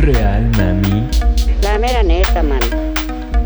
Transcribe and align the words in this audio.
Real, 0.00 0.48
mami. 0.56 1.06
La 1.62 1.78
mera 1.78 2.02
neta, 2.02 2.42
man. 2.42 2.60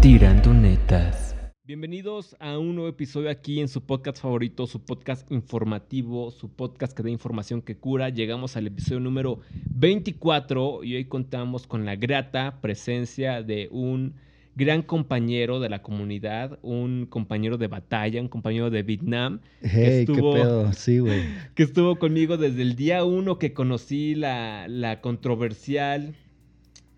Tirando 0.00 0.52
netas. 0.52 1.34
Bienvenidos 1.64 2.36
a 2.40 2.58
un 2.58 2.74
nuevo 2.74 2.88
episodio 2.90 3.30
aquí 3.30 3.60
en 3.60 3.68
su 3.68 3.84
podcast 3.86 4.20
favorito, 4.20 4.66
su 4.66 4.84
podcast 4.84 5.30
informativo, 5.32 6.30
su 6.30 6.50
podcast 6.54 6.94
que 6.96 7.02
da 7.02 7.10
información 7.10 7.62
que 7.62 7.76
cura. 7.76 8.10
Llegamos 8.10 8.56
al 8.56 8.66
episodio 8.66 9.00
número 9.00 9.40
24 9.70 10.84
y 10.84 10.96
hoy 10.96 11.04
contamos 11.06 11.66
con 11.66 11.84
la 11.86 11.96
grata 11.96 12.58
presencia 12.60 13.42
de 13.42 13.68
un 13.70 14.14
gran 14.54 14.82
compañero 14.82 15.60
de 15.60 15.70
la 15.70 15.80
comunidad, 15.80 16.58
un 16.60 17.06
compañero 17.06 17.56
de 17.56 17.68
batalla, 17.68 18.20
un 18.20 18.28
compañero 18.28 18.68
de 18.68 18.82
Vietnam. 18.82 19.40
que 19.62 19.68
Hey, 19.68 20.04
qué 20.06 20.12
estuvo- 20.12 20.34
pedo, 20.34 20.72
sí, 20.74 20.98
güey. 20.98 21.22
que 21.54 21.62
estuvo 21.62 21.96
conmigo 21.96 22.36
desde 22.36 22.60
el 22.60 22.76
día 22.76 23.04
uno 23.04 23.38
que 23.38 23.54
conocí 23.54 24.14
la, 24.14 24.68
la 24.68 25.00
controversial, 25.00 26.14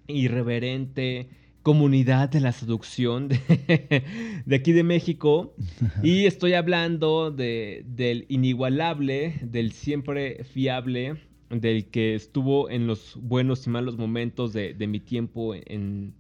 irreverente 0.07 1.29
comunidad 1.65 2.29
de 2.29 2.41
la 2.41 2.53
seducción 2.53 3.27
de, 3.29 3.41
de 4.47 4.55
aquí 4.55 4.73
de 4.73 4.85
México. 4.85 5.55
Y 6.03 6.27
estoy 6.27 6.53
hablando 6.53 7.31
de, 7.31 7.85
del 7.87 8.27
inigualable, 8.29 9.41
del 9.43 9.73
siempre 9.73 10.45
fiable, 10.45 11.17
del 11.51 11.87
que 11.87 12.15
estuvo 12.15 12.69
en 12.69 12.87
los 12.87 13.17
buenos 13.21 13.67
y 13.67 13.71
malos 13.71 13.97
momentos 13.97 14.53
de, 14.53 14.75
de 14.75 14.87
mi 14.87 15.01
tiempo 15.01 15.55
en 15.55 16.13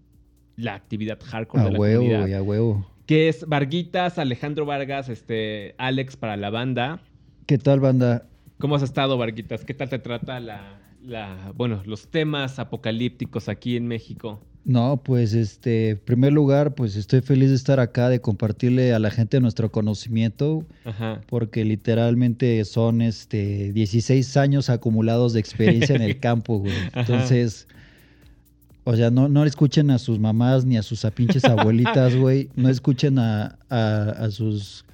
la 0.56 0.74
actividad 0.74 1.18
hardcore 1.22 1.62
A 1.62 1.66
de 1.66 1.72
la 1.72 1.78
huevo, 1.78 2.04
comunidad 2.04 2.38
a 2.38 2.42
huevo. 2.42 2.90
que 3.06 3.28
es 3.28 3.46
Varguitas, 3.46 4.18
Alejandro 4.18 4.64
Vargas, 4.64 5.08
este, 5.10 5.74
Alex 5.76 6.16
para 6.16 6.36
la 6.36 6.48
banda. 6.50 7.00
¿Qué 7.46 7.58
tal, 7.58 7.80
banda? 7.80 8.26
¿Cómo 8.58 8.76
has 8.76 8.82
estado, 8.82 9.18
Varguitas? 9.18 9.64
¿Qué 9.64 9.74
tal 9.74 9.90
te 9.90 9.98
trata 9.98 10.40
la, 10.40 10.78
la, 11.04 11.52
bueno, 11.56 11.82
los 11.84 12.08
temas 12.08 12.58
apocalípticos 12.58 13.48
aquí 13.48 13.76
en 13.76 13.86
México? 13.86 14.40
No, 14.64 15.02
pues, 15.04 15.34
este, 15.34 15.90
en 15.90 15.98
primer 15.98 16.32
lugar, 16.32 16.74
pues 16.74 16.96
estoy 16.96 17.20
feliz 17.20 17.50
de 17.50 17.56
estar 17.56 17.80
acá, 17.80 18.08
de 18.08 18.22
compartirle 18.22 18.94
a 18.94 18.98
la 18.98 19.10
gente 19.10 19.38
nuestro 19.40 19.70
conocimiento, 19.70 20.64
Ajá. 20.86 21.20
porque 21.26 21.66
literalmente 21.66 22.64
son, 22.64 23.02
este, 23.02 23.72
16 23.74 24.36
años 24.38 24.70
acumulados 24.70 25.34
de 25.34 25.40
experiencia 25.40 25.94
en 25.94 26.00
el 26.02 26.18
campo, 26.20 26.58
güey. 26.60 26.72
Entonces, 26.94 27.68
o 28.84 28.96
sea, 28.96 29.10
no, 29.10 29.28
no 29.28 29.44
escuchen 29.44 29.90
a 29.90 29.98
sus 29.98 30.18
mamás 30.18 30.64
ni 30.64 30.78
a 30.78 30.82
sus 30.82 31.04
a 31.04 31.10
pinches 31.10 31.44
abuelitas, 31.44 32.16
güey. 32.20 32.48
No 32.56 32.70
escuchen 32.70 33.18
a, 33.18 33.58
a- 33.68 34.10
a 34.18 34.30
sus 34.30 34.86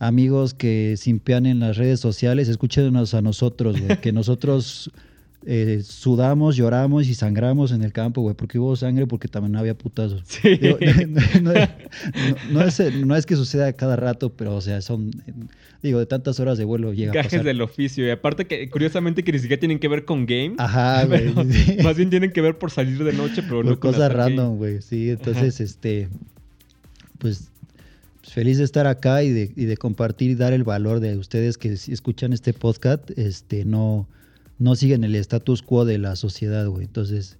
amigos 0.00 0.54
que 0.54 0.96
simpean 0.96 1.46
en 1.46 1.60
las 1.60 1.76
redes 1.76 2.00
sociales, 2.00 2.48
escúchenos 2.48 3.14
a 3.14 3.22
nosotros, 3.22 3.80
güey. 3.80 4.00
Que 4.00 4.10
nosotros 4.12 4.90
eh, 5.46 5.80
sudamos, 5.84 6.56
lloramos 6.56 7.06
y 7.08 7.14
sangramos 7.14 7.72
en 7.72 7.82
el 7.82 7.92
campo, 7.92 8.20
güey. 8.22 8.34
Porque 8.34 8.58
hubo 8.58 8.74
sangre, 8.76 9.06
porque 9.06 9.28
también 9.28 9.52
no 9.52 9.58
había 9.60 9.76
putazos. 9.76 10.22
Sí. 10.26 10.56
Digo, 10.58 10.78
no, 11.42 11.52
no- 11.52 11.66
no 12.52 12.62
es, 12.62 12.80
no 13.06 13.16
es 13.16 13.24
que 13.26 13.36
suceda 13.36 13.72
cada 13.72 13.96
rato, 13.96 14.30
pero, 14.34 14.56
o 14.56 14.60
sea, 14.60 14.80
son, 14.82 15.10
digo, 15.82 15.98
de 16.00 16.06
tantas 16.06 16.40
horas 16.40 16.58
de 16.58 16.64
vuelo 16.64 16.92
llega 16.92 17.12
a 17.12 17.14
Gajes 17.14 17.32
pasar. 17.32 17.44
del 17.46 17.60
oficio. 17.62 18.06
Y 18.06 18.10
aparte 18.10 18.46
que, 18.46 18.68
curiosamente, 18.68 19.22
que 19.22 19.32
ni 19.32 19.38
siquiera 19.38 19.60
tienen 19.60 19.78
que 19.78 19.88
ver 19.88 20.04
con 20.04 20.26
game. 20.26 20.54
Ajá, 20.58 21.04
güey. 21.06 21.32
sí. 21.52 21.76
Más 21.82 21.96
bien 21.96 22.10
tienen 22.10 22.32
que 22.32 22.40
ver 22.40 22.58
por 22.58 22.70
salir 22.70 23.02
de 23.04 23.12
noche, 23.12 23.42
pero 23.42 23.62
no 23.62 23.78
con 23.78 23.92
cosas 23.92 24.12
random, 24.12 24.56
güey. 24.56 24.82
Sí, 24.82 25.10
entonces, 25.10 25.60
este, 25.60 26.08
pues, 27.18 27.50
pues, 28.20 28.32
feliz 28.32 28.58
de 28.58 28.64
estar 28.64 28.86
acá 28.86 29.22
y 29.22 29.30
de, 29.30 29.52
y 29.56 29.64
de 29.64 29.76
compartir 29.76 30.30
y 30.30 30.34
dar 30.34 30.52
el 30.52 30.64
valor 30.64 31.00
de 31.00 31.16
ustedes 31.16 31.56
que 31.58 31.76
si 31.76 31.92
escuchan 31.92 32.32
este 32.32 32.52
podcast, 32.52 33.08
este, 33.16 33.64
no, 33.64 34.06
no 34.58 34.74
siguen 34.74 35.04
el 35.04 35.14
status 35.14 35.62
quo 35.62 35.84
de 35.84 35.98
la 35.98 36.16
sociedad, 36.16 36.66
güey. 36.66 36.84
Entonces, 36.84 37.38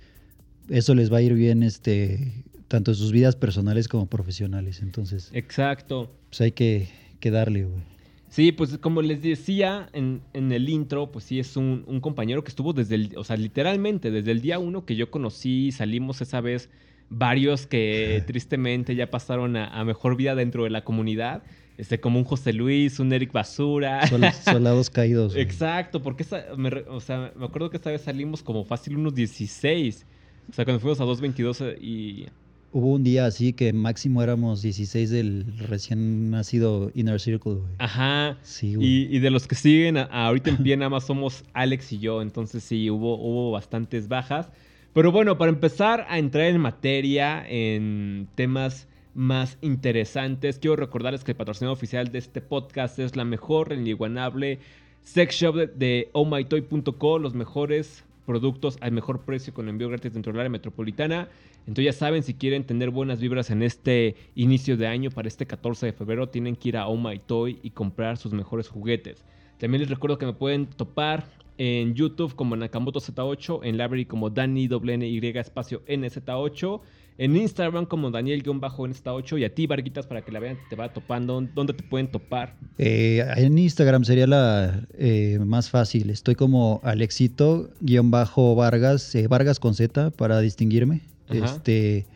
eso 0.69 0.95
les 0.95 1.13
va 1.13 1.19
a 1.19 1.23
ir 1.23 1.35
bien, 1.35 1.63
este, 1.63 2.45
tanto 2.69 2.93
en 2.93 2.97
sus 2.97 3.13
vidas 3.13 3.37
personales 3.37 3.89
como 3.89 4.07
profesionales. 4.07 4.83
Entonces, 4.83 5.31
Exacto. 5.33 6.11
pues 6.29 6.41
hay 6.41 6.53
que, 6.53 6.89
que 7.21 7.31
darle, 7.31 7.65
güey. 7.65 7.83
Sí, 8.31 8.53
pues 8.53 8.77
como 8.79 9.01
les 9.01 9.23
decía 9.23 9.89
en, 9.95 10.21
en 10.35 10.53
el 10.53 10.69
intro, 10.69 11.11
pues 11.11 11.25
sí 11.25 11.39
es 11.39 11.57
un, 11.57 11.85
un 11.87 12.01
compañero 12.01 12.45
que 12.45 12.51
estuvo 12.51 12.75
desde 12.75 12.95
el, 12.95 13.17
o 13.17 13.25
sea, 13.25 13.37
literalmente 13.37 14.11
desde 14.11 14.31
el 14.33 14.43
día 14.43 14.59
uno 14.59 14.85
que 14.85 14.97
yo 14.97 15.11
conocí, 15.11 15.73
salimos 15.73 16.21
esa 16.21 16.43
vez 16.43 16.69
varios 17.09 17.67
que 17.67 18.23
tristemente 18.27 18.95
ya 18.95 19.11
pasaron 19.11 19.57
a, 19.57 19.69
a 19.69 19.83
mejor 19.85 20.15
vida 20.17 20.35
dentro 20.35 20.65
de 20.65 20.71
la 20.71 20.85
comunidad, 20.85 21.43
este, 21.79 21.99
como 22.01 22.19
un 22.19 22.25
José 22.25 22.53
Luis, 22.53 22.99
un 23.01 23.11
Eric 23.13 23.33
Basura. 23.33 24.07
Sol- 24.09 24.21
soldados 24.45 24.91
caídos. 24.91 25.33
güey. 25.33 25.43
Exacto, 25.43 26.03
porque 26.03 26.25
esa, 26.25 26.45
me, 26.57 26.69
o 26.89 27.01
sea, 27.01 27.33
me 27.37 27.47
acuerdo 27.47 27.71
que 27.71 27.77
esta 27.79 27.91
vez 27.91 28.03
salimos 28.03 28.43
como 28.43 28.65
fácil 28.65 28.97
unos 28.99 29.15
16. 29.15 30.05
O 30.51 30.53
sea, 30.53 30.65
cuando 30.65 30.81
fuimos 30.81 31.01
a 31.01 31.05
222 31.05 31.61
eh, 31.63 31.79
y... 31.81 32.27
Hubo 32.71 32.93
un 32.93 33.03
día 33.03 33.25
así 33.25 33.55
que 33.55 33.73
máximo 33.73 34.23
éramos 34.23 34.61
16 34.61 35.09
del 35.09 35.57
recién 35.59 36.31
nacido 36.31 36.91
Inner 36.95 37.19
Circle, 37.19 37.55
güey. 37.55 37.73
Ajá. 37.79 38.37
Sí, 38.43 38.75
güey. 38.75 38.87
Y, 38.87 39.17
y 39.17 39.19
de 39.21 39.31
los 39.31 39.47
que 39.47 39.55
siguen, 39.55 39.97
a- 39.97 40.03
ahorita 40.05 40.51
en 40.51 40.57
pie 40.63 40.77
nada 40.77 40.91
más 40.91 41.07
somos 41.07 41.45
Alex 41.55 41.93
y 41.95 41.99
yo, 41.99 42.21
entonces 42.21 42.63
sí, 42.63 42.91
hubo, 42.91 43.17
hubo 43.17 43.53
bastantes 43.53 44.09
bajas. 44.09 44.51
Pero 44.93 45.13
bueno, 45.13 45.39
para 45.39 45.51
empezar 45.51 46.07
a 46.11 46.19
entrar 46.19 46.47
en 46.47 46.61
materia, 46.61 47.43
en 47.49 48.27
temas 48.35 48.89
más 49.15 49.59
interesantes, 49.61 50.59
quiero 50.59 50.77
recordarles 50.77 51.25
que 51.25 51.33
el 51.33 51.37
patrocinador 51.37 51.77
oficial 51.77 52.13
de 52.13 52.19
este 52.19 52.41
podcast 52.41 52.99
es 52.99 53.17
la 53.17 53.25
mejor, 53.25 53.73
inigualable 53.73 54.59
sex 55.03 55.37
shop 55.37 55.57
de, 55.57 55.67
de 55.69 56.11
ohmytoy.co, 56.13 57.19
los 57.19 57.35
mejores 57.35 58.05
productos 58.27 58.77
al 58.83 58.93
mejor 58.93 59.23
precio 59.23 59.55
con 59.55 59.71
envío 59.71 59.89
gratis 59.89 60.13
dentro 60.13 60.33
del 60.33 60.41
área 60.41 60.51
metropolitana. 60.51 61.29
Entonces 61.61 61.87
ya 61.87 61.93
saben, 61.95 62.23
si 62.23 62.35
quieren 62.35 62.65
tener 62.65 62.91
buenas 62.91 63.21
vibras 63.21 63.51
en 63.51 63.63
este 63.63 64.17
inicio 64.35 64.77
de 64.77 64.87
año, 64.87 65.11
para 65.11 65.29
este 65.29 65.47
14 65.47 65.87
de 65.87 65.93
febrero, 65.93 66.29
tienen 66.29 66.55
que 66.55 66.69
ir 66.69 66.77
a 66.77 66.89
Oh 66.89 67.49
y 67.49 67.71
comprar 67.71 68.19
sus 68.19 68.33
mejores 68.33 68.69
juguetes. 68.69 69.25
También 69.59 69.81
les 69.81 69.91
recuerdo 69.91 70.19
que 70.19 70.27
me 70.27 70.35
pueden 70.35 70.67
topar 70.67 71.27
en 71.57 71.95
YouTube 71.95 72.35
como 72.35 72.55
Nakamoto 72.55 73.01
Z8, 73.01 73.61
en 73.65 73.79
Library 73.79 74.05
como 74.05 74.31
Dani 74.31 74.69
WNY 74.69 75.19
espacio 75.39 75.83
NZ8, 75.87 76.81
en 77.19 77.37
Instagram 77.37 77.85
como 77.87 78.11
Daniel-NZ8 78.11 79.39
y 79.41 79.45
a 79.45 79.55
ti, 79.55 79.67
Varguitas, 79.67 80.07
para 80.07 80.23
que 80.23 80.33
la 80.33 80.41
vean, 80.41 80.57
te 80.71 80.77
va 80.77 80.91
topando, 80.93 81.41
¿dónde 81.55 81.75
te 81.75 81.83
pueden 81.83 82.11
topar? 82.11 82.55
Eh, 82.79 83.23
en 83.37 83.59
Instagram 83.59 84.05
sería 84.05 84.27
la 84.27 84.87
eh, 84.97 85.39
más 85.45 85.69
fácil. 85.69 86.09
Estoy 86.11 86.37
como 86.37 86.81
Alexito-Vargas, 86.85 89.15
eh, 89.15 89.27
Vargas 89.29 89.59
con 89.61 89.75
Z 89.75 90.11
para 90.13 90.41
distinguirme. 90.41 91.03
Ajá. 91.29 91.45
Este, 91.45 92.07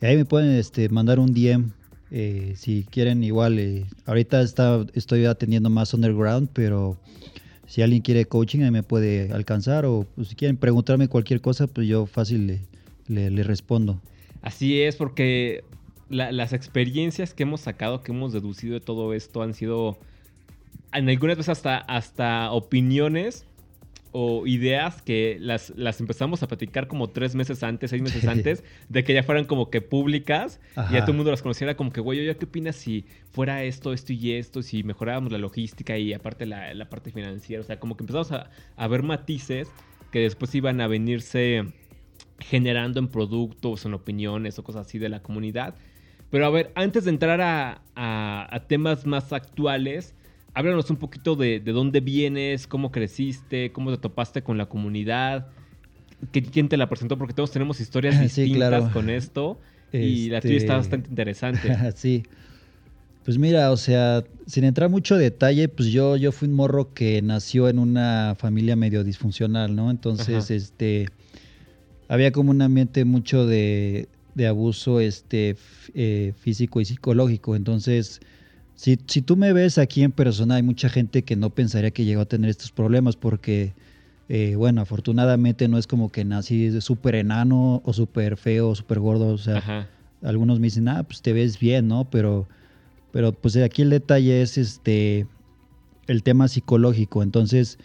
ahí 0.00 0.16
me 0.16 0.24
pueden 0.24 0.52
este, 0.56 0.88
mandar 0.88 1.18
un 1.18 1.34
DM 1.34 1.72
eh, 2.10 2.52
si 2.56 2.84
quieren 2.90 3.24
igual. 3.24 3.58
eh, 3.58 3.86
ahorita 4.06 4.40
está, 4.42 4.84
estoy 4.94 5.24
atendiendo 5.24 5.70
más 5.70 5.94
underground, 5.94 6.48
pero 6.52 6.96
si 7.66 7.82
alguien 7.82 8.02
quiere 8.02 8.26
coaching 8.26 8.60
ahí 8.60 8.70
me 8.70 8.82
puede 8.82 9.32
alcanzar 9.32 9.84
o 9.86 10.06
pues, 10.14 10.28
si 10.28 10.34
quieren 10.36 10.56
preguntarme 10.56 11.08
cualquier 11.08 11.40
cosa, 11.40 11.66
pues 11.66 11.88
yo 11.88 12.06
fácil 12.06 12.46
le, 12.46 12.60
le- 13.08 13.30
le 13.30 13.42
respondo. 13.42 14.00
Así 14.44 14.82
es, 14.82 14.96
porque 14.96 15.70
la- 16.08 16.32
las 16.32 16.52
experiencias 16.52 17.34
que 17.34 17.44
hemos 17.44 17.62
sacado, 17.62 18.02
que 18.02 18.12
hemos 18.12 18.32
deducido 18.32 18.74
de 18.74 18.80
todo 18.80 19.14
esto 19.14 19.42
han 19.42 19.54
sido, 19.54 20.00
en 20.92 21.08
algunas 21.08 21.36
veces 21.36 21.50
hasta, 21.50 21.78
hasta 21.78 22.52
opiniones 22.52 23.48
o 24.12 24.46
ideas 24.46 25.02
que 25.02 25.38
las, 25.40 25.70
las 25.76 26.00
empezamos 26.00 26.42
a 26.42 26.48
platicar 26.48 26.88
como 26.88 27.10
tres 27.12 27.34
meses 27.34 27.62
antes, 27.64 27.90
seis 27.90 28.02
meses 28.02 28.26
antes, 28.28 28.64
de 28.88 29.04
que 29.04 29.14
ya 29.14 29.24
fueran 29.24 29.46
como 29.46 29.70
que 29.70 29.80
públicas 29.82 30.60
y 30.86 30.94
ya 30.94 31.02
todo 31.02 31.12
el 31.12 31.16
mundo 31.18 31.32
las 31.32 31.42
conociera 31.42 31.76
como 31.76 31.92
que, 31.92 32.00
güey, 32.00 32.20
oye, 32.20 32.36
¿qué 32.38 32.46
opinas 32.46 32.76
si 32.76 33.06
fuera 33.30 33.64
esto, 33.64 33.92
esto 33.92 34.12
y 34.12 34.32
esto, 34.34 34.62
si 34.62 34.84
mejoráramos 34.84 35.32
la 35.32 35.38
logística 35.38 35.98
y 35.98 36.12
aparte 36.14 36.46
la, 36.46 36.74
la 36.74 36.90
parte 36.90 37.12
financiera? 37.12 37.60
O 37.62 37.64
sea, 37.64 37.80
como 37.80 37.96
que 37.96 38.04
empezamos 38.04 38.32
a, 38.32 38.50
a 38.76 38.88
ver 38.88 39.02
matices 39.02 39.74
que 40.10 40.20
después 40.20 40.54
iban 40.54 40.80
a 40.80 40.86
venirse 40.88 41.74
generando 42.38 42.98
en 43.00 43.08
productos, 43.08 43.84
en 43.86 43.94
opiniones 43.94 44.58
o 44.58 44.64
cosas 44.64 44.86
así 44.86 44.98
de 44.98 45.08
la 45.08 45.20
comunidad. 45.22 45.74
Pero 46.30 46.46
a 46.46 46.50
ver, 46.50 46.72
antes 46.74 47.04
de 47.04 47.10
entrar 47.10 47.40
a, 47.40 47.82
a- 47.94 48.48
a 48.50 48.60
temas 48.66 49.06
más 49.06 49.32
actuales, 49.32 50.14
háblanos 50.52 50.90
un 50.90 50.96
poquito 50.96 51.36
de, 51.36 51.60
de 51.60 51.72
dónde 51.72 52.00
vienes, 52.00 52.66
cómo 52.66 52.90
creciste, 52.90 53.72
cómo 53.72 53.90
te 53.92 53.98
topaste 53.98 54.42
con 54.42 54.58
la 54.58 54.66
comunidad, 54.66 55.48
qué- 56.32 56.42
quién 56.42 56.68
te 56.68 56.76
la 56.76 56.88
presentó, 56.88 57.16
porque 57.18 57.34
todos 57.34 57.50
tenemos 57.52 57.80
historias 57.80 58.16
Sí, 58.28 58.42
distintas 58.42 58.56
claro. 58.68 58.90
con 58.92 59.10
esto 59.10 59.60
y 59.92 60.28
la 60.30 60.40
tuya 60.40 60.56
está 60.56 60.64
Este- 60.72 60.76
bastante 60.76 61.08
interesante. 61.10 61.76
sí. 61.94 62.24
Pues 63.24 63.38
mira, 63.38 63.70
o 63.70 63.76
sea, 63.78 64.22
sin 64.46 64.64
entrar 64.64 64.90
mucho 64.90 65.16
detalle, 65.16 65.68
pues 65.68 65.88
yo, 65.90 66.16
yo 66.16 66.30
fui 66.30 66.46
un 66.48 66.54
morro 66.54 66.92
que 66.92 67.22
nació 67.22 67.70
en 67.70 67.78
una 67.78 68.34
familia 68.36 68.76
medio 68.76 69.02
disfuncional, 69.02 69.74
¿no? 69.74 69.90
Entonces, 69.90 70.44
Ajá. 70.44 70.54
este, 70.54 71.06
había 72.14 72.32
como 72.32 72.50
un 72.50 72.62
ambiente 72.62 73.04
mucho 73.04 73.46
de, 73.46 74.08
de 74.34 74.46
abuso 74.46 75.00
este, 75.00 75.56
eh, 75.94 76.32
físico 76.38 76.80
y 76.80 76.84
psicológico. 76.84 77.56
Entonces, 77.56 78.20
si, 78.76 78.98
si 79.06 79.20
tú 79.22 79.36
me 79.36 79.52
ves 79.52 79.78
aquí 79.78 80.02
en 80.02 80.12
persona, 80.12 80.54
hay 80.56 80.62
mucha 80.62 80.88
gente 80.88 81.22
que 81.22 81.36
no 81.36 81.50
pensaría 81.50 81.90
que 81.90 82.04
llegó 82.04 82.22
a 82.22 82.26
tener 82.26 82.50
estos 82.50 82.70
problemas 82.72 83.16
porque 83.16 83.72
Eh, 84.30 84.54
bueno, 84.56 84.80
afortunadamente 84.80 85.68
no 85.68 85.76
es 85.76 85.86
como 85.86 86.08
que 86.10 86.24
nací 86.24 86.80
súper 86.80 87.14
enano 87.14 87.82
o 87.84 87.92
súper 87.92 88.38
feo, 88.38 88.74
súper 88.74 88.98
gordo. 88.98 89.26
O 89.28 89.36
sea, 89.36 89.58
Ajá. 89.58 89.86
algunos 90.22 90.60
me 90.60 90.68
dicen, 90.68 90.88
ah, 90.88 91.02
pues 91.02 91.20
te 91.20 91.34
ves 91.34 91.58
bien, 91.58 91.88
¿no? 91.88 92.06
Pero, 92.08 92.48
pero 93.12 93.32
pues 93.32 93.54
aquí 93.58 93.82
el 93.82 93.90
detalle 93.90 94.40
es 94.40 94.56
este 94.56 95.26
el 96.06 96.22
tema 96.22 96.48
psicológico. 96.48 97.22
Entonces, 97.22 97.76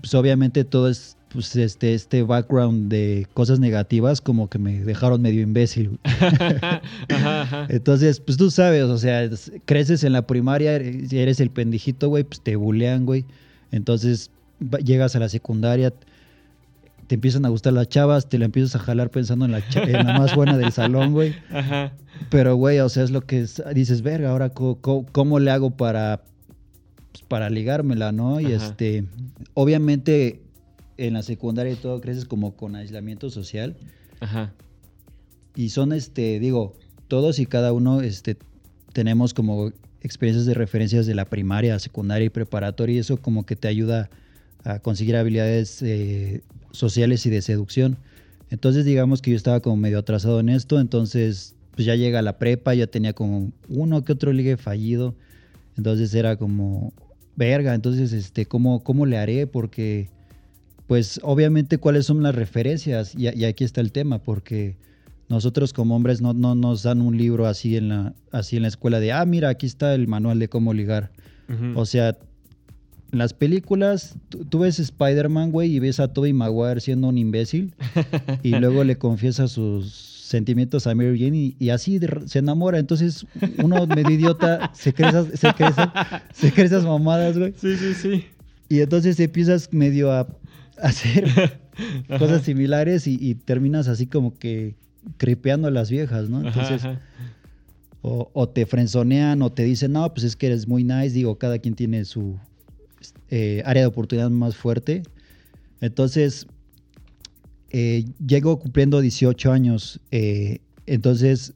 pues 0.00 0.14
obviamente 0.14 0.64
todo 0.64 0.88
es 0.88 1.18
pues 1.34 1.54
este, 1.56 1.92
este 1.92 2.22
background 2.22 2.88
de 2.88 3.26
cosas 3.34 3.60
negativas 3.60 4.20
como 4.22 4.48
que 4.48 4.58
me 4.58 4.82
dejaron 4.84 5.20
medio 5.20 5.42
imbécil. 5.42 5.98
Ajá, 6.04 7.42
ajá. 7.42 7.66
Entonces, 7.68 8.20
pues 8.20 8.38
tú 8.38 8.50
sabes, 8.50 8.84
o 8.84 8.96
sea, 8.96 9.22
es- 9.24 9.52
creces 9.66 10.04
en 10.04 10.12
la 10.12 10.26
primaria, 10.26 10.76
eres 10.76 11.40
el 11.40 11.50
pendejito, 11.50 12.08
güey, 12.08 12.24
pues 12.24 12.40
te 12.40 12.56
bulean, 12.56 13.04
güey. 13.04 13.24
Entonces, 13.72 14.30
llegas 14.84 15.16
a 15.16 15.18
la 15.18 15.28
secundaria, 15.28 15.92
te 17.08 17.16
empiezan 17.16 17.44
a 17.44 17.48
gustar 17.50 17.72
las 17.74 17.88
chavas, 17.88 18.28
te 18.28 18.38
la 18.38 18.46
empiezas 18.46 18.76
a 18.76 18.78
jalar 18.78 19.10
pensando 19.10 19.44
en 19.44 19.50
la, 19.52 19.62
en 19.74 20.06
la 20.06 20.18
más 20.18 20.34
buena 20.34 20.56
del 20.56 20.72
salón, 20.72 21.12
güey. 21.12 21.34
Ajá. 21.52 21.92
Pero, 22.30 22.54
güey, 22.56 22.78
o 22.78 22.88
sea, 22.88 23.02
es 23.02 23.10
lo 23.10 23.20
que 23.22 23.40
es- 23.42 23.62
dices, 23.74 24.02
verga, 24.02 24.30
ahora 24.30 24.50
¿cómo, 24.50 25.38
le 25.40 25.50
hago 25.50 25.70
para, 25.72 26.22
pues, 27.12 27.24
para 27.26 27.50
ligármela, 27.50 28.12
no? 28.12 28.40
Y 28.40 28.46
Ajá. 28.54 28.66
este, 28.66 29.04
obviamente, 29.54 30.40
en 30.96 31.14
la 31.14 31.22
secundaria 31.22 31.72
y 31.72 31.76
todo 31.76 32.00
creces 32.00 32.24
como 32.24 32.56
con 32.56 32.76
aislamiento 32.76 33.30
social. 33.30 33.76
Ajá. 34.20 34.52
Y 35.54 35.70
son, 35.70 35.92
este, 35.92 36.38
digo, 36.40 36.76
todos 37.08 37.38
y 37.38 37.46
cada 37.46 37.72
uno, 37.72 38.00
este, 38.00 38.36
tenemos 38.92 39.34
como 39.34 39.72
experiencias 40.00 40.46
de 40.46 40.54
referencias 40.54 41.06
de 41.06 41.14
la 41.14 41.24
primaria, 41.24 41.78
secundaria 41.78 42.26
y 42.26 42.30
preparatoria 42.30 42.96
y 42.96 42.98
eso 42.98 43.16
como 43.16 43.46
que 43.46 43.56
te 43.56 43.68
ayuda 43.68 44.10
a 44.64 44.78
conseguir 44.78 45.16
habilidades 45.16 45.82
eh, 45.82 46.42
sociales 46.72 47.24
y 47.26 47.30
de 47.30 47.42
seducción. 47.42 47.98
Entonces 48.50 48.84
digamos 48.84 49.22
que 49.22 49.30
yo 49.30 49.36
estaba 49.36 49.60
como 49.60 49.76
medio 49.76 49.98
atrasado 49.98 50.40
en 50.40 50.48
esto, 50.48 50.80
entonces 50.80 51.54
pues 51.74 51.86
ya 51.86 51.96
llega 51.96 52.22
la 52.22 52.38
prepa, 52.38 52.74
ya 52.74 52.86
tenía 52.86 53.14
como 53.14 53.50
uno 53.68 54.04
que 54.04 54.12
otro 54.12 54.32
ligue 54.32 54.56
fallido, 54.56 55.14
entonces 55.76 56.14
era 56.14 56.36
como, 56.36 56.92
verga, 57.36 57.74
entonces, 57.74 58.12
este, 58.12 58.46
¿cómo, 58.46 58.82
cómo 58.82 59.06
le 59.06 59.18
haré? 59.18 59.46
Porque, 59.46 60.08
pues 60.86 61.18
obviamente 61.22 61.78
cuáles 61.78 62.06
son 62.06 62.22
las 62.22 62.34
referencias 62.34 63.14
y, 63.14 63.28
y 63.28 63.44
aquí 63.44 63.64
está 63.64 63.80
el 63.80 63.92
tema, 63.92 64.18
porque 64.22 64.76
nosotros 65.28 65.72
como 65.72 65.96
hombres 65.96 66.20
no, 66.20 66.34
no 66.34 66.54
nos 66.54 66.82
dan 66.82 67.00
un 67.00 67.16
libro 67.16 67.46
así 67.46 67.76
en 67.76 67.88
la, 67.88 68.14
así 68.30 68.56
en 68.56 68.62
la 68.62 68.68
escuela 68.68 69.00
de, 69.00 69.12
ah, 69.12 69.24
mira, 69.24 69.48
aquí 69.48 69.66
está 69.66 69.94
el 69.94 70.06
manual 70.08 70.38
de 70.38 70.48
cómo 70.48 70.74
ligar. 70.74 71.10
O 71.76 71.84
sea, 71.86 72.16
en 73.12 73.18
las 73.18 73.32
películas, 73.34 74.16
tú, 74.28 74.44
tú 74.44 74.58
ves 74.60 74.78
Spider-Man, 74.78 75.52
güey, 75.52 75.74
y 75.74 75.78
ves 75.78 76.00
a 76.00 76.08
Tobey 76.12 76.32
Maguire 76.32 76.80
siendo 76.80 77.08
un 77.08 77.16
imbécil, 77.18 77.74
y 78.42 78.50
luego 78.58 78.82
le 78.84 78.96
confiesa 78.96 79.46
sus 79.48 79.92
sentimientos 80.24 80.86
a 80.86 80.94
Mary 80.94 81.18
Jane 81.18 81.36
y, 81.36 81.56
y 81.58 81.68
así 81.70 81.98
de- 81.98 82.22
se 82.26 82.38
enamora. 82.40 82.78
Entonces, 82.78 83.26
uno 83.62 83.86
medio 83.86 84.10
idiota 84.10 84.70
se 84.74 84.92
cree 84.92 85.10
esas, 85.10 85.26
se 85.38 85.52
cree 85.54 85.68
esas- 85.70 85.90
se 86.32 86.52
cree 86.52 86.66
esas 86.66 86.84
mamadas, 86.84 87.38
güey. 87.38 87.52
Sí, 87.60 87.76
sí, 87.76 87.94
sí. 87.94 88.24
Y 88.68 88.80
entonces 88.80 89.20
empiezas 89.20 89.68
medio 89.72 90.10
a 90.10 90.26
hacer 90.82 91.24
cosas 92.18 92.42
similares 92.42 93.06
y, 93.06 93.16
y 93.20 93.34
terminas 93.34 93.88
así 93.88 94.06
como 94.06 94.38
que 94.38 94.74
crepeando 95.16 95.68
a 95.68 95.70
las 95.70 95.90
viejas, 95.90 96.28
¿no? 96.30 96.38
Ajá, 96.38 96.48
Entonces, 96.48 96.84
ajá. 96.84 97.00
o, 98.02 98.30
o 98.32 98.48
te 98.48 98.66
frenzonean 98.66 99.42
o 99.42 99.50
te 99.52 99.64
dicen, 99.64 99.92
no, 99.92 100.12
pues 100.14 100.24
es 100.24 100.36
que 100.36 100.46
eres 100.46 100.66
muy 100.68 100.84
nice. 100.84 101.10
Digo, 101.14 101.36
cada 101.38 101.58
quien 101.58 101.74
tiene 101.74 102.04
su 102.04 102.38
eh, 103.30 103.62
área 103.66 103.82
de 103.82 103.86
oportunidad 103.86 104.30
más 104.30 104.56
fuerte. 104.56 105.02
Entonces, 105.80 106.46
eh, 107.70 108.04
llego 108.24 108.58
cumpliendo 108.58 109.00
18 109.00 109.52
años. 109.52 110.00
eh, 110.10 110.60
entonces, 110.86 111.54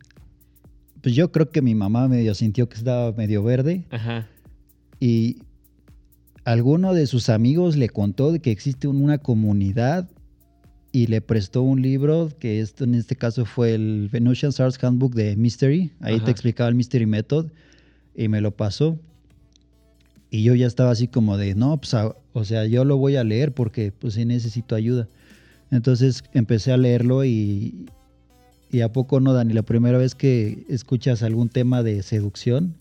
pues 1.02 1.14
yo 1.14 1.30
creo 1.30 1.50
que 1.50 1.62
mi 1.62 1.74
mamá 1.74 2.08
medio 2.08 2.34
sintió 2.34 2.68
que 2.68 2.76
estaba 2.76 3.12
medio 3.12 3.42
verde 3.42 3.84
Ajá. 3.90 4.26
y 4.98 5.36
alguno 6.52 6.94
de 6.94 7.06
sus 7.06 7.28
amigos 7.28 7.76
le 7.76 7.88
contó 7.90 8.32
de 8.32 8.40
que 8.40 8.50
existe 8.50 8.88
un- 8.88 9.02
una 9.02 9.18
comunidad 9.18 10.08
y 10.92 11.06
le 11.06 11.20
prestó 11.20 11.60
un 11.62 11.82
libro 11.82 12.30
que 12.38 12.60
esto 12.60 12.84
en 12.84 12.94
este 12.94 13.16
caso 13.16 13.44
fue 13.44 13.74
el 13.74 14.08
Venusian 14.10 14.48
Stars 14.50 14.82
Handbook 14.82 15.14
de 15.14 15.36
Mystery. 15.36 15.90
Ahí 16.00 16.16
Ajá. 16.16 16.24
te 16.24 16.30
explicaba 16.30 16.70
el 16.70 16.74
Mystery 16.74 17.04
Method 17.04 17.46
y 18.16 18.28
me 18.28 18.40
lo 18.40 18.52
pasó. 18.56 18.98
Y 20.30 20.42
yo 20.42 20.54
ya 20.54 20.66
estaba 20.66 20.90
así 20.90 21.06
como 21.06 21.36
de, 21.36 21.54
no, 21.54 21.76
pues, 21.76 21.92
a- 21.92 22.14
o 22.32 22.44
sea, 22.44 22.64
yo 22.64 22.84
lo 22.86 22.96
voy 22.96 23.16
a 23.16 23.24
leer 23.24 23.52
porque 23.52 23.92
pues 23.92 24.14
sí 24.14 24.24
necesito 24.24 24.74
ayuda. 24.74 25.06
Entonces 25.70 26.24
empecé 26.32 26.72
a 26.72 26.78
leerlo 26.78 27.26
y, 27.26 27.86
y 28.72 28.80
a 28.80 28.90
poco 28.90 29.20
no, 29.20 29.34
Dani, 29.34 29.52
la 29.52 29.62
primera 29.62 29.98
vez 29.98 30.14
que 30.14 30.64
escuchas 30.70 31.22
algún 31.22 31.50
tema 31.50 31.82
de 31.82 32.02
seducción, 32.02 32.74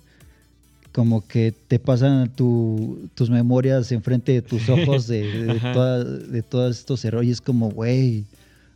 como 0.97 1.27
que 1.27 1.53
te 1.67 1.77
pasan 1.77 2.27
tu- 2.35 3.07
tus 3.13 3.29
memorias 3.29 3.91
enfrente 3.91 4.31
de 4.31 4.41
tus 4.41 4.67
ojos 4.69 5.05
de, 5.05 5.21
de, 5.45 5.59
toda- 5.59 6.03
de 6.03 6.41
todos 6.41 6.79
estos 6.79 7.05
errores. 7.05 7.27
Y 7.29 7.31
es 7.33 7.39
como, 7.39 7.69
güey, 7.69 8.23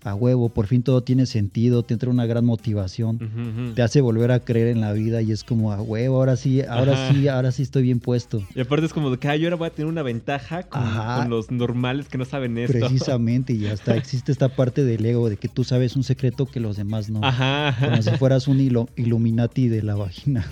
a 0.03 0.15
huevo, 0.15 0.50
por 0.50 0.68
fin 0.68 0.81
todo 0.81 1.01
tiene 1.01 1.25
sentido, 1.25 1.83
te 1.83 1.94
entra 1.94 2.09
una 2.09 2.25
gran 2.25 2.44
motivación, 2.44 3.74
te 3.75 3.81
hace 3.81 4.01
volver 4.01 4.31
a 4.31 4.39
creer 4.39 4.68
en 4.68 4.81
la 4.81 4.94
vida 4.94 5.21
y 5.21 5.31
es 5.31 5.44
como, 5.44 5.71
a 5.71 5.81
huevo, 5.81 6.18
ahora 6.18 6.36
sí, 6.36 6.62
ahora 6.62 6.94
Ajá. 6.94 7.13
sí, 7.13 7.27
ahora 7.27 7.51
sí 7.51 7.63
estoy 7.63 7.83
bien 7.83 8.00
puesto. 8.00 8.44
Y 8.56 8.62
aparte 8.62 8.88
es 8.88 8.94
como 8.94 9.12
de 9.12 9.18
que 9.18 9.27
ah, 9.27 9.36
yo 9.36 9.48
ahora 9.48 9.57
voy 9.57 9.68
a 9.68 9.69
tener 9.71 9.88
una 9.88 10.01
ventaja 10.01 10.63
con, 10.63 11.30
los 11.30 11.51
normales 11.51 12.07
que 12.07 12.18
no 12.18 12.25
saben 12.25 12.57
esto. 12.57 12.80
Precisamente, 12.80 13.53
y 13.53 13.68
hasta 13.68 13.95
existe 13.98 14.31
esta 14.31 14.50
parte 14.50 14.83
del 14.83 15.06
ego 15.06 15.30
de 15.30 15.38
que 15.38 15.48
tú 15.48 15.63
sabes 15.63 15.95
un 15.95 16.04
secreto 16.04 16.45
que 16.47 16.59
los 16.59 16.77
demás 16.77 17.09
no. 17.09 17.24
Ajá. 17.24 17.77
Como 17.80 18.01
si 18.01 18.12
fueras 18.12 18.47
un 18.47 18.59
Illuminati 18.95 19.68
de 19.68 19.83
la 19.83 19.95
vagina. 19.95 20.47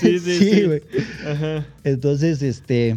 sí, 0.00 0.18
sí, 0.18 0.38
sí. 0.38 0.62
güey. 0.62 0.82
Ajá. 1.26 1.66
Entonces, 1.84 2.42
este, 2.42 2.96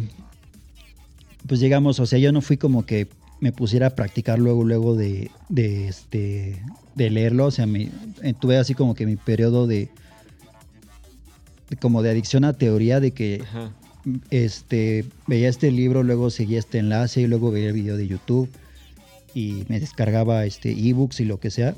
pues 1.46 1.60
llegamos, 1.60 1.98
o 2.00 2.06
sea, 2.06 2.18
yo 2.18 2.32
no 2.32 2.40
fui 2.40 2.56
como 2.56 2.84
que 2.84 3.08
me 3.40 3.52
pusiera 3.52 3.88
a 3.88 3.90
practicar 3.90 4.38
luego, 4.38 4.64
luego 4.64 4.96
de, 4.96 5.30
de 5.48 5.88
este, 5.88 6.62
de 6.94 7.10
leerlo, 7.10 7.46
o 7.46 7.50
sea, 7.50 7.66
me, 7.66 7.90
eh, 8.22 8.34
tuve 8.38 8.56
así 8.56 8.74
como 8.74 8.94
que 8.94 9.06
mi 9.06 9.16
periodo 9.16 9.66
de, 9.66 9.88
de 11.68 11.76
como 11.76 12.02
de 12.02 12.10
adicción 12.10 12.44
a 12.44 12.52
teoría 12.54 13.00
de 13.00 13.10
que 13.10 13.42
Ajá. 13.42 13.72
este, 14.30 15.04
veía 15.26 15.48
este 15.48 15.70
libro, 15.70 16.02
luego 16.02 16.30
seguía 16.30 16.58
este 16.58 16.78
enlace 16.78 17.20
y 17.22 17.26
luego 17.26 17.50
veía 17.50 17.68
el 17.68 17.74
video 17.74 17.96
de 17.96 18.08
YouTube 18.08 18.48
y 19.34 19.64
me 19.68 19.80
descargaba 19.80 20.44
este 20.46 20.70
ebooks 20.72 21.20
y 21.20 21.24
lo 21.24 21.38
que 21.38 21.50
sea. 21.50 21.74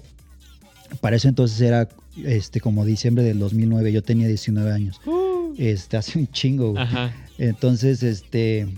Para 1.01 1.17
eso 1.17 1.29
entonces 1.29 1.61
era 1.61 1.89
este 2.25 2.61
como 2.61 2.85
diciembre 2.85 3.25
del 3.25 3.39
2009, 3.41 3.93
yo 3.93 4.03
tenía 4.03 4.29
19 4.29 4.71
años. 4.73 5.01
Este 5.59 5.97
hace 5.97 6.19
un 6.19 6.29
chingo. 6.29 6.71
güey. 6.71 6.83
Ajá. 6.83 7.13
Entonces, 7.37 8.03
este 8.03 8.69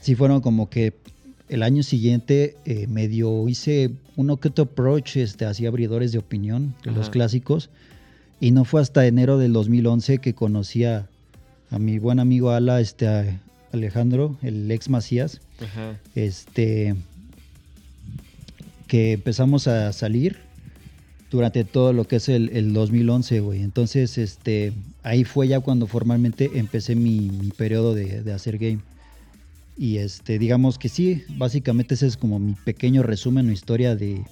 sí 0.00 0.14
fueron 0.14 0.40
como 0.40 0.68
que 0.70 0.94
el 1.48 1.62
año 1.62 1.82
siguiente 1.82 2.56
eh, 2.64 2.86
medio 2.88 3.48
hice 3.48 3.90
uno 4.16 4.38
que 4.38 4.48
otro 4.48 4.64
approach, 4.64 5.16
este, 5.16 5.44
así 5.44 5.66
abridores 5.66 6.12
de 6.12 6.18
opinión, 6.18 6.74
de 6.84 6.92
los 6.92 7.10
clásicos. 7.10 7.70
Y 8.40 8.50
no 8.50 8.64
fue 8.64 8.80
hasta 8.80 9.06
enero 9.06 9.38
del 9.38 9.52
2011 9.52 10.18
que 10.18 10.34
conocí 10.34 10.84
a, 10.84 11.08
a 11.70 11.78
mi 11.78 11.98
buen 11.98 12.18
amigo 12.18 12.50
Ala, 12.50 12.80
este, 12.80 13.06
a 13.06 13.40
Alejandro, 13.72 14.36
el 14.42 14.70
ex 14.70 14.88
Macías, 14.88 15.40
Ajá. 15.60 15.98
este, 16.14 16.96
que 18.88 19.12
empezamos 19.12 19.66
a 19.68 19.92
salir 19.92 20.38
durante 21.30 21.64
todo 21.64 21.92
lo 21.92 22.06
que 22.06 22.16
es 22.16 22.28
el, 22.28 22.50
el 22.50 22.72
2011, 22.72 23.40
güey. 23.40 23.62
Entonces, 23.62 24.18
este, 24.18 24.72
ahí 25.02 25.24
fue 25.24 25.48
ya 25.48 25.60
cuando 25.60 25.86
formalmente 25.86 26.50
empecé 26.54 26.94
mi, 26.94 27.30
mi 27.30 27.50
periodo 27.50 27.94
de, 27.94 28.22
de 28.22 28.32
hacer 28.32 28.58
game. 28.58 28.80
Y 29.76 29.98
este, 29.98 30.38
digamos 30.38 30.78
que 30.78 30.88
sí, 30.88 31.24
básicamente 31.36 31.94
ese 31.94 32.06
es 32.06 32.16
como 32.16 32.38
mi 32.38 32.54
pequeño 32.54 33.02
resumen 33.02 33.48
o 33.48 33.52
historia 33.52 33.94
de, 33.94 34.24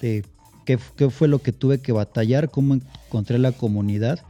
de 0.00 0.24
qué, 0.64 0.78
qué 0.96 1.08
fue 1.10 1.28
lo 1.28 1.38
que 1.40 1.52
tuve 1.52 1.78
que 1.78 1.92
batallar, 1.92 2.50
cómo 2.50 2.74
encontré 2.74 3.38
la 3.38 3.52
comunidad 3.52 4.20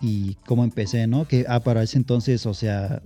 y 0.00 0.34
cómo 0.46 0.62
empecé, 0.62 1.06
¿no? 1.06 1.26
Que, 1.26 1.46
ah, 1.48 1.60
para 1.60 1.82
ese 1.82 1.96
entonces, 1.96 2.44
o 2.44 2.52
sea, 2.52 3.02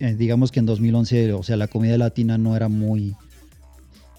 eh, 0.00 0.14
digamos 0.14 0.50
que 0.50 0.60
en 0.60 0.66
2011, 0.66 1.32
o 1.32 1.42
sea, 1.44 1.56
la 1.56 1.68
comunidad 1.68 1.98
latina 1.98 2.38
no 2.38 2.56
era 2.56 2.68
muy, 2.68 3.14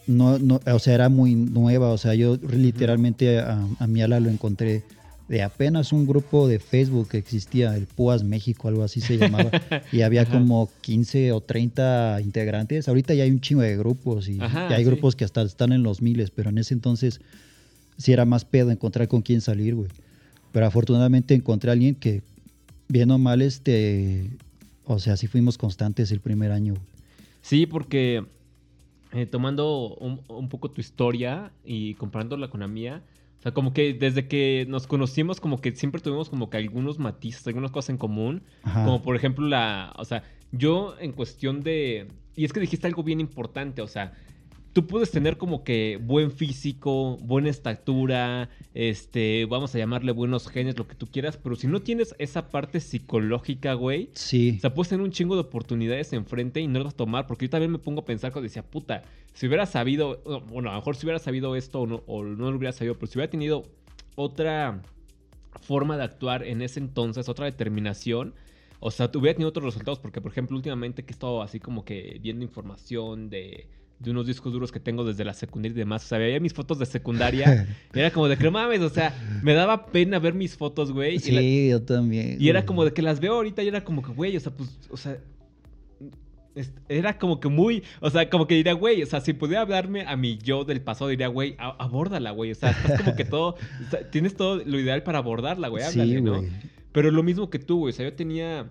no, 0.08 0.40
no, 0.40 0.62
o 0.66 0.80
sea, 0.80 0.94
era 0.96 1.10
muy 1.10 1.36
nueva, 1.36 1.90
o 1.90 1.98
sea, 1.98 2.16
yo 2.16 2.38
literalmente 2.38 3.40
a, 3.40 3.68
a 3.80 3.88
mi 3.88 4.02
ala 4.02 4.22
lo 4.22 4.30
encontré 4.30 4.84
de 5.28 5.42
apenas 5.42 5.92
un 5.92 6.06
grupo 6.06 6.48
de 6.48 6.60
Facebook 6.60 7.10
que 7.10 7.18
existía, 7.18 7.76
el 7.76 7.88
Púas 7.88 8.24
México, 8.24 8.68
algo 8.68 8.84
así 8.84 9.02
se 9.02 9.18
llamaba, 9.18 9.50
y 9.92 10.02
había 10.02 10.22
Ajá. 10.22 10.34
como 10.34 10.70
15 10.82 11.32
o 11.32 11.42
30 11.42 12.22
integrantes. 12.22 12.88
Ahorita 12.88 13.14
ya 13.16 13.24
hay 13.24 13.32
un 13.32 13.42
chingo 13.42 13.62
de 13.62 13.76
grupos 13.76 14.30
y, 14.30 14.40
Ajá, 14.40 14.68
y 14.70 14.74
hay 14.74 14.84
sí. 14.84 14.90
grupos 14.90 15.16
que 15.16 15.26
hasta 15.26 15.42
están 15.42 15.72
en 15.72 15.82
los 15.84 16.02
miles, 16.02 16.30
pero 16.30 16.50
en 16.52 16.60
ese 16.60 16.74
entonces 16.76 17.22
sí 17.98 18.14
era 18.14 18.26
más 18.26 18.46
pedo 18.46 18.70
encontrar 18.72 19.08
con 19.08 19.22
quién 19.22 19.42
salir, 19.42 19.74
güey. 19.76 19.90
Pero 20.52 20.68
afortunadamente 20.68 21.34
encontré 21.34 21.72
a 21.72 21.74
alguien 21.74 21.96
que, 21.96 22.22
bien 22.88 23.10
o 23.12 23.18
mal, 23.18 23.42
este, 23.42 24.30
O 24.86 25.00
sea, 25.00 25.18
sí 25.18 25.26
fuimos 25.26 25.58
constantes 25.58 26.12
el 26.12 26.20
primer 26.20 26.52
año. 26.52 26.76
Sí, 27.42 27.66
porque 27.66 28.24
eh, 29.12 29.26
tomando 29.26 29.96
un, 29.96 30.22
un 30.28 30.50
poco 30.50 30.70
tu 30.70 30.82
historia 30.82 31.52
y 31.66 31.96
comparándola 31.96 32.50
con 32.50 32.60
la 32.60 32.68
mía, 32.68 33.02
sea, 33.46 33.54
como 33.54 33.74
que 33.74 33.94
desde 33.94 34.28
que 34.28 34.66
nos 34.68 34.88
conocimos, 34.88 35.40
como 35.40 35.62
que 35.62 35.72
siempre 35.76 36.02
tuvimos 36.02 36.30
como 36.30 36.50
que 36.50 36.58
algunos 36.58 36.98
matices, 36.98 37.46
algunas 37.46 37.70
cosas 37.70 37.92
en 37.92 37.98
común. 37.98 38.42
Ajá. 38.64 38.84
Como 38.84 39.04
por 39.04 39.16
ejemplo 39.16 39.48
la, 39.48 39.94
o 39.98 40.04
sea, 40.04 40.24
yo 40.52 40.96
en 41.00 41.12
cuestión 41.12 41.62
de, 41.62 42.08
y 42.36 42.46
es 42.46 42.54
que 42.54 42.60
dijiste 42.60 42.88
algo 42.88 43.04
bien 43.04 43.20
importante, 43.20 43.84
o 43.84 43.88
sea, 43.88 44.14
tú 44.76 44.88
puedes 44.88 45.10
tener 45.10 45.38
como 45.38 45.64
que 45.64 45.98
buen 46.04 46.32
físico, 46.32 47.16
buena 47.22 47.50
estatura, 47.50 48.50
este, 48.74 49.46
vamos 49.46 49.74
a 49.74 49.78
llamarle 49.78 50.12
buenos 50.12 50.50
genes, 50.50 50.78
lo 50.78 50.86
que 50.86 50.96
tú 50.96 51.08
quieras, 51.08 51.38
pero 51.38 51.56
si 51.56 51.66
no 51.68 51.82
tienes 51.82 52.14
esa 52.20 52.50
parte 52.50 52.82
psicológica, 52.82 53.74
güey, 53.74 54.10
Sí. 54.16 54.56
o 54.58 54.60
sea, 54.60 54.74
puedes 54.74 54.90
tener 54.90 55.02
un 55.06 55.12
chingo 55.12 55.36
de 55.36 55.42
oportunidades 55.44 56.12
enfrente 56.12 56.60
y 56.60 56.68
no 56.68 56.84
las 56.84 56.94
tomar. 56.94 57.26
Porque 57.26 57.46
yo 57.46 57.52
también 57.52 57.72
me 57.72 57.80
pongo 57.80 58.02
a 58.02 58.06
pensar 58.06 58.34
cuando 58.34 58.44
decía, 58.50 58.64
puta, 58.64 59.04
si 59.34 59.48
hubiera 59.48 59.66
sabido, 59.66 60.22
bueno, 60.50 60.68
a 60.70 60.74
lo 60.74 60.80
mejor 60.80 60.98
si 60.98 61.06
hubiera 61.06 61.20
sabido 61.20 61.56
esto 61.56 61.80
o 61.80 61.88
no, 61.88 62.04
o 62.06 62.26
no 62.26 62.52
lo 62.52 62.58
hubiera 62.58 62.74
sabido, 62.74 62.96
pero 62.96 63.08
si 63.10 63.18
hubiera 63.18 63.32
tenido 63.32 63.64
otra 64.16 64.82
forma 65.62 65.96
de 65.96 66.04
actuar 66.04 66.44
en 66.44 66.62
ese 66.62 66.82
entonces, 66.82 67.30
otra 67.30 67.46
determinación, 67.46 68.34
o 68.82 68.92
sea, 68.92 69.10
hubiera 69.16 69.36
tenido 69.36 69.48
otros 69.52 69.64
resultados. 69.64 70.00
Porque, 70.00 70.20
por 70.20 70.34
ejemplo, 70.34 70.58
últimamente 70.58 71.06
que 71.06 71.12
he 71.12 71.16
estado 71.16 71.42
así 71.42 71.62
como 71.62 71.86
que 71.86 72.20
viendo 72.22 72.44
información 72.44 73.30
de, 73.30 73.70
de 74.00 74.12
unos 74.12 74.28
discos 74.28 74.52
duros 74.52 74.72
que 74.72 74.80
tengo 74.80 75.04
desde 75.06 75.24
la 75.24 75.34
secundaria 75.34 75.74
y 75.74 75.78
demás. 75.80 76.04
O 76.06 76.08
sea, 76.08 76.18
veía 76.18 76.40
mis 76.40 76.54
fotos 76.54 76.80
de 76.80 76.86
secundaria 76.86 77.68
y 77.94 78.00
era 78.00 78.12
como 78.12 78.28
de 78.28 78.38
que 78.38 78.44
no 78.44 78.52
mames, 78.52 78.82
o 78.82 78.90
sea, 78.90 79.14
me 79.42 79.54
daba 79.54 79.86
pena 79.88 80.20
ver 80.20 80.34
mis 80.34 80.56
fotos, 80.58 80.92
güey. 80.92 81.16
y 81.16 81.32
la- 81.32 81.42
Sí, 81.42 81.70
yo 81.70 81.82
también. 81.82 82.38
y 82.40 82.50
era 82.50 82.66
como 82.66 82.84
de 82.86 82.92
que 82.94 83.02
las 83.02 83.20
veo 83.20 83.34
ahorita 83.36 83.64
y 83.64 83.68
era 83.70 83.84
como 83.84 84.02
que, 84.02 84.12
güey, 84.12 84.36
o 84.36 84.40
sea, 84.40 84.52
pues, 84.52 84.78
o 84.90 84.98
sea, 84.98 85.18
era 86.88 87.18
como 87.18 87.40
que 87.42 87.50
muy, 87.50 87.84
o 88.00 88.10
sea, 88.10 88.30
como 88.30 88.48
que 88.48 88.56
diría, 88.56 88.72
güey, 88.74 89.04
o 89.04 89.06
sea, 89.06 89.20
si 89.20 89.34
pudiera 89.34 89.62
hablarme 89.62 90.04
a 90.08 90.16
mi 90.16 90.38
yo 90.38 90.64
del 90.64 90.80
pasado, 90.82 91.10
diría, 91.10 91.28
güey, 91.28 91.56
abórdala, 91.58 92.32
güey, 92.32 92.52
o 92.52 92.56
sea, 92.56 92.70
estás 92.72 93.02
como 93.02 93.16
que 93.16 93.26
todo, 93.26 93.56
o 93.56 93.90
sea, 93.92 94.10
tienes 94.10 94.36
todo 94.38 94.58
lo 94.64 94.80
ideal 94.80 95.04
para 95.04 95.18
abordarla, 95.18 95.68
güey, 95.68 95.84
háblale, 95.84 96.16
Sí, 96.16 96.22
¿no? 96.22 96.38
güey. 96.40 96.50
Pero 96.94 97.12
lo 97.12 97.24
mismo 97.24 97.50
que 97.50 97.60
tú, 97.60 97.80
güey, 97.80 97.92
o 97.92 97.96
sea, 97.96 98.06
yo 98.10 98.14
tenía 98.16 98.68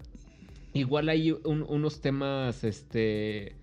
igual 0.72 1.10
ahí 1.10 1.32
un- 1.44 1.64
unos 1.68 2.00
temas, 2.00 2.64
este, 2.64 3.54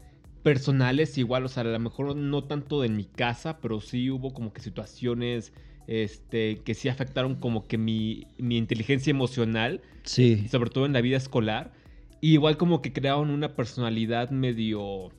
personales, 0.43 1.17
igual, 1.17 1.45
o 1.45 1.48
sea, 1.48 1.62
a 1.62 1.67
lo 1.67 1.79
mejor 1.79 2.15
no 2.15 2.43
tanto 2.43 2.81
de 2.81 2.89
mi 2.89 3.05
casa, 3.05 3.60
pero 3.60 3.79
sí 3.81 4.10
hubo 4.10 4.33
como 4.33 4.53
que 4.53 4.62
situaciones, 4.62 5.53
este, 5.88 6.57
que 6.63 6.74
sí 6.74 6.89
afectaron 6.89 7.36
como 7.36 7.67
que 7.67 7.77
mi, 7.77 8.27
mi 8.38 8.57
inteligencia 8.57 9.12
emocional, 9.12 9.81
Sí. 10.03 10.48
sobre 10.50 10.69
todo 10.69 10.86
en 10.86 10.93
la 10.93 11.01
vida 11.01 11.17
escolar. 11.17 11.74
Y 12.21 12.33
igual 12.33 12.57
como 12.57 12.81
que 12.81 12.93
crearon 12.93 13.29
una 13.29 13.55
personalidad 13.55 14.29
medio 14.31 15.10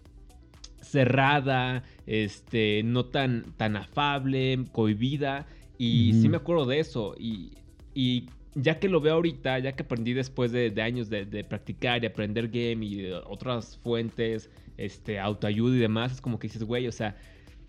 cerrada, 0.80 1.84
este, 2.06 2.82
no 2.84 3.06
tan, 3.06 3.54
tan 3.56 3.76
afable, 3.76 4.64
cohibida. 4.72 5.46
Y 5.78 6.12
sí 6.20 6.28
me 6.28 6.36
acuerdo 6.36 6.64
de 6.66 6.78
eso. 6.78 7.14
Y, 7.18 7.52
y 7.94 8.26
ya 8.54 8.78
que 8.78 8.88
lo 8.88 9.00
veo 9.00 9.14
ahorita, 9.14 9.58
ya 9.58 9.72
que 9.72 9.82
aprendí 9.82 10.12
después 10.12 10.52
de, 10.52 10.70
de 10.70 10.82
años 10.82 11.08
de, 11.10 11.24
de 11.24 11.42
practicar 11.44 12.02
y 12.02 12.06
aprender 12.06 12.48
game 12.48 12.84
y 12.86 12.94
de 12.96 13.14
otras 13.14 13.78
fuentes, 13.78 14.48
este, 14.76 15.18
autoayuda 15.18 15.76
y 15.76 15.80
demás, 15.80 16.12
es 16.12 16.20
como 16.20 16.38
que 16.38 16.48
dices, 16.48 16.64
güey, 16.64 16.86
o 16.88 16.92
sea, 16.92 17.16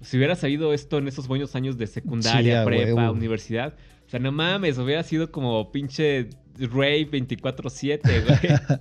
si 0.01 0.17
hubiera 0.17 0.35
sabido 0.35 0.73
esto 0.73 0.97
en 0.97 1.07
esos 1.07 1.27
buenos 1.27 1.55
años 1.55 1.77
de 1.77 1.87
secundaria, 1.87 2.61
Sí, 2.61 2.65
prepa, 2.65 2.93
huevo. 3.03 3.13
universidad, 3.13 3.75
o 4.05 4.09
sea, 4.09 4.19
no 4.19 4.31
mames, 4.31 4.77
hubiera 4.77 5.03
sido 5.03 5.31
como 5.31 5.71
pinche 5.71 6.29
Rave 6.59 7.09
24-7, 7.09 7.99
güey. 8.25 8.77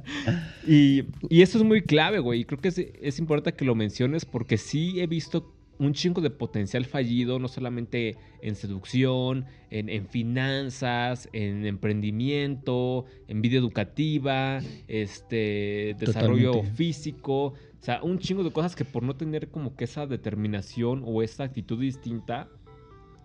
y, 0.66 1.04
y 1.28 1.42
eso 1.42 1.58
es 1.58 1.64
muy 1.64 1.82
clave, 1.82 2.18
güey. 2.18 2.40
Y 2.40 2.44
creo 2.44 2.60
que 2.60 2.68
es, 2.68 2.78
es 2.78 3.18
importante 3.18 3.56
que 3.56 3.64
lo 3.64 3.74
menciones 3.74 4.24
porque 4.24 4.58
sí 4.58 5.00
he 5.00 5.06
visto 5.06 5.54
un 5.78 5.94
chingo 5.94 6.20
de 6.20 6.30
potencial 6.30 6.84
fallido, 6.84 7.38
no 7.38 7.48
solamente 7.48 8.16
en 8.42 8.54
seducción, 8.56 9.46
en, 9.70 9.88
en 9.88 10.06
finanzas, 10.06 11.28
en 11.32 11.64
emprendimiento, 11.66 13.06
en 13.26 13.42
vida 13.42 13.58
educativa, 13.58 14.60
este, 14.86 15.96
desarrollo 15.98 16.50
Totalmente. 16.52 16.76
físico. 16.76 17.54
O 17.82 17.84
sea, 17.84 18.00
un 18.04 18.20
chingo 18.20 18.44
de 18.44 18.52
cosas 18.52 18.76
que 18.76 18.84
por 18.84 19.02
no 19.02 19.16
tener 19.16 19.50
como 19.50 19.74
que 19.74 19.84
esa 19.84 20.06
determinación 20.06 21.02
o 21.04 21.20
esa 21.20 21.42
actitud 21.42 21.80
distinta, 21.80 22.48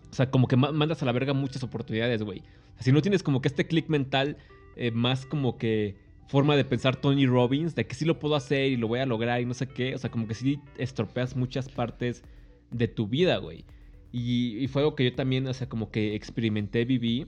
o 0.10 0.16
sea, 0.16 0.32
como 0.32 0.48
que 0.48 0.56
ma- 0.56 0.72
mandas 0.72 1.04
a 1.04 1.06
la 1.06 1.12
verga 1.12 1.34
muchas 1.34 1.62
oportunidades, 1.62 2.24
güey. 2.24 2.42
O 2.80 2.82
si 2.82 2.92
no 2.92 3.04
tienes 3.04 3.22
como 3.22 3.40
que 3.40 3.50
este 3.50 3.68
click 3.68 3.88
mental 3.88 4.38
eh, 4.76 4.90
más 4.90 5.28
como 5.28 5.60
que 5.60 5.96
forma 6.28 6.56
de 6.56 6.66
pensar 6.66 6.96
Tony 6.96 7.28
Robbins, 7.28 7.76
de 7.76 7.86
que 7.86 7.94
sí 7.94 8.04
lo 8.04 8.18
puedo 8.18 8.36
hacer 8.36 8.72
y 8.72 8.78
lo 8.78 8.88
voy 8.88 9.00
a 9.00 9.06
lograr 9.06 9.40
y 9.42 9.46
no 9.46 9.54
sé 9.54 9.68
qué, 9.68 9.94
o 9.94 9.98
sea, 10.00 10.10
como 10.10 10.28
que 10.28 10.34
sí 10.34 10.60
estropeas 10.80 11.36
muchas 11.36 11.70
partes 11.70 12.24
de 12.72 12.88
tu 12.88 13.08
vida, 13.08 13.38
güey. 13.38 13.64
Y, 14.12 14.58
y 14.58 14.68
fue 14.68 14.82
algo 14.82 14.96
que 14.96 15.04
yo 15.04 15.14
también, 15.14 15.46
o 15.46 15.54
sea, 15.54 15.70
como 15.70 15.92
que 15.92 16.16
experimenté, 16.16 16.84
viví. 16.84 17.28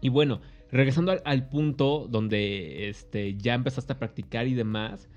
Y 0.00 0.08
bueno, 0.08 0.40
regresando 0.72 1.12
al, 1.12 1.20
al 1.26 1.50
punto 1.50 2.06
donde 2.08 2.88
este, 2.88 3.36
ya 3.36 3.52
empezaste 3.52 3.92
a 3.92 3.98
practicar 3.98 4.46
y 4.46 4.54
demás, 4.54 5.08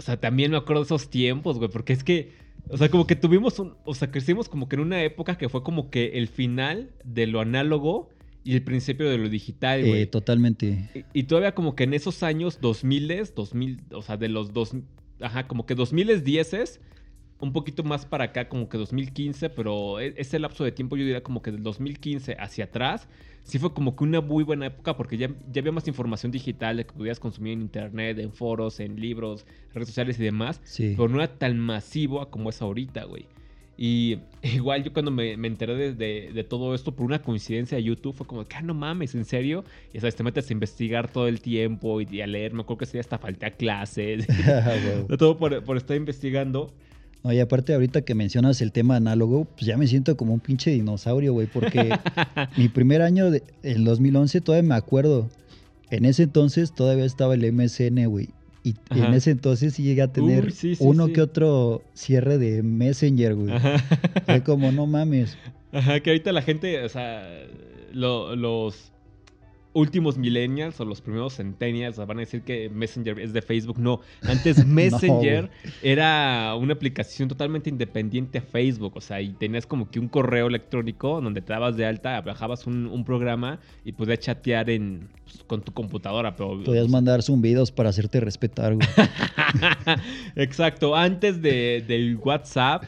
o 0.00 0.02
sea, 0.02 0.18
también 0.18 0.50
me 0.50 0.56
acuerdo 0.56 0.80
de 0.80 0.86
esos 0.86 1.10
tiempos, 1.10 1.58
güey, 1.58 1.68
porque 1.68 1.92
es 1.92 2.02
que, 2.02 2.32
o 2.70 2.78
sea, 2.78 2.88
como 2.88 3.06
que 3.06 3.16
tuvimos 3.16 3.58
un, 3.58 3.74
o 3.84 3.94
sea, 3.94 4.10
crecimos 4.10 4.48
como 4.48 4.66
que 4.66 4.76
en 4.76 4.80
una 4.80 5.02
época 5.02 5.36
que 5.36 5.50
fue 5.50 5.62
como 5.62 5.90
que 5.90 6.16
el 6.16 6.26
final 6.26 6.90
de 7.04 7.26
lo 7.26 7.38
análogo 7.42 8.08
y 8.42 8.54
el 8.54 8.62
principio 8.62 9.10
de 9.10 9.18
lo 9.18 9.28
digital, 9.28 9.84
güey. 9.84 10.00
Eh, 10.00 10.06
totalmente. 10.06 10.88
Y, 11.12 11.20
y 11.20 11.22
todavía 11.24 11.54
como 11.54 11.76
que 11.76 11.84
en 11.84 11.92
esos 11.92 12.22
años 12.22 12.62
2000, 12.62 13.34
2000, 13.36 13.80
o 13.92 14.00
sea, 14.00 14.16
de 14.16 14.30
los 14.30 14.54
dos, 14.54 14.72
ajá, 15.20 15.46
como 15.46 15.66
que 15.66 15.74
2010 15.74 16.80
un 17.40 17.52
poquito 17.52 17.82
más 17.82 18.04
para 18.06 18.24
acá, 18.24 18.48
como 18.48 18.68
que 18.68 18.76
2015, 18.78 19.48
pero 19.50 19.98
e- 20.00 20.14
ese 20.16 20.38
lapso 20.38 20.64
de 20.64 20.72
tiempo 20.72 20.96
yo 20.96 21.04
diría 21.04 21.22
como 21.22 21.42
que 21.42 21.50
del 21.50 21.62
2015 21.62 22.36
hacia 22.38 22.64
atrás, 22.66 23.08
sí 23.44 23.58
fue 23.58 23.72
como 23.72 23.96
que 23.96 24.04
una 24.04 24.20
muy 24.20 24.44
buena 24.44 24.66
época 24.66 24.96
porque 24.96 25.16
ya, 25.16 25.30
ya 25.50 25.60
había 25.60 25.72
más 25.72 25.88
información 25.88 26.30
digital 26.32 26.76
de 26.76 26.84
que 26.86 26.92
podías 26.92 27.18
consumir 27.18 27.54
en 27.54 27.62
internet, 27.62 28.18
en 28.18 28.32
foros, 28.32 28.78
en 28.80 29.00
libros, 29.00 29.46
redes 29.74 29.88
sociales 29.88 30.18
y 30.20 30.22
demás, 30.24 30.60
Sí. 30.64 30.94
pero 30.96 31.08
no 31.08 31.16
era 31.16 31.28
tan 31.38 31.58
masivo 31.58 32.28
como 32.30 32.50
es 32.50 32.60
ahorita, 32.60 33.04
güey. 33.04 33.26
Y 33.82 34.18
igual 34.42 34.84
yo 34.84 34.92
cuando 34.92 35.10
me, 35.10 35.38
me 35.38 35.48
enteré 35.48 35.74
de, 35.74 35.94
de- 35.94 36.32
de 36.34 36.44
todo 36.44 36.74
esto 36.74 36.92
por 36.94 37.06
una 37.06 37.22
coincidencia 37.22 37.78
de 37.78 37.84
YouTube 37.84 38.14
fue 38.14 38.26
como, 38.26 38.46
que 38.46 38.56
ah, 38.56 38.60
no 38.62 38.74
mames, 38.74 39.14
¿en 39.14 39.24
serio? 39.24 39.64
Y 39.94 40.00
sabes, 40.00 40.14
te 40.16 40.22
metes 40.22 40.50
a 40.50 40.52
investigar 40.52 41.10
todo 41.10 41.26
el 41.28 41.40
tiempo 41.40 42.02
y, 42.02 42.06
y 42.10 42.20
a 42.20 42.26
leer, 42.26 42.52
me 42.52 42.60
acuerdo 42.60 42.80
que 42.80 42.86
sí, 42.86 42.98
hasta 42.98 43.16
falté 43.16 43.46
a 43.46 43.50
clases, 43.52 44.26
de 45.08 45.16
todo 45.16 45.38
por, 45.38 45.64
por 45.64 45.78
estar 45.78 45.96
investigando. 45.96 46.70
No, 47.22 47.32
y 47.32 47.38
aparte 47.40 47.74
ahorita 47.74 48.00
que 48.02 48.14
mencionas 48.14 48.62
el 48.62 48.72
tema 48.72 48.96
análogo, 48.96 49.44
pues 49.44 49.66
ya 49.66 49.76
me 49.76 49.86
siento 49.86 50.16
como 50.16 50.32
un 50.32 50.40
pinche 50.40 50.70
dinosaurio, 50.70 51.32
güey, 51.34 51.46
porque 51.46 51.90
mi 52.56 52.68
primer 52.68 53.02
año, 53.02 53.30
de, 53.30 53.42
en 53.62 53.84
2011, 53.84 54.40
todavía 54.40 54.66
me 54.68 54.74
acuerdo. 54.74 55.28
En 55.90 56.04
ese 56.06 56.22
entonces 56.22 56.72
todavía 56.74 57.04
estaba 57.04 57.34
el 57.34 57.52
MSN, 57.52 58.06
güey. 58.06 58.28
Y 58.62 58.74
Ajá. 58.90 59.08
en 59.08 59.14
ese 59.14 59.30
entonces 59.32 59.74
sí 59.74 59.82
llegué 59.82 60.02
a 60.02 60.12
tener 60.12 60.46
Uy, 60.46 60.50
sí, 60.52 60.74
sí, 60.74 60.84
uno 60.84 61.06
sí. 61.06 61.12
que 61.14 61.20
otro 61.22 61.82
cierre 61.94 62.38
de 62.38 62.62
Messenger, 62.62 63.34
güey. 63.34 63.54
Fue 64.26 64.42
como, 64.42 64.70
no 64.72 64.86
mames. 64.86 65.36
Ajá, 65.72 66.00
que 66.00 66.10
ahorita 66.10 66.32
la 66.32 66.42
gente, 66.42 66.82
o 66.84 66.88
sea, 66.88 67.22
lo- 67.92 68.36
los 68.36 68.89
últimos 69.72 70.18
millennials 70.18 70.80
o 70.80 70.84
los 70.84 71.00
primeros 71.00 71.36
centennials 71.36 71.96
van 71.96 72.18
a 72.18 72.20
decir 72.20 72.42
que 72.42 72.68
Messenger 72.68 73.18
es 73.20 73.32
de 73.32 73.42
Facebook. 73.42 73.78
No, 73.78 74.00
antes 74.22 74.64
Messenger 74.66 75.50
era 75.82 76.54
una 76.56 76.74
aplicación 76.74 77.28
totalmente 77.28 77.70
independiente 77.70 78.38
a 78.38 78.42
Facebook. 78.42 78.92
O 78.96 79.00
sea, 79.00 79.20
y 79.20 79.30
tenías 79.30 79.66
como 79.66 79.90
que 79.90 80.00
un 80.00 80.08
correo 80.08 80.48
electrónico 80.48 81.20
donde 81.20 81.40
te 81.40 81.52
dabas 81.52 81.76
de 81.76 81.86
alta, 81.86 82.20
bajabas 82.20 82.66
un, 82.66 82.86
un 82.86 83.04
programa 83.04 83.60
y 83.84 83.92
podías 83.92 84.18
chatear 84.18 84.70
en, 84.70 85.08
pues, 85.24 85.44
con 85.44 85.62
tu 85.62 85.72
computadora. 85.72 86.34
Pero, 86.36 86.62
Podías 86.62 86.88
mandar 86.88 87.22
zumbidos 87.22 87.70
para 87.70 87.90
hacerte 87.90 88.20
respetar, 88.20 88.74
güey. 88.74 88.88
Exacto, 90.36 90.96
antes 90.96 91.42
de, 91.42 91.84
del 91.86 92.16
WhatsApp 92.16 92.84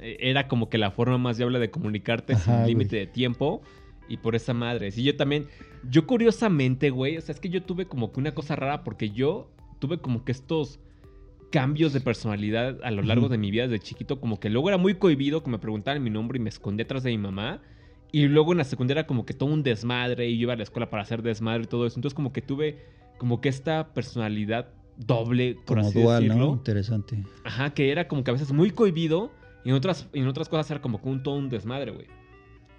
era 0.00 0.48
como 0.48 0.68
que 0.68 0.78
la 0.78 0.90
forma 0.90 1.18
más 1.18 1.38
viable 1.38 1.58
de 1.58 1.70
comunicarte 1.70 2.34
Ajá, 2.34 2.58
sin 2.58 2.66
límite 2.66 2.96
de 2.96 3.06
tiempo 3.06 3.62
y 4.08 4.18
por 4.18 4.34
esa 4.34 4.54
madre. 4.54 4.90
Sí, 4.90 5.02
yo 5.02 5.16
también, 5.16 5.46
yo 5.90 6.06
curiosamente, 6.06 6.90
güey, 6.90 7.16
o 7.16 7.20
sea, 7.20 7.34
es 7.34 7.40
que 7.40 7.48
yo 7.48 7.62
tuve 7.62 7.86
como 7.86 8.12
que 8.12 8.20
una 8.20 8.32
cosa 8.32 8.56
rara 8.56 8.84
porque 8.84 9.10
yo 9.10 9.50
tuve 9.78 9.98
como 9.98 10.24
que 10.24 10.32
estos 10.32 10.80
cambios 11.50 11.92
de 11.92 12.00
personalidad 12.00 12.82
a 12.82 12.90
lo 12.90 13.02
largo 13.02 13.28
de 13.28 13.38
mi 13.38 13.50
vida 13.50 13.68
desde 13.68 13.84
chiquito, 13.84 14.20
como 14.20 14.40
que 14.40 14.50
luego 14.50 14.68
era 14.68 14.78
muy 14.78 14.94
cohibido 14.94 15.42
que 15.42 15.50
me 15.50 15.58
preguntaran 15.58 16.02
mi 16.02 16.10
nombre 16.10 16.38
y 16.38 16.42
me 16.42 16.48
escondía 16.48 16.84
atrás 16.84 17.04
de 17.04 17.10
mi 17.10 17.18
mamá. 17.18 17.62
Y 18.10 18.26
luego 18.26 18.52
en 18.52 18.58
la 18.58 18.64
secundaria 18.64 19.00
era 19.00 19.06
como 19.06 19.26
que 19.26 19.34
todo 19.34 19.52
un 19.52 19.62
desmadre 19.62 20.28
y 20.28 20.38
yo 20.38 20.42
iba 20.42 20.52
a 20.52 20.56
la 20.56 20.62
escuela 20.62 20.90
para 20.90 21.02
hacer 21.02 21.22
desmadre 21.22 21.64
y 21.64 21.66
todo 21.66 21.86
eso. 21.86 21.96
Entonces 21.96 22.14
como 22.14 22.32
que 22.32 22.42
tuve 22.42 22.78
como 23.18 23.40
que 23.40 23.48
esta 23.48 23.92
personalidad 23.92 24.68
doble, 24.96 25.56
por 25.64 25.78
Como 25.78 25.88
así 25.88 26.02
dual, 26.02 26.22
decirlo. 26.22 26.46
¿no? 26.46 26.52
Interesante. 26.54 27.24
Ajá, 27.44 27.70
que 27.70 27.90
era 27.90 28.08
como 28.08 28.24
que 28.24 28.30
a 28.30 28.34
veces 28.34 28.52
muy 28.52 28.70
cohibido 28.70 29.30
y 29.64 29.70
en 29.70 29.74
otras, 29.74 30.08
en 30.12 30.26
otras 30.26 30.48
cosas 30.48 30.70
era 30.70 30.82
como 30.82 31.00
que 31.00 31.08
un 31.08 31.22
todo 31.22 31.36
un 31.36 31.48
desmadre, 31.48 31.92
güey. 31.92 32.06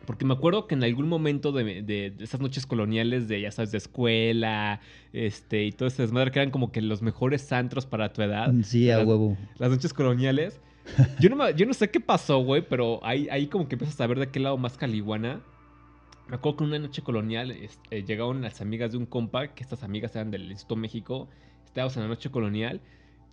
Porque 0.06 0.26
me 0.26 0.34
acuerdo 0.34 0.68
que 0.68 0.76
en 0.76 0.84
algún 0.84 1.08
momento 1.08 1.52
de, 1.52 1.82
de- 1.82 2.12
de 2.12 2.24
esas 2.24 2.40
noches 2.42 2.66
coloniales 2.66 3.28
de, 3.28 3.42
ya 3.42 3.52
sabes, 3.52 3.72
de 3.72 3.78
escuela, 3.80 4.80
este, 5.14 5.66
y 5.66 5.72
todo 5.72 5.88
ese 5.88 6.02
desmadre 6.04 6.32
que 6.32 6.40
eran 6.40 6.52
como 6.52 6.72
que 6.72 6.82
los 6.82 7.02
mejores 7.02 7.52
antros 7.52 7.86
para 7.86 8.14
tu 8.14 8.22
edad. 8.22 8.54
Sí, 8.64 8.90
a 8.90 8.98
las, 9.00 9.08
huevo. 9.08 9.38
Las 9.58 9.70
noches 9.72 9.94
coloniales. 9.94 10.60
Yo 11.20 11.30
no, 11.30 11.36
me- 11.36 11.54
yo 11.56 11.66
no 11.66 11.74
sé 11.74 11.90
qué 11.90 12.00
pasó, 12.00 12.38
güey, 12.44 12.62
pero 12.62 13.00
ahí, 13.04 13.28
ahí 13.32 13.48
como 13.48 13.68
que 13.68 13.74
empiezas 13.76 14.00
a 14.00 14.06
ver 14.08 14.20
de 14.20 14.28
qué 14.30 14.40
lado 14.40 14.58
más 14.58 14.78
caliguana. 14.78 15.42
Me 16.28 16.36
acuerdo 16.36 16.58
que 16.58 16.64
una 16.66 16.78
noche 16.80 17.02
colonial 17.02 17.50
este, 17.52 18.04
llegaron 18.04 18.42
las 18.44 18.62
amigas 18.62 18.92
de 18.92 18.98
un 19.00 19.06
compa, 19.08 19.48
que 19.48 19.64
estas 19.64 19.84
amigas 19.84 20.16
eran 20.16 20.30
del 20.32 20.52
Instituto 20.52 20.76
México. 20.76 21.28
Estábamos 21.66 21.96
en 21.98 22.04
la 22.04 22.10
noche 22.10 22.30
colonial. 22.30 22.82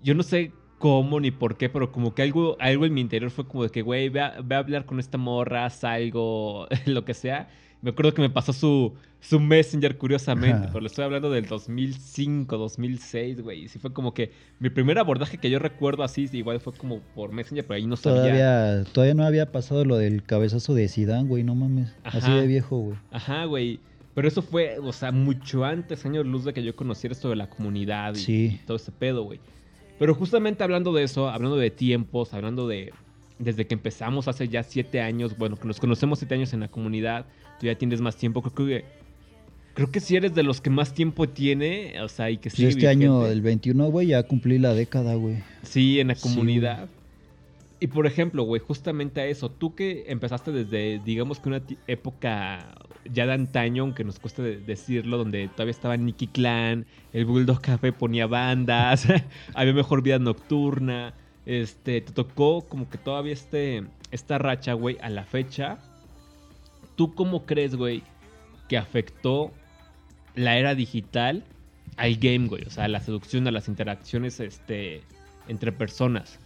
Yo 0.03 0.15
no 0.15 0.23
sé 0.23 0.53
cómo 0.83 1.21
ni 1.21 1.31
por 1.31 1.57
qué, 1.57 1.69
pero 1.69 1.93
como 1.93 2.13
que 2.13 2.23
algo, 2.23 2.57
algo 2.59 2.85
en 2.87 2.93
mi 2.93 3.01
interior 3.01 3.31
fue 3.31 3.47
como 3.47 3.63
de 3.63 3.71
que, 3.71 3.83
güey, 3.83 4.09
ve 4.09 4.21
a, 4.21 4.41
ve 4.43 4.57
a 4.57 4.59
hablar 4.59 4.85
con 4.85 4.99
esta 4.99 5.17
morra, 5.17 5.71
salgo, 5.71 6.67
lo 6.87 7.05
que 7.05 7.15
sea. 7.15 7.49
Me 7.83 7.91
acuerdo 7.91 8.13
que 8.15 8.21
me 8.23 8.31
pasó 8.31 8.53
su, 8.53 8.93
su 9.21 9.39
Messenger, 9.39 9.97
curiosamente, 9.97 10.67
pero 10.69 10.81
le 10.81 10.89
estoy 10.89 11.05
hablando 11.05 11.31
del 11.31 11.47
2005, 11.47 12.59
2006, 12.59 13.43
güey. 13.43 13.65
Y 13.65 13.69
sí 13.69 13.79
fue 13.79 13.93
como 13.93 14.13
que 14.13 14.33
mi 14.59 14.71
primer 14.71 14.99
abordaje 14.99 15.39
que 15.39 15.51
yo 15.51 15.61
recuerdo 15.61 16.03
así, 16.03 16.29
igual 16.33 16.59
fue 16.61 16.73
como 16.73 16.99
por 17.15 17.31
Messenger, 17.31 17.65
pero 17.65 17.77
ahí 17.77 17.87
no 17.87 17.95
sabía. 17.97 18.23
Todavía, 18.23 18.85
todavía 18.93 19.15
no 19.15 19.25
había 19.25 19.53
pasado 19.53 19.85
lo 19.85 19.97
del 19.99 20.25
cabezazo 20.25 20.75
de 20.75 20.89
Zidane, 20.89 21.29
güey, 21.29 21.45
no 21.45 21.55
mames. 21.55 21.95
Así 22.03 22.19
Ajá. 22.19 22.41
de 22.41 22.47
viejo, 22.49 22.77
güey. 22.79 22.99
Ajá, 23.13 23.45
güey. 23.45 23.79
Pero 24.15 24.27
eso 24.29 24.43
fue, 24.43 24.79
o 24.81 24.93
sea, 24.93 25.13
mucho 25.13 25.65
antes, 25.65 26.05
años 26.05 26.27
luz, 26.27 26.45
de 26.45 26.53
que 26.53 26.63
yo 26.65 26.75
conociera 26.75 27.13
esto 27.13 27.31
de 27.31 27.37
la 27.37 27.49
comunidad 27.49 28.15
y, 28.17 28.19
Sí. 28.19 28.59
y 28.63 28.67
todo 28.67 28.77
ese 28.77 28.91
pedo, 28.93 29.23
güey. 29.23 29.39
Pero 29.99 30.15
justamente 30.15 30.65
hablando 30.65 30.93
de 30.93 31.05
eso, 31.05 31.29
hablando 31.29 31.57
de 31.57 31.71
tiempos, 31.71 32.35
hablando 32.35 32.67
de 32.69 32.93
desde 33.39 33.67
que 33.67 33.75
empezamos 33.75 34.29
hace 34.29 34.49
ya 34.49 34.63
siete 34.63 35.01
años, 35.01 35.37
bueno, 35.37 35.57
que 35.57 35.67
nos 35.67 35.81
conocemos 35.81 36.19
siete 36.19 36.35
años 36.35 36.53
en 36.53 36.61
la 36.61 36.69
comunidad, 36.69 37.27
tú 37.59 37.67
ya 37.67 37.75
tienes 37.77 38.01
más 38.01 38.17
tiempo, 38.17 38.41
creo 38.43 38.69
que 38.69 38.85
creo 39.75 39.91
que 39.91 40.01
si 40.01 40.17
eres 40.17 40.35
de 40.35 40.43
los 40.43 40.61
que 40.61 40.71
más 40.71 40.93
tiempo 40.95 41.29
tiene, 41.29 42.01
o 42.03 42.09
sea, 42.09 42.31
y 42.31 42.37
que 42.37 42.51
Pues 42.51 42.55
sigue 42.55 42.69
este 42.69 42.89
año, 42.89 43.27
el 43.27 43.41
21, 43.41 43.87
güey, 43.91 44.09
ya 44.09 44.23
cumplí 44.25 44.59
la 44.59 44.75
década, 44.75 45.15
güey. 45.15 45.39
Sí, 45.63 45.99
en 45.99 46.09
la 46.09 46.15
Sí, 46.15 46.23
comunidad. 46.23 46.89
y 47.81 47.87
por 47.89 48.07
ejemplo, 48.07 48.45
güey, 48.45 48.61
justamente 48.61 49.21
a 49.21 49.27
eso, 49.27 49.51
tú 49.51 49.75
que 49.75 50.05
empezaste 50.09 50.53
desde, 50.53 51.01
digamos 51.05 51.41
que 51.41 51.49
una 51.49 51.63
época 51.89 52.75
ya 53.13 53.27
de 53.27 53.33
antaño, 53.33 53.83
aunque 53.83 54.05
nos 54.05 54.19
cueste 54.19 54.43
de- 54.43 54.57
decirlo, 54.61 55.19
donde 55.19 55.49
todavía 55.49 55.71
estaba 55.73 55.97
Nicky 55.97 56.27
Clan, 56.29 56.87
el 57.13 57.25
Bulldog 57.25 57.61
Café 57.61 57.93
ponía 57.93 58.27
bandas, 58.27 59.07
había 59.55 59.73
mejor 59.73 60.03
vida 60.03 60.19
nocturna, 60.19 61.15
este, 61.47 62.01
te 62.01 62.13
tocó 62.13 62.63
como 62.63 62.89
que 62.89 62.99
todavía 62.99 63.33
este, 63.33 63.85
esta 64.11 64.39
racha, 64.39 64.75
güey, 64.75 64.99
a 65.03 65.11
la 65.11 65.25
fecha. 65.25 65.79
¿Tú 66.97 67.15
cómo 67.15 67.47
crees, 67.47 67.75
güey, 67.75 68.03
que 68.69 68.77
afectó 68.79 69.51
la 70.35 70.57
era 70.59 70.75
digital 70.75 71.45
al 71.97 72.17
game, 72.17 72.47
güey? 72.49 72.65
O 72.65 72.71
sea, 72.71 72.85
a 72.85 72.89
la 72.89 73.01
seducción, 73.01 73.47
a 73.49 73.51
las 73.51 73.67
interacciones, 73.69 74.39
este, 74.41 75.03
entre 75.49 75.73
personas. 75.73 76.39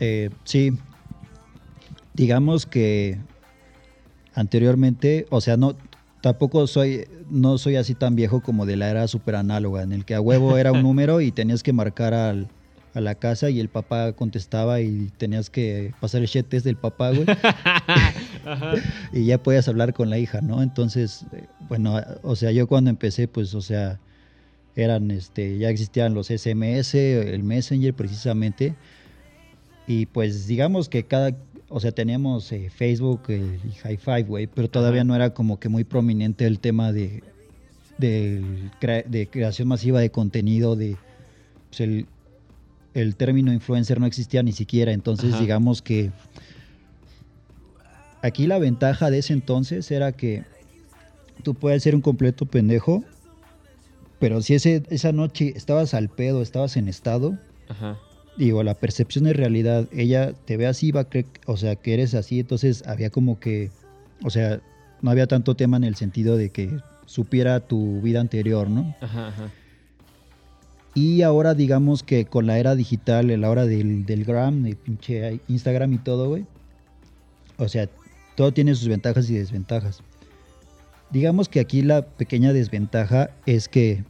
Eh, 0.00 0.30
sí. 0.44 0.72
Digamos 2.12 2.66
que 2.66 3.18
anteriormente, 4.34 5.26
o 5.30 5.40
sea, 5.40 5.56
no, 5.56 5.76
tampoco 6.24 6.66
soy, 6.66 7.06
no 7.28 7.58
soy 7.58 7.76
así 7.76 7.94
tan 7.94 8.16
viejo 8.16 8.40
como 8.40 8.64
de 8.64 8.76
la 8.76 8.88
era 8.88 9.06
super 9.08 9.34
análoga, 9.34 9.82
en 9.82 9.92
el 9.92 10.06
que 10.06 10.14
a 10.14 10.22
huevo 10.22 10.56
era 10.56 10.72
un 10.72 10.82
número 10.82 11.20
y 11.20 11.32
tenías 11.32 11.62
que 11.62 11.74
marcar 11.74 12.14
al, 12.14 12.48
a 12.94 13.02
la 13.02 13.14
casa 13.14 13.50
y 13.50 13.60
el 13.60 13.68
papá 13.68 14.14
contestaba 14.14 14.80
y 14.80 15.12
tenías 15.18 15.50
que 15.50 15.92
pasar 16.00 16.22
el 16.22 16.28
chat 16.28 16.48
test 16.48 16.64
del 16.64 16.76
papá, 16.76 17.10
güey, 17.10 17.26
y 19.12 19.26
ya 19.26 19.36
podías 19.36 19.68
hablar 19.68 19.92
con 19.92 20.08
la 20.08 20.16
hija, 20.16 20.40
¿no? 20.40 20.62
Entonces, 20.62 21.26
eh, 21.34 21.44
bueno, 21.68 22.00
o 22.22 22.36
sea, 22.36 22.52
yo 22.52 22.66
cuando 22.68 22.88
empecé, 22.88 23.28
pues, 23.28 23.54
o 23.54 23.60
sea, 23.60 24.00
eran, 24.76 25.10
este, 25.10 25.58
ya 25.58 25.68
existían 25.68 26.14
los 26.14 26.28
SMS, 26.28 26.94
el 26.94 27.42
Messenger 27.42 27.92
precisamente, 27.92 28.74
y 29.86 30.06
pues 30.06 30.46
digamos 30.46 30.88
que 30.88 31.04
cada, 31.04 31.32
o 31.76 31.80
sea, 31.80 31.90
teníamos 31.90 32.52
eh, 32.52 32.70
Facebook 32.70 33.22
eh, 33.30 33.58
y 33.64 33.72
High 33.72 33.96
Five, 33.96 34.22
güey, 34.22 34.46
pero 34.46 34.70
todavía 34.70 35.00
Ajá. 35.00 35.08
no 35.08 35.16
era 35.16 35.34
como 35.34 35.58
que 35.58 35.68
muy 35.68 35.82
prominente 35.82 36.46
el 36.46 36.60
tema 36.60 36.92
de, 36.92 37.24
de 37.98 39.28
creación 39.28 39.66
masiva 39.66 39.98
de 39.98 40.12
contenido, 40.12 40.76
de, 40.76 40.96
pues, 41.68 41.80
el, 41.80 42.06
el 42.94 43.16
término 43.16 43.52
influencer 43.52 43.98
no 43.98 44.06
existía 44.06 44.44
ni 44.44 44.52
siquiera, 44.52 44.92
entonces 44.92 45.32
Ajá. 45.32 45.40
digamos 45.40 45.82
que 45.82 46.12
aquí 48.22 48.46
la 48.46 48.60
ventaja 48.60 49.10
de 49.10 49.18
ese 49.18 49.32
entonces 49.32 49.90
era 49.90 50.12
que 50.12 50.44
tú 51.42 51.54
puedes 51.54 51.82
ser 51.82 51.96
un 51.96 52.02
completo 52.02 52.46
pendejo, 52.46 53.02
pero 54.20 54.42
si 54.42 54.54
ese, 54.54 54.84
esa 54.90 55.10
noche 55.10 55.54
estabas 55.56 55.92
al 55.92 56.08
pedo, 56.08 56.40
estabas 56.40 56.76
en 56.76 56.86
estado, 56.86 57.36
Ajá. 57.68 57.98
Digo, 58.36 58.62
la 58.62 58.74
percepción 58.74 59.24
de 59.24 59.32
realidad, 59.32 59.88
ella 59.92 60.32
te 60.32 60.56
ve 60.56 60.66
así, 60.66 60.90
va 60.92 61.00
a 61.02 61.08
creer, 61.08 61.26
o 61.46 61.56
sea, 61.56 61.76
que 61.76 61.94
eres 61.94 62.14
así, 62.14 62.40
entonces 62.40 62.82
había 62.86 63.10
como 63.10 63.38
que, 63.38 63.70
o 64.22 64.30
sea, 64.30 64.60
no 65.02 65.10
había 65.10 65.26
tanto 65.26 65.54
tema 65.54 65.76
en 65.76 65.84
el 65.84 65.94
sentido 65.96 66.36
de 66.36 66.50
que 66.50 66.70
supiera 67.06 67.60
tu 67.60 68.00
vida 68.00 68.20
anterior, 68.20 68.68
¿no? 68.70 68.94
Ajá, 69.00 69.28
ajá. 69.28 69.50
Y 70.94 71.22
ahora 71.22 71.54
digamos 71.54 72.02
que 72.02 72.24
con 72.24 72.46
la 72.46 72.58
era 72.58 72.74
digital, 72.76 73.30
en 73.30 73.40
la 73.40 73.50
hora 73.50 73.66
del, 73.66 74.06
del 74.06 74.24
gram, 74.24 74.62
de 74.62 74.76
pinche 74.76 75.40
Instagram 75.48 75.92
y 75.92 75.98
todo, 75.98 76.28
güey. 76.28 76.46
O 77.58 77.68
sea, 77.68 77.88
todo 78.36 78.52
tiene 78.52 78.74
sus 78.76 78.88
ventajas 78.88 79.28
y 79.28 79.34
desventajas. 79.34 80.00
Digamos 81.10 81.48
que 81.48 81.60
aquí 81.60 81.82
la 81.82 82.02
pequeña 82.06 82.52
desventaja 82.52 83.30
es 83.44 83.68
que... 83.68 84.04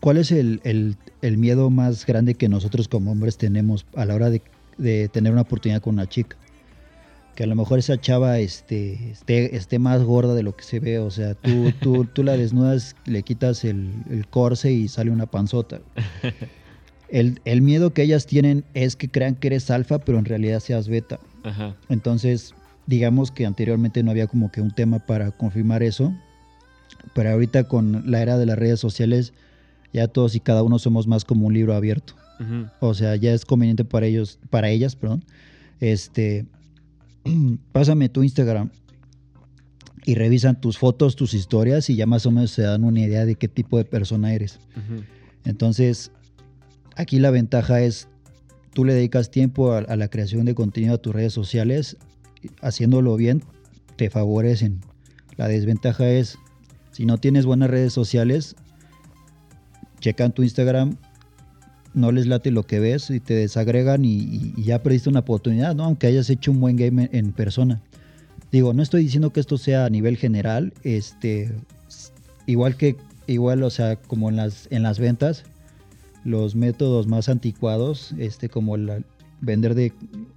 ¿Cuál 0.00 0.18
es 0.18 0.32
el, 0.32 0.60
el- 0.64 0.96
el 1.26 1.38
miedo 1.38 1.70
más 1.70 2.06
grande 2.06 2.34
que 2.34 2.48
nosotros 2.48 2.88
como 2.88 3.12
hombres 3.12 3.36
tenemos 3.36 3.86
a 3.94 4.04
la 4.04 4.14
hora 4.14 4.30
de, 4.30 4.42
de 4.78 5.08
tener 5.08 5.32
una 5.32 5.42
oportunidad 5.42 5.80
con 5.80 5.94
una 5.94 6.08
chica? 6.08 6.36
Que 7.34 7.44
a 7.44 7.46
lo 7.46 7.54
mejor 7.54 7.78
esa 7.78 8.00
chava 8.00 8.38
este, 8.38 9.10
esté, 9.10 9.56
esté 9.56 9.78
más 9.78 10.02
gorda 10.02 10.34
de 10.34 10.42
lo 10.42 10.56
que 10.56 10.64
se 10.64 10.80
ve. 10.80 10.98
O 10.98 11.10
sea, 11.10 11.34
tú, 11.34 11.72
tú, 11.80 12.04
tú 12.04 12.22
la 12.22 12.36
desnudas, 12.36 12.96
le 13.04 13.22
quitas 13.22 13.64
el, 13.64 13.92
el 14.10 14.26
corse 14.26 14.72
y 14.72 14.88
sale 14.88 15.10
una 15.10 15.26
panzota. 15.26 15.80
El, 17.08 17.40
el 17.44 17.62
miedo 17.62 17.94
que 17.94 18.02
ellas 18.02 18.26
tienen 18.26 18.64
es 18.74 18.96
que 18.96 19.08
crean 19.08 19.36
que 19.36 19.46
eres 19.46 19.70
alfa, 19.70 20.00
pero 20.00 20.18
en 20.18 20.24
realidad 20.24 20.58
seas 20.58 20.88
beta. 20.88 21.20
Ajá. 21.44 21.76
Entonces, 21.88 22.52
digamos 22.86 23.30
que 23.30 23.46
anteriormente 23.46 24.02
no 24.02 24.10
había 24.10 24.26
como 24.26 24.50
que 24.50 24.60
un 24.60 24.72
tema 24.72 24.98
para 24.98 25.30
confirmar 25.30 25.84
eso. 25.84 26.12
Pero 27.14 27.30
ahorita 27.30 27.68
con 27.68 28.10
la 28.10 28.22
era 28.22 28.38
de 28.38 28.46
las 28.46 28.58
redes 28.58 28.80
sociales, 28.80 29.32
ya 29.96 30.08
todos 30.08 30.34
y 30.34 30.40
cada 30.40 30.62
uno 30.62 30.78
somos 30.78 31.06
más 31.06 31.24
como 31.24 31.46
un 31.46 31.54
libro 31.54 31.74
abierto. 31.74 32.14
O 32.80 32.92
sea, 32.92 33.16
ya 33.16 33.32
es 33.32 33.46
conveniente 33.46 33.84
para 33.84 34.04
ellos, 34.04 34.38
para 34.50 34.68
ellas, 34.68 34.94
perdón. 34.94 35.24
Este, 35.80 36.44
pásame 37.72 38.10
tu 38.10 38.22
Instagram 38.22 38.70
y 40.04 40.14
revisan 40.16 40.60
tus 40.60 40.76
fotos, 40.76 41.16
tus 41.16 41.32
historias 41.32 41.88
y 41.88 41.96
ya 41.96 42.04
más 42.04 42.26
o 42.26 42.30
menos 42.30 42.50
se 42.50 42.62
dan 42.62 42.84
una 42.84 43.00
idea 43.00 43.24
de 43.24 43.36
qué 43.36 43.48
tipo 43.48 43.78
de 43.78 43.86
persona 43.86 44.34
eres. 44.34 44.60
Entonces, 45.44 46.12
aquí 46.94 47.18
la 47.18 47.30
ventaja 47.30 47.80
es, 47.80 48.08
tú 48.74 48.84
le 48.84 48.92
dedicas 48.92 49.30
tiempo 49.30 49.72
a, 49.72 49.78
a 49.78 49.96
la 49.96 50.08
creación 50.08 50.44
de 50.44 50.54
contenido 50.54 50.94
a 50.94 50.98
tus 50.98 51.14
redes 51.14 51.32
sociales, 51.32 51.96
haciéndolo 52.60 53.16
bien, 53.16 53.42
te 53.96 54.10
favorecen. 54.10 54.80
La 55.38 55.48
desventaja 55.48 56.06
es, 56.10 56.38
si 56.92 57.06
no 57.06 57.16
tienes 57.16 57.46
buenas 57.46 57.70
redes 57.70 57.94
sociales, 57.94 58.56
checan 60.00 60.32
tu 60.32 60.42
Instagram, 60.42 60.96
no 61.94 62.12
les 62.12 62.26
late 62.26 62.50
lo 62.50 62.64
que 62.64 62.78
ves 62.80 63.10
y 63.10 63.20
te 63.20 63.34
desagregan 63.34 64.04
y, 64.04 64.14
y- 64.18 64.54
y 64.56 64.62
ya 64.64 64.82
perdiste 64.82 65.08
una 65.08 65.20
oportunidad, 65.20 65.74
¿no? 65.74 65.84
Aunque 65.84 66.06
hayas 66.06 66.28
hecho 66.30 66.50
un 66.52 66.60
buen 66.60 66.76
game 66.76 67.04
en, 67.12 67.26
en 67.26 67.32
persona. 67.32 67.80
Digo, 68.52 68.72
no 68.74 68.82
estoy 68.82 69.02
diciendo 69.02 69.30
que 69.32 69.40
esto 69.40 69.58
sea 69.58 69.86
a 69.86 69.90
nivel 69.90 70.16
general, 70.16 70.72
este, 70.82 71.52
igual 72.46 72.76
que, 72.76 72.96
igual, 73.26 73.62
o 73.62 73.70
sea, 73.70 73.96
como 73.96 74.28
en 74.28 74.36
las, 74.36 74.68
en 74.70 74.82
las 74.82 74.98
ventas, 74.98 75.44
los 76.24 76.54
métodos 76.54 77.06
más 77.06 77.28
anticuados, 77.28 78.12
este, 78.18 78.48
como 78.48 78.76
la- 78.76 79.00
vender 79.40 79.74
de, 79.74 79.92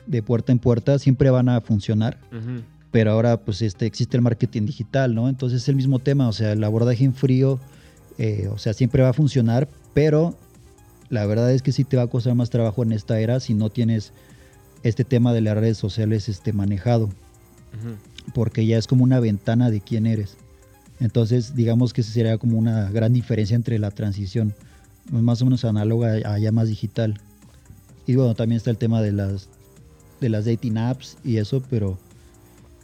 de 0.08 0.24
puerta 0.24 0.52
en 0.52 0.60
puerta, 0.60 1.00
siempre 1.00 1.30
van 1.30 1.48
a 1.50 1.62
funcionar 1.62 2.18
Ujú. 2.32 2.64
pero 2.92 3.12
ahora 3.12 3.38
pues 3.38 3.62
este 3.62 3.86
existe 3.86 4.18
el 4.18 4.22
marketing 4.24 4.64
digital, 4.66 5.16
¿no? 5.16 5.30
Entonces 5.30 5.62
es 5.64 5.70
el 5.70 5.76
mismo 5.78 6.00
tema, 6.00 6.28
o 6.28 6.34
sea, 6.34 6.52
el 6.52 6.64
abordaje 6.64 7.06
en 7.06 7.14
frío, 7.14 7.60
eh, 8.20 8.48
o 8.52 8.58
sea, 8.60 8.74
siempre 8.74 9.02
va 9.02 9.10
a 9.10 9.14
funcionar, 9.14 9.68
pero 9.96 10.38
la 11.10 11.26
verdad 11.26 11.52
es 11.52 11.64
que 11.64 11.72
sí 11.72 11.84
te 11.86 11.98
va 11.98 12.04
a 12.04 12.08
costar 12.08 12.36
más 12.36 12.52
trabajo 12.52 12.84
en 12.84 12.92
esta 12.92 13.20
era 13.20 13.40
si 13.40 13.56
no 13.56 13.72
tienes 13.72 14.12
este 14.84 15.04
tema 15.04 15.34
de 15.34 15.42
las 15.42 15.56
redes 15.58 15.78
sociales 15.78 16.30
este, 16.30 16.54
manejado, 16.54 17.10
porque 18.34 18.66
ya 18.66 18.78
es 18.78 18.86
como 18.88 19.04
una 19.04 19.20
ventana 19.20 19.72
de 19.72 19.82
quién 19.82 20.06
eres. 20.06 20.38
Entonces, 21.00 21.56
digamos 21.56 21.94
que 21.94 22.02
esa 22.02 22.12
sería 22.12 22.38
como 22.38 22.58
una 22.60 22.92
gran 22.92 23.14
diferencia 23.14 23.56
entre 23.56 23.80
la 23.80 23.90
transición, 23.92 24.54
más 25.10 25.42
o 25.42 25.46
menos 25.46 25.64
análoga 25.66 26.12
a 26.32 26.38
ya 26.40 26.52
más 26.52 26.68
digital. 26.68 27.20
Y 28.06 28.16
bueno, 28.16 28.36
también 28.36 28.58
está 28.58 28.70
el 28.70 28.78
tema 28.78 29.02
de 29.02 29.12
las, 29.14 29.48
de 30.20 30.30
las 30.30 30.46
dating 30.46 30.78
apps 30.78 31.18
y 31.24 31.38
eso, 31.38 31.64
pero 31.70 31.98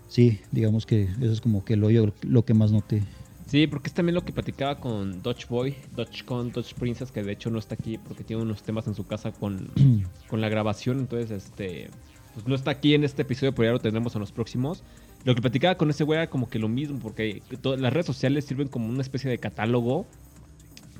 Sí, 0.07 0.39
digamos 0.51 0.85
que 0.85 1.03
eso 1.19 1.31
es 1.31 1.41
como 1.41 1.65
que 1.65 1.75
lo, 1.75 1.89
yo- 1.89 2.13
lo 2.21 2.45
que 2.45 2.53
más 2.53 2.71
noté. 2.71 3.03
Sí, 3.47 3.67
porque 3.67 3.87
es 3.89 3.93
también 3.93 4.15
lo 4.15 4.25
que 4.25 4.33
platicaba 4.33 4.79
con 4.79 5.21
Dodge 5.21 5.45
Boy, 5.47 5.75
Dodge 5.95 6.23
Con, 6.25 6.51
Dodge 6.51 6.73
Princess, 6.73 7.11
que 7.11 7.21
de 7.23 7.31
hecho 7.33 7.51
no 7.51 7.59
está 7.59 7.75
aquí 7.75 7.97
porque 7.99 8.23
tiene 8.23 8.41
unos 8.41 8.63
temas 8.63 8.87
en 8.87 8.95
su 8.95 9.05
casa 9.05 9.31
con, 9.31 9.69
con 10.27 10.41
la 10.41 10.49
grabación, 10.49 10.99
entonces 10.99 11.31
este 11.31 11.89
pues 12.33 12.47
no 12.47 12.55
está 12.55 12.71
aquí 12.71 12.93
en 12.95 13.03
este 13.05 13.21
episodio, 13.21 13.53
pero 13.55 13.69
ya 13.69 13.71
lo 13.73 13.79
tendremos 13.79 14.13
en 14.15 14.19
los 14.19 14.33
próximos. 14.33 14.83
Lo 15.23 15.33
que 15.35 15.41
platicaba 15.41 15.75
con 15.77 15.89
ese 15.89 16.03
güey 16.03 16.17
era 16.19 16.29
como 16.29 16.49
que 16.49 16.59
lo 16.59 16.67
mismo, 16.67 16.99
porque 16.99 17.41
to- 17.61 17.77
las 17.77 17.93
redes 17.93 18.07
sociales 18.07 18.43
sirven 18.45 18.67
como 18.67 18.87
una 18.89 19.01
especie 19.01 19.29
de 19.29 19.37
catálogo 19.37 20.05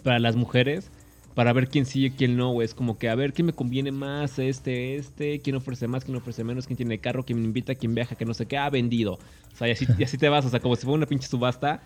para 0.04 0.20
las 0.20 0.36
mujeres, 0.38 0.92
para 1.34 1.52
ver 1.52 1.68
quién 1.68 1.86
sí 1.86 2.06
y 2.06 2.12
quién 2.12 2.38
no, 2.38 2.52
güey. 2.52 2.64
Es 2.66 2.74
como 2.74 2.98
que 2.98 3.10
a 3.10 3.16
ver 3.16 3.34
quién 3.34 3.48
me 3.48 3.54
conviene 3.54 3.92
más, 3.92 4.40
este, 4.40 4.96
este, 4.96 5.42
quién 5.42 5.58
ofrece 5.58 5.88
más, 5.90 6.06
quién 6.06 6.16
ofrece 6.16 6.44
menos, 6.46 6.68
quién 6.68 6.78
tiene 6.78 7.00
carro, 7.00 7.26
quién 7.26 7.40
me 7.40 7.46
invita, 7.46 7.76
quién 7.76 7.94
viaja, 7.96 8.16
que 8.16 8.24
no 8.24 8.34
sé 8.34 8.46
qué, 8.46 8.58
ha 8.58 8.70
vendido. 8.70 9.16
O 9.16 9.58
sea, 9.58 9.68
y 9.68 9.72
así, 9.72 9.86
y 9.98 10.04
así 10.06 10.18
te 10.18 10.30
vas, 10.30 10.46
o 10.46 10.50
sea, 10.50 10.62
como 10.62 10.76
si 10.78 10.84
fuera 10.84 10.96
una 10.98 11.06
pinche 11.06 11.28
subasta. 11.28 11.82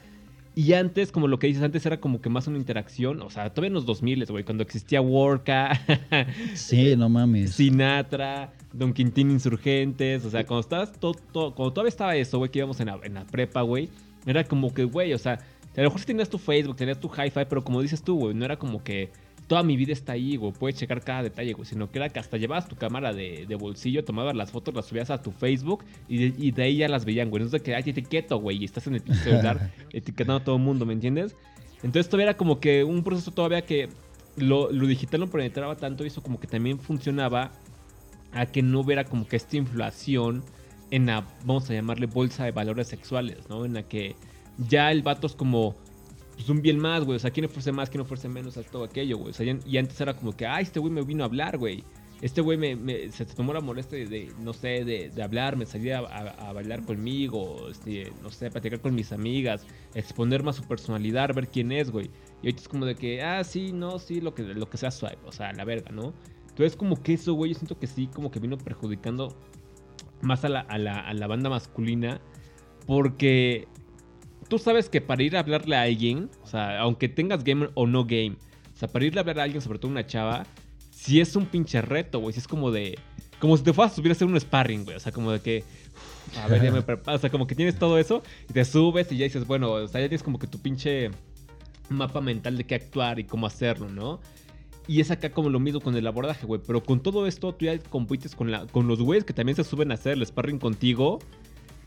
Y 0.56 0.74
antes, 0.74 1.12
como 1.12 1.28
lo 1.28 1.40
que 1.40 1.48
dices 1.48 1.64
antes, 1.64 1.86
era 1.86 2.00
como 2.02 2.22
que 2.22 2.30
más 2.30 2.48
una 2.48 2.58
interacción. 2.58 3.22
O 3.22 3.30
sea, 3.30 3.50
todavía 3.52 3.68
en 3.68 3.74
los 3.76 3.86
2000, 3.86 4.26
güey, 4.26 4.44
cuando 4.44 4.64
existía 4.64 5.00
Worka, 5.02 5.80
Sí, 6.56 6.96
no 6.98 7.08
mames. 7.08 7.52
Sinatra, 7.56 8.52
Don 8.74 8.94
Quintín 8.94 9.32
Insurgentes. 9.32 10.26
O 10.26 10.30
sea, 10.30 10.46
cuando 10.46 10.62
estabas 10.62 10.92
todo, 10.94 11.14
todo- 11.32 11.56
cuando 11.56 11.74
todavía 11.74 11.90
estaba 11.90 12.16
eso, 12.16 12.38
güey, 12.40 12.52
que 12.52 12.60
íbamos 12.60 12.80
en 12.80 12.88
la, 12.88 13.00
en 13.04 13.14
la 13.14 13.26
prepa, 13.26 13.62
güey, 13.62 13.90
era 14.26 14.44
como 14.44 14.74
que, 14.74 14.84
güey, 14.84 15.14
o 15.14 15.18
sea, 15.18 15.34
a 15.34 15.82
lo 15.82 15.84
mejor 15.84 16.00
sí 16.02 16.06
tenías 16.08 16.30
tu 16.30 16.38
Facebook, 16.38 16.76
tenías 16.76 17.00
tu 17.00 17.08
hi-fi, 17.08 17.46
pero 17.48 17.64
como 17.64 17.82
dices 17.82 18.02
tú, 18.04 18.18
güey, 18.18 18.34
no 18.34 18.44
era 18.44 18.58
como 18.58 18.84
que 18.84 19.12
toda 19.50 19.64
mi 19.64 19.76
vida 19.76 19.94
está 19.94 20.14
ahí, 20.14 20.36
güey, 20.36 20.54
puedes 20.54 20.78
checar 20.78 21.02
cada 21.02 21.24
detalle, 21.24 21.54
güey, 21.54 21.66
sino 21.66 21.92
que 21.92 21.98
era 21.98 22.08
que 22.10 22.20
hasta 22.20 22.38
llevabas 22.38 22.68
tu 22.68 22.76
cámara 22.76 23.14
de, 23.14 23.48
de 23.48 23.56
bolsillo, 23.56 24.06
tomabas 24.06 24.36
las 24.36 24.52
fotos, 24.52 24.76
las 24.76 24.86
subías 24.86 25.10
a 25.10 25.24
tu 25.24 25.32
Facebook 25.32 25.84
y 26.08 26.30
de, 26.30 26.34
y 26.38 26.52
de 26.52 26.64
ahí 26.64 26.78
ya 26.78 26.88
las 26.88 27.04
veían, 27.04 27.32
güey. 27.32 27.40
No 27.42 27.48
es 27.48 27.52
de 27.52 27.60
que, 27.60 27.74
ay, 27.74 27.82
te 27.82 27.90
etiqueto, 27.90 28.38
güey, 28.38 28.58
y 28.62 28.66
estás 28.66 28.86
en 28.86 28.96
el 28.96 29.02
celular 29.02 29.74
etiquetando 29.92 30.36
a 30.36 30.44
todo 30.44 30.58
el 30.58 30.62
mundo, 30.62 30.86
¿me 30.86 30.94
entiendes? 30.94 31.36
Entonces 31.82 32.08
todavía 32.08 32.26
era 32.26 32.38
como 32.38 32.60
que 32.60 32.84
un 32.84 33.04
proceso 33.04 33.32
todavía 33.32 33.64
que 33.64 33.90
lo, 34.38 34.72
lo 34.72 34.86
digital 34.86 35.22
no 35.22 35.28
penetraba 35.28 35.76
tanto 35.76 36.04
y 36.04 36.08
eso 36.08 36.22
como 36.22 36.40
que 36.40 36.46
también 36.46 36.78
funcionaba 36.78 37.52
a 38.32 38.46
que 38.46 38.62
no 38.62 38.82
hubiera 38.82 39.04
como 39.04 39.28
que 39.28 39.36
esta 39.36 39.58
inflación 39.58 40.44
en 40.92 41.08
la, 41.08 41.26
vamos 41.44 41.68
a 41.72 41.74
llamarle 41.74 42.06
bolsa 42.06 42.46
de 42.46 42.52
valores 42.52 42.88
sexuales, 42.88 43.50
¿no? 43.50 43.66
En 43.66 43.74
la 43.74 43.82
que 43.82 44.16
ya 44.60 44.92
el 44.92 45.02
vato 45.02 45.26
es 45.26 45.34
como 45.34 45.76
pues, 46.40 46.50
un 46.50 46.62
bien 46.62 46.80
más, 46.80 47.04
güey. 47.04 47.18
O 47.18 47.20
sea, 47.20 47.32
quién 47.32 47.46
ofrece 47.46 47.74
más, 47.74 47.90
quién 47.90 48.00
ofrece 48.00 48.30
menos, 48.30 48.56
a 48.58 48.64
todo 48.64 48.86
aquello, 48.86 49.18
güey. 49.18 49.32
O 49.32 49.34
sea, 49.34 49.46
y 49.66 49.78
antes 49.78 50.00
era 50.00 50.16
como 50.16 50.36
que, 50.38 50.48
ay, 50.48 50.64
este 50.64 50.80
güey 50.80 50.92
me 50.94 51.02
vino 51.04 51.24
a 51.24 51.28
hablar, 51.28 51.58
güey. 51.58 51.84
Este 52.22 52.40
güey 52.40 52.58
me, 52.58 52.76
me- 52.78 53.12
se 53.12 53.26
tomó 53.26 53.52
la 53.54 53.60
molestia 53.60 53.98
de, 54.08 54.32
no 54.40 54.54
sé, 54.54 54.86
de, 54.86 55.10
de 55.10 55.22
hablarme, 55.24 55.66
salir 55.66 55.94
a, 55.94 56.00
a- 56.00 56.50
a 56.50 56.54
bailar 56.54 56.84
conmigo, 56.86 57.70
este, 57.70 58.14
no 58.24 58.30
sé, 58.30 58.50
platicar 58.52 58.80
con 58.80 58.96
mis 58.96 59.12
amigas, 59.12 59.66
exponer 59.94 60.42
más 60.44 60.56
su 60.58 60.64
personalidad, 60.64 61.34
ver 61.34 61.50
quién 61.50 61.72
es, 61.74 61.92
güey. 61.92 62.10
Y 62.42 62.48
ahorita 62.48 62.62
es 62.62 62.68
como 62.70 62.86
de 62.86 62.96
que, 62.96 63.22
ah, 63.22 63.44
sí, 63.44 63.72
no, 63.74 64.00
sí, 64.00 64.22
lo 64.22 64.34
que, 64.34 64.44
lo 64.44 64.70
que 64.70 64.78
sea 64.78 64.92
suave, 64.92 65.18
o 65.26 65.32
sea, 65.34 65.52
la 65.54 65.66
verga, 65.66 65.92
¿no? 65.92 66.14
Entonces, 66.50 66.76
como 66.78 67.02
que 67.02 67.14
eso, 67.16 67.34
güey, 67.34 67.52
yo 67.54 67.60
siento 67.60 67.78
que 67.78 67.88
sí, 67.88 68.08
como 68.08 68.32
que 68.32 68.40
vino 68.40 68.58
perjudicando 68.58 69.36
más 70.22 70.44
a 70.46 70.50
la, 70.50 70.62
a 70.62 70.78
la, 70.78 71.00
a 71.02 71.14
la 71.14 71.28
banda 71.28 71.50
masculina, 71.50 72.22
porque 72.86 73.68
tú 74.50 74.60
sabes 74.60 74.90
que 74.90 75.00
para 75.00 75.24
ir 75.24 75.38
a 75.38 75.40
hablarle 75.40 75.76
a 75.76 75.84
alguien, 75.84 76.30
o 76.44 76.48
sea, 76.48 76.80
aunque 76.80 77.08
tengas 77.08 77.44
game 77.44 77.70
o 77.76 77.88
no 77.88 78.04
game, 78.04 78.36
o 78.74 78.78
sea, 78.78 78.90
para 78.90 79.06
irle 79.06 79.20
a 79.20 79.22
hablar 79.22 79.40
a 79.40 79.44
alguien, 79.44 79.62
sobre 79.62 79.80
todo 79.80 79.92
una 79.92 80.06
chava, 80.06 80.46
si 80.92 81.22
es 81.22 81.36
un 81.36 81.46
pinche 81.46 81.82
reto, 81.82 82.20
güey, 82.20 82.34
si 82.34 82.40
es 82.40 82.48
como 82.48 82.72
de, 82.72 82.98
como 83.40 83.56
si 83.56 83.64
te 83.64 83.72
fueras 83.72 83.94
a 83.94 83.96
subir 83.96 84.12
a 84.12 84.14
hacer 84.14 84.28
un 84.28 84.40
sparring, 84.40 84.84
güey, 84.84 84.98
o 84.98 85.00
sea, 85.00 85.12
como 85.12 85.32
de 85.32 85.40
que, 85.40 85.64
a 86.44 86.48
ver, 86.48 86.62
ya 86.62 86.72
me 86.72 86.82
preparo, 86.84 87.16
o 87.16 87.20
sea, 87.20 87.30
como 87.30 87.48
que 87.48 87.56
tienes 87.56 87.78
todo 87.78 87.98
eso 87.98 88.24
y 88.50 88.54
te 88.54 88.66
subes 88.66 89.12
y 89.12 89.18
ya 89.18 89.26
dices, 89.26 89.48
bueno, 89.48 89.72
o 89.72 89.88
sea, 89.88 90.02
ya 90.02 90.10
tienes 90.10 90.24
como 90.24 90.40
que 90.40 90.48
tu 90.48 90.60
pinche 90.60 91.12
mapa 91.90 92.22
mental 92.22 92.58
de 92.58 92.66
qué 92.66 92.76
actuar 92.76 93.20
y 93.20 93.24
cómo 93.24 93.48
hacerlo, 93.48 93.90
¿no? 93.90 94.20
Y 94.88 95.02
es 95.02 95.12
acá 95.12 95.30
como 95.30 95.50
lo 95.50 95.60
mismo 95.60 95.82
con 95.82 95.96
el 95.96 96.08
abordaje, 96.08 96.48
güey. 96.48 96.60
Pero 96.66 96.82
con 96.82 97.00
todo 97.02 97.28
esto, 97.28 97.54
tú 97.54 97.66
ya 97.66 97.78
compites 97.78 98.36
con, 98.36 98.50
la, 98.50 98.66
con 98.66 98.88
los 98.88 99.00
güeyes 99.00 99.24
que 99.24 99.34
también 99.34 99.56
se 99.56 99.64
suben 99.64 99.92
a 99.92 99.94
hacer 99.94 100.14
el 100.14 100.26
sparring 100.26 100.58
contigo. 100.58 101.20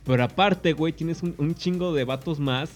Pero 0.04 0.24
aparte, 0.24 0.72
güey, 0.72 0.92
tienes 0.92 1.22
un, 1.22 1.54
chingo 1.54 1.94
de 1.94 2.04
vatos 2.04 2.40
más, 2.40 2.70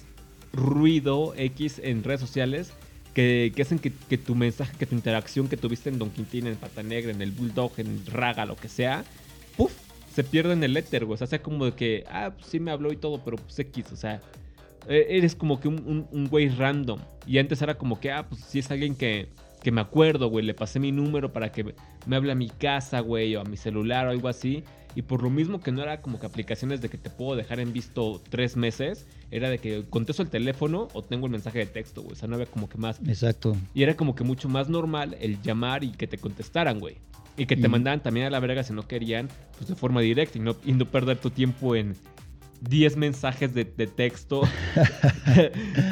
ruido 0.53 1.35
X 1.37 1.81
en 1.83 2.05
redes 2.05 2.21
sociales, 2.21 2.73
que, 3.15 3.53
hacen 3.61 3.79
que, 3.79 3.91
tu 4.19 4.35
mensaje, 4.35 4.77
que 4.79 4.87
tu 4.87 4.95
interacción 4.95 5.49
que 5.49 5.57
tuviste 5.57 5.89
en 5.89 5.99
Don 5.99 6.11
Quintín, 6.11 6.47
en 6.47 6.57
Pata 6.57 6.83
Negra, 6.83 7.11
en 7.11 7.23
el 7.23 7.33
Bulldog, 7.33 7.73
en 7.79 8.05
Raga, 8.07 8.47
lo 8.47 8.57
que 8.57 8.69
sea, 8.69 9.05
¡puf! 9.57 9.73
Se 10.15 10.23
pierde 10.23 10.53
en 10.53 10.63
el 10.63 10.77
éter, 10.77 11.05
güey. 11.05 11.15
O 11.15 11.17
sea, 11.17 11.27
sea 11.27 11.43
como 11.43 11.65
de 11.65 11.73
que, 11.73 12.05
ah, 12.09 12.33
pues 12.35 12.47
sí 12.47 12.61
me 12.61 12.71
habló 12.71 12.93
y 12.93 12.97
todo, 12.97 13.23
pero 13.25 13.37
pues 13.37 13.59
X, 13.59 13.93
o 13.93 13.97
sea, 13.97 14.21
eh, 14.89 15.07
eres 15.11 15.35
como 15.35 15.61
que 15.61 15.69
un, 15.69 16.29
güey 16.31 16.49
random. 16.49 17.01
Y 17.27 17.39
antes 17.39 17.61
era 17.61 17.77
como 17.77 18.01
que, 18.01 18.13
ah, 18.13 18.27
pues 18.29 18.43
si 18.43 18.61
es 18.61 18.71
alguien 18.71 18.95
que, 18.95 19.29
que 19.63 19.73
me 19.73 19.81
acuerdo, 19.81 20.29
güey, 20.29 20.45
le 20.45 20.55
pasé 20.55 20.79
mi 20.79 20.93
número 20.93 21.33
para 21.33 21.51
que 21.53 21.75
me 22.07 22.17
hable 22.17 22.33
a 22.33 22.35
mi 22.35 22.49
casa, 22.49 23.01
güey, 23.01 23.35
o 23.35 23.41
a 23.41 23.45
mi 23.45 23.57
celular 23.57 24.07
o 24.07 24.11
algo 24.11 24.29
así. 24.29 24.63
Y 24.97 25.03
por 25.03 25.23
lo 25.23 25.31
mismo 25.31 25.61
que 25.61 25.71
no 25.71 25.83
era 25.83 26.01
como 26.01 26.19
que 26.19 26.27
aplicaciones 26.27 26.81
de 26.81 26.89
que 26.89 26.97
te 26.99 27.11
puedo 27.11 27.37
dejar 27.37 27.61
en 27.61 27.73
visto 27.73 28.21
tres 28.31 28.57
meses, 28.57 29.07
era 29.31 29.49
de 29.51 29.59
que 29.59 29.85
contesto 29.89 30.23
el 30.23 30.31
teléfono 30.31 30.89
o 30.95 31.03
tengo 31.03 31.27
el 31.27 31.33
mensaje 31.33 31.59
de 31.61 31.67
texto, 31.67 32.01
güey. 32.03 32.15
O 32.15 32.17
sea, 32.17 32.27
no 32.29 32.35
había 32.37 32.47
como 32.47 32.69
que 32.69 32.79
más. 32.79 32.99
Exacto. 33.07 33.55
Y 33.75 33.83
era 33.83 33.95
como 33.95 34.15
que 34.15 34.25
mucho 34.25 34.49
más 34.49 34.69
normal 34.71 35.17
el 35.21 35.41
llamar 35.43 35.85
y 35.85 35.91
que 35.93 36.07
te 36.09 36.17
contestaran, 36.19 36.81
güey. 36.81 36.97
Y 37.37 37.45
que 37.47 37.57
te 37.57 37.67
Y- 37.67 37.71
mandaran 37.71 38.03
también 38.03 38.27
a 38.27 38.31
la 38.31 38.41
verga 38.41 38.65
si 38.65 38.73
no 38.73 38.89
querían, 38.89 39.29
pues 39.59 39.69
de 39.69 39.75
forma 39.77 40.01
directa 40.01 40.39
y 40.39 40.41
no, 40.41 40.57
y 40.65 40.73
no 40.73 40.87
perder 40.87 41.19
tu 41.19 41.29
tiempo 41.31 41.77
en 41.77 41.95
10 42.63 42.97
mensajes 42.97 43.53
de, 43.53 43.65
de 43.67 43.87
texto 43.87 44.41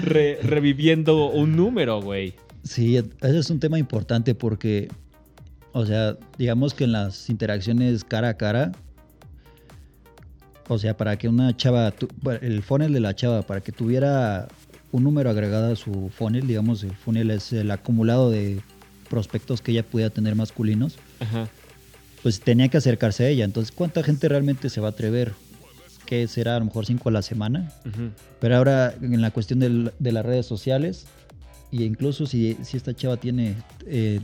re- 0.03 0.39
reviviendo 0.43 1.27
un 1.31 1.57
número, 1.57 2.01
güey. 2.01 2.35
Sí, 2.63 2.97
ese 2.97 3.39
es 3.39 3.51
un 3.51 3.61
tema 3.61 3.79
importante 3.79 4.35
porque, 4.35 4.89
o 5.73 5.85
sea, 5.85 6.17
digamos 6.39 6.73
que 6.73 6.85
en 6.85 6.93
las 6.93 7.29
interacciones 7.29 8.05
cara 8.05 8.31
a 8.31 8.37
cara, 8.39 8.73
o 10.69 10.79
sea, 10.79 10.97
para 10.97 11.17
que 11.17 11.29
una 11.29 11.57
chava, 11.57 11.91
tu- 11.91 12.09
el 12.41 12.63
funnel 12.63 12.93
de 12.93 13.01
la 13.01 13.15
chava, 13.15 13.43
para 13.43 13.61
que 13.61 13.73
tuviera 13.73 14.49
un 14.93 15.05
número 15.05 15.31
agregado 15.31 15.73
a 15.73 15.77
su 15.77 16.11
funnel, 16.17 16.47
digamos, 16.47 16.83
el 16.85 16.95
funnel 16.95 17.31
es 17.31 17.53
el 17.53 17.71
acumulado 17.71 18.31
de 18.31 18.61
prospectos 19.11 19.61
que 19.61 19.73
ella 19.73 19.83
pudiera 19.83 20.11
tener 20.11 20.35
masculinos, 20.35 20.97
Ajá. 21.21 21.49
pues 22.23 22.41
tenía 22.41 22.69
que 22.69 22.77
acercarse 22.79 23.25
a 23.25 23.29
ella. 23.29 23.45
Entonces, 23.45 23.73
¿cuánta 23.73 24.03
gente 24.03 24.29
realmente 24.29 24.71
se 24.71 24.81
va 24.81 24.89
a 24.89 24.91
atrever? 24.93 25.33
¿Qué 26.07 26.27
será? 26.29 26.57
A 26.57 26.59
lo 26.59 26.67
mejor 26.67 26.87
cinco 26.87 27.09
a 27.09 27.13
la 27.13 27.23
semana. 27.23 27.73
Pero 28.41 28.57
ahora 28.57 28.95
en 29.01 29.21
la 29.21 29.31
cuestión 29.31 29.59
del- 29.61 29.93
de 29.99 30.13
las 30.13 30.25
redes 30.25 30.47
sociales, 30.47 31.07
y 31.71 31.83
incluso 31.85 32.27
si, 32.27 32.57
si 32.63 32.77
esta 32.77 32.95
chava 32.95 33.17
tiene 33.17 33.57
eh, 33.87 34.21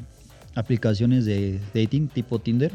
aplicaciones 0.55 1.25
de 1.25 1.59
dating 1.75 2.09
tipo 2.09 2.39
Tinder, 2.39 2.73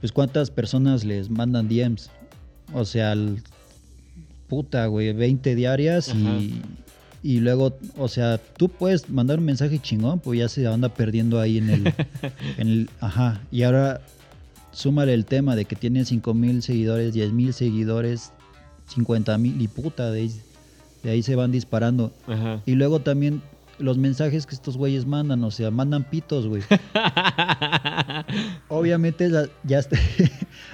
pues 0.00 0.12
cuántas 0.12 0.50
personas 0.50 1.04
les 1.04 1.30
mandan 1.30 1.68
DMs. 1.68 2.10
O 2.74 2.84
sea, 2.84 3.12
el- 3.12 3.42
puta, 4.48 4.86
güey, 4.86 5.12
20 5.12 5.54
diarias 5.54 6.12
y, 6.14 6.60
y 7.22 7.40
luego, 7.40 7.76
o 7.96 8.08
sea, 8.08 8.38
tú 8.38 8.68
puedes 8.68 9.08
mandar 9.08 9.38
un 9.38 9.44
mensaje 9.46 9.78
chingón, 9.78 10.20
pues 10.20 10.38
ya 10.38 10.48
se 10.48 10.66
anda 10.66 10.88
perdiendo 10.90 11.40
ahí 11.40 11.58
en 11.58 11.70
el... 11.70 11.86
en 12.58 12.68
el 12.68 12.90
ajá, 13.00 13.40
y 13.50 13.62
ahora 13.62 14.00
súmale 14.72 15.14
el 15.14 15.24
tema 15.24 15.56
de 15.56 15.64
que 15.64 15.76
tiene 15.76 16.04
5 16.04 16.34
mil 16.34 16.62
seguidores, 16.62 17.14
10 17.14 17.32
mil 17.32 17.54
seguidores, 17.54 18.32
50 18.88 19.38
mil 19.38 19.60
y 19.62 19.68
puta, 19.68 20.10
de 20.10 20.20
ahí, 20.22 20.32
de 21.02 21.10
ahí 21.12 21.22
se 21.22 21.36
van 21.36 21.52
disparando. 21.52 22.12
Ajá. 22.26 22.60
Y 22.66 22.72
luego 22.74 23.00
también 23.00 23.40
los 23.78 23.96
mensajes 23.98 24.46
que 24.46 24.54
estos 24.54 24.76
güeyes 24.76 25.06
mandan, 25.06 25.42
o 25.44 25.50
sea, 25.50 25.70
mandan 25.70 26.04
pitos, 26.04 26.46
güey. 26.46 26.62
Obviamente 28.68 29.30
ya, 29.64 29.78
est- 29.78 29.92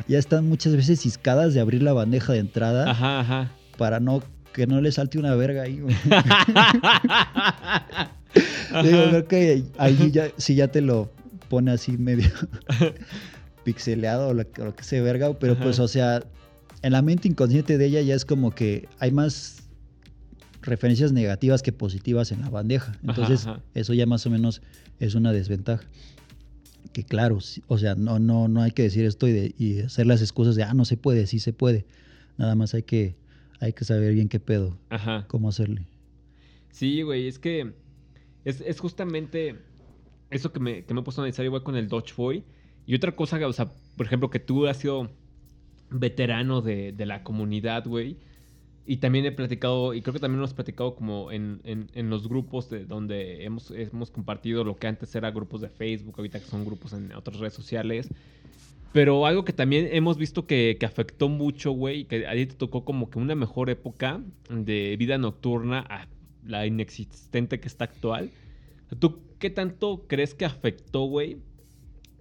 ya 0.09 0.19
están 0.19 0.49
muchas 0.49 0.77
veces 0.77 1.01
ciscadas 1.01 1.55
de 1.55 1.61
abrir 1.61 1.83
la 1.83 1.93
bandeja 1.93 2.33
de 2.33 2.39
entrada 2.41 2.91
Ajá, 2.91 3.21
ajá. 3.21 3.53
para 3.79 4.01
no 4.01 4.23
que 4.53 4.67
no 4.67 4.81
le 4.81 4.91
salte 4.93 5.19
una 5.19 5.35
verga 5.35 5.63
ahí. 5.63 5.77
Digo, 8.83 9.05
creo 9.09 9.29
que 9.29 9.65
ahí 9.79 10.11
ya, 10.11 10.31
sí 10.37 10.55
ya 10.55 10.69
te 10.69 10.81
lo 10.81 11.11
pone 11.49 11.73
así 11.73 11.97
medio 11.97 12.31
pixeleado 13.65 14.29
o 14.29 14.35
lo, 14.35 14.45
que 14.51 14.83
sea 14.83 15.03
verga, 15.03 15.33
pero 15.39 15.55
Ajá. 15.55 15.63
pues, 15.63 15.79
o 15.79 15.89
sea, 15.89 16.23
en 16.83 16.93
la 16.93 17.03
mente 17.03 17.29
inconsciente 17.29 17.79
de 17.79 17.87
ella 17.87 18.01
ya 18.03 18.15
es 18.15 18.25
como 18.25 18.53
que 18.53 18.89
hay 18.99 19.11
más 19.13 19.65
referencias 20.63 21.13
negativas 21.13 21.63
que 21.63 21.73
positivas 21.73 22.33
en 22.33 22.43
la 22.43 22.51
bandeja. 22.51 22.93
Entonces, 23.03 23.47
ajá. 23.47 23.61
eso 23.75 23.95
ya 23.95 24.07
más 24.07 24.27
o 24.27 24.31
menos 24.31 24.63
es 24.99 25.15
una 25.15 25.33
desventaja. 25.33 25.85
Que 26.93 27.05
claro, 27.05 27.39
o 27.69 27.79
sea, 27.79 27.95
no, 27.95 28.19
no, 28.19 28.49
no 28.49 28.63
hay 28.63 28.73
que 28.73 28.83
decir 28.83 29.05
esto 29.05 29.29
y, 29.29 29.33
de- 29.33 29.55
y 29.59 29.81
hacer 29.81 30.07
las 30.07 30.21
excusas 30.23 30.57
de, 30.57 30.65
ah, 30.65 30.75
no 30.75 30.85
se 30.85 30.97
puede, 30.97 31.27
sí 31.27 31.39
se 31.39 31.53
puede. 31.53 31.87
Nada 32.37 32.55
más 32.57 32.75
hay 32.75 32.83
que, 32.83 33.17
hay 33.61 33.73
que 33.73 33.85
saber 33.85 34.13
bien 34.15 34.29
qué 34.29 34.41
pedo, 34.41 34.77
Ajá. 34.89 35.25
cómo 35.29 35.49
hacerle. 35.49 35.87
Sí, 36.71 37.03
güey, 37.03 37.29
es 37.29 37.39
que 37.39 37.75
es, 38.45 38.61
es 38.61 38.81
justamente 38.81 39.57
eso 40.31 40.53
que 40.53 40.59
me, 40.61 40.85
que 40.85 40.95
me 40.95 41.01
he 41.01 41.03
puesto 41.05 41.21
a 41.21 41.25
analizar 41.25 41.45
igual 41.45 41.63
con 41.63 41.77
el 41.77 41.89
Dodge 41.89 42.15
Boy. 42.17 42.45
Y 42.87 42.95
otra 42.97 43.15
cosa, 43.15 43.45
o 43.47 43.53
sea, 43.53 43.73
por 43.97 44.07
ejemplo, 44.07 44.31
que 44.31 44.41
tú 44.41 44.67
has 44.67 44.79
sido 44.79 45.11
veterano 45.91 46.61
de, 46.63 46.93
de 46.93 47.07
la 47.07 47.23
comunidad, 47.23 47.85
güey. 47.87 48.17
Y 48.87 48.97
también 48.97 49.25
he 49.27 49.33
platicado, 49.33 49.95
y 49.95 50.01
creo 50.03 50.15
que 50.15 50.21
también 50.21 50.39
lo 50.41 50.45
hemos 50.47 50.55
platicado 50.55 50.95
como 50.95 51.31
en, 51.31 51.61
en- 51.65 52.11
los 52.11 52.29
grupos 52.29 52.71
de 52.71 52.85
donde 52.87 53.45
hemos, 53.45 53.71
hemos 53.71 54.11
compartido 54.11 54.65
lo 54.65 54.77
que 54.77 54.87
antes 54.89 55.15
era 55.15 55.31
grupos 55.31 55.61
de 55.61 55.69
Facebook, 55.69 56.15
ahorita 56.17 56.41
que 56.41 56.47
son 56.47 56.65
grupos 56.65 56.93
en 56.95 57.13
otras 57.15 57.39
redes 57.39 57.55
sociales. 57.55 58.09
Pero 58.93 59.27
algo 59.27 59.45
que 59.45 59.53
también 59.53 59.89
hemos 59.93 60.17
visto 60.17 60.47
que, 60.47 60.77
que 60.81 60.87
afectó 60.87 61.29
mucho, 61.29 61.71
güey, 61.71 62.07
que 62.07 62.27
a 62.27 62.33
ti 62.33 62.47
te 62.47 62.55
tocó 62.57 62.85
como 62.85 63.09
que 63.11 63.21
una 63.21 63.37
mejor 63.37 63.71
época 63.71 64.21
de 64.49 64.97
vida 64.99 65.17
nocturna 65.19 65.81
a 65.89 66.09
la 66.45 66.67
inexistente 66.67 67.61
que 67.61 67.69
está 67.69 67.85
actual. 67.85 68.31
¿Tú 68.99 69.21
qué 69.39 69.51
tanto 69.51 70.07
crees 70.09 70.35
que 70.35 70.45
afectó, 70.45 71.05
güey, 71.05 71.37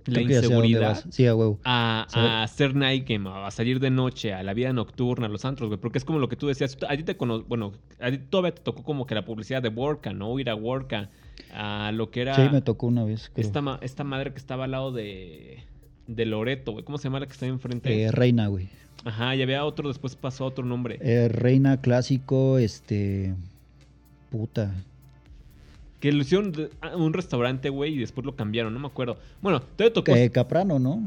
la 0.05 0.19
a 0.19 0.21
inseguridad 0.23 0.89
vas. 0.89 1.05
Sí, 1.09 1.25
a 1.27 1.35
huevo. 1.35 1.59
a, 1.63 2.07
a 2.11 2.43
hacer 2.43 2.75
night 2.75 3.07
game, 3.07 3.29
a 3.29 3.49
salir 3.51 3.79
de 3.79 3.89
noche, 3.89 4.33
a 4.33 4.41
la 4.43 4.53
vida 4.53 4.71
nocturna, 4.73 5.25
a 5.27 5.29
los 5.29 5.45
antros, 5.45 5.69
güey? 5.69 5.79
Porque 5.79 5.97
es 5.97 6.05
como 6.05 6.19
lo 6.19 6.29
que 6.29 6.35
tú 6.35 6.47
decías. 6.47 6.77
A 6.87 6.95
ti 6.97 7.03
te 7.03 7.15
cono 7.17 7.43
bueno, 7.43 7.73
a 7.99 8.09
ti 8.11 8.17
todavía 8.17 8.53
te 8.55 8.61
tocó 8.61 8.83
como 8.83 9.05
que 9.05 9.15
la 9.15 9.25
publicidad 9.25 9.61
de 9.61 9.69
Worka, 9.69 10.13
¿no? 10.13 10.37
Ir 10.39 10.49
a 10.49 10.55
Worka, 10.55 11.09
a 11.53 11.91
lo 11.93 12.09
que 12.11 12.21
era 12.21 12.35
Sí, 12.35 12.41
me 12.51 12.61
tocó 12.61 12.87
una 12.87 13.03
vez. 13.03 13.29
creo. 13.33 13.45
esta, 13.45 13.61
ma- 13.61 13.79
esta 13.81 14.03
madre 14.03 14.31
que 14.31 14.37
estaba 14.39 14.65
al 14.65 14.71
lado 14.71 14.91
de, 14.91 15.63
de 16.07 16.25
Loreto, 16.25 16.71
güey. 16.73 16.83
¿Cómo 16.83 16.97
se 16.97 17.05
llama 17.05 17.19
la 17.19 17.25
que 17.27 17.33
está 17.33 17.45
enfrente? 17.45 18.03
Eh, 18.03 18.11
Reina, 18.11 18.47
güey. 18.47 18.69
Ajá, 19.05 19.35
y 19.35 19.41
había 19.41 19.63
otro, 19.63 19.87
después 19.87 20.15
pasó 20.15 20.45
otro 20.45 20.65
nombre. 20.65 20.97
Eh, 21.01 21.29
Reina 21.29 21.79
clásico, 21.81 22.57
este. 22.57 23.33
Puta. 24.29 24.73
Que 25.99 26.11
lo 26.11 26.21
hicieron 26.21 26.53
un 26.95 27.13
restaurante, 27.13 27.69
güey, 27.69 27.95
y 27.95 27.97
después 27.99 28.25
lo 28.25 28.35
cambiaron, 28.35 28.73
no 28.73 28.79
me 28.79 28.87
acuerdo. 28.87 29.17
Bueno, 29.41 29.59
todavía 29.61 29.93
tocó... 29.93 30.15
Eh, 30.15 30.29
Caprano, 30.29 30.79
¿no? 30.79 31.05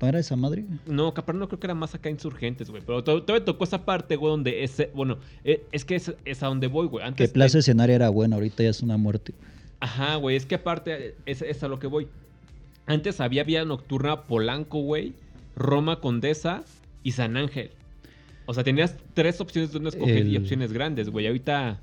¿No 0.00 0.08
era 0.08 0.18
esa 0.18 0.36
madre? 0.36 0.64
No, 0.86 1.14
Caperno 1.14 1.48
creo 1.48 1.60
que 1.60 1.66
era 1.66 1.74
más 1.74 1.94
acá 1.94 2.10
insurgentes, 2.10 2.70
güey. 2.70 2.82
Pero 2.84 3.02
to- 3.04 3.22
todavía 3.22 3.44
tocó 3.44 3.64
esa 3.64 3.84
parte, 3.84 4.16
güey, 4.16 4.30
donde 4.30 4.64
ese... 4.64 4.90
Bueno, 4.94 5.18
eh, 5.44 5.64
es 5.72 5.84
que 5.84 5.94
es, 5.96 6.12
es 6.24 6.42
a 6.42 6.46
donde 6.46 6.66
voy, 6.66 6.86
güey. 6.88 7.12
Que. 7.14 7.28
Plaza 7.28 7.58
Escenaria 7.58 7.96
era 7.96 8.08
buena, 8.08 8.36
ahorita 8.36 8.62
ya 8.62 8.70
es 8.70 8.82
una 8.82 8.96
muerte. 8.96 9.34
Ajá, 9.80 10.16
güey, 10.16 10.36
es 10.36 10.46
que 10.46 10.56
aparte 10.56 11.14
es, 11.26 11.42
es 11.42 11.62
a 11.62 11.68
lo 11.68 11.78
que 11.78 11.86
voy. 11.86 12.08
Antes 12.86 13.20
había 13.20 13.44
vía 13.44 13.64
nocturna 13.64 14.22
Polanco, 14.22 14.80
güey, 14.80 15.14
Roma 15.56 16.00
Condesa 16.00 16.64
y 17.02 17.12
San 17.12 17.36
Ángel. 17.36 17.70
O 18.46 18.54
sea, 18.54 18.62
tenías 18.62 18.96
tres 19.14 19.40
opciones 19.40 19.70
de 19.70 19.74
donde 19.74 19.90
escoger 19.90 20.26
y 20.26 20.36
opciones 20.36 20.72
grandes, 20.72 21.08
güey. 21.08 21.26
Ahorita, 21.26 21.80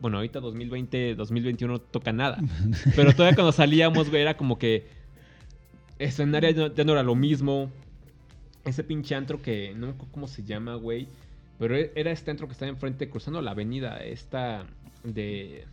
bueno, 0.00 0.18
ahorita 0.18 0.40
2020, 0.40 1.14
2021 1.14 1.72
no 1.74 1.78
toca 1.80 2.12
nada. 2.12 2.38
Pero 2.96 3.12
todavía 3.12 3.34
cuando 3.34 3.52
salíamos, 3.52 4.10
güey, 4.10 4.22
era 4.22 4.36
como 4.36 4.58
que 4.58 4.86
escenario 5.98 6.50
ya 6.50 6.68
no, 6.68 6.74
ya 6.74 6.84
no 6.84 6.92
era 6.92 7.02
lo 7.02 7.14
mismo. 7.14 7.70
Ese 8.64 8.84
pinche 8.84 9.14
antro 9.14 9.40
que 9.40 9.72
no 9.74 9.86
me 9.86 9.92
acuerdo 9.92 10.12
cómo 10.12 10.28
se 10.28 10.42
llama, 10.44 10.74
güey. 10.74 11.08
Pero 11.58 11.76
e- 11.76 11.92
era 11.94 12.10
este 12.10 12.30
antro 12.30 12.46
que 12.46 12.52
estaba 12.52 12.70
enfrente, 12.70 13.08
cruzando 13.08 13.40
la 13.42 13.52
avenida, 13.52 13.96
esta 13.98 14.64
de, 15.04 15.64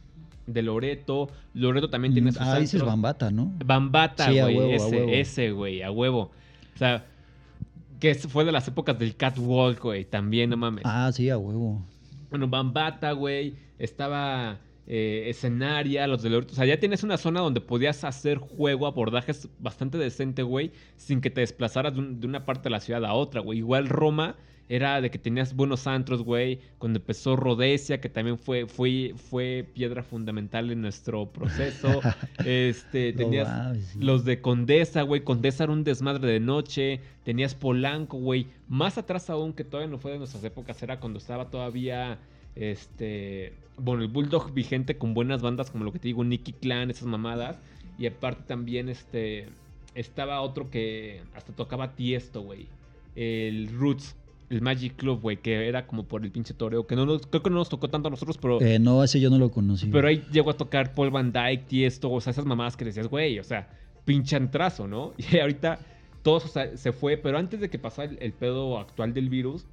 de 0.47 0.61
Loreto. 0.61 1.29
Loreto 1.53 1.89
también 1.89 2.13
tiene 2.13 2.31
sus 2.31 2.41
Ah, 2.41 2.59
dices. 2.59 2.81
Bambata, 2.81 3.31
¿no? 3.31 3.51
Bambata, 3.65 4.27
Sí, 4.27 4.39
güey. 4.39 4.73
ese, 4.73 5.19
ese, 5.19 5.51
güey, 5.51 5.81
a 5.83 5.91
huevo. 5.91 6.31
O 6.73 6.77
sea, 6.77 7.05
que 7.99 8.15
fue 8.15 8.45
de 8.45 8.51
las 8.51 8.67
épocas 8.67 8.97
del 8.97 9.15
catwalk, 9.15 9.81
güey. 9.81 10.05
También, 10.05 10.49
no 10.49 10.57
mames. 10.57 10.83
Ah, 10.85 11.11
sí, 11.13 11.29
a 11.29 11.37
huevo. 11.37 11.85
Bueno, 12.29 12.47
Bambata, 12.47 13.11
güey. 13.11 13.55
Estaba 13.79 14.59
eh, 14.87 15.25
Escenaria, 15.27 16.07
los 16.07 16.21
de 16.21 16.29
Loreto. 16.29 16.53
O 16.53 16.55
sea, 16.55 16.65
ya 16.65 16.79
tienes 16.79 17.03
una 17.03 17.17
zona 17.17 17.41
donde 17.41 17.61
podías 17.61 18.03
hacer 18.03 18.37
juego, 18.37 18.87
abordajes 18.87 19.49
bastante 19.59 19.97
decente, 19.97 20.43
güey. 20.43 20.71
Sin 20.97 21.21
que 21.21 21.29
te 21.29 21.41
desplazaras 21.41 21.93
de, 21.93 21.99
un- 21.99 22.19
de 22.19 22.27
una 22.27 22.45
parte 22.45 22.63
de 22.63 22.69
la 22.71 22.79
ciudad 22.79 23.03
a 23.05 23.13
otra, 23.13 23.41
güey. 23.41 23.59
Igual 23.59 23.87
Roma 23.89 24.35
era 24.67 24.99
de 24.99 25.11
que 25.11 25.19
tenías 25.19 25.55
buenos 25.55 25.85
antros, 25.85 26.23
güey. 26.23 26.59
Cuando 26.79 26.97
empezó 26.99 27.35
Rodesia, 27.35 28.01
que 28.01 28.09
también 28.09 28.39
fue, 28.39 28.65
fue, 28.65 29.13
fue 29.15 29.63
piedra 29.73 30.01
fundamental 30.03 30.71
en 30.71 30.81
nuestro 30.81 31.31
proceso. 31.31 32.01
este, 32.45 33.13
tenías 33.13 33.77
sí. 33.91 33.99
los 33.99 34.25
de 34.25 34.41
Condesa, 34.41 35.03
güey. 35.03 35.23
Condesa 35.23 35.65
era 35.65 35.73
un 35.73 35.83
desmadre 35.83 36.27
de 36.31 36.39
noche. 36.39 36.99
Tenías 37.23 37.53
Polanco, 37.55 38.17
güey. 38.17 38.47
Más 38.67 38.97
atrás 38.97 39.29
aún, 39.29 39.53
que 39.53 39.63
todavía 39.63 39.91
no 39.91 39.99
fue 39.99 40.11
de 40.13 40.17
nuestras 40.19 40.43
épocas, 40.43 40.81
era 40.81 40.99
cuando 40.99 41.19
estaba 41.19 41.49
todavía. 41.49 42.19
Este. 42.55 43.53
Bueno, 43.77 44.03
el 44.03 44.07
Bulldog 44.07 44.53
vigente 44.53 44.97
con 44.97 45.13
buenas 45.13 45.41
bandas, 45.41 45.69
como 45.69 45.83
lo 45.83 45.91
que 45.91 45.99
te 45.99 46.07
digo, 46.07 46.23
Nicky 46.23 46.53
Clan, 46.53 46.89
esas 46.89 47.07
mamadas. 47.07 47.57
Y 47.97 48.07
aparte 48.07 48.43
también, 48.47 48.89
este. 48.89 49.47
Estaba 49.93 50.41
otro 50.41 50.69
que 50.69 51.21
hasta 51.35 51.53
tocaba 51.53 51.95
Tiesto, 51.95 52.41
güey. 52.41 52.67
El 53.15 53.69
Roots. 53.69 54.15
El 54.47 54.61
Magic 54.61 54.95
Club, 54.95 55.21
güey, 55.21 55.37
que 55.37 55.67
era 55.67 55.87
como 55.87 56.03
por 56.03 56.23
el 56.23 56.29
pinche 56.29 56.53
toreo. 56.53 56.85
Que 56.85 56.95
no 56.95 57.07
nos, 57.07 57.25
creo 57.25 57.41
que 57.41 57.49
no 57.49 57.55
nos 57.55 57.69
tocó 57.69 57.89
tanto 57.89 58.09
a 58.09 58.11
nosotros, 58.11 58.37
pero. 58.37 58.61
Eh, 58.61 58.77
no, 58.77 59.03
ese 59.03 59.19
yo 59.19 59.31
no 59.31 59.39
lo 59.39 59.49
conocí. 59.49 59.87
Pero 59.87 60.07
ahí 60.07 60.23
llegó 60.31 60.51
a 60.51 60.57
tocar 60.57 60.93
Paul 60.93 61.09
Van 61.09 61.31
Dyke, 61.31 61.65
Tiesto, 61.67 62.11
o 62.11 62.21
sea, 62.21 62.29
esas 62.29 62.45
mamadas 62.45 62.77
que 62.77 62.85
decías, 62.85 63.07
güey, 63.07 63.39
o 63.39 63.43
sea, 63.43 63.67
pinche 64.05 64.35
antrazo, 64.35 64.87
¿no? 64.87 65.13
Y 65.31 65.39
ahorita 65.39 65.79
todo 66.21 66.37
eso 66.37 66.49
se 66.75 66.91
fue, 66.91 67.17
pero 67.17 67.39
antes 67.39 67.59
de 67.59 67.69
que 67.69 67.79
pasara 67.79 68.11
el, 68.11 68.17
el 68.21 68.33
pedo 68.33 68.77
actual 68.77 69.13
del 69.13 69.29
virus, 69.29 69.65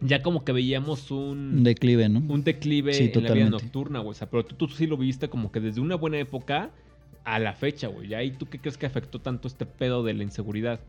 ya 0.00 0.22
como 0.22 0.44
que 0.44 0.52
veíamos 0.52 1.10
Un 1.10 1.56
un, 1.56 1.64
declive, 1.64 2.08
¿no? 2.08 2.20
un 2.20 2.44
declive 2.44 2.94
Sí, 2.94 3.10
en 3.12 3.24
la 3.24 3.32
vida 3.32 3.50
nocturna, 3.50 4.00
güey. 4.00 4.12
O 4.12 4.14
sea, 4.14 4.30
pero 4.30 4.44
tú, 4.44 4.54
tú 4.54 4.68
sí 4.68 4.86
lo 4.86 4.96
viste 4.96 5.28
como 5.28 5.50
que 5.50 5.60
desde 5.60 5.80
una 5.80 5.96
buena 5.96 6.18
época 6.18 6.70
a 7.24 7.38
la 7.38 7.52
fecha, 7.54 7.88
güey. 7.88 8.08
¿Y 8.08 8.14
ahí 8.14 8.30
tú 8.30 8.46
qué 8.48 8.58
crees 8.58 8.78
que 8.78 8.86
afectó 8.86 9.20
tanto 9.20 9.48
este 9.48 9.66
pedo 9.66 10.02
de 10.02 10.14
la 10.14 10.22
inseguridad? 10.22 10.80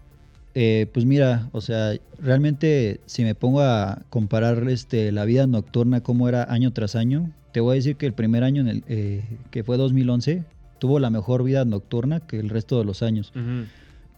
Eh, 0.56 0.88
pues 0.94 1.06
mira, 1.06 1.50
o 1.52 1.62
sea, 1.62 1.94
realmente 2.20 3.00
si 3.06 3.24
me 3.24 3.36
pongo 3.36 3.62
a 3.62 4.04
comparar 4.10 4.68
este, 4.70 5.12
la 5.12 5.26
vida 5.26 5.48
nocturna 5.48 6.02
como 6.02 6.28
era 6.28 6.52
año 6.52 6.72
tras 6.72 6.96
año, 6.96 7.32
te 7.52 7.60
voy 7.60 7.74
a 7.74 7.76
decir 7.76 7.98
que 7.98 8.06
el 8.06 8.14
primer 8.14 8.44
año, 8.44 8.62
en 8.62 8.68
el, 8.68 8.84
eh, 8.88 9.24
que 9.52 9.64
fue 9.64 9.78
2011, 9.78 10.44
tuvo 10.80 11.00
la 11.00 11.10
mejor 11.10 11.44
vida 11.44 11.66
nocturna 11.66 12.20
que 12.22 12.40
el 12.40 12.50
resto 12.50 12.80
de 12.80 12.86
los 12.86 13.04
años. 13.04 13.32
Ujú. 13.36 13.66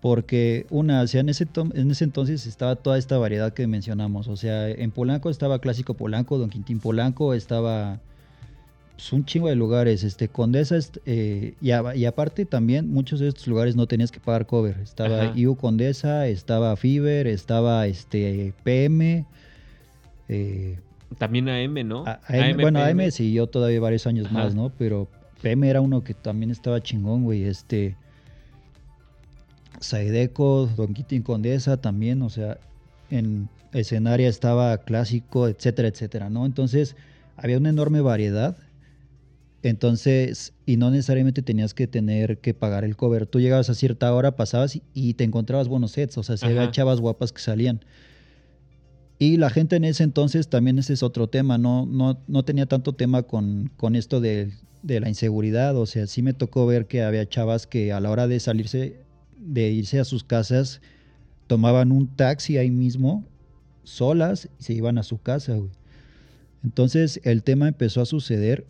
Porque 0.02 0.66
una, 0.72 1.02
o 1.02 1.08
sea, 1.08 1.22
en 1.22 1.30
ese, 1.30 1.48
en 1.76 1.92
ese 1.92 2.04
entonces 2.04 2.48
estaba 2.48 2.76
toda 2.76 2.98
esta 2.98 3.18
variedad 3.20 3.54
que 3.54 3.68
mencionamos. 3.68 4.28
O 4.28 4.36
sea, 4.36 4.68
en 4.70 4.90
Polanco 4.92 5.30
estaba 5.30 5.60
Clásico 5.60 5.94
Polanco, 5.94 6.40
Don 6.40 6.50
Quintín 6.50 6.80
Polanco, 6.80 7.36
estaba 7.36 8.00
pues, 8.96 9.14
un 9.14 9.26
chingo 9.26 9.48
de 9.48 9.56
lugares. 9.56 10.04
Este, 10.04 10.28
Condesa, 10.28 10.80
eh, 11.06 11.54
y, 11.62 11.70
a- 11.70 11.96
y 11.96 12.06
aparte 12.06 12.46
también 12.46 12.90
muchos 12.92 13.20
de 13.20 13.28
estos 13.28 13.46
lugares 13.46 13.76
no 13.76 13.86
tenías 13.86 14.12
que 14.12 14.20
pagar 14.20 14.48
cover. 14.48 14.78
Estaba 14.82 15.22
Ajá. 15.22 15.34
IU 15.38 15.56
Condesa, 15.56 16.26
estaba 16.28 16.76
Fiverr, 16.78 17.28
estaba 17.28 17.86
este, 17.86 18.54
PM. 18.64 19.26
eh, 20.30 20.80
También 21.20 21.48
AM, 21.48 21.84
¿no? 21.84 22.06
a- 22.08 22.20
AM, 22.28 22.58
bueno, 22.60 22.80
PM. 22.80 23.04
AM 23.06 23.12
siguió 23.12 23.46
todavía 23.46 23.80
varios 23.80 24.08
años 24.08 24.26
Ajá. 24.28 24.34
más, 24.34 24.56
¿no? 24.56 24.72
Pero 24.80 25.08
PM 25.44 25.70
era 25.70 25.80
uno 25.82 26.04
que 26.04 26.16
también 26.16 26.50
estaba 26.50 26.82
chingón, 26.82 27.24
güey. 27.24 27.44
Este. 27.44 27.98
Saideco, 29.82 30.68
Don 30.78 30.94
Quitín 30.94 31.24
Condesa 31.24 31.78
también, 31.78 32.22
o 32.22 32.30
sea, 32.30 32.58
en 33.10 33.50
escenaria 33.74 34.30
estaba 34.30 34.78
clásico, 34.80 35.48
etcétera, 35.48 35.90
etcétera, 35.90 36.30
¿no? 36.30 36.46
Entonces, 36.46 36.96
había 37.36 37.58
una 37.58 37.70
enorme 37.70 38.02
variedad. 38.02 38.58
Entonces, 39.64 40.54
y 40.66 40.78
no 40.78 40.90
necesariamente 40.90 41.42
tenías 41.44 41.74
que 41.74 41.86
tener 41.86 42.40
que 42.40 42.54
pagar 42.54 42.84
el 42.84 42.96
cover. 42.96 43.28
Tú 43.28 43.40
llegabas 43.40 43.70
a 43.70 43.76
cierta 43.76 44.12
hora, 44.14 44.36
pasabas 44.36 44.76
y, 44.76 44.84
y 44.94 45.14
te 45.14 45.24
encontrabas 45.24 45.68
buenos 45.68 45.92
sets, 45.92 46.18
o 46.18 46.24
sea, 46.24 46.38
se 46.38 46.48
Ajá. 46.48 46.72
chavas 46.72 47.00
guapas 47.00 47.32
que 47.32 47.42
salían. 47.42 47.82
Y 49.20 49.38
la 49.38 49.52
gente 49.52 49.76
en 49.76 49.84
ese 49.84 50.04
entonces 50.04 50.48
también 50.48 50.80
ese 50.80 50.94
es 50.94 51.04
otro 51.04 51.28
tema, 51.28 51.60
no, 51.60 51.86
no, 51.86 52.20
no 52.28 52.44
tenía 52.44 52.66
tanto 52.66 52.94
tema 52.94 53.22
con, 53.22 53.72
con 53.78 53.96
esto 53.96 54.20
de, 54.20 54.52
de 54.82 55.00
la 55.00 55.10
inseguridad, 55.10 55.78
o 55.78 55.86
sea, 55.86 56.08
sí 56.08 56.24
me 56.24 56.34
tocó 56.34 56.66
ver 56.66 56.88
que 56.88 57.04
había 57.04 57.30
chavas 57.30 57.68
que 57.68 57.94
a 57.94 58.00
la 58.00 58.10
hora 58.10 58.28
de 58.28 58.40
salirse, 58.40 59.02
de 59.42 59.70
irse 59.72 60.00
a 60.00 60.06
sus 60.06 60.24
casas, 60.24 60.82
tomaban 61.48 61.92
un 61.92 62.08
taxi 62.08 62.58
ahí 62.58 62.72
mismo, 62.72 63.26
solas, 63.84 64.50
y 64.60 64.64
se 64.64 64.74
iban 64.74 64.98
a 64.98 65.04
su 65.04 65.18
casa, 65.20 65.56
güey. 65.56 65.70
Entonces 66.64 67.20
el 67.24 67.42
tema 67.44 67.68
empezó 67.68 68.02
a 68.02 68.06
suceder 68.06 68.66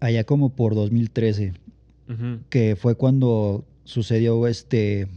allá 0.00 0.24
como 0.24 0.50
por 0.50 0.74
2013 0.74 1.54
Ujú. 2.08 2.38
que 2.50 2.76
fue 2.76 2.94
cuando 2.96 3.64
sucedió 3.84 4.46
este, 4.46 5.08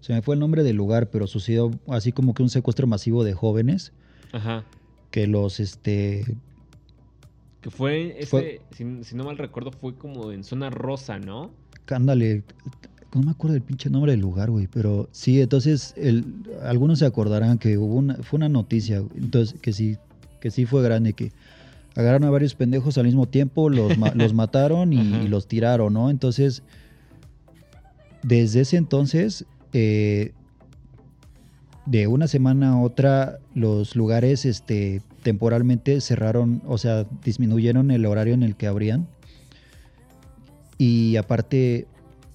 se 0.00 0.12
me 0.12 0.22
fue 0.22 0.34
el 0.36 0.40
nombre 0.40 0.62
del 0.62 0.76
lugar, 0.76 1.10
pero 1.10 1.26
sucedió 1.26 1.72
así 1.88 2.12
como 2.12 2.32
que 2.34 2.42
un 2.44 2.50
secuestro 2.50 2.86
masivo 2.86 3.24
de 3.24 3.32
jóvenes 3.34 3.92
Ajá. 4.32 4.64
que 5.10 5.26
los, 5.26 5.58
este, 5.58 6.24
Que 7.60 7.70
fue 7.70 8.14
ese, 8.20 8.26
Fue- 8.26 8.60
Si, 8.70 9.02
si 9.02 9.16
no 9.16 9.24
mal 9.24 9.36
recuerdo, 9.38 9.72
fue 9.72 9.96
como 9.96 10.30
en 10.30 10.44
zona 10.44 10.70
rosa, 10.70 11.18
¿no? 11.18 11.50
Ándale, 11.90 12.42
no 13.14 13.22
me 13.22 13.30
acuerdo 13.30 13.54
del 13.54 13.62
pinche 13.62 13.90
nombre 13.90 14.12
del 14.12 14.20
lugar, 14.20 14.50
güey, 14.50 14.66
pero 14.66 15.08
sí, 15.12 15.40
entonces 15.40 15.94
el, 15.96 16.24
algunos 16.62 16.98
se 16.98 17.06
acordarán 17.06 17.58
que 17.58 17.78
hubo 17.78 17.94
una, 17.94 18.16
fue 18.16 18.38
una 18.38 18.48
noticia, 18.48 19.00
güey, 19.00 19.12
entonces 19.16 19.60
que 19.60 19.72
sí, 19.72 19.96
que 20.40 20.50
sí 20.50 20.66
fue 20.66 20.82
grande, 20.82 21.12
que 21.12 21.32
agarraron 21.96 22.24
a 22.24 22.30
varios 22.30 22.54
pendejos 22.54 22.98
al 22.98 23.04
mismo 23.04 23.26
tiempo, 23.26 23.68
los, 23.70 23.96
ma- 23.98 24.12
los 24.14 24.34
mataron 24.34 24.92
y 24.92 25.28
los 25.28 25.46
tiraron, 25.46 25.92
¿no? 25.92 26.10
Entonces, 26.10 26.62
desde 28.22 28.62
ese 28.62 28.76
entonces, 28.76 29.44
eh, 29.72 30.32
de 31.86 32.06
una 32.06 32.26
semana 32.28 32.70
a 32.70 32.80
otra 32.80 33.38
los 33.54 33.94
lugares 33.94 34.44
este, 34.46 35.02
temporalmente 35.22 36.00
cerraron, 36.00 36.62
o 36.66 36.78
sea, 36.78 37.06
disminuyeron 37.24 37.90
el 37.90 38.06
horario 38.06 38.34
en 38.34 38.42
el 38.42 38.56
que 38.56 38.66
abrían. 38.66 39.06
Y 40.78 41.16
aparte 41.16 41.86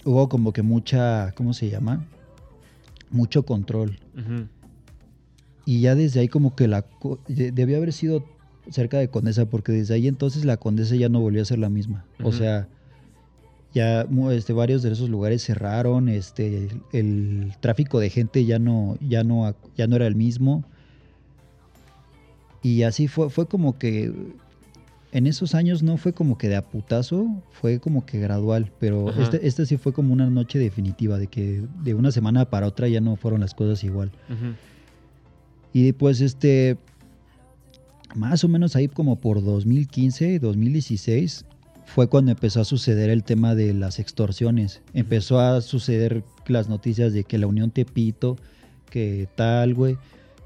hubo 0.06 0.30
como 0.30 0.54
que 0.54 0.62
mucha, 0.62 1.34
¿cómo 1.34 1.54
se 1.54 1.70
llama? 1.70 2.06
Mucho 3.12 3.44
control. 3.44 4.00
Y 5.66 5.82
ya 5.82 5.96
desde 5.96 6.22
ahí 6.22 6.28
como 6.28 6.56
que 6.56 6.68
la... 6.68 6.86
Debió 7.28 7.78
haber 7.78 7.94
sido 7.94 8.24
cerca 8.70 8.98
de 8.98 9.10
Condesa, 9.10 9.46
porque 9.46 9.72
desde 9.72 9.96
ahí 9.96 10.08
entonces 10.08 10.46
la 10.46 10.58
Condesa 10.58 10.96
ya 10.96 11.10
no 11.10 11.20
volvió 11.20 11.42
a 11.42 11.46
ser 11.46 11.60
la 11.60 11.70
misma. 11.70 12.06
O 12.24 12.32
sea, 12.32 12.68
ya 13.74 14.08
este, 14.32 14.54
varios 14.54 14.82
de 14.82 14.92
esos 14.92 15.10
lugares 15.10 15.44
cerraron, 15.44 16.10
este, 16.10 16.58
el, 16.58 16.82
el 16.92 17.54
tráfico 17.60 18.00
de 18.00 18.10
gente 18.10 18.46
ya 18.46 18.60
no, 18.60 18.98
ya 19.02 19.24
no, 19.24 19.56
ya 19.76 19.88
no 19.88 19.96
era 19.96 20.08
el 20.08 20.16
mismo. 20.16 20.64
Y 22.62 22.84
así 22.84 23.08
fue, 23.08 23.30
fue 23.30 23.48
como 23.48 23.78
que 23.78 24.14
en 25.12 25.28
esos 25.28 25.56
años 25.56 25.82
no 25.82 25.98
fue 25.98 26.14
como 26.14 26.38
que 26.38 26.50
de 26.50 26.56
a 26.56 26.62
putazo, 26.62 27.28
fue 27.52 27.80
como 27.80 28.06
que 28.06 28.20
gradual, 28.20 28.72
pero 28.80 29.10
Ajá. 29.10 29.24
este, 29.24 29.48
este 29.48 29.66
sí 29.66 29.78
fue 29.78 29.94
como 29.94 30.14
una 30.14 30.30
noche 30.30 30.60
definitiva, 30.60 31.18
de 31.18 31.28
que 31.28 31.64
de 31.84 31.94
una 31.96 32.12
semana 32.12 32.46
para 32.50 32.68
otra 32.68 32.88
ya 32.88 33.02
no 33.02 33.16
fueron 33.16 33.42
las 33.42 33.54
cosas 33.54 33.84
igual. 33.84 34.12
Y 35.74 35.94
pues 35.94 36.22
este, 36.22 36.78
más 38.16 38.44
o 38.44 38.48
menos 38.48 38.76
ahí 38.76 38.88
como 38.88 39.16
por 39.16 39.44
2015, 39.44 40.40
2016, 40.40 41.46
fue 41.86 42.08
cuando 42.08 42.32
empezó 42.32 42.62
a 42.62 42.66
suceder 42.66 43.10
el 43.10 43.24
tema 43.24 43.56
de 43.56 43.74
las 43.74 43.98
extorsiones. 44.00 44.82
Empezó 44.94 45.40
a 45.40 45.62
suceder 45.62 46.24
las 46.48 46.70
noticias 46.70 47.14
de 47.14 47.24
que 47.24 47.40
la 47.40 47.48
Unión 47.48 47.72
Tepito, 47.72 48.38
que 48.92 49.28
tal, 49.36 49.74
güey, 49.74 49.98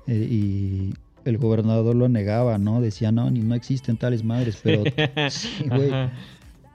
eh, 0.07 0.27
y 0.29 0.93
el 1.25 1.37
gobernador 1.37 1.95
lo 1.95 2.09
negaba, 2.09 2.57
¿no? 2.57 2.81
Decía, 2.81 3.11
no, 3.11 3.29
ni 3.31 3.39
no 3.41 3.55
existen 3.55 3.97
tales 3.97 4.23
madres, 4.23 4.59
pero 4.63 4.83
sí, 5.29 5.65
güey. 5.69 5.91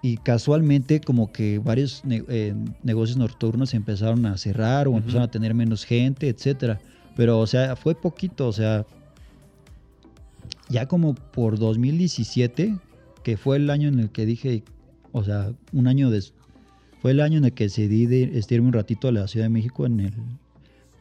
Y 0.00 0.16
casualmente 0.18 1.00
como 1.00 1.32
que 1.32 1.58
varios 1.58 2.04
ne- 2.04 2.24
eh, 2.28 2.54
negocios 2.82 3.18
nocturnos 3.18 3.74
empezaron 3.74 4.24
a 4.26 4.36
cerrar 4.38 4.86
o 4.88 4.96
empezaron 4.96 5.24
a 5.24 5.30
tener 5.30 5.54
menos 5.54 5.84
gente, 5.84 6.28
etcétera. 6.28 6.80
Pero, 7.16 7.40
o 7.40 7.46
sea, 7.46 7.74
fue 7.74 7.94
poquito, 7.94 8.46
o 8.46 8.52
sea, 8.52 8.86
ya 10.68 10.86
como 10.86 11.14
por 11.14 11.58
2017, 11.58 12.76
que 13.24 13.36
fue 13.36 13.56
el 13.56 13.70
año 13.70 13.88
en 13.88 13.98
el 13.98 14.10
que 14.10 14.24
dije, 14.24 14.62
o 15.12 15.24
sea, 15.24 15.52
un 15.72 15.86
año 15.88 16.10
des 16.10 16.32
fue 17.00 17.12
el 17.12 17.20
año 17.20 17.38
en 17.38 17.44
el 17.44 17.52
que 17.52 17.64
decidí 17.64 18.06
de 18.06 18.38
este, 18.38 18.56
irme 18.56 18.68
un 18.68 18.72
ratito 18.72 19.08
a 19.08 19.12
la 19.12 19.28
Ciudad 19.28 19.46
de 19.46 19.50
México 19.50 19.86
en 19.86 20.00
el 20.00 20.12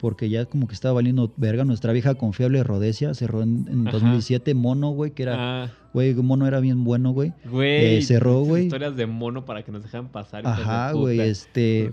porque 0.00 0.28
ya 0.28 0.46
como 0.46 0.66
que 0.68 0.74
estaba 0.74 0.94
valiendo 0.94 1.32
verga. 1.36 1.64
Nuestra 1.64 1.92
vieja 1.92 2.14
confiable 2.14 2.62
Rodesia 2.62 3.14
cerró 3.14 3.42
en, 3.42 3.66
en 3.68 3.82
Ajá. 3.82 3.92
2017 3.92 4.54
Mono, 4.54 4.90
güey, 4.90 5.10
que 5.10 5.24
era, 5.24 5.64
Ah, 5.64 5.72
güey, 5.92 6.14
Mono 6.14 6.46
era 6.46 6.60
bien 6.60 6.84
bueno, 6.84 7.10
güey. 7.12 7.32
güey. 7.50 7.96
Eh, 7.96 8.02
cerró, 8.02 8.40
güey. 8.42 8.64
Historias 8.64 8.96
de 8.96 9.06
mono 9.06 9.44
para 9.44 9.62
que 9.64 9.72
nos 9.72 9.82
dejan 9.82 10.08
pasar. 10.08 10.46
Ajá, 10.46 10.92
güey, 10.92 11.20
este. 11.20 11.92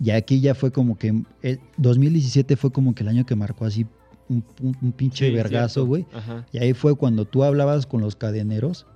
Y 0.00 0.10
aquí 0.10 0.40
ya 0.40 0.54
fue 0.54 0.72
como 0.72 0.98
que. 0.98 1.22
eh, 1.42 1.58
2017 1.76 2.56
fue 2.56 2.72
como 2.72 2.94
que 2.94 3.02
el 3.02 3.08
año 3.08 3.24
que 3.26 3.36
marcó 3.36 3.64
así 3.64 3.86
un, 4.28 4.42
un- 4.62 4.76
un 4.80 4.92
pinche 4.92 5.28
Sí, 5.28 5.34
vergazo, 5.34 5.86
güey. 5.86 6.06
Ajá. 6.12 6.46
Y 6.52 6.58
ahí 6.58 6.72
fue 6.72 6.96
cuando 6.96 7.24
tú 7.26 7.44
hablabas 7.44 7.86
con 7.86 8.00
los 8.00 8.16
cadeneros 8.16 8.86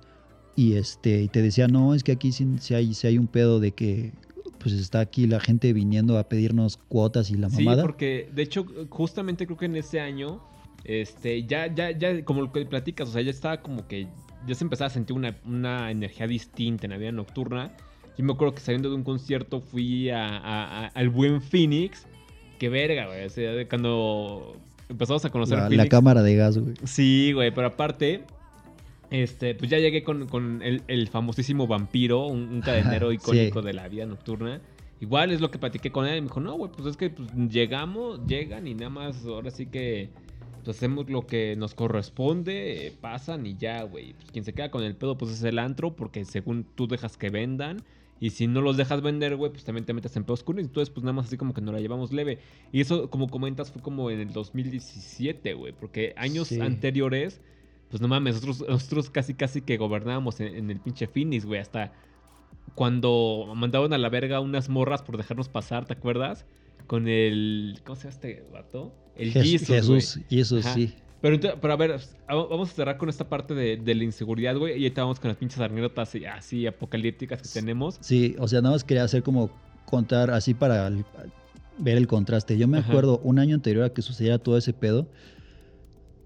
y 0.55 0.73
este 0.73 1.21
y 1.21 1.27
te 1.29 1.41
decían, 1.41 1.71
no, 1.71 1.93
es 1.93 2.03
que 2.03 2.11
aquí 2.11 2.31
sí, 2.31 2.47
sí 2.59 2.73
hay, 2.73 2.93
sí 2.93 3.07
hay 3.07 3.17
un 3.17 3.27
pedo 3.27 3.59
de 3.59 3.71
que 3.71 4.11
pues 4.59 4.73
está 4.75 4.99
aquí 4.99 5.25
la 5.27 5.39
gente 5.39 5.71
viniendo 5.73 6.17
a 6.17 6.27
pedirnos 6.29 6.77
cuotas 6.77 7.31
y 7.31 7.35
la 7.35 7.49
Sí, 7.49 7.63
mamada. 7.63 7.81
porque 7.83 8.29
de 8.33 8.41
hecho, 8.43 8.65
justamente 8.89 9.45
creo 9.45 9.57
que 9.57 9.65
en 9.65 9.75
ese 9.77 9.99
año, 10.01 10.41
este, 10.83 11.43
ya, 11.45 11.73
ya, 11.73 11.91
ya, 11.91 12.23
como 12.25 12.41
lo 12.41 12.51
que 12.51 12.65
platicas, 12.65 13.09
o 13.09 13.11
sea, 13.11 13.21
ya 13.21 13.31
estaba 13.31 13.61
como 13.61 13.87
que, 13.87 14.07
ya 14.47 14.55
se 14.55 14.63
empezaba 14.63 14.87
a 14.87 14.91
sentir 14.91 15.15
una, 15.15 15.35
una 15.45 15.91
energía 15.91 16.27
distinta 16.27 16.85
en 16.85 16.91
la 16.91 16.97
vida 16.97 17.11
nocturna. 17.11 17.71
Yo 18.17 18.25
me 18.25 18.33
acuerdo 18.33 18.53
que 18.55 18.61
saliendo 18.61 18.89
de 18.89 18.95
un 18.95 19.03
concierto 19.03 19.61
fui 19.61 20.09
a, 20.09 20.25
a- 20.27 20.85
a- 20.85 20.87
al 20.87 21.09
buen 21.09 21.41
Phoenix. 21.41 22.05
Que 22.57 22.67
verga, 22.69 23.07
güey. 23.07 23.25
O 23.25 23.29
sea, 23.29 23.67
cuando 23.69 24.57
empezamos 24.89 25.23
a 25.23 25.29
conocer 25.29 25.57
la, 25.57 25.63
la 25.63 25.69
Phoenix. 25.69 25.89
cámara 25.89 26.21
de 26.21 26.35
gas, 26.35 26.57
güey. 26.57 26.73
Sí, 26.83 27.31
güey, 27.33 27.53
pero 27.53 27.67
aparte, 27.67 28.23
este, 29.11 29.55
pues 29.55 29.69
ya 29.71 29.77
llegué 29.79 30.03
con, 30.03 30.27
con 30.27 30.61
el, 30.61 30.83
el 30.87 31.07
famosísimo 31.07 31.67
vampiro, 31.67 32.27
un, 32.27 32.49
un 32.49 32.61
cadenero 32.61 33.09
Sí. 33.09 33.15
icónico 33.15 33.61
de 33.61 33.73
la 33.73 33.87
vida 33.87 34.05
nocturna. 34.05 34.61
Igual 35.01 35.31
es 35.31 35.39
lo 35.41 35.49
que 35.49 35.57
platiqué 35.59 35.91
con 35.91 36.05
él. 36.05 36.17
y 36.17 36.21
Me 36.21 36.27
dijo, 36.27 36.39
no, 36.41 36.53
güey, 36.55 36.71
pues 36.71 36.87
es 36.87 36.97
que 36.97 37.09
pues, 37.09 37.29
llegamos, 37.49 38.25
llegan 38.27 38.67
y 38.67 38.73
nada 38.75 38.89
más, 38.89 39.25
ahora 39.25 39.49
sí 39.49 39.65
que 39.65 40.09
pues, 40.63 40.75
hacemos 40.77 41.09
lo 41.09 41.25
que 41.25 41.55
nos 41.57 41.73
corresponde, 41.73 42.87
eh, 42.87 42.93
pasan 42.99 43.45
y 43.45 43.55
ya, 43.55 43.83
güey. 43.83 44.13
Pues 44.13 44.31
quien 44.31 44.43
se 44.43 44.53
queda 44.53 44.69
con 44.71 44.83
el 44.83 44.95
pedo, 44.95 45.17
pues 45.17 45.31
es 45.31 45.41
el 45.43 45.57
antro, 45.57 45.95
porque 45.95 46.25
según 46.25 46.65
tú 46.75 46.87
dejas 46.87 47.15
que 47.17 47.29
vendan. 47.29 47.77
Y 48.21 48.31
si 48.31 48.47
no 48.47 48.59
los 48.61 48.75
dejas 48.75 49.01
vender, 49.01 49.37
güey, 49.37 49.49
pues 49.49 49.63
también 49.63 49.85
te 49.85 49.93
metes 49.93 50.13
en 50.17 50.25
pedos 50.25 50.41
oscuros. 50.41 50.61
Entonces, 50.65 50.89
pues 50.89 51.05
nada 51.05 51.13
más 51.13 51.27
así 51.27 51.37
como 51.37 51.53
que 51.53 51.61
nos 51.61 51.73
la 51.73 51.79
llevamos 51.79 52.11
leve. 52.11 52.39
Y 52.73 52.81
eso, 52.81 53.09
como 53.09 53.29
comentas, 53.29 53.71
fue 53.71 53.81
como 53.81 54.11
en 54.11 54.19
el 54.19 54.33
2017, 54.33 55.53
güey. 55.53 55.71
Porque 55.71 56.13
años 56.17 56.49
Sí. 56.49 56.59
anteriores, 56.59 57.39
pues 57.89 58.01
no 58.01 58.07
mames, 58.07 58.35
nosotros, 58.35 58.69
nosotros 58.69 59.09
casi 59.09 59.33
casi 59.33 59.61
que 59.61 59.77
gobernábamos 59.77 60.39
en, 60.39 60.55
en 60.55 60.71
el 60.71 60.79
pinche 60.79 61.07
Phoenix, 61.07 61.45
güey. 61.45 61.59
Hasta 61.59 61.91
cuando 62.75 63.51
mandaban 63.55 63.93
a 63.93 63.97
la 63.97 64.09
verga 64.09 64.39
unas 64.39 64.69
morras 64.69 65.01
por 65.01 65.17
dejarnos 65.17 65.49
pasar, 65.49 65.85
¿te 65.85 65.93
acuerdas? 65.93 66.45
Con 66.87 67.07
el... 67.07 67.79
¿Cómo 67.83 67.95
se 67.95 68.03
llama 68.03 68.13
este 68.13 68.43
vato? 68.51 68.93
El. 69.15 69.31
Jesús, 69.31 70.19
Jesús, 70.29 70.65
Ajá. 70.65 70.75
sí. 70.75 70.93
Pero, 71.21 71.37
pero 71.59 71.73
a 71.73 71.75
ver, 71.75 71.99
vamos 72.27 72.69
a 72.69 72.73
cerrar 72.73 72.97
con 72.97 73.09
esta 73.09 73.27
parte 73.27 73.53
de, 73.53 73.75
de 73.75 73.95
la 73.95 74.05
inseguridad, 74.05 74.55
güey. 74.55 74.79
Y 74.79 74.85
ahorita 74.85 75.01
vamos 75.01 75.19
con 75.19 75.27
las 75.27 75.37
pinches 75.37 75.59
anécdotas 75.59 76.07
así, 76.09 76.25
así 76.25 76.67
apocalípticas 76.67 77.41
que 77.41 77.49
tenemos. 77.49 77.97
Sí, 77.99 78.35
o 78.39 78.47
sea, 78.47 78.61
nada 78.61 78.75
más 78.75 78.85
quería 78.85 79.03
hacer 79.03 79.21
como 79.21 79.49
contar 79.85 80.31
así 80.31 80.53
para 80.53 80.89
ver 81.77 81.97
el 81.97 82.07
contraste. 82.07 82.57
Yo 82.57 82.67
me 82.69 82.77
Ajá. 82.77 82.87
acuerdo 82.89 83.19
un 83.23 83.39
año 83.39 83.55
anterior 83.55 83.83
a 83.83 83.89
que 83.89 84.01
sucediera 84.01 84.37
todo 84.39 84.57
ese 84.57 84.71
pedo, 84.71 85.07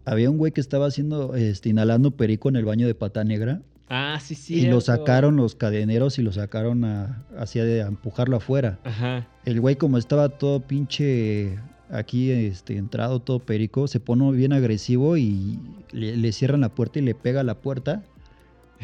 había 0.05 0.29
un 0.29 0.37
güey 0.37 0.51
que 0.51 0.61
estaba 0.61 0.87
haciendo, 0.87 1.35
este, 1.35 1.69
inhalando 1.69 2.11
perico 2.11 2.49
en 2.49 2.55
el 2.55 2.65
baño 2.65 2.87
de 2.87 2.95
Pata 2.95 3.23
Negra 3.23 3.61
Ah, 3.89 4.19
sí, 4.23 4.33
sí. 4.35 4.55
y 4.55 4.65
lo 4.67 4.81
sacaron 4.81 5.35
los 5.35 5.55
cadeneros 5.55 6.17
y 6.17 6.23
lo 6.23 6.31
sacaron 6.31 6.83
a, 6.85 7.23
hacia 7.37 7.63
de 7.63 7.83
a 7.83 7.87
empujarlo 7.87 8.37
afuera. 8.37 8.79
Ajá. 8.83 9.27
El 9.45 9.59
güey 9.61 9.75
como 9.75 9.97
estaba 9.97 10.29
todo 10.29 10.61
pinche 10.61 11.59
aquí 11.91 12.31
este, 12.31 12.77
entrado, 12.77 13.19
todo 13.19 13.39
perico, 13.39 13.87
se 13.87 13.99
pone 13.99 14.31
bien 14.31 14.51
agresivo 14.53 15.15
y 15.17 15.59
le, 15.91 16.17
le 16.17 16.31
cierran 16.31 16.61
la 16.61 16.69
puerta 16.69 16.99
y 16.99 17.01
le 17.03 17.13
pega 17.13 17.41
a 17.41 17.43
la 17.43 17.55
puerta. 17.55 18.03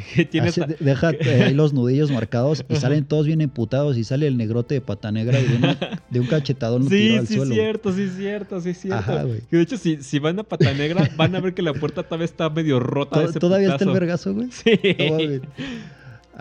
Que 0.15 0.75
deja 0.79 1.11
eh, 1.11 1.43
ahí 1.43 1.53
los 1.53 1.73
nudillos 1.73 2.11
marcados 2.11 2.65
y 2.69 2.75
salen 2.77 3.05
todos 3.05 3.25
bien 3.25 3.41
emputados 3.41 3.97
y 3.97 4.03
sale 4.03 4.27
el 4.27 4.37
negrote 4.37 4.75
de 4.75 4.81
pata 4.81 5.11
negra 5.11 5.39
y 5.39 5.45
de, 5.45 5.55
una- 5.57 5.77
de 6.09 6.19
un 6.19 6.27
cachetadón 6.27 6.87
Sí, 6.89 7.15
al 7.17 7.27
sí, 7.27 7.35
suelo. 7.35 7.53
cierto, 7.53 7.91
sí, 7.93 8.09
cierto, 8.09 8.61
sí, 8.61 8.73
cierto. 8.73 9.27
Güey. 9.27 9.41
Que 9.49 9.57
de 9.57 9.63
hecho, 9.63 9.77
si, 9.77 10.01
si 10.01 10.19
van 10.19 10.39
a 10.39 10.43
Pata 10.43 10.73
Negra, 10.73 11.09
van 11.17 11.35
a 11.35 11.39
ver 11.39 11.53
que 11.53 11.61
la 11.61 11.73
puerta 11.73 12.03
todavía 12.03 12.25
está 12.25 12.49
medio 12.49 12.79
rota. 12.79 13.23
ese 13.23 13.39
¿Todavía 13.39 13.69
está 13.73 13.85
el 13.85 13.91
vergazo, 13.91 14.33
güey? 14.33 14.49
Sí. 14.51 14.71
Mames. 15.09 15.41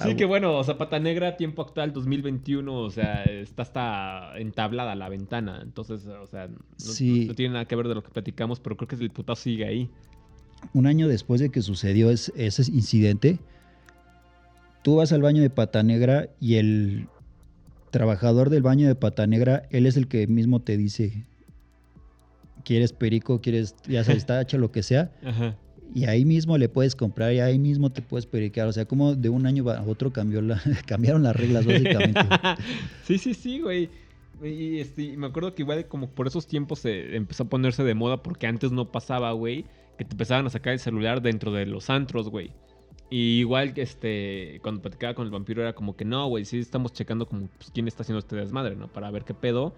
Ah, 0.00 0.04
Sí, 0.06 0.14
que 0.14 0.24
bueno, 0.24 0.56
o 0.56 0.62
sea, 0.62 0.78
Pata 0.78 1.00
Negra, 1.00 1.36
tiempo 1.36 1.60
actual 1.62 1.92
2021, 1.92 2.72
o 2.72 2.88
sea, 2.90 3.24
está 3.24 3.62
hasta 3.62 4.38
entablada 4.38 4.94
la 4.94 5.08
ventana. 5.08 5.58
Entonces, 5.60 6.06
o 6.06 6.26
sea, 6.28 6.46
no, 6.46 6.56
Sí. 6.76 7.24
no 7.26 7.34
tiene 7.34 7.54
nada 7.54 7.64
que 7.64 7.74
ver 7.74 7.88
de 7.88 7.96
lo 7.96 8.02
que 8.04 8.10
platicamos, 8.10 8.60
pero 8.60 8.76
creo 8.76 8.86
que 8.86 8.94
el 8.94 9.10
putazo 9.10 9.42
sigue 9.42 9.66
ahí. 9.66 9.90
Un 10.74 10.86
año 10.86 11.08
después 11.08 11.40
de 11.40 11.50
que 11.50 11.62
sucedió 11.62 12.10
es- 12.10 12.32
ese 12.36 12.62
incidente, 12.72 13.38
tú 14.82 14.96
vas 14.96 15.12
al 15.12 15.22
baño 15.22 15.42
de 15.42 15.50
pata 15.50 15.82
negra 15.82 16.28
y 16.40 16.56
el 16.56 17.08
trabajador 17.90 18.50
del 18.50 18.62
baño 18.62 18.86
de 18.86 18.94
pata 18.94 19.26
negra, 19.26 19.62
él 19.70 19.86
es 19.86 19.96
el 19.96 20.08
que 20.08 20.26
mismo 20.26 20.60
te 20.60 20.76
dice, 20.76 21.24
quieres 22.64 22.92
perico, 22.92 23.40
quieres, 23.40 23.76
ya 23.88 24.04
sabes, 24.04 24.26
tacha, 24.26 24.58
lo 24.58 24.70
que 24.70 24.82
sea. 24.82 25.10
Ajá. 25.24 25.56
Y 25.94 26.04
ahí 26.04 26.26
mismo 26.26 26.58
le 26.58 26.68
puedes 26.68 26.94
comprar 26.94 27.32
y 27.32 27.40
ahí 27.40 27.58
mismo 27.58 27.90
te 27.90 28.02
puedes 28.02 28.26
periquear. 28.26 28.68
O 28.68 28.72
sea, 28.72 28.84
como 28.84 29.14
de 29.14 29.30
un 29.30 29.46
año 29.46 29.68
a 29.70 29.82
otro 29.82 30.12
cambió 30.12 30.42
la, 30.42 30.60
cambiaron 30.86 31.22
las 31.22 31.34
reglas, 31.34 31.64
básicamente. 31.64 32.20
sí, 33.04 33.16
sí, 33.16 33.32
sí, 33.32 33.60
güey. 33.60 33.88
Y 34.42 34.78
este, 34.80 35.02
y 35.02 35.16
me 35.16 35.26
acuerdo 35.26 35.54
que 35.54 35.62
igual 35.62 35.86
como 35.86 36.10
por 36.10 36.26
esos 36.26 36.46
tiempos 36.46 36.80
se 36.80 37.16
empezó 37.16 37.44
a 37.44 37.48
ponerse 37.48 37.82
de 37.82 37.94
moda 37.94 38.22
porque 38.22 38.46
antes 38.46 38.70
no 38.70 38.92
pasaba, 38.92 39.32
güey, 39.32 39.64
que 39.98 40.04
te 40.06 40.14
empezaban 40.14 40.46
a 40.46 40.50
sacar 40.50 40.72
el 40.72 40.78
celular 40.78 41.20
dentro 41.20 41.52
de 41.52 41.66
los 41.66 41.90
antros, 41.90 42.30
güey. 42.30 42.52
Y 43.10 43.38
igual 43.40 43.74
que 43.74 43.82
este, 43.82 44.60
cuando 44.62 44.80
platicaba 44.82 45.14
con 45.14 45.26
el 45.26 45.30
vampiro 45.32 45.62
era 45.62 45.74
como 45.74 45.96
que 45.96 46.04
no, 46.04 46.26
güey, 46.28 46.44
sí 46.44 46.58
estamos 46.58 46.92
checando 46.92 47.26
como 47.26 47.48
pues, 47.58 47.70
quién 47.70 47.88
está 47.88 48.02
haciendo 48.02 48.18
este 48.18 48.36
desmadre, 48.36 48.76
¿no? 48.76 48.88
Para 48.88 49.10
ver 49.10 49.24
qué 49.24 49.34
pedo. 49.34 49.74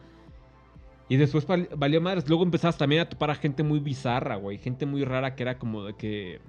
Y 1.09 1.17
después 1.17 1.47
val- 1.47 1.69
valió 1.77 2.01
madres. 2.01 2.29
Luego 2.29 2.45
empezabas 2.45 2.79
también 2.79 3.03
a 3.03 3.09
topar 3.09 3.31
a 3.31 3.35
gente 3.35 3.63
muy 3.63 3.81
bizarra, 3.81 4.37
güey. 4.37 4.59
Gente 4.59 4.87
muy 4.87 5.05
rara 5.05 5.35
que 5.35 5.43
era 5.43 5.59
como 5.59 5.85
de 5.85 5.95
que... 5.95 6.41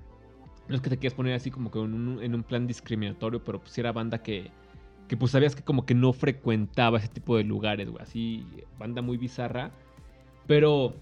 No 0.68 0.76
es 0.76 0.82
que 0.82 0.90
te 0.90 0.98
quieras 0.98 1.16
poner 1.16 1.34
así 1.34 1.50
como 1.52 1.72
que 1.72 1.80
en 1.80 1.94
un, 1.94 2.24
en 2.24 2.36
un 2.36 2.44
plan 2.44 2.68
discriminatorio, 2.68 3.44
pero 3.44 3.60
pues 3.60 3.78
era 3.78 3.92
banda 3.92 4.22
que, 4.22 4.52
que 5.08 5.18
pues 5.18 5.32
sabías 5.32 5.56
que 5.56 5.64
como 5.64 5.86
que 5.86 5.96
no 5.96 6.14
frecuentaba 6.14 7.00
ese 7.00 7.08
tipo 7.10 7.38
de 7.38 7.44
lugares, 7.44 7.90
güey. 7.90 8.02
Así, 8.02 8.46
banda 8.78 9.02
muy 9.02 9.18
bizarra. 9.18 9.72
Pero 10.48 10.94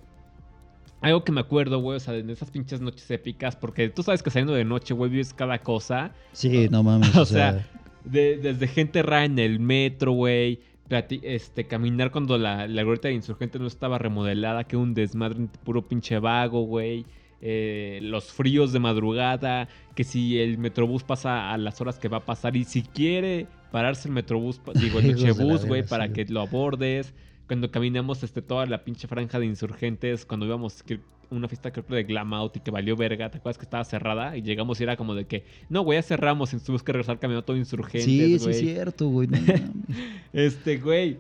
algo 1.01 1.23
que 1.23 1.31
me 1.31 1.39
acuerdo, 1.41 1.79
güey, 1.79 1.97
o 1.97 1.99
sea, 1.99 2.13
de 2.13 2.31
esas 2.33 2.51
pinches 2.51 2.81
noches 2.81 3.09
épicas, 3.11 3.55
porque 3.55 3.89
tú 3.89 4.03
sabes 4.03 4.21
que 4.23 4.29
saliendo 4.29 4.53
de 4.53 4.65
noche, 4.65 4.93
güey, 4.93 5.09
vives 5.09 5.33
cada 5.33 5.59
cosa. 5.59 6.11
Sí, 6.33 6.67
no 6.69 6.83
mames. 6.83 7.15
O 7.15 7.25
sea, 7.25 7.65
de- 8.03 8.37
desde 8.37 8.67
gente 8.67 9.01
rara 9.03 9.25
en 9.25 9.39
el 9.39 9.59
metro, 9.59 10.11
güey. 10.11 10.59
Este, 10.89 11.65
caminar 11.65 12.09
cuando 12.11 12.37
la, 12.39 12.67
la 12.67 12.81
glorieta 12.81 13.09
de 13.09 13.13
insurgente 13.13 13.59
no 13.59 13.67
estaba 13.67 13.99
remodelada, 13.99 14.63
que 14.63 14.75
un 14.75 14.95
desmadre 14.95 15.47
puro 15.63 15.87
pinche 15.87 16.17
vago, 16.17 16.63
güey. 16.63 17.05
Eh, 17.41 17.99
los 18.01 18.31
fríos 18.33 18.73
de 18.73 18.79
madrugada, 18.79 19.69
que 19.95 20.03
si 20.03 20.39
el 20.39 20.57
metrobús 20.57 21.03
pasa 21.03 21.53
a 21.53 21.57
las 21.57 21.79
horas 21.79 21.99
que 21.99 22.07
va 22.09 22.17
a 22.17 22.25
pasar 22.25 22.57
y 22.57 22.65
si 22.65 22.81
quiere 22.81 23.47
pararse 23.71 24.07
el 24.09 24.13
metrobús, 24.15 24.59
digo 24.73 24.99
el 24.99 25.05
mechebús, 25.13 25.65
güey, 25.65 25.85
para 25.85 26.07
sí. 26.07 26.13
que 26.13 26.25
lo 26.25 26.41
abordes. 26.41 27.13
Cuando 27.49 27.69
caminamos 27.71 28.23
este, 28.23 28.41
toda 28.41 28.65
la 28.67 28.85
pinche 28.85 29.07
franja 29.09 29.39
de 29.39 29.45
insurgentes, 29.47 30.25
cuando 30.25 30.45
íbamos 30.45 30.81
a 30.81 31.35
una 31.35 31.47
fiesta 31.49 31.71
creo 31.71 31.83
de 31.89 32.03
Glam 32.03 32.33
Out 32.33 32.55
y 32.57 32.59
que 32.61 32.71
valió 32.71 32.95
verga, 32.95 33.29
¿te 33.29 33.39
acuerdas 33.39 33.57
que 33.57 33.63
estaba 33.65 33.83
cerrada? 33.83 34.37
Y 34.37 34.41
llegamos 34.43 34.79
y 34.79 34.83
era 34.83 34.95
como 34.95 35.13
de 35.15 35.25
que, 35.25 35.43
no, 35.67 35.81
güey, 35.81 35.97
ya 35.97 36.03
cerramos 36.03 36.53
y 36.53 36.59
tuvimos 36.59 36.81
que 36.83 36.93
regresar 36.93 37.19
caminando 37.19 37.43
todo 37.43 37.57
insurgentes, 37.57 38.05
sí, 38.05 38.39
sí, 38.39 38.49
es 38.49 38.59
cierto, 38.59 39.09
güey. 39.09 39.27
no. 39.27 39.37
Este, 40.33 40.77
güey. 40.77 41.17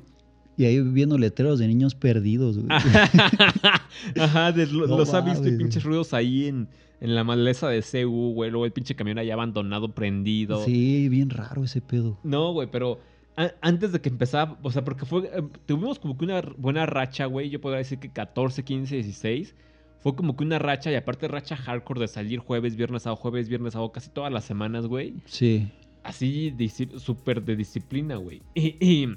y 0.55 0.65
ahí 0.65 0.79
viendo 0.81 1.17
letreros 1.17 1.57
de 1.59 1.67
niños 1.67 1.95
perdidos, 1.95 2.57
güey. 2.59 2.69
Ajá, 4.19 4.51
de- 4.51 4.67
lo- 4.67 4.87
No 4.87 4.97
los 4.97 5.13
ha 5.13 5.21
visto 5.21 5.47
y 5.47 5.57
pinches 5.57 5.83
ruidos 5.83 6.13
ahí 6.13 6.45
en, 6.47 6.67
en 7.01 7.15
la 7.15 7.23
maleza 7.23 7.69
de 7.69 7.81
CU, 7.81 8.33
güey. 8.33 8.51
Luego 8.51 8.65
el 8.65 8.71
pinche 8.71 8.95
camión 8.95 9.17
ahí 9.17 9.31
abandonado, 9.31 9.93
prendido. 9.93 10.63
Sí, 10.65 11.09
bien 11.09 11.29
raro 11.29 11.63
ese 11.63 11.81
pedo. 11.81 12.17
No, 12.23 12.51
güey, 12.53 12.67
pero 12.71 12.99
a- 13.39 13.55
antes 13.61 13.91
de 13.93 14.01
que 14.01 14.09
empezara, 14.09 14.57
o 14.61 14.71
sea, 14.71 14.83
porque 14.83 15.05
fue, 15.05 15.27
eh, 15.27 15.41
tuvimos 15.65 15.97
como 15.97 16.17
que 16.17 16.25
una 16.25 16.41
buena 16.57 16.85
racha, 16.85 17.25
güey. 17.25 17.49
Yo 17.49 17.61
podría 17.61 17.77
decir 17.77 17.97
que 17.99 18.11
14, 18.11 18.63
15, 18.63 18.95
16. 18.95 19.55
Fue 19.99 20.15
como 20.15 20.35
que 20.35 20.43
una 20.43 20.59
racha 20.59 20.91
y 20.91 20.95
aparte 20.95 21.27
racha 21.27 21.55
hardcore 21.55 22.01
de 22.01 22.07
salir 22.07 22.39
jueves, 22.39 22.75
viernes, 22.75 23.03
sábado, 23.03 23.21
jueves, 23.21 23.47
viernes, 23.49 23.73
sábado, 23.73 23.91
casi 23.91 24.09
todas 24.09 24.31
las 24.31 24.43
semanas, 24.45 24.87
güey. 24.87 25.13
Sí. 25.25 25.69
Así, 26.03 26.53
súper 26.97 27.43
de 27.43 27.55
disciplina, 27.55 28.15
güey. 28.15 28.41
Y, 28.55 28.75
y 28.85 29.07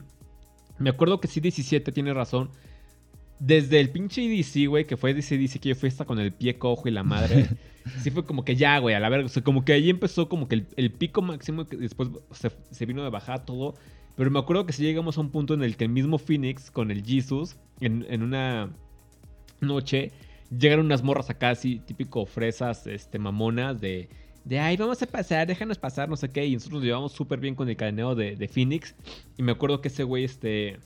me 0.79 0.91
acuerdo 0.91 1.20
que 1.20 1.29
sí, 1.29 1.41
17 1.41 1.91
tiene 1.93 2.12
razón. 2.14 2.51
Desde 3.39 3.81
el 3.81 3.91
pinche 3.91 4.23
EDC, 4.25 4.68
güey, 4.68 4.87
que 4.87 4.97
fue 4.97 5.11
ese 5.18 5.35
EDC 5.35 5.59
que 5.61 5.68
yo 5.70 5.75
fui 5.75 5.89
hasta 5.89 6.05
con 6.05 6.20
el 6.20 6.33
pie 6.33 6.59
cojo 6.59 6.89
y 6.89 6.93
la 6.93 7.03
madre. 7.03 7.49
sí 8.01 8.11
fue 8.11 8.25
como 8.25 8.45
que 8.45 8.55
ya, 8.55 8.79
güey, 8.79 8.95
a 8.95 9.01
la 9.01 9.09
verga. 9.09 9.27
O 9.27 9.29
sea, 9.29 9.43
como 9.43 9.64
que 9.64 9.73
ahí 9.73 9.91
empezó 9.91 10.29
como 10.29 10.47
que 10.49 10.57
el, 10.57 10.66
el 10.77 10.93
pico 10.93 11.23
máximo 11.23 11.66
que 11.66 11.77
después 11.77 12.09
se, 12.33 12.51
se 12.70 12.87
vino 12.87 13.03
de 13.03 13.11
bajada 13.11 13.45
todo. 13.45 13.75
Pero 14.17 14.31
me 14.31 14.39
acuerdo 14.39 14.67
que 14.67 14.73
sí 14.73 14.83
llegamos 14.83 15.17
a 15.17 15.21
un 15.21 15.31
punto 15.31 15.55
en 15.55 15.63
el 15.63 15.77
que 15.77 15.85
el 15.85 15.91
mismo 15.91 16.19
Phoenix 16.19 16.71
con 16.71 16.91
el 16.91 17.05
Jesus, 17.05 17.57
en, 17.81 18.07
en 18.09 18.23
una 18.23 18.71
noche, 19.61 20.13
llegaron 20.57 20.87
unas 20.87 21.03
morras 21.03 21.31
acá 21.31 21.51
así, 21.51 21.81
típico 21.87 22.27
fresas, 22.27 22.87
este, 22.87 23.19
mamonas, 23.19 23.81
de, 23.81 24.09
de, 24.45 24.59
ay, 24.59 24.77
vamos 24.77 25.03
a 25.03 25.07
pasar, 25.07 25.47
déjanos 25.47 25.79
pasar, 25.79 26.09
no 26.09 26.17
sé 26.17 26.29
qué. 26.29 26.47
Y 26.47 26.55
nosotros 26.55 26.81
nos 26.81 26.85
llevamos 26.85 27.13
súper 27.13 27.41
bien 27.41 27.55
con 27.55 27.69
el 27.69 27.77
cadeneo 27.77 28.15
de, 28.15 28.37
de 28.37 28.49
Phoenix. 28.49 28.95
Y 29.39 29.43
me 29.43 29.53
acuerdo 29.53 29.81
que 29.81 29.89
ese 29.89 30.05
güey, 30.05 30.25
este, 30.25 30.79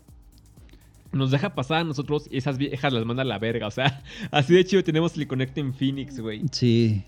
nos 1.13 1.31
deja 1.31 1.55
pasar 1.55 1.79
a 1.79 1.85
nosotros 1.85 2.29
y 2.31 2.39
esas 2.39 2.59
viejas 2.59 2.93
las 2.93 3.05
manda 3.05 3.23
a 3.23 3.27
la 3.27 3.39
verga. 3.39 3.67
O 3.67 3.71
sea, 3.71 4.03
así 4.31 4.55
de 4.55 4.65
chido 4.65 4.85
tenemos 4.85 5.17
el 5.17 5.27
Connect 5.27 5.57
en 5.59 5.75
Phoenix, 5.75 6.21
güey. 6.21 6.43
Sí. 6.53 7.03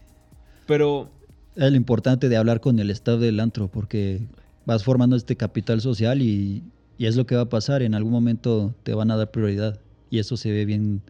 Pero, 0.67 1.11
Es 1.55 1.71
lo 1.71 1.77
importante 1.77 2.29
de 2.29 2.37
hablar 2.37 2.61
con 2.61 2.79
el 2.79 2.91
staff 2.91 3.21
del 3.21 3.41
antro, 3.41 3.69
porque 3.69 4.21
vas 4.69 4.85
formando 4.85 5.17
este 5.17 5.35
capital 5.35 5.81
social 5.81 6.21
y, 6.21 6.63
es 6.99 7.17
lo 7.17 7.25
que 7.25 7.35
va 7.35 7.43
a 7.43 7.49
pasar. 7.49 7.81
En 7.81 7.95
algún 7.95 8.13
momento 8.13 8.75
te 8.83 8.93
van 8.93 9.11
a 9.11 9.17
dar 9.17 9.31
prioridad. 9.31 9.81
Y 10.11 10.19
eso 10.19 10.37
se 10.37 10.53
ve 10.53 10.67
bien 10.67 11.01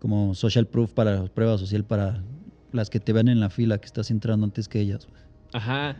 como 0.00 0.34
social 0.34 0.66
proof 0.66 0.92
para 0.92 1.24
prueba 1.26 1.56
social 1.56 1.84
para 1.84 2.22
las 2.72 2.90
que 2.90 3.00
te 3.00 3.14
vean 3.14 3.28
en 3.28 3.40
la 3.40 3.48
fila 3.48 3.78
que 3.78 3.86
estás 3.86 4.10
entrando 4.10 4.44
antes 4.44 4.68
que 4.68 4.80
ellas. 4.80 5.08
Ajá. 5.54 5.96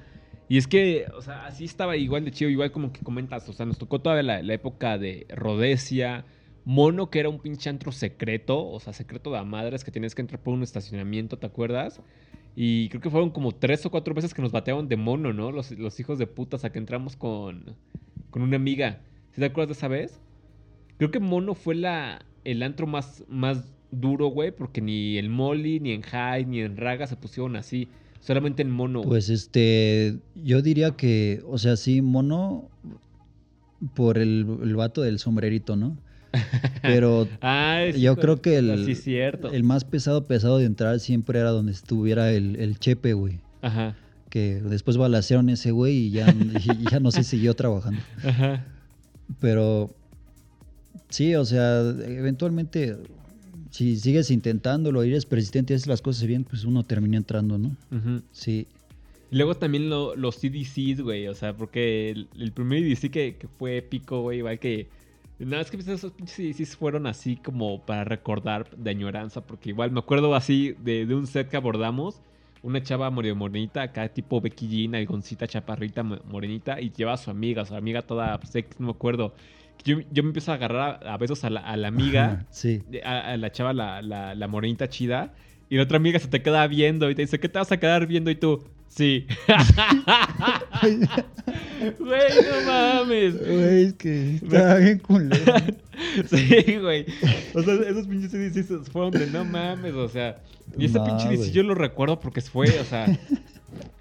Y 0.49 0.59
es 0.59 0.67
que, 0.67 1.07
o 1.17 1.23
sea, 1.23 1.47
así 1.47 1.65
estaba 1.65 1.97
igual 1.97 2.27
de 2.27 2.33
chido, 2.33 2.51
igual 2.51 2.71
como 2.71 2.93
que 2.93 3.01
comentas. 3.01 3.49
O 3.49 3.55
sea, 3.55 3.65
nos 3.65 3.79
tocó 3.79 4.01
todavía 4.01 4.43
la, 4.43 4.53
época 4.53 4.99
de 4.99 5.27
Rodesia. 5.31 6.27
Mono, 6.67 7.09
que 7.09 7.21
era 7.21 7.31
un 7.31 7.39
pinche 7.39 7.71
antro 7.71 7.93
secreto. 7.93 8.69
O 8.69 8.79
sea, 8.79 8.93
secreto 8.93 9.33
de 9.33 9.43
madres 9.43 9.85
que 9.85 9.91
tenías 9.91 10.15
que 10.15 10.21
entrar 10.21 10.43
por 10.43 10.53
un 10.53 10.63
estacionamiento, 10.63 11.39
¿te 11.39 11.47
acuerdas? 11.47 12.03
Y 12.57 12.89
creo 12.89 13.01
que 13.01 13.11
fueron 13.11 13.31
como 13.31 13.53
tres 13.53 13.87
o 13.87 13.91
cuatro 13.91 14.15
veces 14.15 14.35
que 14.35 14.43
nos 14.43 14.53
batearon 14.53 14.89
de 14.89 14.97
mono, 14.97 15.33
¿no? 15.33 15.53
Los, 15.53 15.71
los 15.73 16.01
hijos 16.01 16.19
de 16.19 16.27
putas 16.27 16.65
a 16.65 16.71
que 16.71 16.79
entramos 16.79 17.17
con, 17.17 17.77
con 18.31 18.43
una 18.43 18.57
amiga. 18.57 19.01
¿Sí 19.33 19.41
te 19.41 19.47
acuerdas 19.47 19.69
de 19.69 19.79
esa 19.79 19.89
vez? 19.89 20.19
Creo 20.97 21.11
que 21.11 21.21
mono 21.21 21.55
fue 21.55 21.77
la, 21.77 22.25
el 22.45 22.63
antro 22.63 22.87
más, 22.87 23.25
más 23.29 23.73
duro, 23.91 24.27
güey, 24.29 24.51
porque 24.51 24.81
ni 24.81 25.17
el 25.19 25.31
Molly, 25.31 25.79
ni 25.81 25.93
en 25.93 26.03
High, 26.03 26.47
ni 26.47 26.61
en 26.61 26.77
Raga 26.77 27.07
se 27.07 27.17
pusieron 27.17 27.55
así. 27.57 27.89
Solamente 28.21 28.63
en 28.63 28.71
mono. 28.71 29.03
Pues 29.03 29.29
este, 29.29 30.19
yo 30.35 30.61
diría 30.61 30.91
que, 30.91 31.41
o 31.47 31.57
sea, 31.57 31.77
sí, 31.77 32.03
mono 32.03 32.69
por 33.95 34.19
el, 34.19 34.59
el 34.63 34.75
vato 34.75 35.03
del 35.03 35.21
sombrerito, 35.21 35.77
¿no? 35.77 35.97
Pero 36.83 37.27
Ah, 37.41 37.83
es 37.85 37.99
yo 38.01 38.17
creo 38.17 38.41
que 38.41 38.57
el, 38.59 38.85
Sí, 38.85 38.95
cierto. 38.95 39.51
el 39.51 39.63
más 39.65 39.85
pesado, 39.85 40.25
pesado 40.25 40.59
de 40.59 40.65
entrar 40.67 41.01
siempre 41.01 41.39
era 41.41 41.51
donde 41.51 41.73
estuviera 41.73 42.31
el, 42.33 42.57
el 42.57 42.79
chepe, 42.79 43.13
güey. 43.15 43.39
Ajá, 43.63 43.97
Que 44.31 44.61
después 44.61 44.97
balacearon 44.97 45.49
ese 45.51 45.71
güey 45.71 45.95
y 45.97 46.11
ya, 46.11 46.29
y 46.79 46.91
ya 46.91 47.01
no 47.01 47.11
se 47.11 47.25
siguió 47.25 47.55
trabajando. 47.55 48.01
ajá. 48.25 48.65
Pero 49.41 49.91
sí, 51.09 51.35
o 51.35 51.45
sea, 51.45 51.81
eventualmente, 51.81 52.97
si 53.71 53.97
sigues 53.99 54.31
intentándolo 54.31 55.03
eres 55.03 55.27
persistente 55.27 55.73
y 55.73 55.77
haces 55.77 55.87
las 55.87 56.03
cosas 56.03 56.27
bien, 56.27 56.45
pues 56.45 56.65
uno 56.65 56.83
termina 56.85 57.17
entrando, 57.17 57.59
¿no? 57.59 57.77
ujú. 57.91 58.23
Sí. 58.33 58.67
Y 59.31 59.37
Luego 59.37 59.55
también 59.57 59.91
lo- 59.91 60.17
los 60.17 60.37
CDCs, 60.37 61.03
güey. 61.03 61.29
O 61.29 61.35
sea, 61.35 61.55
porque 61.55 62.11
el, 62.11 62.29
el 62.39 62.53
primer 62.53 62.83
CDC 62.83 63.11
que, 63.11 63.37
que 63.37 63.47
fue 63.47 63.77
épico, 63.79 64.23
güey, 64.23 64.39
igual 64.39 64.59
que. 64.59 64.89
Nada, 65.39 65.63
es 65.63 65.71
que 65.71 65.77
pues, 65.77 65.89
esos 65.89 66.13
pinches 66.13 66.77
fueron 66.77 67.07
así 67.07 67.37
como 67.37 67.85
para 67.87 68.05
recordar 68.05 68.69
de 68.77 68.91
añoranza. 68.91 69.41
Porque 69.47 69.71
igual 69.71 69.91
me 69.93 70.01
acuerdo 70.01 70.35
así 70.35 70.75
de, 70.83 71.07
de 71.07 71.15
un 71.15 71.27
set 71.27 71.49
que 71.49 71.57
abordamos. 71.57 72.21
Una 72.61 72.83
chava 72.83 73.09
morenita, 73.11 73.83
acá 73.83 74.09
tipo 74.09 74.41
Becky 74.41 74.67
Jean, 74.67 74.97
algoncita, 74.97 75.47
chaparrita, 75.47 76.03
mo- 76.03 76.19
morenita. 76.25 76.81
Y 76.81 76.91
lleva 76.91 77.13
a 77.13 77.17
su 77.17 77.31
amiga, 77.31 77.65
su 77.65 77.77
amiga 77.77 78.03
toda 78.03 78.41
sex, 78.45 78.81
no 78.81 78.87
me 78.87 78.93
acuerdo. 78.93 79.33
Yo, 79.85 80.01
yo 80.11 80.25
me 80.25 80.31
empiezo 80.31 80.51
a 80.51 80.57
agarrar 80.57 81.07
a, 81.07 81.15
a 81.15 81.17
besos 81.19 81.45
a 81.45 81.51
la, 81.51 81.61
a 81.61 81.77
la 81.77 81.87
amiga. 81.89 82.47
Sí. 82.51 82.83
a 83.05 83.37
la 83.37 83.53
chava, 83.53 83.73
la, 83.73 84.03
la, 84.03 84.35
la 84.35 84.49
morenita 84.49 84.89
chida. 84.89 85.35
Y 85.71 85.77
la 85.77 85.85
otra 85.85 85.99
amiga 85.99 86.19
se 86.19 86.27
te 86.29 86.43
queda 86.43 86.67
viendo 86.67 87.09
y 87.11 87.15
te 87.15 87.23
dice, 87.23 87.39
¿qué 87.39 87.49
te 87.49 87.59
vas 87.61 87.71
a 87.71 87.77
quedar 87.79 88.07
viendo? 88.09 88.31
Y 88.31 88.35
tú, 88.35 88.65
sí. 88.89 89.27
Güey, 91.99 92.21
no 92.51 92.67
mames. 92.67 93.39
Güey, 93.39 93.85
es 93.87 93.95
que 93.95 94.35
está 94.37 94.77
bien 94.77 94.99
culero. 94.99 95.55
Sí, 96.31 96.77
güey. 96.81 97.07
O 97.55 97.63
sea, 97.63 97.75
esos 97.75 98.07
pinches 98.07 98.31
CDCs 98.31 98.89
fueron 98.89 99.11
de 99.11 99.27
no 99.27 99.45
mames, 99.45 99.95
o 99.95 100.09
sea. 100.09 100.41
Y 100.79 100.85
ese 100.85 101.01
pinche 101.01 101.35
güey. 101.35 101.51
yo 101.51 101.65
lo 101.65 101.75
recuerdo 101.75 102.21
porque 102.21 102.41
fue, 102.41 102.69
o 102.79 102.85
sea. 102.85 103.07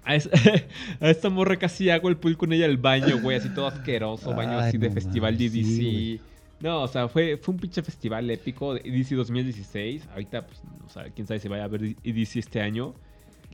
A, 0.04 0.14
es- 0.14 0.30
a 1.00 1.10
esta 1.10 1.28
morra 1.28 1.56
casi 1.56 1.90
hago 1.90 2.08
el 2.08 2.16
pool 2.16 2.36
con 2.36 2.52
ella 2.52 2.66
el 2.66 2.76
baño, 2.76 3.20
güey, 3.20 3.36
así 3.36 3.48
todo 3.48 3.66
asqueroso, 3.66 4.32
baño 4.32 4.60
Ay, 4.60 4.68
así 4.68 4.78
de 4.78 4.90
festival 4.90 5.36
de 5.36 5.48
sí, 5.48 5.62
DC. 5.62 5.82
güey. 5.82 6.20
no, 6.60 6.82
o 6.82 6.88
sea, 6.88 7.08
fue, 7.08 7.36
fue 7.36 7.54
un 7.54 7.60
pinche 7.60 7.82
festival 7.82 8.30
épico 8.30 8.74
de 8.74 8.80
DC 8.88 9.16
2016. 9.16 10.08
Ahorita, 10.12 10.46
pues, 10.46 10.62
o 10.86 10.90
sea, 10.90 11.04
quién 11.10 11.26
sabe 11.26 11.40
si 11.40 11.48
vaya 11.48 11.64
a 11.64 11.66
haber 11.66 11.96
DC 11.96 12.38
este 12.38 12.60
año. 12.60 12.94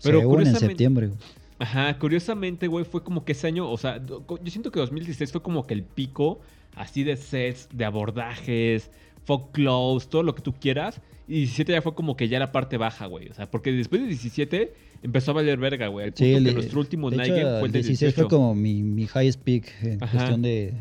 Pero 0.03 0.19
Según 0.21 0.23
en 0.23 0.39
curiosamente, 0.39 0.67
septiembre. 0.67 1.07
güey. 1.09 1.19
Ajá, 1.59 1.99
curiosamente, 1.99 2.67
güey, 2.67 2.85
fue 2.85 3.03
como 3.05 3.25
que 3.25 3.33
ese 3.33 3.47
año, 3.47 3.71
o 3.71 3.77
sea, 3.79 4.01
yo 4.05 4.51
siento 4.51 4.71
que 4.73 4.81
2016 4.81 5.31
fue 5.33 5.43
como 5.43 5.67
que 5.67 5.75
el 5.75 5.83
pico 5.85 6.41
así 6.75 7.05
de 7.05 7.17
sets, 7.17 7.69
de 7.73 7.85
abordajes, 7.85 8.91
fog 9.25 9.53
close, 9.53 10.09
todo 10.09 10.23
lo 10.25 10.35
que 10.35 10.43
tú 10.43 10.53
quieras. 10.53 11.01
Y 11.29 11.35
17 11.41 11.73
ya 11.73 11.81
fue 11.81 11.95
como 11.95 12.17
que 12.17 12.29
ya 12.29 12.39
la 12.39 12.53
parte 12.53 12.77
baja, 12.77 13.07
güey. 13.07 13.29
O 13.29 13.35
sea, 13.35 13.51
porque 13.51 13.73
después 13.73 14.03
de 14.03 14.09
17 14.09 14.75
empezó 15.03 15.31
a 15.31 15.35
valer 15.35 15.59
verga, 15.59 15.87
güey. 15.87 16.07
Punto 16.07 16.19
Sí, 16.19 16.25
que 16.33 16.37
el- 16.37 16.55
nuestro 16.55 16.81
último 16.81 17.09
de 17.11 17.17
night 17.19 17.33
hecho, 17.33 17.37
game 17.47 17.51
fue 17.51 17.61
el 17.61 17.65
el 17.67 17.73
de 17.73 17.79
16 17.79 17.99
18. 18.15 18.29
fue 18.29 18.37
como 18.39 18.55
mi, 18.55 18.83
mi 18.83 19.03
highest 19.05 19.41
peak 19.41 19.73
en 19.83 20.03
Ajá. 20.03 20.13
cuestión 20.19 20.43
de, 20.43 20.75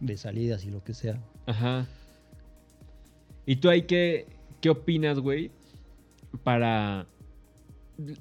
de 0.00 0.16
salidas 0.16 0.64
y 0.64 0.70
lo 0.70 0.82
que 0.84 0.94
sea. 0.94 1.20
Ajá. 1.46 1.86
¿Y 3.44 3.56
tú 3.56 3.68
ahí 3.68 3.82
qué, 3.82 4.26
qué 4.60 4.70
opinas, 4.70 5.18
güey? 5.20 5.50
Para. 6.42 7.06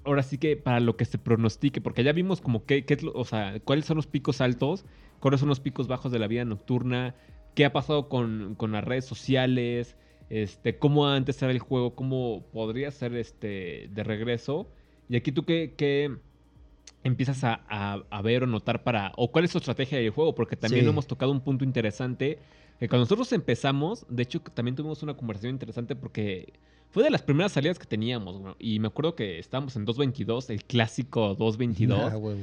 Ahora 0.05 0.23
sí 0.23 0.37
que 0.37 0.55
para 0.55 0.79
lo 0.79 0.95
que 0.95 1.05
se 1.05 1.17
pronostique, 1.17 1.81
porque 1.81 2.03
ya 2.03 2.13
vimos 2.13 2.39
como 2.39 2.65
qué 2.65 2.85
lo- 3.01 3.11
o 3.13 3.25
sea, 3.25 3.59
cuáles 3.59 3.85
son 3.85 3.97
los 3.97 4.07
picos 4.07 4.39
altos, 4.39 4.85
cuáles 5.19 5.39
son 5.41 5.49
los 5.49 5.59
picos 5.59 5.87
bajos 5.87 6.11
de 6.11 6.19
la 6.19 6.27
vida 6.27 6.45
nocturna, 6.45 7.15
qué 7.55 7.65
ha 7.65 7.73
pasado 7.73 8.07
con, 8.07 8.55
con 8.55 8.71
las 8.71 8.83
redes 8.83 9.05
sociales, 9.05 9.97
este, 10.29 10.77
cómo 10.79 11.07
antes 11.07 11.41
era 11.41 11.51
el 11.51 11.59
juego, 11.59 11.93
cómo 11.95 12.45
podría 12.53 12.89
ser 12.91 13.15
este 13.15 13.89
de 13.91 14.03
regreso. 14.03 14.69
Y 15.09 15.17
aquí 15.17 15.31
tú 15.31 15.43
qué, 15.45 15.73
qué 15.77 16.17
empiezas 17.03 17.43
a, 17.43 17.65
a- 17.69 18.03
a 18.09 18.21
ver 18.21 18.43
o 18.43 18.47
notar 18.47 18.83
para, 18.83 19.11
o 19.17 19.31
cuál 19.31 19.45
es 19.45 19.51
tu 19.51 19.57
estrategia 19.59 19.97
del 19.99 20.09
juego, 20.09 20.33
porque 20.35 20.55
también 20.55 20.85
Sí. 20.85 20.89
hemos 20.89 21.07
tocado 21.07 21.31
un 21.31 21.41
punto 21.41 21.63
interesante 21.63 22.39
que 22.79 22.89
cuando 22.89 23.03
nosotros 23.03 23.31
empezamos, 23.33 24.05
de 24.09 24.23
hecho 24.23 24.39
también 24.41 24.75
tuvimos 24.75 25.03
una 25.03 25.15
conversación 25.15 25.51
interesante 25.53 25.95
porque 25.95 26.53
fue 26.89 27.03
de 27.03 27.09
las 27.09 27.21
primeras 27.21 27.51
salidas 27.51 27.77
que 27.77 27.85
teníamos, 27.85 28.37
güey. 28.37 28.53
Y 28.59 28.79
me 28.79 28.87
acuerdo 28.87 29.15
que 29.15 29.39
estábamos 29.39 29.75
en 29.75 29.85
222, 29.85 30.49
el 30.49 30.63
clásico 30.63 31.35
222. 31.35 32.13
Ah, 32.13 32.17
huevo. 32.17 32.41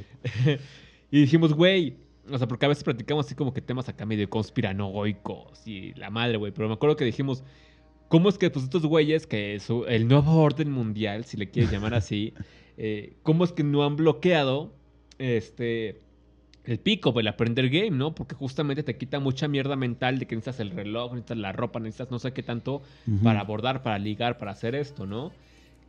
y 1.11 1.21
dijimos, 1.21 1.55
güey, 1.55 1.97
o 2.31 2.39
sea, 2.39 2.47
porque 2.47 2.67
a 2.67 2.69
veces 2.69 2.85
platicamos 2.85 3.27
así 3.27 3.35
como 3.35 3.53
que 3.53 3.61
temas 3.61 3.89
acá 3.89 4.07
medio 4.07 4.29
conspiranoicos 4.29 5.67
y 5.67 5.95
la 5.95 6.11
madre, 6.11 6.37
güey. 6.37 6.53
Pero 6.53 6.69
me 6.69 6.75
acuerdo 6.75 6.97
que 6.97 7.05
dijimos, 7.05 7.43
¿cómo 8.09 8.29
es 8.29 8.39
que 8.39 8.51
pues 8.51 8.65
estos 8.65 8.87
güeyes, 8.87 9.27
que 9.27 9.55
es 9.55 9.69
el 9.89 10.07
nuevo 10.07 10.37
orden 10.41 10.71
mundial, 10.71 11.25
si 11.25 11.37
le 11.37 11.51
quieres 11.51 11.73
llamar 11.73 11.95
así, 11.95 12.35
eh, 12.77 13.15
cómo 13.23 13.45
es 13.45 13.53
que 13.53 13.65
no 13.65 13.85
han 13.85 13.97
bloqueado 13.97 14.73
este 15.19 16.01
el 16.65 16.79
pico, 16.79 17.19
el 17.19 17.29
aprender 17.29 17.69
game, 17.71 17.91
¿no? 17.91 18.15
Porque 18.15 18.35
justamente 18.35 18.83
te 18.83 18.97
quita 18.97 19.19
mucha 19.21 19.49
mierda 19.49 19.77
mental 19.77 20.19
de 20.19 20.27
que 20.27 20.37
necesitas 20.37 20.61
el 20.61 20.71
reloj, 20.71 21.13
necesitas 21.13 21.39
la 21.39 21.53
ropa, 21.53 21.81
necesitas 21.81 22.11
no 22.11 22.19
sé 22.19 22.33
qué 22.33 22.43
tanto 22.43 22.83
para 23.23 23.41
abordar, 23.41 23.83
para 23.83 23.99
ligar, 23.99 24.39
para 24.39 24.53
hacer 24.53 24.75
esto, 24.75 25.07
¿no? 25.07 25.33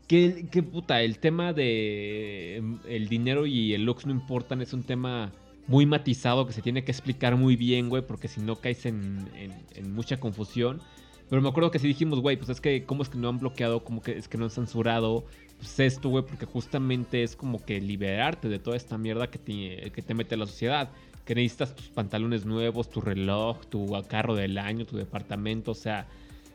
Que, 0.08 0.48
que 0.52 0.64
puta, 0.64 1.02
el 1.02 1.20
tema 1.20 1.54
de 1.54 2.58
em, 2.58 2.80
el 2.88 3.08
dinero 3.08 3.46
y 3.46 3.74
el 3.74 3.86
looks 3.86 4.06
no 4.06 4.12
importan, 4.12 4.62
es 4.62 4.74
un 4.74 4.84
tema 4.84 5.32
muy 5.66 5.86
matizado 5.86 6.46
que 6.46 6.54
se 6.54 6.62
tiene 6.62 6.84
que 6.84 6.92
explicar 6.92 7.38
muy 7.38 7.56
bien, 7.56 7.88
güey, 7.90 8.06
porque 8.06 8.28
si 8.28 8.42
no 8.42 8.58
caes 8.58 8.86
en, 8.86 9.30
en- 9.36 9.66
en 9.76 9.94
mucha 9.94 10.20
confusión. 10.20 10.82
Pero 11.30 11.42
me 11.42 11.50
acuerdo 11.50 11.72
que 11.72 11.80
sí 11.80 11.88
dijimos, 11.88 12.20
güey, 12.20 12.36
pues 12.38 12.50
es 12.50 12.60
que, 12.62 12.86
¿cómo 12.86 13.02
es 13.02 13.10
que 13.10 13.18
no 13.18 13.30
han 13.30 13.40
bloqueado? 13.40 13.84
¿Cómo 13.84 14.02
que 14.02 14.18
es 14.18 14.28
que 14.28 14.38
no 14.38 14.44
han 14.46 14.52
censurado? 14.52 15.26
Pues 15.64 15.80
esto, 15.80 16.10
güey, 16.10 16.26
porque 16.26 16.46
justamente 16.46 17.24
es 17.24 17.38
como 17.38 17.64
que 17.64 17.80
liberarte 17.80 18.50
de 18.50 18.60
toda 18.60 18.76
esta 18.76 18.98
mierda 18.98 19.30
que 19.30 19.40
te, 19.40 19.92
que 19.92 20.02
te 20.02 20.14
mete 20.14 20.36
la 20.36 20.46
sociedad. 20.46 20.90
Que 21.24 21.36
necesitas 21.36 21.74
tus 21.74 21.88
pantalones 21.88 22.46
nuevos, 22.46 22.90
tu 22.90 23.00
reloj, 23.00 23.66
tu 23.70 23.88
carro 24.10 24.36
del 24.36 24.58
año, 24.58 24.86
tu 24.86 24.98
departamento, 24.98 25.72
o 25.72 25.76
sea, 25.76 26.06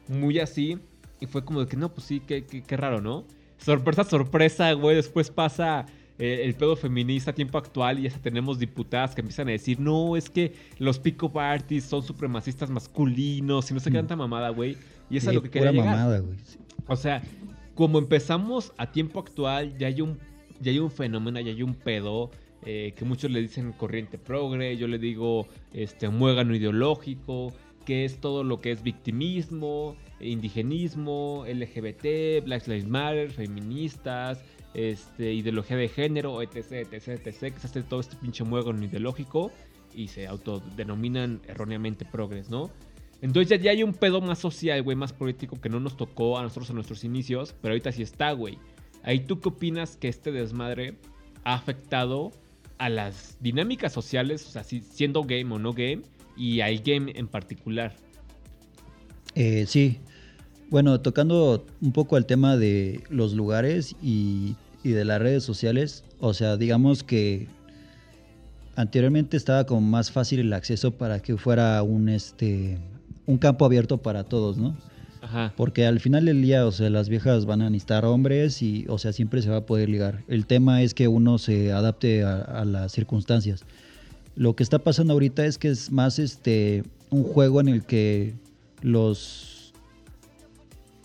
muy 0.08 0.38
así. 0.40 0.76
Y 1.20 1.26
fue 1.26 1.42
como 1.42 1.60
de 1.60 1.66
que, 1.68 1.76
no, 1.78 1.88
pues 1.88 2.06
sí, 2.06 2.20
qué, 2.20 2.44
qué, 2.44 2.62
qué 2.62 2.76
raro, 2.76 3.00
¿no? 3.00 3.24
Sorpresa, 3.56 4.04
sorpresa, 4.04 4.70
güey. 4.74 4.94
Después 4.96 5.30
pasa 5.30 5.86
eh, 6.18 6.42
el 6.44 6.54
pedo 6.54 6.76
feminista 6.76 7.30
a 7.30 7.34
tiempo 7.34 7.56
actual 7.56 7.98
y 7.98 8.02
ya 8.02 8.10
tenemos 8.18 8.58
diputadas 8.58 9.14
que 9.14 9.22
empiezan 9.22 9.48
a 9.48 9.52
decir, 9.52 9.80
no, 9.80 10.18
es 10.18 10.28
que 10.28 10.54
los 10.78 10.98
pick-up 10.98 11.38
artists 11.38 11.88
son 11.88 12.02
supremacistas 12.02 12.68
masculinos 12.68 13.70
y 13.70 13.74
no 13.74 13.80
sé 13.80 13.90
qué 13.90 13.96
Mm. 13.96 14.00
tanta 14.00 14.16
mamada, 14.16 14.50
güey. 14.50 14.76
Y 15.08 15.16
eso 15.16 15.30
es 15.30 15.34
lo 15.34 15.42
que 15.42 15.48
quería 15.48 15.72
llegar. 15.72 15.86
mamada, 15.96 16.18
güey. 16.18 16.36
O 16.86 16.94
sea, 16.96 17.22
como 17.78 18.00
empezamos 18.00 18.72
a 18.76 18.90
tiempo 18.90 19.20
actual, 19.20 19.78
ya 19.78 19.86
hay 19.86 20.00
un, 20.00 20.18
ya 20.60 20.72
hay 20.72 20.80
un 20.80 20.90
fenómeno, 20.90 21.38
ya 21.38 21.52
hay 21.52 21.62
un 21.62 21.76
pedo. 21.76 22.28
eh, 22.64 22.92
que 22.96 23.04
muchos 23.04 23.30
le 23.30 23.40
dicen 23.40 23.70
corriente 23.70 24.18
progre, 24.18 24.76
yo 24.76 24.88
le 24.88 24.98
digo 24.98 25.46
este 25.72 26.08
muégano 26.08 26.56
ideológico, 26.56 27.52
que 27.86 28.04
es 28.04 28.18
todo 28.20 28.42
lo 28.42 28.60
que 28.60 28.72
es 28.72 28.82
victimismo, 28.82 29.94
indigenismo, 30.18 31.44
LGBT, 31.46 32.44
Black 32.44 32.66
Lives 32.66 32.88
Matter, 32.88 33.30
feministas, 33.30 34.42
este, 34.74 35.32
ideología 35.32 35.76
de 35.76 35.88
género, 35.88 36.42
etc, 36.42 36.56
etc, 36.90 37.08
etc, 37.26 37.54
que 37.54 37.60
se 37.60 37.66
hace 37.68 37.82
todo 37.84 38.00
este 38.00 38.16
pinche 38.16 38.42
muégano 38.42 38.84
ideológico 38.84 39.52
y 39.94 40.08
se 40.08 40.26
autodenominan 40.26 41.40
erróneamente 41.46 42.04
progres, 42.04 42.50
¿no? 42.50 42.72
Entonces 43.20 43.60
ya, 43.60 43.70
hay 43.72 43.82
un 43.82 43.94
pedo 43.94 44.20
más 44.20 44.38
social, 44.38 44.82
güey, 44.82 44.96
más 44.96 45.12
político 45.12 45.60
que 45.60 45.68
no 45.68 45.80
nos 45.80 45.96
tocó 45.96 46.38
a 46.38 46.42
nosotros 46.42 46.68
en 46.70 46.76
nuestros 46.76 47.02
inicios, 47.04 47.54
pero 47.60 47.72
ahorita 47.72 47.90
sí 47.92 48.02
está, 48.02 48.30
güey. 48.32 48.58
Ahí 49.02 49.20
tú 49.20 49.40
qué 49.40 49.48
opinas 49.48 49.96
que 49.96 50.08
este 50.08 50.30
desmadre 50.30 50.96
ha 51.44 51.54
afectado 51.54 52.30
a 52.78 52.88
las 52.88 53.36
dinámicas 53.40 53.92
sociales, 53.92 54.46
o 54.46 54.50
sea, 54.50 54.62
si- 54.62 54.80
siendo 54.82 55.24
game 55.24 55.52
o 55.52 55.58
no 55.58 55.72
game, 55.72 56.02
y 56.36 56.60
al 56.60 56.78
game 56.78 57.12
en 57.16 57.26
particular. 57.26 57.96
Eh, 59.34 59.64
sí. 59.66 59.98
Bueno, 60.70 61.00
tocando 61.00 61.66
un 61.80 61.92
poco 61.92 62.16
el 62.16 62.26
tema 62.26 62.56
de 62.56 63.02
los 63.10 63.32
lugares 63.34 63.96
y 64.00 64.54
de 64.84 65.04
las 65.04 65.20
redes 65.20 65.42
sociales, 65.42 66.04
o 66.20 66.34
sea, 66.34 66.56
digamos 66.56 67.02
que 67.02 67.48
anteriormente 68.76 69.36
estaba 69.36 69.64
como 69.64 69.80
más 69.80 70.12
fácil 70.12 70.38
el 70.40 70.52
acceso 70.52 70.92
para 70.92 71.20
que 71.20 71.36
fuera 71.36 71.82
un 71.82 72.08
este 72.08 72.78
un 73.28 73.36
campo 73.36 73.66
abierto 73.66 73.98
para 73.98 74.24
todos, 74.24 74.56
¿no? 74.56 74.74
Ajá. 75.20 75.52
Porque 75.54 75.84
al 75.84 76.00
final 76.00 76.24
del 76.24 76.40
día, 76.40 76.66
o 76.66 76.72
sea, 76.72 76.88
las 76.88 77.10
viejas 77.10 77.44
van 77.44 77.60
a 77.60 77.68
necesitar 77.68 78.06
hombres 78.06 78.62
y, 78.62 78.86
o 78.88 78.96
sea, 78.96 79.12
siempre 79.12 79.42
se 79.42 79.50
va 79.50 79.58
a 79.58 79.66
poder 79.66 79.90
ligar. 79.90 80.24
El 80.28 80.46
tema 80.46 80.82
es 80.82 80.94
que 80.94 81.08
uno 81.08 81.36
se 81.36 81.70
adapte 81.70 82.24
a, 82.24 82.40
a 82.40 82.64
las 82.64 82.92
circunstancias. 82.92 83.64
Lo 84.34 84.56
que 84.56 84.62
está 84.62 84.78
pasando 84.78 85.12
ahorita 85.12 85.44
es 85.44 85.58
que 85.58 85.68
es 85.68 85.92
más 85.92 86.18
este 86.18 86.84
un 87.10 87.22
juego 87.22 87.60
en 87.60 87.68
el 87.68 87.84
que 87.84 88.34
los 88.80 89.74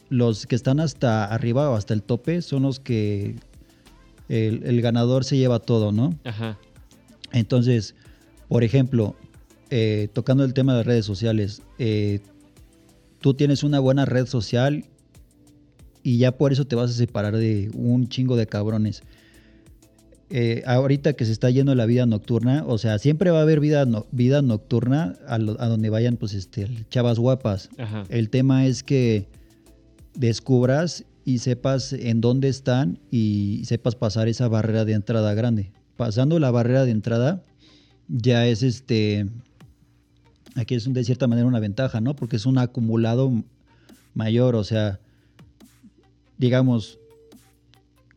los 0.09 0.45
que 0.45 0.55
están 0.55 0.79
hasta 0.79 1.25
arriba 1.25 1.69
o 1.69 1.75
hasta 1.75 1.93
el 1.93 2.03
tope 2.03 2.41
son 2.41 2.63
los 2.63 2.79
que 2.79 3.35
el, 4.29 4.63
el 4.63 4.81
ganador 4.81 5.25
se 5.25 5.37
lleva 5.37 5.59
todo, 5.59 5.91
¿no? 5.91 6.13
Ajá. 6.23 6.57
Entonces, 7.33 7.95
por 8.47 8.63
ejemplo, 8.63 9.15
eh, 9.75 10.07
tocando 10.13 10.43
el 10.43 10.53
tema 10.53 10.75
de 10.77 10.83
redes 10.83 11.03
sociales, 11.05 11.63
eh, 11.79 12.19
tú 13.21 13.33
tienes 13.33 13.63
una 13.63 13.79
buena 13.79 14.05
red 14.05 14.27
social 14.27 14.85
y 16.03 16.17
ya 16.19 16.37
por 16.37 16.51
eso 16.53 16.65
te 16.67 16.75
vas 16.75 16.91
a 16.91 16.93
separar 16.93 17.35
de 17.37 17.71
un 17.73 18.07
chingo 18.07 18.35
de 18.35 18.45
cabrones. 18.45 19.01
Eh, 20.29 20.61
ahorita 20.65 21.13
que 21.13 21.25
se 21.25 21.31
está 21.31 21.49
yendo 21.49 21.73
la 21.75 21.85
vida 21.85 22.05
nocturna, 22.05 22.63
o 22.67 22.77
sea, 22.77 22.97
siempre 22.99 23.31
va 23.31 23.39
a 23.39 23.41
haber 23.43 23.59
vida, 23.59 23.85
no- 23.85 24.05
vida 24.11 24.41
nocturna 24.41 25.15
a, 25.27 25.37
lo- 25.37 25.59
a 25.61 25.67
donde 25.67 25.89
vayan, 25.89 26.17
pues, 26.17 26.33
este, 26.33 26.67
chavas 26.89 27.17
guapas. 27.19 27.69
Ajá. 27.77 28.03
El 28.09 28.29
tema 28.29 28.65
es 28.65 28.83
que 28.83 29.27
descubras 30.15 31.05
y 31.25 31.37
sepas 31.39 31.93
en 31.93 32.19
dónde 32.21 32.49
están 32.49 32.99
y 33.11 33.61
sepas 33.65 33.95
pasar 33.95 34.27
esa 34.27 34.47
barrera 34.47 34.85
de 34.85 34.93
entrada 34.93 35.33
grande. 35.33 35.71
Pasando 35.97 36.39
la 36.39 36.51
barrera 36.51 36.83
de 36.85 36.91
entrada, 36.91 37.43
ya 38.07 38.45
es 38.47 38.63
este. 38.63 39.27
Aquí 40.55 40.75
es 40.75 40.91
de 40.91 41.03
cierta 41.03 41.27
manera 41.27 41.47
una 41.47 41.59
ventaja, 41.59 41.99
¿no? 42.01 42.15
Porque 42.15 42.35
es 42.35 42.45
un 42.45 42.57
acumulado 42.57 43.31
mayor, 44.13 44.55
o 44.55 44.63
sea, 44.63 44.99
digamos 46.37 46.99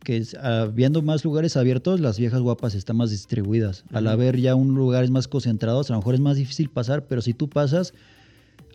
que 0.03 0.23
habiendo 0.41 1.01
más 1.01 1.25
lugares 1.25 1.57
abiertos, 1.57 1.99
las 1.99 2.17
viejas 2.17 2.39
guapas 2.41 2.75
están 2.75 2.95
más 2.97 3.09
distribuidas. 3.11 3.83
Al 3.91 4.07
haber 4.07 4.37
ya 4.39 4.55
un 4.55 4.73
lugares 4.75 5.09
más 5.11 5.27
concentrados, 5.27 5.89
a 5.89 5.93
lo 5.93 5.99
mejor 5.99 6.13
es 6.15 6.21
más 6.21 6.37
difícil 6.37 6.69
pasar, 6.69 7.05
pero 7.07 7.21
si 7.21 7.33
tú 7.33 7.49
pasas, 7.49 7.93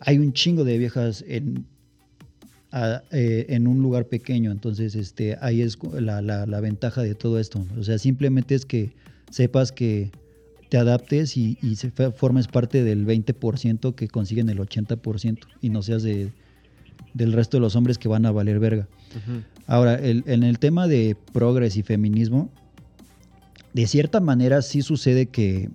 hay 0.01 0.19
un 0.19 0.33
chingo 0.33 0.63
de 0.63 0.77
viejas 0.77 1.23
en, 1.27 1.65
a- 2.71 3.01
eh, 3.11 3.45
en 3.49 3.65
un 3.67 3.81
lugar 3.81 4.05
pequeño. 4.05 4.51
Entonces, 4.51 4.93
este, 4.93 5.37
ahí 5.41 5.61
es 5.61 5.79
la, 5.93 6.21
la- 6.21 6.45
la 6.45 6.59
ventaja 6.59 7.01
de 7.01 7.15
todo 7.15 7.39
esto. 7.39 7.65
O 7.79 7.83
sea, 7.83 7.97
simplemente 7.97 8.53
es 8.53 8.65
que 8.65 8.91
sepas 9.31 9.71
que 9.71 10.11
te 10.73 10.79
adaptes 10.79 11.37
y, 11.37 11.55
y 11.61 11.75
se 11.75 11.91
formes 11.91 12.47
parte 12.47 12.83
del 12.83 13.05
20% 13.05 13.93
que 13.93 14.07
consiguen 14.07 14.49
el 14.49 14.57
80% 14.57 15.37
y 15.61 15.69
no 15.69 15.83
seas 15.83 16.01
de, 16.01 16.31
del 17.13 17.31
resto 17.31 17.57
de 17.57 17.61
los 17.61 17.75
hombres 17.75 17.99
que 17.99 18.07
van 18.07 18.25
a 18.25 18.31
valer 18.31 18.57
verga. 18.57 18.87
Ahora, 19.67 19.93
el- 19.93 20.23
en 20.25 20.41
el 20.41 20.57
tema 20.57 20.87
de 20.87 21.15
progres 21.31 21.77
y 21.77 21.83
feminismo, 21.83 22.49
de 23.75 23.85
cierta 23.85 24.19
manera 24.19 24.63
sí 24.63 24.81
sucede 24.81 25.27
que 25.27 25.69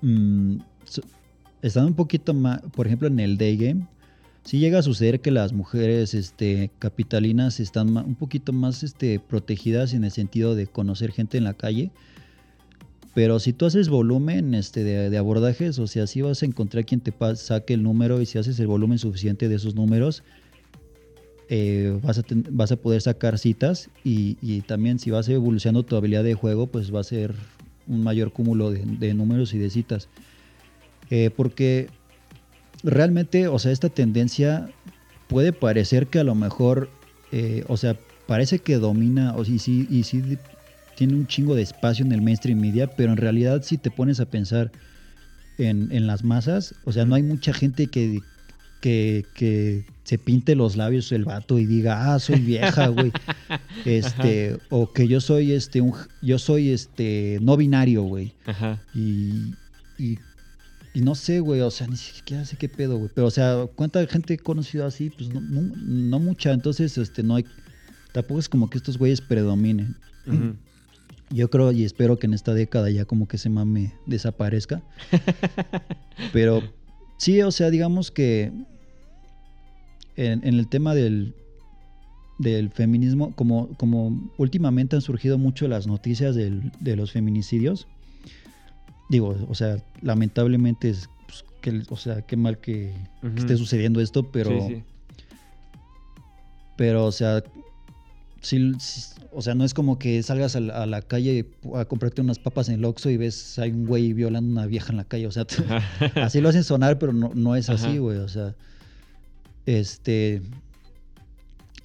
mm, 0.00 0.56
so- 0.84 1.02
estando 1.62 1.86
un 1.88 1.94
poquito 1.94 2.34
más, 2.34 2.60
por 2.74 2.88
ejemplo, 2.88 3.06
en 3.06 3.20
el 3.20 3.38
day 3.38 3.56
game, 3.56 3.86
sí 4.42 4.58
llega 4.58 4.80
a 4.80 4.82
suceder 4.82 5.20
que 5.20 5.30
las 5.30 5.52
mujeres 5.52 6.14
este, 6.14 6.72
capitalinas 6.80 7.60
están 7.60 7.96
un 7.96 8.16
poquito 8.16 8.52
más 8.52 8.82
este, 8.82 9.20
protegidas 9.20 9.94
en 9.94 10.02
el 10.02 10.10
sentido 10.10 10.56
de 10.56 10.66
conocer 10.66 11.12
gente 11.12 11.38
en 11.38 11.44
la 11.44 11.54
calle. 11.54 11.92
Pero 13.14 13.38
si 13.40 13.52
tú 13.52 13.66
haces 13.66 13.88
volumen 13.88 14.54
este, 14.54 14.84
de, 14.84 15.18
abordajes, 15.18 15.78
o 15.78 15.86
sea, 15.86 16.06
sí 16.06 16.22
vas 16.22 16.42
a 16.42 16.46
encontrar 16.46 16.86
quien 16.86 17.00
te 17.00 17.12
saque 17.36 17.74
el 17.74 17.82
número 17.82 18.20
y 18.20 18.26
si 18.26 18.38
haces 18.38 18.58
el 18.58 18.66
volumen 18.66 18.98
suficiente 18.98 19.48
de 19.48 19.56
esos 19.56 19.74
números, 19.74 20.22
eh, 21.48 21.98
vas, 22.02 22.18
a 22.18 22.22
vas 22.50 22.72
a 22.72 22.76
poder 22.76 23.02
sacar 23.02 23.38
citas 23.38 23.90
y, 24.02 24.62
también 24.62 24.98
si 24.98 25.10
vas 25.10 25.28
evolucionando 25.28 25.82
tu 25.82 25.96
habilidad 25.96 26.24
de 26.24 26.34
juego, 26.34 26.68
pues 26.68 26.94
va 26.94 27.00
a 27.00 27.04
ser 27.04 27.34
un 27.86 28.02
mayor 28.02 28.32
cúmulo 28.32 28.70
de, 28.70 28.82
de 28.84 29.12
números 29.12 29.52
y 29.52 29.58
de 29.58 29.68
citas. 29.68 30.08
Eh, 31.10 31.30
porque 31.36 31.88
realmente, 32.82 33.48
o 33.48 33.58
sea, 33.58 33.72
esta 33.72 33.90
tendencia 33.90 34.70
puede 35.28 35.52
parecer 35.52 36.06
que 36.06 36.18
a 36.18 36.24
lo 36.24 36.34
mejor, 36.34 36.88
eh, 37.30 37.64
o 37.68 37.76
sea, 37.76 37.98
parece 38.26 38.60
que 38.60 38.76
domina, 38.76 39.34
o 39.36 39.44
sí, 39.44 39.86
y 39.90 40.04
sí 40.04 40.22
tiene 41.02 41.16
un 41.16 41.26
chingo 41.26 41.56
de 41.56 41.62
espacio 41.62 42.04
en 42.04 42.12
el 42.12 42.22
mainstream 42.22 42.60
media, 42.60 42.86
pero 42.86 43.10
en 43.10 43.16
realidad 43.16 43.62
si 43.64 43.76
te 43.76 43.90
pones 43.90 44.20
a 44.20 44.26
pensar 44.26 44.70
en, 45.58 45.90
en 45.90 46.06
las 46.06 46.22
masas, 46.22 46.76
o 46.84 46.92
sea, 46.92 47.04
no 47.04 47.16
hay 47.16 47.24
mucha 47.24 47.52
gente 47.52 47.88
que, 47.88 48.20
que, 48.80 49.26
que 49.34 49.84
se 50.04 50.18
pinte 50.18 50.54
los 50.54 50.76
labios 50.76 51.10
el 51.10 51.24
vato 51.24 51.58
y 51.58 51.66
diga, 51.66 52.14
ah, 52.14 52.20
soy 52.20 52.38
vieja, 52.38 52.86
güey. 52.86 53.10
Este, 53.84 54.58
o 54.70 54.92
que 54.92 55.08
yo 55.08 55.20
soy 55.20 55.50
este, 55.50 55.80
un, 55.80 55.92
yo 56.20 56.38
soy 56.38 56.70
este, 56.70 57.38
no 57.42 57.56
binario, 57.56 58.04
güey. 58.04 58.32
Ajá. 58.46 58.80
Y, 58.94 59.54
y 59.98 60.18
y 60.94 61.00
no 61.00 61.16
sé, 61.16 61.40
güey, 61.40 61.62
o 61.62 61.70
sea, 61.72 61.88
ni 61.88 61.96
siquiera 61.96 62.44
sé 62.44 62.56
qué 62.56 62.68
pedo, 62.68 62.96
güey. 62.96 63.10
Pero, 63.12 63.26
o 63.26 63.30
sea, 63.30 63.66
¿cuánta 63.74 64.06
gente 64.06 64.34
he 64.34 64.38
conocido 64.38 64.86
así? 64.86 65.10
Pues 65.10 65.30
no, 65.30 65.40
no, 65.40 65.62
no 65.74 66.18
mucha. 66.20 66.52
Entonces, 66.52 66.96
este, 66.96 67.24
no 67.24 67.34
hay. 67.34 67.44
Tampoco 68.12 68.38
es 68.38 68.48
como 68.48 68.70
que 68.70 68.78
estos 68.78 68.98
güeyes 68.98 69.20
predominen. 69.20 69.96
Ujú. 70.26 70.54
Yo 71.32 71.48
creo 71.50 71.72
y 71.72 71.84
espero 71.84 72.18
que 72.18 72.26
en 72.26 72.34
esta 72.34 72.52
década 72.54 72.90
ya 72.90 73.04
como 73.04 73.26
que 73.26 73.36
ese 73.36 73.48
mame 73.48 73.92
desaparezca. 74.06 74.82
Pero 76.32 76.62
sí, 77.16 77.40
o 77.42 77.50
sea, 77.50 77.70
digamos 77.70 78.10
que 78.10 78.52
en, 80.16 80.46
en 80.46 80.54
el 80.58 80.68
tema 80.68 80.94
del, 80.94 81.32
del 82.38 82.68
feminismo, 82.70 83.32
como, 83.34 83.68
como 83.76 84.18
últimamente 84.36 84.96
han 84.96 85.02
surgido 85.02 85.38
mucho 85.38 85.68
las 85.68 85.86
noticias 85.86 86.34
del- 86.34 86.70
de 86.80 86.96
los 86.96 87.12
feminicidios, 87.12 87.86
digo, 89.08 89.36
o 89.48 89.54
sea, 89.54 89.78
lamentablemente 90.02 90.90
es, 90.90 91.08
pues, 91.26 91.44
que, 91.62 91.82
o 91.88 91.96
sea, 91.96 92.20
qué 92.22 92.36
mal 92.36 92.58
que, 92.58 92.92
que 93.22 93.40
esté 93.40 93.56
sucediendo 93.56 94.00
esto, 94.00 94.24
pero, 94.30 94.50
Sí, 94.68 94.74
sí. 94.76 94.82
pero, 96.76 97.06
o 97.06 97.12
sea, 97.12 97.42
sí, 98.42 98.72
o 99.32 99.40
sea, 99.40 99.54
no 99.54 99.64
es 99.64 99.72
como 99.72 99.98
que 99.98 100.22
salgas 100.22 100.54
a 100.56 100.60
la, 100.60 100.82
a 100.82 100.86
la 100.86 101.00
calle 101.00 101.46
a 101.74 101.84
comprarte 101.86 102.20
unas 102.20 102.38
papas 102.38 102.68
en 102.68 102.74
el 102.74 102.84
Oxxo 102.84 103.08
y 103.10 103.16
ves 103.16 103.58
hay 103.58 103.70
un 103.70 103.86
güey 103.86 104.12
violando 104.12 104.50
a 104.50 104.52
una 104.52 104.66
vieja 104.66 104.90
en 104.90 104.98
la 104.98 105.04
calle, 105.04 105.26
o 105.26 105.30
sea, 105.30 105.46
así 106.16 106.40
lo 106.40 106.48
hacen 106.50 106.64
sonar, 106.64 106.98
pero 106.98 107.12
no, 107.12 107.30
no 107.34 107.56
es 107.56 107.70
así, 107.70 107.86
Ajá. 107.86 107.98
güey. 107.98 108.18
O 108.18 108.28
sea, 108.28 108.54
este. 109.66 110.42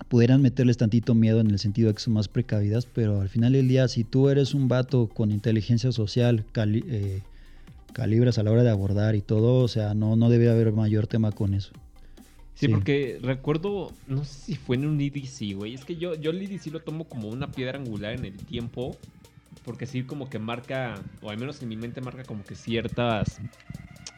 Pudieran 0.10 0.42
meterles 0.42 0.78
tantito 0.78 1.16
miedo 1.16 1.40
en 1.42 1.50
el 1.50 1.60
sentido 1.60 1.90
de 1.90 1.96
que 1.96 2.00
son 2.00 2.14
más 2.14 2.28
precavidas, 2.30 2.86
pero 2.86 3.20
al 3.22 3.30
final 3.30 3.54
del 3.54 3.68
día, 3.68 3.88
si 3.88 4.04
tú 4.04 4.30
eres 4.30 4.54
un 4.54 4.68
vato 4.70 5.08
con 5.08 5.32
inteligencia 5.32 5.92
social, 5.92 6.46
cali- 6.54 6.86
eh, 6.88 7.22
calibras 7.94 8.38
a 8.38 8.44
la 8.44 8.52
hora 8.52 8.64
de 8.64 8.70
abordar 8.70 9.16
y 9.16 9.22
todo, 9.22 9.56
o 9.64 9.68
sea, 9.68 9.96
no, 9.96 10.16
no 10.16 10.30
debe 10.30 10.50
haber 10.50 10.72
mayor 10.72 11.08
tema 11.08 11.32
con 11.32 11.54
eso. 11.54 11.72
Sí, 12.58 12.66
Sí. 12.66 12.74
porque 12.74 13.20
recuerdo, 13.22 13.94
no 14.08 14.24
sé 14.26 14.34
si 14.40 14.56
fue 14.56 14.78
en 14.78 14.88
un 14.88 15.00
EDC, 15.00 15.54
güey. 15.54 15.74
Es 15.76 15.86
que 15.86 15.96
yo, 15.98 16.16
yo 16.16 16.32
el 16.32 16.42
EDC 16.42 16.72
lo 16.72 16.82
tomo 16.82 17.08
como 17.08 17.30
una 17.30 17.54
piedra 17.54 17.78
angular 17.78 18.14
en 18.14 18.26
el 18.26 18.40
tiempo. 18.40 18.98
Porque 19.64 19.86
sí, 19.86 20.04
como 20.06 20.30
que 20.30 20.40
marca, 20.40 21.04
o 21.22 21.30
al 21.30 21.38
menos 21.38 21.62
en 21.62 21.70
mi 21.70 21.78
mente 21.78 22.02
marca 22.02 22.26
como 22.26 22.46
que 22.46 22.56
ciertas 22.56 23.42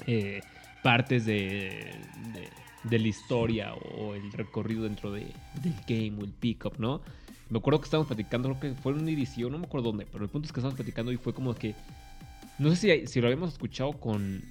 eh, 0.06 0.44
partes 0.82 1.26
de, 1.26 2.08
de, 2.16 2.52
de 2.84 3.00
la 3.00 3.08
historia 3.08 3.74
o 3.76 4.16
el 4.16 4.32
recorrido 4.32 4.84
dentro 4.84 5.12
de, 5.12 5.36
del 5.54 5.76
game 5.88 6.14
o 6.22 6.26
el 6.26 6.32
pickup, 6.34 6.80
¿no? 6.80 7.02
Me 7.50 7.58
acuerdo 7.60 7.82
que 7.82 7.86
estábamos 7.86 8.08
platicando, 8.08 8.50
creo 8.60 8.76
que 8.76 8.82
fue 8.82 8.94
en 8.94 9.00
un 9.00 9.10
EDC, 9.10 9.46
o 9.46 9.50
no 9.50 9.58
me 9.60 9.66
acuerdo 9.66 9.88
dónde, 9.90 10.06
pero 10.06 10.24
el 10.24 10.30
punto 10.30 10.46
es 10.48 10.54
que 10.54 10.60
estábamos 10.60 10.78
platicando 10.78 11.12
y 11.12 11.18
fue 11.18 11.34
como 11.34 11.56
que, 11.56 11.76
no 12.58 12.70
sé 12.76 12.76
si, 13.02 13.08
si 13.08 13.22
lo 13.22 13.28
habíamos 13.28 13.54
escuchado 13.54 13.94
con... 14.00 14.44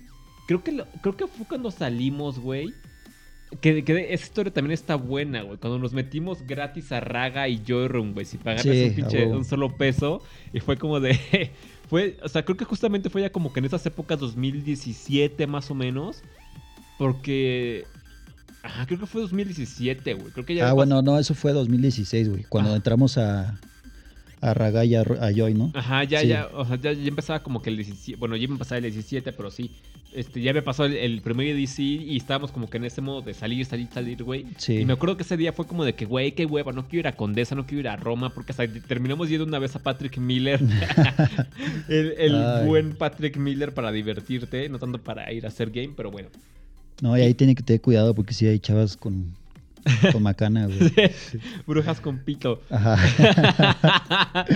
Creo 0.46 0.64
que, 0.64 0.72
lo- 0.72 0.86
creo 1.02 1.16
que 1.16 1.26
fue 1.26 1.46
cuando 1.46 1.70
salimos, 1.70 2.38
güey. 2.38 2.74
Que, 3.60 3.82
que 3.82 4.12
esa 4.12 4.24
historia 4.24 4.52
también 4.52 4.72
está 4.72 4.94
buena, 4.96 5.42
güey. 5.42 5.56
Cuando 5.58 5.78
nos 5.78 5.92
metimos 5.94 6.46
gratis 6.46 6.92
a 6.92 7.00
Raga 7.00 7.48
y 7.48 7.62
Joyroom, 7.66 8.12
güey. 8.12 8.26
Sin 8.26 8.40
pagarles 8.40 8.76
Sí, 8.76 8.88
un 8.90 8.94
pinche, 8.94 9.26
un 9.26 9.44
solo 9.44 9.76
peso. 9.76 10.22
Y 10.52 10.60
fue 10.60 10.76
como 10.76 11.00
de. 11.00 11.18
fue, 11.88 12.18
o 12.22 12.28
sea, 12.28 12.44
creo 12.44 12.56
que 12.58 12.64
justamente 12.66 13.08
fue 13.10 13.22
ya 13.22 13.30
como 13.32 13.52
que 13.52 13.60
en 13.60 13.66
esas 13.66 13.84
épocas 13.86 14.18
2017 14.20 15.46
más 15.46 15.70
o 15.70 15.74
menos. 15.74 16.22
Porque. 16.98 17.84
Ajá, 18.62 18.86
creo 18.86 18.98
que 19.00 19.06
fue 19.06 19.22
2017, 19.22 20.14
güey. 20.14 20.32
Creo 20.32 20.44
que 20.44 20.54
ya. 20.56 20.68
ah, 20.68 20.72
bueno, 20.72 21.00
no, 21.00 21.18
eso 21.18 21.34
fue 21.34 21.52
2016, 21.52 22.28
güey. 22.28 22.44
Cuando 22.48 22.72
Ah. 22.72 22.76
entramos 22.76 23.16
a, 23.16 23.58
a 24.40 24.54
Raga 24.54 24.84
y 24.84 24.94
a, 24.94 25.04
Joy, 25.04 25.54
¿no? 25.54 25.70
Ajá, 25.74 26.04
ya, 26.04 26.20
Sí. 26.20 26.28
ya, 26.28 26.48
o 26.52 26.64
sea, 26.64 26.80
ya, 26.80 26.92
ya 26.92 27.08
empezaba 27.08 27.42
como 27.42 27.60
que 27.60 27.70
el 27.70 27.76
17, 27.76 28.18
bueno, 28.18 28.36
ya 28.36 28.48
me 28.48 28.56
pasaba 28.56 28.78
el 28.78 28.84
17, 28.84 29.32
pero 29.32 29.50
sí, 29.50 29.70
este, 30.14 30.40
ya 30.40 30.52
me 30.52 30.62
pasó 30.62 30.84
el, 30.84 30.94
el 30.96 31.20
primer 31.20 31.48
EDC 31.48 31.78
y 31.80 32.16
estábamos 32.16 32.50
como 32.50 32.70
que 32.70 32.78
en 32.78 32.84
ese 32.84 33.00
modo 33.00 33.20
de 33.20 33.34
salir, 33.34 33.64
salir, 33.66 33.88
salir, 33.92 34.22
güey. 34.22 34.46
Sí. 34.56 34.78
Y 34.78 34.84
me 34.84 34.94
acuerdo 34.94 35.16
que 35.16 35.22
ese 35.22 35.36
día 35.36 35.52
fue 35.52 35.66
como 35.66 35.84
de 35.84 35.94
que, 35.94 36.06
güey, 36.06 36.32
qué 36.32 36.46
hueva, 36.46 36.72
no 36.72 36.88
quiero 36.88 37.00
ir 37.00 37.08
a 37.08 37.16
Condesa, 37.16 37.54
no 37.54 37.66
quiero 37.66 37.80
ir 37.80 37.88
a 37.88 37.96
Roma, 37.96 38.30
porque 38.30 38.52
hasta 38.52 38.66
terminamos 38.68 39.28
yendo 39.28 39.44
una 39.44 39.58
vez 39.58 39.76
a 39.76 39.82
Patrick 39.82 40.18
Miller, 40.18 40.60
el, 41.88 42.64
buen 42.64 42.94
Patrick 42.96 43.36
Miller 43.36 43.74
para 43.74 43.92
divertirte, 43.92 44.68
no 44.68 44.78
tanto 44.78 44.98
para 44.98 45.32
ir 45.32 45.44
a 45.44 45.48
hacer 45.48 45.70
game, 45.70 45.92
pero 45.96 46.10
bueno. 46.10 46.28
No, 47.00 47.16
y 47.16 47.20
ahí 47.20 47.34
tiene 47.34 47.54
que 47.54 47.62
tener 47.62 47.80
cuidado 47.80 48.14
porque 48.14 48.34
sí 48.34 48.46
hay 48.46 48.58
chavas 48.58 48.96
con, 48.96 49.34
con 50.12 50.22
macana, 50.22 50.66
güey. 50.66 50.92
Brujas 51.66 52.00
con 52.00 52.18
pito. 52.18 52.62
Ajá. 52.70 52.96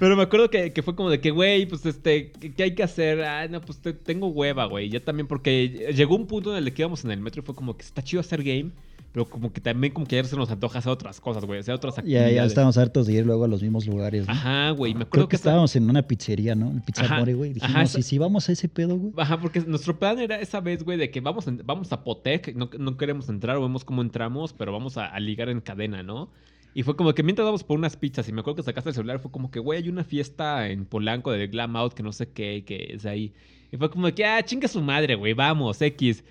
Pero 0.00 0.16
me 0.16 0.22
acuerdo 0.22 0.50
que, 0.50 0.72
que 0.72 0.82
fue 0.82 0.96
como 0.96 1.08
de 1.10 1.20
que, 1.20 1.30
güey, 1.30 1.66
pues 1.66 1.86
este, 1.86 2.32
¿qué, 2.32 2.52
qué 2.52 2.62
hay 2.64 2.74
que 2.74 2.82
hacer? 2.82 3.22
Ah, 3.22 3.46
no, 3.48 3.60
pues 3.60 3.78
te- 3.78 3.92
tengo 3.92 4.26
hueva, 4.28 4.66
güey. 4.66 4.88
Ya 4.90 5.00
también, 5.00 5.26
porque 5.26 5.92
llegó 5.94 6.16
un 6.16 6.26
punto 6.26 6.56
en 6.56 6.64
el 6.64 6.72
que 6.72 6.82
íbamos 6.82 7.04
en 7.04 7.12
el 7.12 7.20
metro 7.20 7.42
y 7.42 7.44
fue 7.44 7.54
como 7.54 7.76
que 7.76 7.84
está 7.84 8.02
chido 8.02 8.20
hacer 8.20 8.42
game, 8.42 8.70
pero 9.14 9.26
como 9.26 9.52
que 9.52 9.60
también 9.60 9.92
como 9.92 10.06
que 10.08 10.16
ya 10.16 10.24
se 10.24 10.34
nos 10.34 10.50
antoja 10.50 10.80
hacer 10.80 10.90
otras 10.90 11.20
cosas, 11.20 11.44
güey, 11.44 11.60
hacer 11.60 11.72
otras 11.72 11.94
ya, 11.94 12.00
actividades. 12.00 12.34
ya 12.34 12.44
estábamos 12.46 12.76
hartos 12.78 13.06
de 13.06 13.12
ir 13.12 13.24
luego 13.24 13.44
a 13.44 13.48
los 13.48 13.62
mismos 13.62 13.86
lugares. 13.86 14.26
¿no? 14.26 14.32
Ajá, 14.32 14.70
güey, 14.70 14.92
me 14.92 15.02
acuerdo 15.02 15.10
Creo 15.12 15.28
que 15.28 15.36
estábamos 15.36 15.76
en 15.76 15.88
una 15.88 16.02
pizzería, 16.02 16.56
¿no? 16.56 16.66
En 16.72 16.80
Pizza 16.80 17.04
Ajá, 17.04 17.20
More, 17.20 17.34
güey. 17.34 17.52
Dijimos, 17.52 17.90
ajá, 17.90 17.98
¿y 18.00 18.02
si 18.02 18.18
vamos 18.18 18.48
a 18.48 18.52
ese 18.52 18.68
pedo, 18.68 18.96
güey? 18.98 19.12
Ajá, 19.16 19.40
porque 19.40 19.60
nuestro 19.60 19.96
plan 20.00 20.18
era 20.18 20.40
esa 20.40 20.58
vez, 20.60 20.82
güey, 20.82 20.98
de 20.98 21.12
que 21.12 21.20
vamos, 21.20 21.46
en- 21.46 21.62
vamos 21.64 21.92
a 21.92 22.02
Potec, 22.02 22.56
no, 22.56 22.68
no 22.76 22.96
queremos 22.96 23.28
entrar 23.28 23.56
o 23.56 23.62
vemos 23.62 23.84
cómo 23.84 24.02
entramos, 24.02 24.52
pero 24.52 24.72
vamos 24.72 24.96
a, 24.96 25.06
a 25.06 25.20
ligar 25.20 25.48
en 25.48 25.60
cadena, 25.60 26.02
¿no? 26.02 26.30
Y 26.74 26.82
fue 26.82 26.96
como 26.96 27.14
que 27.14 27.22
mientras 27.22 27.46
vamos 27.46 27.62
por 27.64 27.78
unas 27.78 27.96
pizzas, 27.96 28.28
y 28.28 28.32
me 28.32 28.40
acuerdo 28.40 28.56
que 28.56 28.62
sacaste 28.64 28.90
el 28.90 28.94
celular, 28.96 29.20
fue 29.20 29.30
como 29.30 29.50
que, 29.50 29.60
güey, 29.60 29.80
hay 29.82 29.88
una 29.88 30.02
fiesta 30.04 30.68
en 30.68 30.84
Polanco 30.86 31.30
de 31.30 31.46
Glam 31.46 31.76
Out 31.76 31.94
que 31.94 32.02
no 32.02 32.12
sé 32.12 32.28
qué, 32.30 32.64
que 32.66 32.94
es 32.94 33.06
ahí. 33.06 33.32
Y 33.72 33.76
fue 33.76 33.90
como 33.90 34.12
que, 34.14 34.24
ah, 34.24 34.42
chinga 34.44 34.68
su 34.68 34.80
madre, 34.82 35.14
güey, 35.14 35.34
vamos, 35.34 35.80
X. 35.80 36.24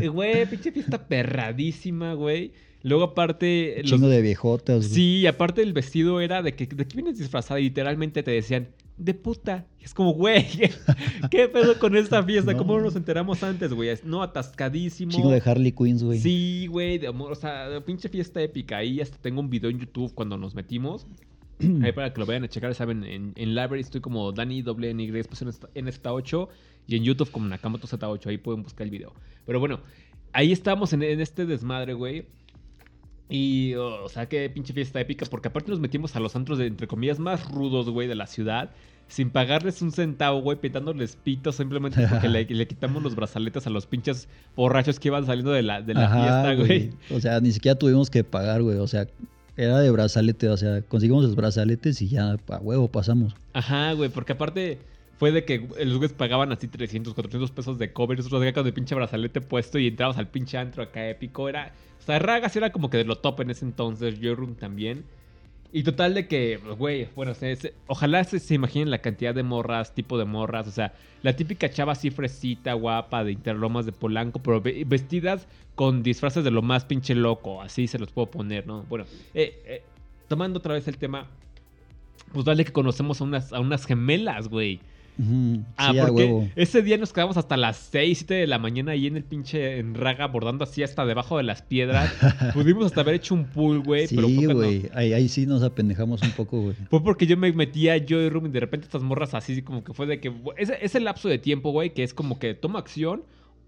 Y, 0.00 0.06
Güey, 0.06 0.46
pinche 0.50 0.72
fiesta 0.72 1.06
perradísima, 1.06 2.14
güey. 2.14 2.52
Luego 2.82 3.04
aparte... 3.04 3.76
los- 3.82 3.90
Chingo 3.90 4.08
de 4.08 4.22
viejotas, 4.22 4.78
güey. 4.86 4.90
Sí, 4.90 5.26
aparte 5.26 5.62
el 5.62 5.72
vestido 5.72 6.20
era 6.20 6.42
de 6.42 6.54
que 6.54 6.66
de 6.66 6.86
qué 6.86 6.94
vienes 6.96 7.18
disfrazada 7.18 7.60
y 7.60 7.64
literalmente 7.64 8.22
te 8.22 8.30
decían 8.30 8.68
de 9.00 9.14
puta. 9.14 9.66
Es 9.80 9.94
como, 9.94 10.12
güey, 10.12 10.46
¿qué, 11.30 11.48
pedo 11.48 11.78
con 11.78 11.96
esta 11.96 12.22
fiesta? 12.22 12.54
¿Cómo 12.56 12.74
no 12.74 12.80
No. 12.80 12.84
nos 12.86 12.96
enteramos 12.96 13.42
antes, 13.42 13.72
güey? 13.72 13.90
No, 14.04 14.22
atascadísimo. 14.22 15.10
Chingo 15.10 15.30
de 15.30 15.42
Harley 15.44 15.72
Quinns, 15.72 16.04
güey. 16.04 16.18
Sí, 16.18 16.66
güey, 16.66 16.98
de 16.98 17.06
amor, 17.06 17.32
o 17.32 17.34
sea, 17.34 17.82
pinche 17.84 18.08
fiesta 18.08 18.42
épica. 18.42 18.76
Ahí 18.76 19.00
hasta 19.00 19.16
tengo 19.16 19.40
un 19.40 19.48
video 19.48 19.70
en 19.70 19.78
YouTube 19.78 20.12
cuando 20.14 20.36
nos 20.36 20.54
metimos. 20.54 21.06
Ahí 21.82 21.92
para 21.92 22.12
que 22.12 22.20
lo 22.20 22.26
vayan 22.26 22.44
a 22.44 22.48
checar, 22.48 22.74
saben, 22.74 23.04
en, 23.04 23.32
en 23.36 23.48
Library 23.54 23.80
estoy 23.80 24.00
como 24.00 24.32
Dani 24.32 24.62
WNY 24.62 25.10
después 25.10 25.40
en 25.42 25.48
esta, 25.48 25.68
en 25.74 25.88
esta 25.88 26.12
8 26.12 26.48
y 26.86 26.96
en 26.96 27.04
YouTube 27.04 27.30
como 27.30 27.46
Nakamoto 27.48 27.86
Z8, 27.86 28.26
ahí 28.26 28.38
pueden 28.38 28.62
buscar 28.62 28.84
el 28.84 28.90
video. 28.90 29.14
Pero 29.46 29.60
bueno, 29.60 29.80
ahí 30.32 30.52
estábamos 30.52 30.92
en, 30.92 31.02
en 31.02 31.20
este 31.20 31.46
desmadre, 31.46 31.94
güey. 31.94 32.26
Y, 33.30 33.74
oh, 33.74 34.04
o 34.04 34.08
sea, 34.08 34.28
qué 34.28 34.50
pinche 34.50 34.72
fiesta 34.72 35.00
épica, 35.00 35.24
porque 35.26 35.48
aparte 35.48 35.70
nos 35.70 35.78
metimos 35.78 36.16
a 36.16 36.20
los 36.20 36.34
antros 36.34 36.58
de, 36.58 36.66
entre 36.66 36.88
comillas, 36.88 37.20
más 37.20 37.48
rudos, 37.48 37.88
güey, 37.88 38.08
de 38.08 38.16
la 38.16 38.26
ciudad, 38.26 38.72
sin 39.10 39.30
pagarles 39.30 39.82
un 39.82 39.90
centavo, 39.90 40.40
güey, 40.40 40.56
pitándoles 40.56 41.16
pitos 41.16 41.56
simplemente 41.56 42.06
porque 42.08 42.28
le, 42.28 42.44
le 42.44 42.66
quitamos 42.68 43.02
los 43.02 43.16
brazaletes 43.16 43.66
a 43.66 43.70
los 43.70 43.86
pinches 43.86 44.28
borrachos 44.54 45.00
que 45.00 45.08
iban 45.08 45.26
saliendo 45.26 45.50
de 45.50 45.62
la, 45.62 45.82
de 45.82 45.94
la 45.94 46.04
Ajá, 46.06 46.22
fiesta, 46.22 46.54
güey. 46.54 46.90
O 47.10 47.20
sea, 47.20 47.40
ni 47.40 47.50
siquiera 47.50 47.76
tuvimos 47.76 48.08
que 48.08 48.22
pagar, 48.22 48.62
güey. 48.62 48.78
O 48.78 48.86
sea, 48.86 49.08
era 49.56 49.80
de 49.80 49.90
brazalete. 49.90 50.48
O 50.48 50.56
sea, 50.56 50.82
conseguimos 50.82 51.24
los 51.24 51.34
brazaletes 51.34 52.00
y 52.02 52.08
ya 52.08 52.36
a 52.48 52.58
huevo 52.58 52.86
pasamos. 52.86 53.34
Ajá, 53.52 53.92
güey, 53.94 54.10
porque 54.10 54.32
aparte 54.32 54.78
fue 55.18 55.32
de 55.32 55.44
que 55.44 55.66
los 55.84 55.98
güeyes 55.98 56.12
pagaban 56.12 56.52
así 56.52 56.68
300, 56.68 57.12
400 57.12 57.50
pesos 57.50 57.78
de 57.78 57.92
cover, 57.92 58.16
nosotros 58.16 58.40
acá 58.42 58.52
con 58.52 58.66
el 58.66 58.72
pinche 58.72 58.94
brazalete 58.94 59.40
puesto 59.40 59.80
y 59.80 59.88
entramos 59.88 60.18
al 60.18 60.28
pinche 60.28 60.56
antro 60.56 60.84
acá 60.84 61.08
épico. 61.08 61.48
Era, 61.48 61.72
o 61.98 62.02
sea, 62.06 62.20
Ragas 62.20 62.54
era 62.54 62.70
como 62.70 62.90
que 62.90 62.98
de 62.98 63.04
lo 63.04 63.18
top 63.18 63.40
en 63.40 63.50
ese 63.50 63.64
entonces, 63.64 64.20
Room 64.22 64.54
también. 64.54 65.04
Y 65.72 65.84
total 65.84 66.14
de 66.14 66.26
que, 66.26 66.58
pues, 66.64 66.76
güey, 66.76 67.08
bueno, 67.14 67.32
se- 67.34 67.74
ojalá 67.86 68.24
se, 68.24 68.40
se 68.40 68.54
imaginen 68.54 68.90
la 68.90 68.98
cantidad 68.98 69.32
de 69.34 69.44
morras, 69.44 69.94
tipo 69.94 70.18
de 70.18 70.24
morras, 70.24 70.66
o 70.66 70.72
sea, 70.72 70.94
la 71.22 71.36
típica 71.36 71.70
chava 71.70 71.92
así 71.92 72.10
fresita, 72.10 72.72
guapa, 72.72 73.22
de 73.22 73.30
Interlomas 73.32 73.86
de 73.86 73.92
Polanco, 73.92 74.40
pero 74.42 74.60
ve- 74.60 74.82
vestidas 74.86 75.46
con 75.76 76.02
disfraces 76.02 76.42
de 76.42 76.50
lo 76.50 76.62
más 76.62 76.84
pinche 76.84 77.14
loco, 77.14 77.62
así 77.62 77.86
se 77.86 77.98
los 78.00 78.10
puedo 78.10 78.26
poner, 78.30 78.66
¿no? 78.66 78.82
Bueno, 78.88 79.04
eh, 79.32 79.62
eh, 79.64 79.82
tomando 80.26 80.58
otra 80.58 80.74
vez 80.74 80.88
el 80.88 80.98
tema, 80.98 81.28
pues 82.32 82.44
dale 82.44 82.64
que 82.64 82.72
conocemos 82.72 83.20
a 83.20 83.24
unas, 83.24 83.52
a 83.52 83.60
unas 83.60 83.86
gemelas, 83.86 84.48
güey. 84.48 84.80
Ujú, 85.18 85.62
Ah, 85.76 85.90
sí, 85.92 85.98
a 85.98 86.06
porque 86.06 86.50
ese 86.56 86.82
día 86.82 86.96
nos 86.96 87.12
quedamos 87.12 87.36
hasta 87.36 87.56
las 87.56 87.76
6, 87.90 88.18
7 88.18 88.34
de 88.34 88.46
la 88.46 88.58
mañana 88.58 88.92
ahí 88.92 89.06
en 89.06 89.16
el 89.16 89.24
pinche 89.24 89.78
en 89.78 89.94
Raga, 89.94 90.26
bordando 90.28 90.64
así 90.64 90.82
hasta 90.82 91.04
debajo 91.04 91.36
de 91.36 91.42
las 91.42 91.62
piedras. 91.62 92.10
Pudimos 92.54 92.86
hasta 92.86 93.02
haber 93.02 93.16
hecho 93.16 93.34
un 93.34 93.44
pool, 93.44 93.80
güey, 93.80 94.06
Sí, 94.06 94.16
güey. 94.46 94.88
Ahí, 94.94 95.12
ahí 95.12 95.28
sí 95.28 95.46
nos 95.46 95.62
apendejamos 95.62 96.22
un 96.22 96.30
poco, 96.30 96.60
güey. 96.62 96.76
Fue 96.88 97.02
porque 97.02 97.26
yo 97.26 97.36
me 97.36 97.52
metía 97.52 97.94
a 97.94 97.98
Joy 97.98 98.30
Room 98.30 98.46
y 98.46 98.50
de 98.50 98.60
repente 98.60 98.84
estas 98.86 99.02
morras 99.02 99.34
así 99.34 99.60
como 99.62 99.84
que 99.84 99.92
fue 99.92 100.06
de 100.06 100.20
que... 100.20 100.32
Ese, 100.56 100.78
ese 100.80 101.00
lapso 101.00 101.28
de 101.28 101.38
tiempo, 101.38 101.70
güey, 101.70 101.92
que 101.92 102.02
es 102.02 102.14
como 102.14 102.38
que 102.38 102.54
toma 102.54 102.78
acción 102.78 103.22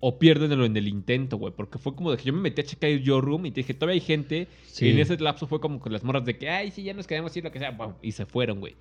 o 0.05 0.18
piérdenlo 0.18 0.64
en 0.64 0.76
el 0.76 0.88
intento, 0.88 1.36
güey. 1.36 1.53
Porque 1.55 1.78
fue 1.78 1.95
como 1.95 2.11
de 2.11 2.16
que 2.16 2.24
yo 2.24 2.32
me 2.32 2.40
metí 2.40 2.61
a 2.61 2.64
checar 2.64 2.90
Joy 3.05 3.20
Room 3.20 3.47
y 3.47 3.51
te 3.53 3.61
dije, 3.61 3.74
todavía 3.74 4.01
hay 4.01 4.07
gente. 4.07 4.49
Sí. 4.66 4.86
Y 4.86 4.90
en 4.90 4.99
ese 4.99 5.16
lapso 5.18 5.47
fue 5.47 5.61
como 5.61 5.78
con 5.78 5.93
las 5.93 6.03
morras 6.03 6.24
de 6.24 6.36
que, 6.36 6.49
ay, 6.49 6.70
sí, 6.70 6.82
ya 6.82 6.93
nos 6.95 7.07
quedamos 7.07 7.30
así, 7.30 7.40
lo 7.40 7.53
que 7.53 7.59
sea. 7.61 7.70
Wow, 7.70 7.95
y 8.03 8.11
se 8.12 8.26
fueron, 8.26 8.59
güey. 8.59 8.74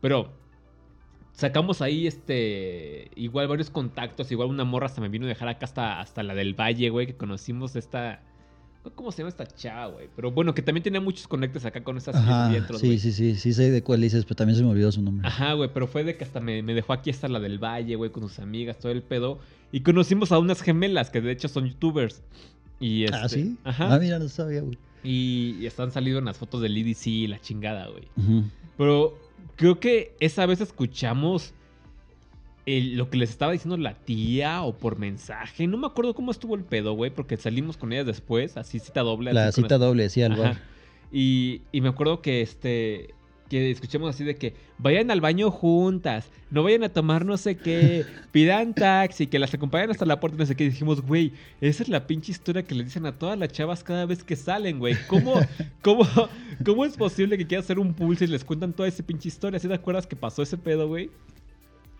Pero 0.00 0.32
sacamos 1.34 1.82
ahí, 1.82 2.06
este, 2.06 3.10
igual 3.16 3.48
varios 3.48 3.68
contactos, 3.68 4.30
igual 4.32 4.48
una 4.48 4.64
morra 4.64 4.86
hasta 4.86 5.00
me 5.00 5.08
vino 5.08 5.26
a 5.26 5.28
dejar 5.28 5.48
acá 5.48 5.66
hasta, 5.66 6.00
hasta 6.00 6.22
la 6.22 6.34
del 6.34 6.54
Valle, 6.58 6.88
güey, 6.90 7.06
que 7.06 7.14
conocimos 7.16 7.76
esta... 7.76 8.22
¿Cómo 8.94 9.10
se 9.12 9.18
llama 9.18 9.30
esta 9.30 9.46
chava, 9.46 9.86
güey? 9.94 10.08
Pero 10.14 10.30
bueno, 10.30 10.54
que 10.54 10.60
también 10.60 10.82
tenía 10.82 11.00
muchos 11.00 11.26
conectes 11.26 11.64
acá 11.64 11.82
con 11.82 11.96
estas 11.96 12.16
Ajá, 12.16 12.50
dientros, 12.50 12.80
sí, 12.82 12.86
güey. 12.88 12.98
sí, 12.98 13.12
sí, 13.12 13.34
sí 13.34 13.54
sé 13.54 13.70
de 13.70 13.82
cuál 13.82 14.02
dices, 14.02 14.24
pero 14.26 14.36
también 14.36 14.58
se 14.58 14.62
me 14.62 14.68
olvidó 14.68 14.92
su 14.92 15.00
nombre. 15.00 15.26
Ajá, 15.26 15.54
güey, 15.54 15.70
pero 15.72 15.86
fue 15.86 16.04
de 16.04 16.18
que 16.18 16.24
hasta 16.24 16.38
me, 16.40 16.62
me 16.62 16.74
dejó 16.74 16.92
aquí 16.92 17.08
hasta 17.08 17.26
la 17.28 17.40
del 17.40 17.58
Valle, 17.58 17.96
güey, 17.96 18.10
con 18.10 18.22
sus 18.24 18.38
amigas, 18.40 18.78
todo 18.78 18.92
el 18.92 19.02
pedo. 19.02 19.38
Y 19.72 19.80
conocimos 19.80 20.32
a 20.32 20.38
unas 20.38 20.60
gemelas 20.60 21.08
que 21.08 21.22
de 21.22 21.32
hecho 21.32 21.48
son 21.48 21.66
youtubers. 21.66 22.22
Y 22.78 23.04
este, 23.04 23.16
Ah, 23.16 23.28
¿sí? 23.30 23.56
Ajá. 23.64 23.94
Ah, 23.94 23.98
mira, 23.98 24.18
no 24.18 24.28
sabía, 24.28 24.60
güey. 24.60 24.76
Y, 25.02 25.56
y 25.60 25.66
están 25.66 25.90
salido 25.90 26.18
en 26.18 26.26
las 26.26 26.36
fotos 26.36 26.60
del 26.60 26.76
EDC 26.76 27.06
y 27.06 27.26
la 27.26 27.40
chingada, 27.40 27.88
güey. 27.88 28.04
Ujú. 28.18 28.44
Pero 28.76 29.18
creo 29.56 29.78
que 29.80 30.14
esa 30.20 30.46
vez 30.46 30.60
escuchamos 30.60 31.52
el- 32.66 32.96
lo 32.96 33.10
que 33.10 33.18
les 33.18 33.30
estaba 33.30 33.52
diciendo 33.52 33.76
la 33.76 33.94
tía 33.94 34.62
o 34.62 34.74
por 34.76 34.98
mensaje. 34.98 35.66
No 35.66 35.76
me 35.76 35.86
acuerdo 35.86 36.14
cómo 36.14 36.30
estuvo 36.30 36.54
el 36.54 36.64
pedo, 36.64 36.94
güey, 36.94 37.10
porque 37.10 37.36
salimos 37.36 37.76
con 37.76 37.92
ellas 37.92 38.06
después, 38.06 38.56
así 38.56 38.78
cita 38.78 39.02
doble. 39.02 39.32
La 39.34 39.52
cita 39.52 39.78
doble, 39.78 40.08
sí, 40.08 40.22
al 40.22 40.36
bar. 40.36 40.62
Y, 41.12 41.60
y 41.72 41.80
me 41.80 41.90
acuerdo 41.90 42.22
que 42.22 42.40
este 42.40 43.14
que 43.48 43.70
escuchamos 43.70 44.10
así 44.14 44.24
de 44.24 44.36
que 44.36 44.54
vayan 44.78 45.10
al 45.10 45.20
baño 45.20 45.50
juntas, 45.50 46.30
no 46.50 46.62
vayan 46.62 46.82
a 46.84 46.88
tomar 46.88 47.24
no 47.26 47.36
sé 47.36 47.56
qué, 47.56 48.04
pidan 48.32 48.74
taxi, 48.74 49.26
que 49.26 49.38
las 49.38 49.52
acompañen 49.54 49.90
hasta 49.90 50.06
la 50.06 50.18
puerta, 50.20 50.38
no 50.38 50.46
sé 50.46 50.56
qué. 50.56 50.64
Y 50.64 50.70
dijimos, 50.70 51.02
güey, 51.02 51.32
esa 51.60 51.82
es 51.82 51.88
la 51.88 52.06
pinche 52.06 52.32
historia 52.32 52.62
que 52.62 52.74
le 52.74 52.84
dicen 52.84 53.06
a 53.06 53.18
todas 53.18 53.38
las 53.38 53.50
chavas 53.50 53.84
cada 53.84 54.06
vez 54.06 54.24
que 54.24 54.34
salen, 54.36 54.78
güey. 54.78 54.96
¿Cómo, 55.08 55.34
cómo, 55.82 56.06
¿Cómo 56.64 56.84
es 56.84 56.96
posible 56.96 57.36
que 57.38 57.46
quieras 57.46 57.66
hacer 57.66 57.78
un 57.78 57.92
pulso 57.94 58.24
y 58.24 58.28
les 58.28 58.44
cuentan 58.44 58.72
toda 58.72 58.88
esa 58.88 59.02
pinche 59.02 59.28
historia? 59.28 59.58
¿Sí 59.60 59.68
te 59.68 59.74
acuerdas 59.74 60.06
que 60.06 60.16
pasó 60.16 60.42
ese 60.42 60.56
pedo, 60.56 60.88
güey? 60.88 61.10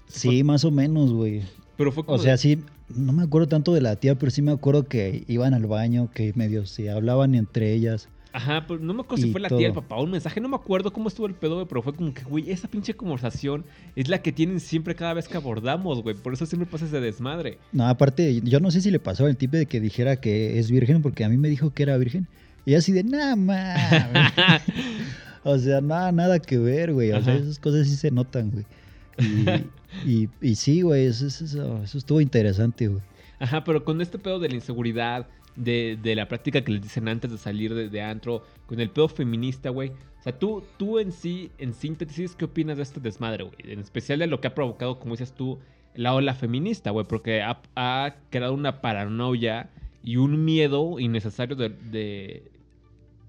Sí, 0.06 0.44
más 0.44 0.64
o 0.64 0.70
menos, 0.70 1.12
güey. 1.12 1.42
Pero 1.76 1.90
fue 1.92 2.04
como 2.04 2.16
O 2.18 2.22
sea, 2.22 2.32
de- 2.32 2.38
sí, 2.38 2.62
no 2.88 3.12
me 3.12 3.22
acuerdo 3.22 3.48
tanto 3.48 3.72
de 3.74 3.80
la 3.80 3.96
tía, 3.96 4.14
pero 4.16 4.30
sí 4.30 4.42
me 4.42 4.52
acuerdo 4.52 4.84
que 4.86 5.24
iban 5.28 5.54
al 5.54 5.66
baño, 5.66 6.10
que 6.14 6.32
medio 6.34 6.66
se 6.66 6.90
hablaban 6.90 7.34
entre 7.34 7.72
ellas. 7.74 8.08
Ajá, 8.36 8.64
pero 8.66 8.80
no 8.80 8.92
me 8.94 9.02
acuerdo 9.02 9.24
si 9.24 9.30
fue 9.30 9.40
la 9.40 9.48
tía, 9.48 9.68
el 9.68 9.72
todo. 9.72 9.82
papá 9.82 9.94
o 9.94 10.02
un 10.02 10.10
mensaje, 10.10 10.40
no 10.40 10.48
me 10.48 10.56
acuerdo 10.56 10.92
cómo 10.92 11.06
estuvo 11.06 11.26
el 11.28 11.34
pedo, 11.34 11.54
güey, 11.54 11.66
pero 11.68 11.82
fue 11.82 11.94
como 11.94 12.12
que, 12.12 12.24
güey, 12.24 12.50
esa 12.50 12.66
pinche 12.66 12.92
conversación 12.94 13.64
es 13.94 14.08
la 14.08 14.20
que 14.22 14.32
tienen 14.32 14.58
siempre 14.58 14.96
cada 14.96 15.14
vez 15.14 15.28
que 15.28 15.36
abordamos, 15.36 16.02
güey. 16.02 16.16
Por 16.16 16.32
eso 16.34 16.44
siempre 16.44 16.68
pasa 16.68 16.86
ese 16.86 17.00
desmadre. 17.00 17.58
No, 17.70 17.86
aparte, 17.86 18.40
yo 18.42 18.58
no 18.58 18.72
sé 18.72 18.80
si 18.80 18.90
le 18.90 18.98
pasó 18.98 19.26
al 19.26 19.36
tipo 19.36 19.56
de 19.56 19.66
que 19.66 19.78
dijera 19.80 20.16
que 20.16 20.58
es 20.58 20.68
virgen, 20.68 21.00
porque 21.00 21.24
a 21.24 21.28
mí 21.28 21.36
me 21.36 21.48
dijo 21.48 21.72
que 21.72 21.84
era 21.84 21.96
virgen. 21.96 22.26
Y 22.66 22.74
así 22.74 22.90
de, 22.90 23.04
nada 23.04 23.36
más. 23.36 23.78
o 25.44 25.58
sea, 25.58 25.80
nada, 25.80 26.10
nada 26.12 26.38
que 26.40 26.58
ver, 26.58 26.92
güey. 26.92 27.12
O 27.12 27.22
sea, 27.22 27.34
esas 27.34 27.58
cosas 27.58 27.86
sí 27.86 27.96
se 27.96 28.10
notan, 28.10 28.50
güey. 28.50 28.64
Y, 30.04 30.10
y, 30.10 30.28
y 30.40 30.54
sí, 30.56 30.80
güey, 30.82 31.06
eso, 31.06 31.26
eso- 31.26 31.44
eso- 31.44 31.82
eso 31.84 31.98
estuvo 31.98 32.20
interesante, 32.20 32.88
güey. 32.88 33.02
Ajá, 33.38 33.62
pero 33.64 33.84
con 33.84 34.00
este 34.00 34.18
pedo 34.18 34.38
de 34.40 34.48
la 34.48 34.54
inseguridad, 34.56 35.26
de, 35.56 35.98
de 36.02 36.14
la 36.14 36.28
práctica 36.28 36.62
que 36.62 36.72
les 36.72 36.82
dicen 36.82 37.08
antes 37.08 37.30
de 37.30 37.38
salir 37.38 37.74
de, 37.74 37.88
de 37.88 38.02
antro, 38.02 38.44
con 38.66 38.80
el 38.80 38.90
pedo 38.90 39.08
feminista, 39.08 39.70
güey. 39.70 39.90
O 39.90 40.22
sea, 40.22 40.38
tú, 40.38 40.62
tú 40.78 40.98
en 40.98 41.12
sí, 41.12 41.50
en 41.58 41.74
síntesis, 41.74 42.34
¿qué 42.34 42.46
opinas 42.46 42.76
de 42.76 42.82
este 42.82 43.00
desmadre, 43.00 43.44
güey? 43.44 43.56
En 43.72 43.80
especial 43.80 44.18
de 44.18 44.26
lo 44.26 44.40
que 44.40 44.48
ha 44.48 44.54
provocado, 44.54 44.98
como 44.98 45.14
dices 45.14 45.32
tú, 45.32 45.58
la 45.94 46.14
ola 46.14 46.34
feminista, 46.34 46.90
güey, 46.90 47.06
porque 47.06 47.42
ha, 47.42 47.60
ha 47.76 48.16
creado 48.30 48.54
una 48.54 48.80
paranoia 48.80 49.70
y 50.02 50.16
un 50.16 50.44
miedo 50.44 50.98
innecesario 50.98 51.56
de, 51.56 52.50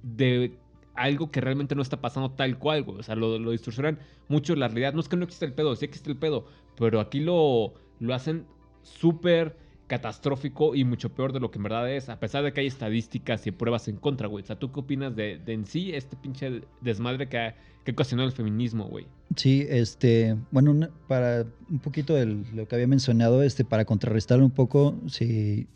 de, 0.04 0.58
algo 0.96 1.32
que 1.32 1.42
realmente 1.42 1.76
no 1.76 1.82
está 1.82 2.02
pasando 2.02 2.32
tal 2.32 2.58
cual, 2.58 2.84
güey. 2.84 3.00
O 3.00 3.04
sea, 3.04 3.16
lo, 3.16 3.38
lo 3.40 3.52
distorsionan 3.52 4.00
mucho 4.28 4.56
la 4.56 4.68
realidad. 4.68 4.94
No 4.94 5.00
es 5.00 5.10
que 5.10 5.18
no 5.18 5.26
existe 5.26 5.46
el 5.46 5.54
pedo, 5.54 5.76
sí 5.76 5.86
existe 5.86 6.10
el 6.10 6.18
pedo, 6.18 6.48
pero 6.78 7.00
aquí 7.00 7.20
lo, 7.20 7.74
lo 8.00 8.14
hacen 8.14 8.46
súper 8.84 9.58
catastrófico 9.88 10.76
y 10.76 10.84
mucho 10.84 11.10
peor 11.14 11.32
de 11.34 11.40
lo 11.40 11.52
que 11.52 11.58
en 11.60 11.64
verdad 11.64 11.92
es, 11.92 12.10
a 12.10 12.20
pesar 12.20 12.44
de 12.44 12.54
que 12.54 12.62
hay 12.62 12.68
estadísticas 12.68 13.46
y 13.48 13.52
pruebas 13.52 13.88
en 13.88 13.98
contra, 13.98 14.28
güey. 14.28 14.44
O 14.44 14.48
sea, 14.48 14.58
¿tú 14.58 14.72
qué 14.72 14.80
opinas 14.80 15.16
de, 15.16 15.38
de 15.38 15.54
en 15.54 15.66
sí 15.66 15.92
este 15.94 16.16
pinche 16.16 16.62
desmadre 16.82 17.30
que 17.30 17.38
ha, 17.38 17.56
que 17.84 17.92
ha 17.92 17.94
ocasionado 17.94 18.28
el 18.28 18.34
feminismo, 18.36 18.86
güey? 18.86 19.06
Sí, 19.36 19.66
este, 19.70 20.36
bueno, 20.52 20.90
para 21.08 21.46
un 21.70 21.80
poquito 21.80 22.16
de 22.16 22.26
lo 22.26 22.68
que 22.68 22.76
había 22.76 22.88
mencionado, 22.88 23.44
este, 23.44 23.64
para 23.64 23.86
contrarrestarlo 23.86 24.46
un 24.46 24.52
poco, 24.52 24.96
si, 25.08 25.68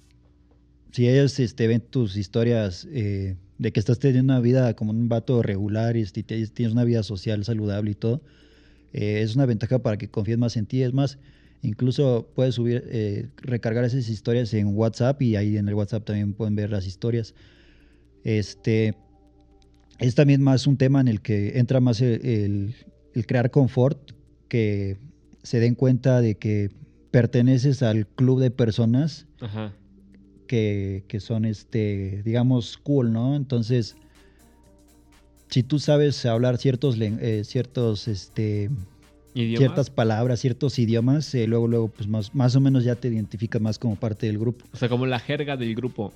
si 0.91 1.07
ellos 1.07 1.39
este, 1.39 1.67
ven 1.67 1.81
tus 1.81 2.15
historias 2.17 2.87
eh, 2.91 3.35
de 3.57 3.71
que 3.71 3.79
estás 3.79 3.99
teniendo 3.99 4.33
una 4.33 4.41
vida 4.41 4.73
como 4.75 4.91
un 4.91 5.07
vato 5.09 5.41
regular 5.43 5.97
y 5.97 6.01
este, 6.01 6.23
te- 6.23 6.47
tienes 6.47 6.73
una 6.73 6.83
vida 6.83 7.03
social 7.03 7.43
saludable 7.43 7.91
y 7.91 7.95
todo, 7.95 8.21
eh, 8.93 9.21
es 9.21 9.35
una 9.35 9.45
ventaja 9.45 9.79
para 9.79 9.97
que 9.97 10.09
confíes 10.09 10.37
más 10.39 10.57
en 10.57 10.65
ti. 10.65 10.81
Es 10.81 10.93
más, 10.93 11.19
incluso 11.61 12.27
puedes 12.35 12.55
subir, 12.55 12.83
eh, 12.87 13.27
recargar 13.37 13.83
esas 13.83 14.07
historias 14.09 14.53
en 14.53 14.67
WhatsApp 14.75 15.21
y 15.21 15.35
ahí 15.35 15.57
en 15.57 15.67
el 15.67 15.73
WhatsApp 15.75 16.05
también 16.05 16.33
pueden 16.33 16.55
ver 16.55 16.69
las 16.71 16.85
historias. 16.87 17.33
Este, 18.23 18.95
es 19.99 20.15
también 20.15 20.41
más 20.41 20.67
un 20.67 20.77
tema 20.77 21.01
en 21.01 21.07
el 21.07 21.21
que 21.21 21.57
entra 21.59 21.79
más 21.79 22.01
el, 22.01 22.25
el- 22.25 22.75
el 23.13 23.25
crear 23.25 23.49
confort, 23.51 24.11
que 24.47 24.97
se 25.43 25.59
den 25.59 25.75
cuenta 25.75 26.21
de 26.21 26.35
que 26.35 26.69
perteneces 27.11 27.81
al 27.81 28.07
club 28.07 28.39
de 28.39 28.51
personas 28.51 29.25
Ajá. 29.41 29.73
que, 30.47 31.03
que 31.07 31.19
son, 31.19 31.43
este, 31.45 32.21
digamos, 32.23 32.77
cool, 32.77 33.11
¿no? 33.11 33.35
Entonces, 33.35 33.95
si 35.49 35.63
tú 35.63 35.79
sabes 35.79 36.25
hablar 36.25 36.57
ciertos, 36.59 36.95
eh, 36.99 37.43
ciertos, 37.45 38.07
este, 38.07 38.69
¿Idiomas? 39.33 39.59
ciertas 39.59 39.89
palabras, 39.89 40.39
ciertos 40.39 40.79
idiomas, 40.79 41.33
eh, 41.35 41.47
luego, 41.47 41.67
luego, 41.67 41.87
pues 41.89 42.07
más, 42.07 42.33
más 42.33 42.55
o 42.55 42.61
menos 42.61 42.83
ya 42.83 42.95
te 42.95 43.09
identificas 43.09 43.61
más 43.61 43.77
como 43.77 43.95
parte 43.95 44.27
del 44.27 44.39
grupo. 44.39 44.65
O 44.73 44.77
sea, 44.77 44.89
como 44.89 45.05
la 45.05 45.19
jerga 45.19 45.55
del 45.55 45.75
grupo. 45.75 46.11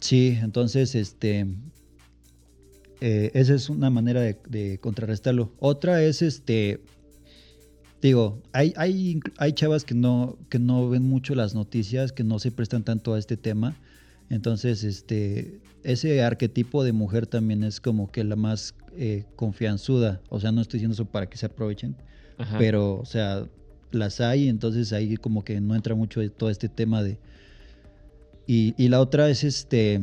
Sí, 0.00 0.38
entonces, 0.42 0.94
este, 0.94 1.46
eh, 3.00 3.30
esa 3.34 3.54
es 3.54 3.70
una 3.70 3.90
manera 3.90 4.20
de, 4.20 4.36
de 4.48 4.78
contrarrestarlo. 4.78 5.52
Otra 5.58 6.02
es, 6.02 6.22
este, 6.22 6.80
digo, 8.02 8.42
hay, 8.52 8.72
hay, 8.76 9.20
hay 9.38 9.52
chavas 9.52 9.84
que 9.84 9.94
no, 9.94 10.38
que 10.48 10.58
no 10.58 10.88
ven 10.88 11.02
mucho 11.02 11.34
las 11.34 11.54
noticias, 11.54 12.12
que 12.12 12.24
no 12.24 12.38
se 12.38 12.50
prestan 12.50 12.82
tanto 12.82 13.14
a 13.14 13.18
este 13.18 13.36
tema. 13.36 13.76
Entonces, 14.28 14.84
este, 14.84 15.60
ese 15.82 16.22
arquetipo 16.22 16.84
de 16.84 16.92
mujer 16.92 17.26
también 17.26 17.64
es 17.64 17.80
como 17.80 18.10
que 18.10 18.24
la 18.24 18.36
más 18.36 18.74
eh, 18.96 19.24
confianzuda. 19.36 20.20
O 20.28 20.40
sea, 20.40 20.52
no 20.52 20.60
estoy 20.60 20.78
diciendo 20.78 20.94
eso 20.94 21.04
para 21.04 21.28
que 21.28 21.36
se 21.36 21.46
aprovechen, 21.46 21.96
Ajá. 22.38 22.58
pero, 22.58 22.98
o 22.98 23.04
sea, 23.04 23.44
las 23.92 24.20
hay, 24.20 24.48
entonces 24.48 24.92
ahí 24.92 25.16
como 25.16 25.44
que 25.44 25.60
no 25.60 25.74
entra 25.74 25.94
mucho 25.94 26.28
todo 26.32 26.50
este 26.50 26.68
tema 26.68 27.02
de... 27.02 27.18
Y, 28.46 28.74
y 28.76 28.88
la 28.88 29.00
otra 29.00 29.28
es 29.28 29.44
este... 29.44 30.00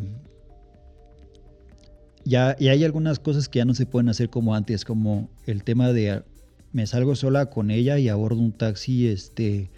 Ya, 2.24 2.58
y 2.60 2.68
hay 2.68 2.84
algunas 2.84 3.20
cosas 3.20 3.48
que 3.48 3.60
ya 3.60 3.66
no 3.66 3.74
se 3.74 3.86
pueden 3.86 4.10
hacer 4.10 4.30
como 4.30 4.54
antes, 4.54 4.84
como 4.84 5.30
el 5.46 5.64
tema 5.64 5.94
de 5.94 6.24
me 6.74 6.86
salgo 6.86 7.16
sola 7.16 7.48
con 7.48 7.72
ella 7.72 7.98
y 8.00 8.10
abordo 8.10 8.42
un 8.42 8.52
taxi 8.52 9.08
este, 9.08 9.70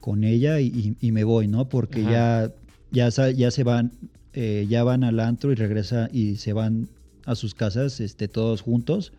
con 0.00 0.24
ella 0.24 0.60
y, 0.60 0.96
me 1.00 1.22
voy, 1.22 1.46
¿no? 1.46 1.68
Porque 1.68 2.00
Ajá. 2.00 2.52
ya, 2.90 3.10
ya, 3.10 3.30
ya 3.30 3.50
se 3.52 3.62
van, 3.62 3.92
eh, 4.32 4.66
ya 4.68 4.82
van 4.82 5.04
al 5.04 5.20
antro 5.20 5.52
y 5.52 5.54
regresa 5.54 6.08
y 6.12 6.36
se 6.36 6.52
van 6.52 6.88
a 7.26 7.34
sus 7.34 7.54
casas 7.54 8.00
este, 8.00 8.28
todos 8.28 8.60
juntos 8.62 9.12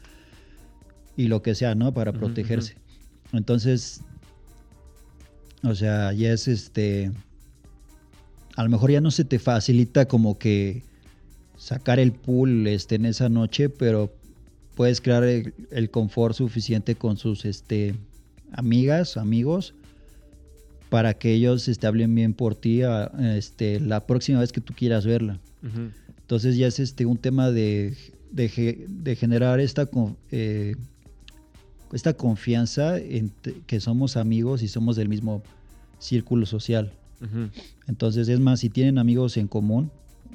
y 1.16 1.28
lo 1.28 1.41
que 1.41 1.56
sea, 1.56 1.76
¿no? 1.76 1.93
Para 1.93 2.12
protegerse. 2.12 2.76
Entonces, 3.32 4.01
o 5.64 5.76
sea, 5.76 6.12
ya 6.14 6.32
es 6.34 6.47
este. 6.47 7.12
A 8.56 8.64
lo 8.64 8.70
mejor 8.70 8.91
ya 8.91 9.01
no 9.01 9.10
se 9.12 9.26
te 9.26 9.39
facilita 9.39 10.08
como 10.08 10.38
que 10.38 10.84
sacar 11.58 11.99
el 11.99 12.12
pool 12.12 12.68
este, 12.68 12.95
en 12.95 13.06
esa 13.06 13.30
noche, 13.30 13.70
pero 13.70 14.14
puedes 14.76 15.01
crear 15.01 15.24
el, 15.24 15.54
el 15.72 15.89
confort 15.89 16.36
suficiente 16.36 16.95
con 16.95 17.18
sus 17.18 17.45
este, 17.45 17.95
amigas, 18.51 19.18
amigos, 19.18 19.74
para 20.89 21.16
que 21.16 21.34
ellos 21.34 21.68
este, 21.68 21.88
hablen 21.88 22.14
bien 22.14 22.34
por 22.34 22.54
ti 22.56 22.84
a- 22.84 23.12
este, 23.36 23.80
la 23.80 24.06
próxima 24.06 24.39
vez 24.39 24.51
que 24.51 24.62
tú 24.62 24.74
quieras 24.76 25.06
verla. 25.06 25.39
Entonces 26.24 26.58
ya 26.58 26.68
es 26.68 26.80
este 26.80 27.06
un 27.06 27.18
tema 27.18 27.52
de, 27.52 27.96
de, 28.32 28.50
ge- 28.50 28.86
de 28.90 29.16
generar 29.16 29.60
esta, 29.60 29.90
eh, 30.32 30.76
esta 31.92 32.14
confianza 32.14 32.98
en 32.98 33.32
que 33.68 33.80
somos 33.80 34.18
amigos 34.18 34.64
y 34.64 34.68
somos 34.68 34.96
del 34.96 35.10
mismo 35.10 35.44
círculo 36.00 36.46
social. 36.46 36.92
Entonces 37.88 38.28
es 38.28 38.40
más, 38.40 38.60
si 38.62 38.70
tienen 38.70 38.98
amigos 38.98 39.38
en 39.38 39.48
común, 39.48 39.92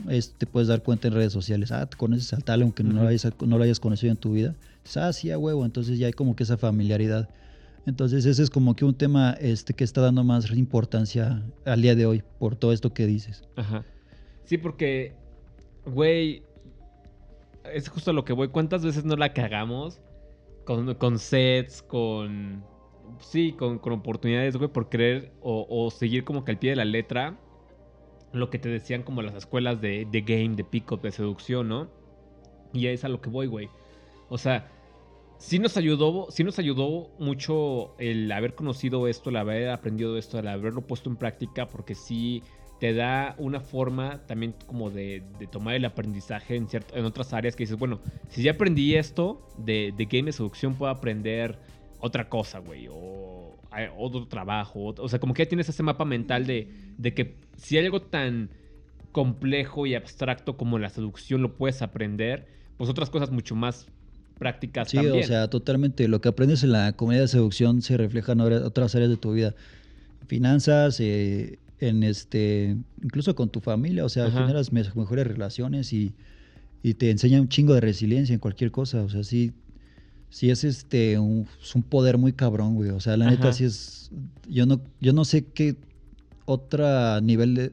es- 0.09 0.33
te 0.39 0.47
puedes 0.47 0.69
dar 0.69 0.83
cuenta 0.83 1.09
en 1.09 1.15
redes 1.15 1.33
sociales, 1.33 1.73
ah, 1.73 1.85
te 1.87 1.97
conoces 1.97 2.33
al 2.33 2.45
tal 2.45 2.63
aunque 2.63 2.85
no, 2.85 2.93
lo 3.03 3.09
hayas, 3.09 3.27
no 3.45 3.59
lo 3.59 3.65
hayas 3.65 3.81
conocido 3.81 4.11
en 4.13 4.17
tu 4.19 4.33
vida. 4.33 4.55
Dices, 4.85 4.97
ah, 4.99 5.13
sí, 5.13 5.31
a 5.31 5.39
huevo, 5.39 5.65
entonces 5.65 5.99
ya 5.99 6.07
hay 6.07 6.13
como 6.13 6.37
que 6.37 6.45
esa 6.45 6.57
familiaridad. 6.57 7.29
Entonces 7.87 8.27
ese 8.27 8.43
es 8.43 8.51
como 8.51 8.77
que 8.77 8.85
un 8.85 8.95
tema 8.95 9.33
este, 9.41 9.73
que 9.75 9.83
está 9.85 10.03
dando 10.03 10.23
más 10.23 10.51
importancia 10.53 11.43
al 11.65 11.81
día 11.83 11.95
de 11.95 12.05
hoy 12.07 12.23
por 12.39 12.55
todo 12.57 12.73
esto 12.73 12.93
que 12.93 13.07
dices. 13.07 13.43
Ajá. 13.57 13.85
Sí, 14.45 14.59
porque, 14.59 15.15
güey, 15.89 16.43
es 17.73 17.89
justo 17.89 18.11
a 18.11 18.15
lo 18.15 18.25
que 18.25 18.33
voy. 18.33 18.49
¿Cuántas 18.49 18.85
veces 18.85 19.05
no 19.05 19.17
la 19.17 19.33
cagamos 19.33 20.01
con, 20.65 20.95
con 20.95 21.19
sets, 21.19 21.83
con... 21.83 22.65
sí, 23.21 23.53
con, 23.53 23.79
con 23.79 23.93
oportunidades, 23.95 24.57
güey, 24.57 24.71
por 24.71 24.89
creer 24.89 25.33
o, 25.41 25.91
seguir 25.91 26.25
como 26.25 26.45
que 26.45 26.53
al 26.53 26.59
pie 26.59 26.71
de 26.71 26.77
la 26.77 26.85
letra 26.85 27.39
lo 28.33 28.51
que 28.51 28.59
te 28.59 28.69
decían 28.69 29.03
como 29.03 29.23
las 29.23 29.35
escuelas 29.35 29.81
de, 29.81 30.07
de 30.11 30.21
game, 30.21 30.55
de 30.55 30.65
pick-up, 30.65 31.01
de 31.01 31.11
seducción, 31.13 31.69
¿no? 31.69 31.89
Y 32.75 32.87
es 32.89 33.05
a 33.05 33.09
lo 33.09 33.23
que 33.23 33.31
voy, 33.31 33.47
güey. 33.47 33.71
O 34.29 34.37
sea, 34.37 34.71
sí 35.39 35.59
nos 35.59 35.77
ayudó, 35.77 36.27
sí 36.31 36.45
nos 36.45 36.59
ayudó 36.59 37.11
mucho 37.19 37.95
el 37.99 38.31
haber 38.31 38.55
conocido 38.55 39.09
esto, 39.09 39.31
el 39.31 39.37
haber 39.37 39.71
aprendido 39.71 40.19
esto, 40.19 40.39
el 40.39 40.49
haberlo 40.49 40.83
puesto 40.83 41.09
en 41.09 41.17
práctica, 41.17 41.67
porque 41.67 41.95
sí 41.95 42.43
te 42.81 42.95
da 42.95 43.35
una 43.39 43.61
forma 43.61 44.21
también 44.27 44.55
como 44.67 44.91
de, 44.91 45.23
de 45.39 45.47
tomar 45.47 45.75
el 45.75 45.85
aprendizaje 45.85 46.55
en, 46.57 46.69
cierto, 46.69 46.97
en 46.97 47.05
otras 47.05 47.33
áreas 47.33 47.57
que 47.57 47.65
dices, 47.65 47.77
bueno, 47.79 48.01
si 48.29 48.43
ya 48.43 48.53
aprendí 48.53 48.95
esto 48.95 49.47
de, 49.59 49.93
de 49.97 50.05
game 50.05 50.25
de 50.27 50.33
seducción, 50.33 50.75
puedo 50.75 50.91
aprender 50.93 51.59
otra 52.01 52.29
cosa, 52.29 52.61
güey, 52.61 52.87
o 52.89 53.57
otro 53.99 54.27
trabajo, 54.27 54.95
o 54.97 55.09
sea, 55.09 55.19
como 55.19 55.35
que 55.35 55.45
ya 55.45 55.49
tienes 55.49 55.69
ese 55.69 55.83
mapa 55.83 56.05
mental 56.05 56.47
de, 56.47 56.69
de 56.97 57.15
que 57.15 57.35
si 57.57 57.77
hay 57.77 57.85
algo 57.85 58.01
tan 58.03 58.51
complejo 59.13 59.87
y 59.87 59.95
abstracto 59.95 60.57
como 60.57 60.79
la 60.79 60.89
seducción 60.91 61.43
lo 61.43 61.57
puedes 61.57 61.83
aprender, 61.83 62.47
pues 62.77 62.89
otras 62.89 63.11
cosas 63.11 63.31
mucho 63.31 63.55
más 63.57 63.87
prácticas 64.39 64.89
Sí, 64.91 64.97
también. 64.99 65.25
o 65.25 65.27
sea, 65.27 65.51
totalmente. 65.51 66.07
Lo 66.07 66.21
que 66.21 66.29
aprendes 66.29 66.63
en 66.63 66.73
la 66.73 66.93
comedia 66.93 67.23
de 67.23 67.29
seducción 67.29 67.83
se 67.83 67.97
refleja 67.97 68.33
en 68.33 68.41
otras 68.41 68.95
áreas 68.95 69.11
de 69.11 69.17
tu 69.17 69.33
vida. 69.33 69.55
Finanzas, 70.27 71.01
eh, 71.01 71.59
en 71.81 72.03
este, 72.03 72.77
incluso 73.03 73.35
con 73.35 73.51
tu 73.51 73.61
familia, 73.61 74.05
o 74.05 74.09
sea, 74.09 74.27
Ajá. 74.27 74.41
generas 74.41 74.73
me- 74.73 74.83
mejores 74.95 75.27
relaciones 75.27 75.93
y, 75.93 76.15
y 76.83 76.95
te 76.95 77.11
enseña 77.11 77.41
un 77.41 77.49
chingo 77.49 77.75
de 77.75 77.81
resiliencia 77.81 78.33
en 78.35 78.41
cualquier 78.41 78.71
cosa. 78.71 79.03
O 79.03 79.09
sea, 79.09 79.23
sí, 79.25 79.53
sí 80.31 80.51
es 80.51 80.65
este 80.65 81.19
un, 81.19 81.47
es 81.63 81.75
un 81.75 81.83
poder 81.83 82.19
muy 82.19 82.33
cabrón, 82.33 82.75
güey. 82.75 82.91
O 82.91 83.01
sea, 83.01 83.17
la 83.17 83.31
neta 83.31 83.53
sí 83.53 83.65
es. 83.65 84.11
Yo 84.49 84.67
no, 84.67 84.81
yo 85.01 85.13
no 85.13 85.25
sé 85.25 85.45
qué 85.45 85.77
otro 86.47 87.21
nivel 87.21 87.55
de. 87.55 87.73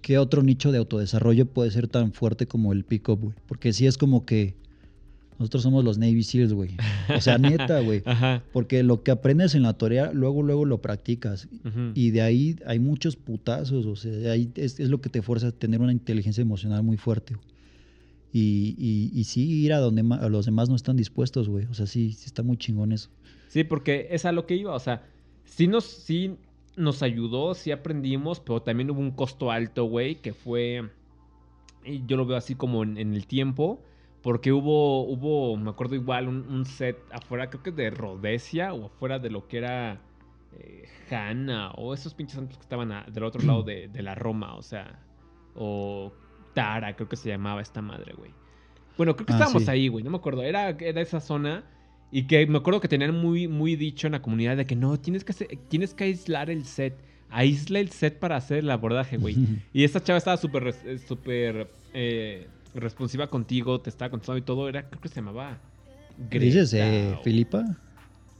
qué 0.00 0.18
otro 0.18 0.42
nicho 0.42 0.72
de 0.72 0.78
autodesarrollo 0.78 1.46
puede 1.46 1.70
ser 1.70 1.88
tan 1.88 2.12
fuerte 2.12 2.46
como 2.46 2.72
el 2.72 2.84
pick-up, 2.84 3.20
güey. 3.20 3.34
Porque 3.46 3.72
sí 3.72 3.86
es 3.86 3.96
como 3.98 4.24
que. 4.26 4.56
Nosotros 5.38 5.62
somos 5.62 5.84
los 5.84 5.98
Navy 5.98 6.22
SEALs, 6.22 6.52
güey. 6.52 6.70
O 7.14 7.20
sea, 7.20 7.38
neta, 7.38 7.80
güey. 7.82 8.02
Ajá. 8.04 8.42
Porque 8.52 8.82
lo 8.82 9.02
que 9.02 9.12
aprendes 9.12 9.54
en 9.54 9.62
la 9.62 9.74
teoría, 9.74 10.10
luego, 10.12 10.42
luego 10.42 10.64
lo 10.64 10.82
practicas. 10.82 11.48
Y 11.94 12.10
de 12.10 12.22
ahí 12.22 12.56
hay 12.66 12.80
muchos 12.80 13.16
putazos. 13.16 13.86
O 13.86 13.94
sea, 13.94 14.10
de 14.10 14.30
ahí 14.30 14.50
es, 14.56 14.80
es 14.80 14.88
lo 14.88 15.00
que 15.00 15.10
te 15.10 15.22
fuerza 15.22 15.48
a 15.48 15.52
tener 15.52 15.80
una 15.80 15.92
inteligencia 15.92 16.42
emocional 16.42 16.82
muy 16.82 16.96
fuerte. 16.96 17.36
Y, 18.32 18.74
y, 18.78 19.10
y 19.18 19.24
sí 19.24 19.64
ir 19.64 19.72
a 19.72 19.78
donde 19.78 20.04
a 20.16 20.28
los 20.28 20.46
demás 20.46 20.68
no 20.68 20.76
están 20.76 20.96
dispuestos, 20.96 21.48
güey. 21.48 21.66
O 21.66 21.74
sea, 21.74 21.86
sí, 21.86 22.12
sí 22.12 22.26
está 22.26 22.42
muy 22.42 22.56
chingón 22.56 22.92
eso. 22.92 23.08
Sí, 23.48 23.64
porque 23.64 24.08
es 24.10 24.24
a 24.24 24.32
lo 24.32 24.46
que 24.46 24.56
iba, 24.56 24.74
o 24.74 24.78
sea, 24.78 25.06
sí 25.44 25.66
nos, 25.66 25.84
sí 25.84 26.36
nos 26.76 27.02
ayudó, 27.02 27.54
sí 27.54 27.70
aprendimos, 27.70 28.40
pero 28.40 28.60
también 28.60 28.90
hubo 28.90 29.00
un 29.00 29.10
costo 29.10 29.50
alto, 29.50 29.84
güey, 29.84 30.16
que 30.16 30.34
fue, 30.34 30.90
yo 32.06 32.16
lo 32.16 32.26
veo 32.26 32.36
así 32.36 32.54
como 32.54 32.82
en, 32.82 32.98
en 32.98 33.14
el 33.14 33.26
tiempo, 33.26 33.82
porque 34.22 34.52
hubo, 34.52 35.02
hubo, 35.02 35.56
me 35.56 35.70
acuerdo 35.70 35.94
igual, 35.94 36.28
un, 36.28 36.46
un 36.48 36.64
set 36.64 36.98
afuera, 37.12 37.48
creo 37.50 37.62
que 37.62 37.70
de 37.72 37.90
Rhodesia, 37.90 38.72
o 38.74 38.86
afuera 38.86 39.18
de 39.18 39.30
lo 39.30 39.46
que 39.48 39.58
era 39.58 40.00
eh, 40.58 40.84
Hanna, 41.10 41.70
o 41.72 41.94
esos 41.94 42.14
pinches 42.14 42.36
santos 42.36 42.56
que 42.58 42.62
estaban 42.62 42.90
a- 42.92 43.04
del 43.04 43.24
otro 43.24 43.42
lado 43.42 43.62
de, 43.62 43.88
de 43.88 44.02
la 44.02 44.14
Roma, 44.14 44.54
o 44.56 44.62
sea, 44.62 44.98
o 45.54 46.12
Tara, 46.54 46.94
creo 46.96 47.08
que 47.08 47.16
se 47.16 47.28
llamaba 47.28 47.60
esta 47.62 47.80
madre, 47.82 48.14
güey. 48.16 48.32
Bueno, 48.96 49.14
creo 49.14 49.26
que 49.26 49.32
Ah, 49.32 49.36
estábamos 49.36 49.64
sí. 49.64 49.70
ahí, 49.70 49.88
güey, 49.88 50.02
no 50.04 50.10
me 50.10 50.16
acuerdo, 50.16 50.42
era, 50.42 50.70
era 50.70 51.00
esa 51.00 51.20
zona... 51.20 51.64
Y 52.10 52.22
que 52.26 52.46
me 52.46 52.56
acuerdo 52.56 52.80
que 52.80 52.88
tenían 52.88 53.14
muy, 53.14 53.48
muy 53.48 53.76
dicho 53.76 54.06
en 54.08 54.12
la 54.14 54.22
comunidad 54.22 54.56
de 54.56 54.64
que 54.64 54.74
no, 54.74 54.98
tienes 54.98 55.24
que, 55.24 55.32
hacer- 55.32 55.58
tienes 55.68 55.92
que 55.92 56.04
aislar 56.04 56.48
el 56.48 56.64
set. 56.64 56.94
Aísla 57.28 57.80
el 57.80 57.90
set 57.90 58.18
para 58.18 58.36
hacer 58.36 58.60
el 58.60 58.70
abordaje, 58.70 59.18
güey. 59.18 59.36
y 59.74 59.84
esta 59.84 60.02
chava 60.02 60.16
estaba 60.16 60.38
súper 60.38 60.74
eh, 60.86 60.96
súper 61.06 61.70
eh, 61.92 62.48
responsiva 62.74 63.26
contigo, 63.28 63.80
te 63.80 63.90
estaba 63.90 64.10
contestando 64.10 64.38
y 64.38 64.42
todo. 64.42 64.68
Era, 64.68 64.88
creo 64.88 65.00
que 65.00 65.08
se 65.08 65.16
llamaba 65.16 65.58
¿Dices 66.30 66.72
eh, 66.74 67.16
Filipa? 67.22 67.64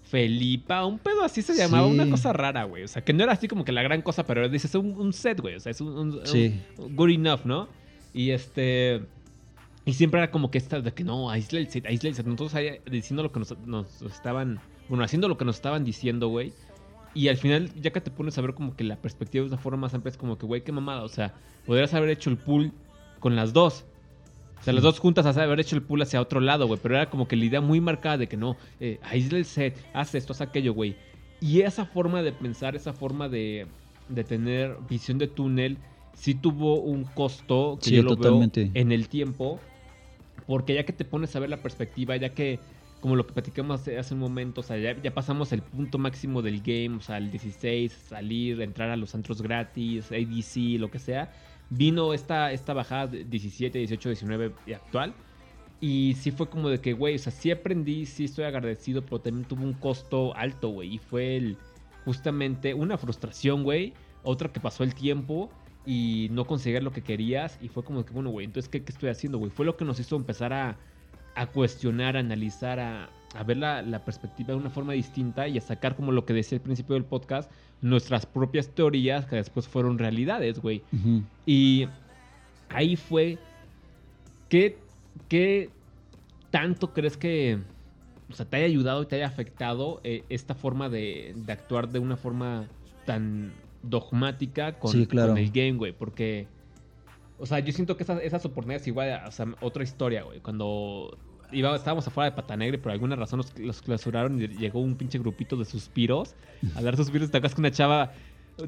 Felipa, 0.04 0.86
un 0.86 0.98
pedo 0.98 1.22
así 1.22 1.42
se 1.42 1.54
llamaba, 1.54 1.86
Sí. 1.86 1.92
una 1.94 2.10
cosa 2.10 2.32
rara, 2.32 2.64
güey. 2.64 2.82
O 2.82 2.88
sea, 2.88 3.04
que 3.04 3.12
no 3.12 3.22
era 3.24 3.32
así 3.34 3.46
como 3.46 3.64
que 3.64 3.72
la 3.72 3.82
gran 3.82 4.00
cosa, 4.00 4.24
pero 4.24 4.48
dices 4.48 4.74
un, 4.74 4.92
un 4.98 5.12
set, 5.12 5.40
güey. 5.40 5.56
O 5.56 5.60
sea, 5.60 5.70
es 5.70 5.80
un, 5.82 5.88
un- 5.98 6.20
Sí. 6.26 6.60
un- 6.78 6.96
good 6.96 7.10
enough, 7.10 7.40
¿no? 7.44 7.68
Y 8.14 8.30
este. 8.30 9.02
Y 9.84 9.92
siempre 9.94 10.20
era 10.20 10.30
como 10.30 10.50
que 10.50 10.58
esta 10.58 10.80
de 10.80 10.92
que 10.92 11.04
no, 11.04 11.30
aísla 11.30 11.60
el 11.60 11.68
set, 11.68 11.86
aísla 11.86 12.08
el 12.08 12.14
set. 12.14 12.24
Nosotros 12.26 12.54
ahí 12.54 12.78
diciendo 12.90 13.22
lo 13.22 13.32
que 13.32 13.38
nos, 13.40 13.56
nos 13.66 14.00
estaban. 14.02 14.60
Bueno, 14.88 15.04
haciendo 15.04 15.28
lo 15.28 15.36
que 15.36 15.44
nos 15.44 15.56
estaban 15.56 15.84
diciendo, 15.84 16.28
güey. 16.28 16.52
Y 17.14 17.28
al 17.28 17.36
final, 17.36 17.70
ya 17.80 17.90
que 17.90 18.00
te 18.00 18.10
pones 18.10 18.36
a 18.38 18.40
ver 18.40 18.54
como 18.54 18.76
que 18.76 18.84
la 18.84 18.96
perspectiva 18.96 19.42
de 19.44 19.48
una 19.48 19.58
forma 19.58 19.78
más 19.82 19.94
amplia, 19.94 20.10
es 20.10 20.16
como 20.16 20.38
que, 20.38 20.46
güey, 20.46 20.62
qué 20.64 20.72
mamada. 20.72 21.02
O 21.02 21.08
sea, 21.08 21.34
podrías 21.66 21.92
haber 21.94 22.08
hecho 22.10 22.30
el 22.30 22.38
pool 22.38 22.72
con 23.20 23.36
las 23.36 23.52
dos. 23.52 23.84
O 24.60 24.62
sea, 24.64 24.72
las 24.72 24.82
dos 24.82 24.98
juntas 24.98 25.24
haz 25.26 25.36
haber 25.38 25.60
hecho 25.60 25.76
el 25.76 25.82
pool 25.82 26.02
hacia 26.02 26.20
otro 26.20 26.40
lado, 26.40 26.66
güey. 26.66 26.80
Pero 26.82 26.96
era 26.96 27.10
como 27.10 27.28
que 27.28 27.36
la 27.36 27.44
idea 27.44 27.60
muy 27.60 27.80
marcada 27.80 28.18
de 28.18 28.28
que 28.28 28.36
no, 28.36 28.56
eh, 28.80 28.98
aísla 29.02 29.38
el 29.38 29.44
set, 29.44 29.78
haz 29.92 30.14
esto, 30.14 30.32
haz 30.32 30.40
aquello, 30.40 30.74
güey. 30.74 30.96
Y 31.40 31.60
esa 31.62 31.86
forma 31.86 32.22
de 32.22 32.32
pensar, 32.32 32.74
esa 32.76 32.92
forma 32.92 33.28
de, 33.28 33.68
de 34.08 34.24
tener 34.24 34.76
visión 34.88 35.18
de 35.18 35.28
túnel, 35.28 35.78
sí 36.12 36.34
tuvo 36.34 36.80
un 36.80 37.04
costo 37.04 37.80
que 37.82 37.90
Sí, 37.90 37.96
yo 37.96 38.02
lo 38.02 38.16
totalmente. 38.16 38.64
veo 38.64 38.70
en 38.74 38.92
el 38.92 39.08
tiempo. 39.08 39.60
Porque 40.46 40.74
ya 40.74 40.84
que 40.84 40.92
te 40.92 41.04
pones 41.04 41.34
a 41.36 41.40
ver 41.40 41.50
la 41.50 41.62
perspectiva, 41.62 42.16
ya 42.16 42.34
que, 42.34 42.60
como 43.00 43.16
lo 43.16 43.26
que 43.26 43.34
platicamos 43.34 43.80
hace, 43.82 43.98
hace 43.98 44.14
un 44.14 44.20
momento, 44.20 44.60
o 44.62 44.64
sea, 44.64 44.78
ya, 44.78 45.00
ya 45.00 45.12
pasamos 45.14 45.52
el 45.52 45.62
punto 45.62 45.98
máximo 45.98 46.42
del 46.42 46.62
game, 46.62 46.96
o 46.96 47.00
sea, 47.00 47.18
el 47.18 47.30
16, 47.30 47.92
salir, 47.92 48.60
entrar 48.62 48.90
a 48.90 48.96
los 48.96 49.14
antros 49.14 49.42
gratis, 49.42 50.10
ADC, 50.10 50.78
lo 50.80 50.90
que 50.90 50.98
sea. 50.98 51.32
Vino 51.70 52.14
esta, 52.14 52.52
esta 52.52 52.72
bajada 52.72 53.08
de 53.08 53.24
17, 53.24 53.78
18, 53.78 54.08
19 54.08 54.52
y 54.66 54.72
actual. 54.72 55.14
Y 55.80 56.16
sí 56.18 56.30
fue 56.30 56.48
como 56.48 56.68
de 56.68 56.80
que, 56.80 56.92
güey, 56.92 57.14
o 57.14 57.18
sea, 57.18 57.32
sí 57.32 57.50
aprendí, 57.50 58.06
sí 58.06 58.24
estoy 58.24 58.44
agradecido, 58.44 59.02
pero 59.02 59.20
también 59.20 59.46
tuvo 59.46 59.64
un 59.64 59.74
costo 59.74 60.34
alto, 60.34 60.70
güey. 60.70 60.94
Y 60.94 60.98
fue 60.98 61.36
el, 61.36 61.56
justamente 62.04 62.74
una 62.74 62.98
frustración, 62.98 63.62
güey. 63.62 63.92
Otra 64.22 64.52
que 64.52 64.60
pasó 64.60 64.82
el 64.82 64.94
tiempo 64.94 65.50
y 65.86 66.28
no 66.32 66.46
conseguir 66.46 66.82
lo 66.82 66.92
que 66.92 67.02
querías. 67.02 67.58
Y 67.62 67.68
fue 67.68 67.84
como 67.84 68.04
que, 68.04 68.12
bueno, 68.12 68.30
güey, 68.30 68.46
entonces, 68.46 68.68
¿qué, 68.68 68.82
qué 68.82 68.92
estoy 68.92 69.10
haciendo, 69.10 69.38
güey? 69.38 69.50
Fue 69.50 69.64
lo 69.64 69.76
que 69.76 69.84
nos 69.84 70.00
hizo 70.00 70.16
empezar 70.16 70.52
a, 70.52 70.76
a 71.34 71.46
cuestionar, 71.46 72.16
a 72.16 72.20
analizar, 72.20 72.80
a, 72.80 73.08
a 73.34 73.42
ver 73.42 73.56
la, 73.58 73.82
la 73.82 74.04
perspectiva 74.04 74.52
de 74.54 74.56
una 74.60 74.70
forma 74.70 74.92
distinta 74.94 75.48
y 75.48 75.58
a 75.58 75.60
sacar, 75.60 75.96
como 75.96 76.12
lo 76.12 76.24
que 76.24 76.32
decía 76.32 76.56
al 76.56 76.62
principio 76.62 76.94
del 76.94 77.04
podcast, 77.04 77.50
nuestras 77.82 78.26
propias 78.26 78.68
teorías 78.68 79.26
que 79.26 79.36
después 79.36 79.68
fueron 79.68 79.98
realidades, 79.98 80.60
güey. 80.60 80.82
Y 81.46 81.86
ahí 82.70 82.96
fue. 82.96 83.38
¿Qué, 84.48 84.78
qué 85.28 85.70
tanto 86.50 86.94
crees 86.94 87.18
que 87.18 87.58
o 88.30 88.34
sea, 88.34 88.46
te 88.46 88.56
haya 88.56 88.66
ayudado 88.66 89.02
y 89.02 89.06
te 89.06 89.16
haya 89.16 89.26
afectado 89.26 90.00
eh, 90.04 90.24
esta 90.28 90.54
forma 90.54 90.88
de, 90.88 91.34
de 91.36 91.52
actuar 91.52 91.88
de 91.88 91.98
una 91.98 92.16
forma 92.16 92.68
tan 93.06 93.52
dogmática 93.82 94.78
con, 94.78 94.92
Sí, 94.92 95.06
claro. 95.06 95.32
con 95.32 95.38
el 95.38 95.50
game, 95.50 95.74
güey? 95.74 95.92
Porque. 95.92 96.46
O 97.38 97.46
sea, 97.46 97.60
yo 97.60 97.72
siento 97.72 97.96
que 97.96 98.02
esas, 98.02 98.20
esas 98.22 98.44
oportunidades 98.44 98.86
igual, 98.88 99.22
o 99.26 99.30
sea, 99.30 99.46
otra 99.60 99.84
historia, 99.84 100.24
güey. 100.24 100.40
Cuando 100.40 101.16
iba, 101.52 101.74
estábamos 101.76 102.06
afuera 102.06 102.30
de 102.30 102.36
Pata 102.36 102.56
Negra 102.56 102.76
y 102.76 102.80
por 102.80 102.92
alguna 102.92 103.16
razón 103.16 103.38
los, 103.38 103.58
los 103.58 103.82
clausuraron 103.82 104.40
y 104.40 104.48
llegó 104.48 104.80
un 104.80 104.94
pinche 104.96 105.18
grupito 105.18 105.56
de 105.56 105.64
suspiros 105.64 106.34
a 106.74 106.82
dar 106.82 106.96
suspiros. 106.96 107.30
Te 107.30 107.38
acuerdas 107.38 107.54
que 107.54 107.60
una 107.60 107.70
chava. 107.70 108.12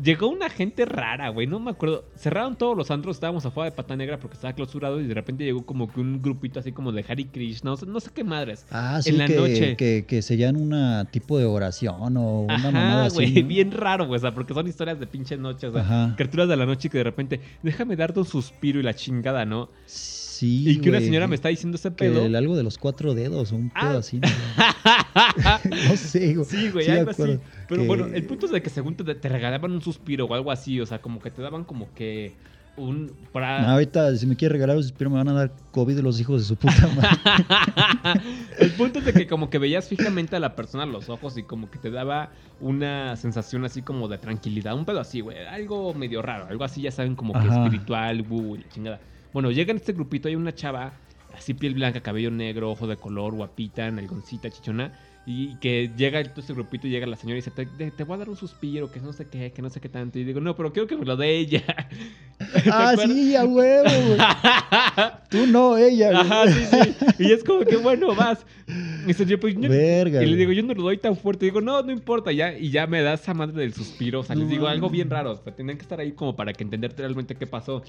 Llegó 0.05 0.29
una 0.29 0.49
gente 0.49 0.85
rara, 0.85 1.31
güey. 1.31 1.49
No 1.49 1.59
me 1.59 1.73
acuerdo. 1.73 2.05
Cerraron 2.15 2.55
todos 2.55 2.77
los 2.77 2.93
antros. 2.93 3.17
Estábamos 3.17 3.45
afuera 3.45 3.71
de 3.71 3.77
Pata 3.77 3.97
Negra 3.97 4.21
porque 4.21 4.35
estaba 4.37 4.53
clausurado. 4.53 5.01
Y 5.01 5.07
de 5.09 5.15
repente 5.15 5.43
llegó 5.45 5.67
como 5.67 5.93
que 5.93 5.99
un 5.99 6.23
grupito 6.23 6.61
así 6.61 6.71
como 6.71 6.93
de 6.93 7.05
Hari 7.09 7.25
Krishna. 7.25 7.73
No 7.73 7.77
sé, 7.77 7.87
no 7.87 7.99
sé 7.99 8.11
qué 8.15 8.23
madres. 8.23 8.65
Ah, 8.71 9.01
sí, 9.03 9.11
En 9.11 9.19
la 9.19 9.27
que, 9.27 9.35
noche. 9.35 9.77
que, 9.77 10.05
que 10.07 10.23
sellan 10.23 10.55
una 10.55 11.07
tipo 11.07 11.39
de 11.39 11.45
oración 11.45 12.17
o 12.19 12.43
una 12.43 12.55
Ajá, 12.55 12.71
mamada 12.71 13.07
así. 13.07 13.17
güey. 13.17 13.43
¿no? 13.43 13.49
Bien 13.49 13.73
raro, 13.73 14.07
güey. 14.07 14.19
O 14.19 14.21
sea, 14.21 14.33
porque 14.33 14.55
son 14.55 14.69
historias 14.69 15.01
de 15.01 15.09
pinche 15.09 15.37
noche. 15.37 15.67
O 15.67 15.73
sea, 15.73 15.83
Ajá. 15.83 16.15
criaturas 16.17 16.49
de 16.49 16.57
la 16.57 16.67
noche 16.67 16.89
que 16.89 16.99
de 16.99 17.05
repente. 17.05 17.41
Déjame 17.65 17.97
darte 17.97 18.21
un 18.21 18.27
suspiro 18.27 18.79
y 18.79 18.85
la 18.85 18.95
chingada, 18.95 19.45
¿no? 19.45 19.71
Sí, 19.87 20.20
y 20.47 20.79
que 20.81 20.89
una 20.91 21.01
señora 21.01 21.27
me 21.27 21.35
está 21.35 21.49
diciendo 21.49 21.77
ese 21.77 21.91
pedo. 21.91 22.25
el- 22.25 22.35
algo 22.37 22.57
de 22.57 22.63
los 22.63 22.79
cuatro 22.79 23.15
dedos 23.15 23.53
o 23.53 23.57
un 23.57 23.71
pedo 23.71 23.97
Ah. 23.97 23.99
así. 23.99 24.21
¿no? 24.21 24.29
no 25.89 25.97
sé, 25.97 26.35
güey. 26.35 26.45
Sí, 26.47 26.71
güey, 26.71 26.85
Sí 26.87 26.91
algo 26.93 27.11
así. 27.11 27.39
Pero 27.69 27.83
que- 27.83 27.87
bueno, 27.89 28.07
el 28.07 28.25
punto 28.25 28.47
es 28.47 28.53
de 28.53 28.63
que 28.63 28.71
según 28.71 28.95
te, 28.97 29.15
te 29.15 29.29
regalaban 29.29 29.73
un 29.73 29.83
suspiro 29.83 30.27
o 30.27 30.35
algo 30.35 30.51
así, 30.51 30.81
o 30.81 30.87
sea, 30.87 31.01
como 31.01 31.21
que 31.21 31.31
te 31.31 31.43
daban 31.43 31.65
como 31.65 31.93
que 31.95 32.33
un... 32.77 33.13
Para... 33.33 33.61
No, 33.63 33.69
ahorita, 33.71 34.17
si 34.17 34.27
me 34.27 34.37
quiere 34.37 34.53
regalar 34.55 34.77
un 34.77 34.83
suspiro, 34.83 35.11
me 35.11 35.17
van 35.17 35.29
a 35.29 35.33
dar 35.35 35.53
COVID 35.73 35.99
los 35.99 36.19
hijos 36.21 36.41
de 36.41 36.47
su 36.47 36.57
puta 36.57 36.89
madre. 36.97 38.21
el 38.59 38.71
punto 38.73 39.01
es 39.01 39.05
de 39.05 39.13
que 39.13 39.27
como 39.27 39.51
que 39.51 39.59
veías 39.59 39.89
fijamente 39.89 40.37
a 40.37 40.41
la 40.41 40.55
persona 40.57 40.85
a 40.85 40.87
los 40.87 41.09
ojos 41.09 41.37
y 41.37 41.43
como 41.43 41.71
que 41.71 41.79
te 41.79 41.91
daba 41.91 42.31
una 42.61 43.17
sensación 43.17 43.65
así 43.65 43.83
como 43.83 44.09
de 44.09 44.19
tranquilidad, 44.19 44.75
un 44.77 44.85
pedo 44.85 45.01
así, 45.01 45.21
güey, 45.21 45.39
algo 45.47 45.93
medio 45.95 46.23
raro, 46.23 46.47
algo 46.49 46.65
así, 46.65 46.83
ya 46.83 46.91
saben, 46.91 47.17
como 47.17 47.33
que 47.35 47.49
espiritual, 47.49 48.19
la 48.19 48.69
chingada. 48.71 49.01
Bueno, 49.33 49.51
llega 49.51 49.71
en 49.71 49.77
este 49.77 49.93
grupito, 49.93 50.29
hay 50.29 50.37
una 50.37 50.55
chava, 50.55 50.93
así 51.37 51.55
piel 51.55 51.75
blanca, 51.75 52.01
cabello 52.01 52.31
negro, 52.31 52.71
ojo 52.71 52.87
de 52.87 52.97
color, 52.97 53.35
guapita, 53.35 53.91
nalgoncita, 53.91 54.51
chichona, 54.51 54.93
Y 55.27 55.55
que 55.57 55.91
llega 55.97 56.25
todo 56.25 56.41
ese 56.41 56.55
grupito 56.55 56.87
y 56.87 56.91
llega 56.91 57.07
la 57.07 57.15
señora 57.17 57.39
y 57.39 57.43
dice, 57.43 57.51
te, 57.51 58.05
voy 58.05 58.15
a 58.15 58.19
dar 58.19 58.29
un 58.31 58.37
suspiro, 58.37 58.91
que 58.91 58.99
no 59.01 59.13
sé 59.13 59.29
qué, 59.29 59.53
que 59.53 59.63
no 59.63 59.69
sé 59.71 59.81
qué 59.81 59.89
tanto. 59.89 60.19
Y 60.19 60.25
digo, 60.25 60.41
no, 60.41 60.57
pero 60.57 60.73
quiero 60.73 60.89
que 60.89 60.97
me 60.97 61.05
lo 61.05 61.17
dé 61.17 61.37
ella. 61.37 61.63
¿Te 62.65 62.71
Ah, 62.71 62.95
sí, 62.97 63.37
a 63.37 63.45
huevo, 63.45 63.85
güey. 64.07 64.19
Tú 65.31 65.47
no, 65.47 65.77
ella, 65.77 66.11
güey. 66.11 66.21
Ajá, 66.23 66.49
sí, 66.51 66.65
sí. 66.65 66.95
Y 67.21 67.33
es 67.33 67.45
como 67.45 67.61
que, 67.61 67.77
bueno, 67.77 68.15
vas. 68.17 68.45
Y, 68.67 69.09
dice, 69.09 69.27
yo, 69.27 69.39
pues, 69.39 69.55
yo- 69.57 69.69
Verga, 69.69 70.23
y 70.23 70.27
le 70.27 70.37
digo, 70.37 70.53
yo 70.53 70.63
no 70.63 70.75
lo 70.75 70.83
doy 70.83 70.97
tan 70.97 71.17
fuerte. 71.17 71.45
digo, 71.45 71.61
no, 71.61 71.83
no 71.83 71.93
importa. 71.93 72.33
Ya, 72.33 72.57
y 72.59 72.71
ya 72.71 72.87
me 72.87 73.03
da 73.03 73.13
esa 73.15 73.35
madre 73.35 73.61
del 73.61 73.75
suspiro. 73.75 74.21
O 74.21 74.23
sea, 74.25 74.35
les 74.35 74.49
digo 74.49 74.67
algo 74.67 74.89
bien 74.91 75.11
raro. 75.11 75.33
O 75.33 75.37
sea, 75.37 75.55
tenían 75.55 75.77
que 75.77 75.83
estar 75.83 76.01
ahí 76.01 76.13
como 76.13 76.35
para 76.35 76.53
que 76.55 76.65
entenderte 76.65 77.03
realmente 77.03 77.37
qué 77.37 77.47
pasó. 77.47 77.83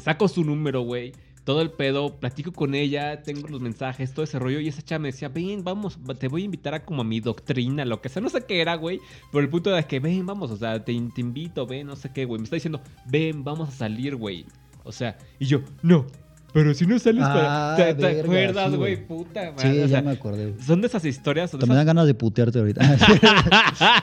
Saco 0.00 0.28
su 0.28 0.44
número, 0.44 0.82
güey. 0.82 1.12
Todo 1.44 1.62
el 1.62 1.70
pedo, 1.70 2.20
platico 2.20 2.52
con 2.52 2.74
ella, 2.74 3.22
tengo 3.22 3.48
los 3.48 3.60
mensajes, 3.60 4.12
todo 4.12 4.24
ese 4.24 4.38
rollo. 4.38 4.60
Y 4.60 4.68
esa 4.68 4.82
chava 4.82 5.00
me 5.00 5.08
decía, 5.08 5.28
ven, 5.28 5.64
vamos, 5.64 5.98
te 6.18 6.28
voy 6.28 6.42
a 6.42 6.44
invitar 6.44 6.74
a 6.74 6.84
como 6.84 7.02
a 7.02 7.04
mi 7.04 7.20
doctrina, 7.20 7.84
lo 7.84 8.00
que 8.00 8.08
sea. 8.08 8.22
No 8.22 8.28
sé 8.28 8.44
qué 8.44 8.60
era, 8.60 8.74
güey. 8.76 9.00
Pero 9.32 9.42
el 9.42 9.48
punto 9.48 9.70
era 9.70 9.86
que, 9.86 10.00
ven, 10.00 10.26
vamos, 10.26 10.50
o 10.50 10.56
sea, 10.56 10.84
te, 10.84 10.92
te 11.14 11.20
invito, 11.20 11.66
ven, 11.66 11.86
no 11.86 11.96
sé 11.96 12.12
qué, 12.12 12.24
güey. 12.24 12.38
Me 12.38 12.44
está 12.44 12.56
diciendo, 12.56 12.80
ven, 13.06 13.42
vamos 13.42 13.70
a 13.70 13.72
salir, 13.72 14.16
güey. 14.16 14.44
O 14.84 14.92
sea, 14.92 15.16
y 15.38 15.46
yo, 15.46 15.60
no. 15.82 16.06
Pero 16.52 16.74
si 16.74 16.84
no 16.86 16.98
sales 16.98 17.22
para... 17.22 17.74
Ah, 17.74 17.76
¿Te, 17.76 17.94
te 17.94 18.02
verga, 18.02 18.20
acuerdas, 18.22 18.70
sí, 18.72 18.76
güey? 18.76 19.06
Puta 19.06 19.52
Sí, 19.56 19.66
madre. 19.66 19.78
ya 19.80 19.88
sea, 19.88 20.02
me 20.02 20.10
acordé. 20.10 20.54
son 20.66 20.80
de 20.80 20.88
esas 20.88 21.04
historias. 21.04 21.52
Hasta 21.54 21.64
me 21.66 21.74
dan 21.74 21.78
esas- 21.82 21.86
ganas 21.86 22.06
de 22.06 22.14
putearte 22.14 22.58
ahorita. 22.58 22.80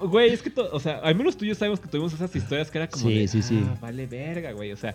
Güey, 0.00 0.30
es 0.30 0.42
que, 0.42 0.50
to- 0.50 0.68
o 0.72 0.80
sea, 0.80 0.98
al 0.98 1.14
menos 1.14 1.36
tú 1.36 1.44
y 1.44 1.48
yo 1.48 1.54
sabemos 1.54 1.80
que 1.80 1.88
tuvimos 1.88 2.12
esas 2.12 2.34
historias 2.34 2.70
que 2.70 2.78
era 2.78 2.88
como 2.88 3.08
Sí, 3.08 3.18
de, 3.18 3.28
sí, 3.28 3.42
sí. 3.42 3.62
"Ah, 3.64 3.76
vale 3.80 4.06
verga, 4.06 4.52
güey, 4.52 4.72
o 4.72 4.76
sea, 4.76 4.94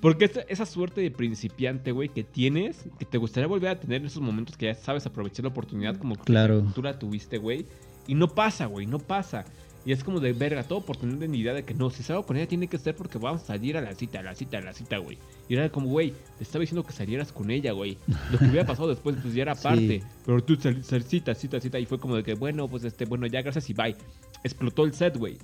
porque 0.00 0.24
esa, 0.24 0.40
esa 0.48 0.66
suerte 0.66 1.00
de 1.00 1.10
principiante, 1.10 1.92
güey, 1.92 2.08
que 2.08 2.24
tienes, 2.24 2.84
que 2.98 3.04
te 3.04 3.18
gustaría 3.18 3.46
volver 3.46 3.70
a 3.70 3.78
tener 3.80 4.00
en 4.00 4.06
esos 4.06 4.22
momentos 4.22 4.56
que 4.56 4.66
ya 4.66 4.74
sabes 4.74 5.06
aprovechar 5.06 5.44
la 5.44 5.50
oportunidad 5.50 5.96
como 5.96 6.16
que 6.16 6.22
Claro. 6.24 6.62
tú 6.74 6.82
la 6.82 6.98
tuviste, 6.98 7.38
güey, 7.38 7.66
y 8.06 8.14
no 8.14 8.28
pasa, 8.28 8.66
güey, 8.66 8.86
no 8.86 8.98
pasa. 8.98 9.44
Y 9.84 9.90
es 9.92 10.04
como 10.04 10.20
de 10.20 10.32
verga, 10.32 10.62
todo 10.62 10.80
por 10.80 10.96
tener 10.96 11.28
la 11.28 11.36
idea 11.36 11.52
de 11.54 11.64
que 11.64 11.74
no, 11.74 11.90
si 11.90 12.04
salgo 12.04 12.24
con 12.24 12.36
ella 12.36 12.46
tiene 12.46 12.68
que 12.68 12.78
ser 12.78 12.94
porque 12.94 13.18
vamos 13.18 13.42
a 13.42 13.46
salir 13.46 13.76
a 13.76 13.80
la 13.80 13.94
cita, 13.96 14.20
a 14.20 14.22
la 14.22 14.34
cita, 14.34 14.58
a 14.58 14.60
la 14.60 14.72
cita, 14.72 14.98
güey. 14.98 15.18
Y 15.48 15.54
era 15.54 15.68
como, 15.70 15.88
güey, 15.88 16.12
te 16.38 16.44
estaba 16.44 16.60
diciendo 16.60 16.84
que 16.84 16.92
salieras 16.92 17.32
con 17.32 17.50
ella, 17.50 17.72
güey. 17.72 17.98
Lo 18.30 18.38
que 18.38 18.44
hubiera 18.44 18.64
pasado 18.64 18.88
después, 18.88 19.16
pues 19.20 19.34
ya 19.34 19.42
era 19.42 19.54
Sí. 19.56 19.62
parte. 19.64 20.02
Pero 20.24 20.44
tú 20.44 20.54
sal, 20.56 20.84
sal- 20.84 21.02
cita, 21.02 21.34
cita, 21.34 21.60
cita. 21.60 21.80
Y 21.80 21.86
fue 21.86 21.98
como 21.98 22.14
de 22.14 22.22
que, 22.22 22.34
bueno, 22.34 22.68
pues 22.68 22.84
este, 22.84 23.06
bueno, 23.06 23.26
ya 23.26 23.42
gracias 23.42 23.68
y 23.70 23.74
bye. 23.74 23.96
Explotó 24.44 24.84
el 24.84 24.94
set, 24.94 25.16
güey. 25.16 25.38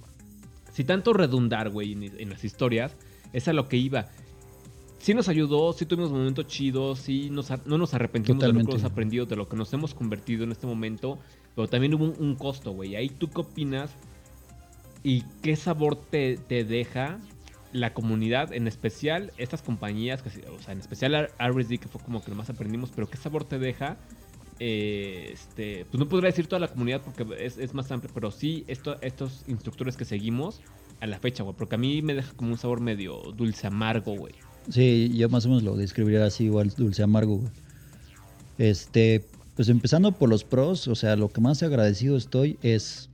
Si 0.73 0.85
tanto 0.85 1.13
redundar, 1.13 1.71
güey, 1.71 1.93
en, 1.95 2.05
en 2.05 2.31
las 2.31 2.45
historias, 2.45 2.95
es 3.33 3.49
a 3.49 3.53
lo 3.53 3.67
que 3.69 3.77
iba. 3.77 4.07
Sí 5.01 5.15
nos 5.15 5.29
ayudó, 5.29 5.73
sí 5.73 5.85
tuvimos 5.87 6.11
momentos 6.13 6.47
chidos, 6.47 6.99
sí 7.01 7.29
nos, 7.31 7.51
no 7.67 7.79
nos 7.79 7.95
arrepentimos 7.95 8.41
de 8.43 8.49
lo 8.53 8.55
que 8.55 8.71
hemos 8.73 8.85
aprendido, 8.85 9.27
de 9.27 9.37
lo 9.37 9.49
que 9.49 9.57
nos 9.57 9.73
hemos 9.73 9.95
convertido 9.95 10.45
en 10.45 10.51
este 10.53 10.67
momento, 10.67 11.19
pero 11.55 11.69
también 11.69 11.95
hubo 11.95 12.05
un, 12.05 12.15
un 12.19 12.35
costo, 12.35 12.73
güey. 12.73 12.97
Ahí 12.97 13.09
tú 13.09 13.29
qué 13.31 13.41
opinas 13.41 13.91
y 15.03 15.23
qué 15.43 15.57
sabor 15.57 15.97
te, 15.97 16.37
te 16.37 16.65
deja 16.65 17.19
la 17.73 17.93
comunidad, 17.93 18.53
en 18.53 18.67
especial 18.67 19.33
estas 19.37 19.63
compañías, 19.63 20.23
que, 20.23 20.31
o 20.49 20.61
sea, 20.63 20.73
en 20.73 20.81
especial 20.81 21.31
RSD, 21.39 21.79
que 21.79 21.89
fue 21.89 22.01
como 22.01 22.23
que 22.23 22.31
lo 22.31 22.37
más 22.37 22.49
aprendimos, 22.51 22.91
pero 22.95 23.09
qué 23.09 23.17
sabor 23.19 23.45
te 23.45 23.59
deja. 23.59 23.97
eh, 24.61 25.31
este, 25.33 25.85
pues 25.85 26.01
no 26.01 26.09
podría 26.09 26.31
decir 26.31 26.47
toda 26.49 26.61
la 26.61 26.69
comunidad 26.69 27.01
porque 27.03 27.27
es, 27.45 27.59
es 27.59 27.75
más 27.75 27.91
amplio, 27.93 28.11
pero 28.13 28.31
sí 28.31 28.65
esto, 28.67 28.97
estos 29.03 29.45
instructores 29.47 29.97
que 29.97 30.05
seguimos 30.05 30.61
a 31.01 31.07
la 31.07 31.19
fecha, 31.19 31.45
güey, 31.45 31.55
porque 31.57 31.77
a 31.77 31.79
mí 31.79 32.03
me 32.03 32.15
deja 32.15 32.33
como 32.35 32.51
un 32.51 32.59
sabor 32.59 32.81
medio 32.81 33.19
dulce 33.37 33.67
amargo, 33.69 34.17
güey. 34.17 34.35
Sí, 34.69 35.13
yo 35.15 35.29
más 35.29 35.47
o 35.47 35.49
menos 35.49 35.63
lo 35.63 35.77
describiría 35.77 36.25
así, 36.25 36.45
igual 36.45 36.71
dulce 36.77 37.03
amargo, 37.03 37.37
güey. 37.37 37.53
Este, 38.59 39.25
pues 39.55 39.69
empezando 39.69 40.13
por 40.13 40.29
los 40.29 40.43
pros, 40.43 40.89
o 40.89 40.95
sea, 40.97 41.15
lo 41.17 41.29
que 41.29 41.41
más 41.41 41.63
agradecido 41.63 42.17
estoy 42.17 42.59
es 42.63 43.09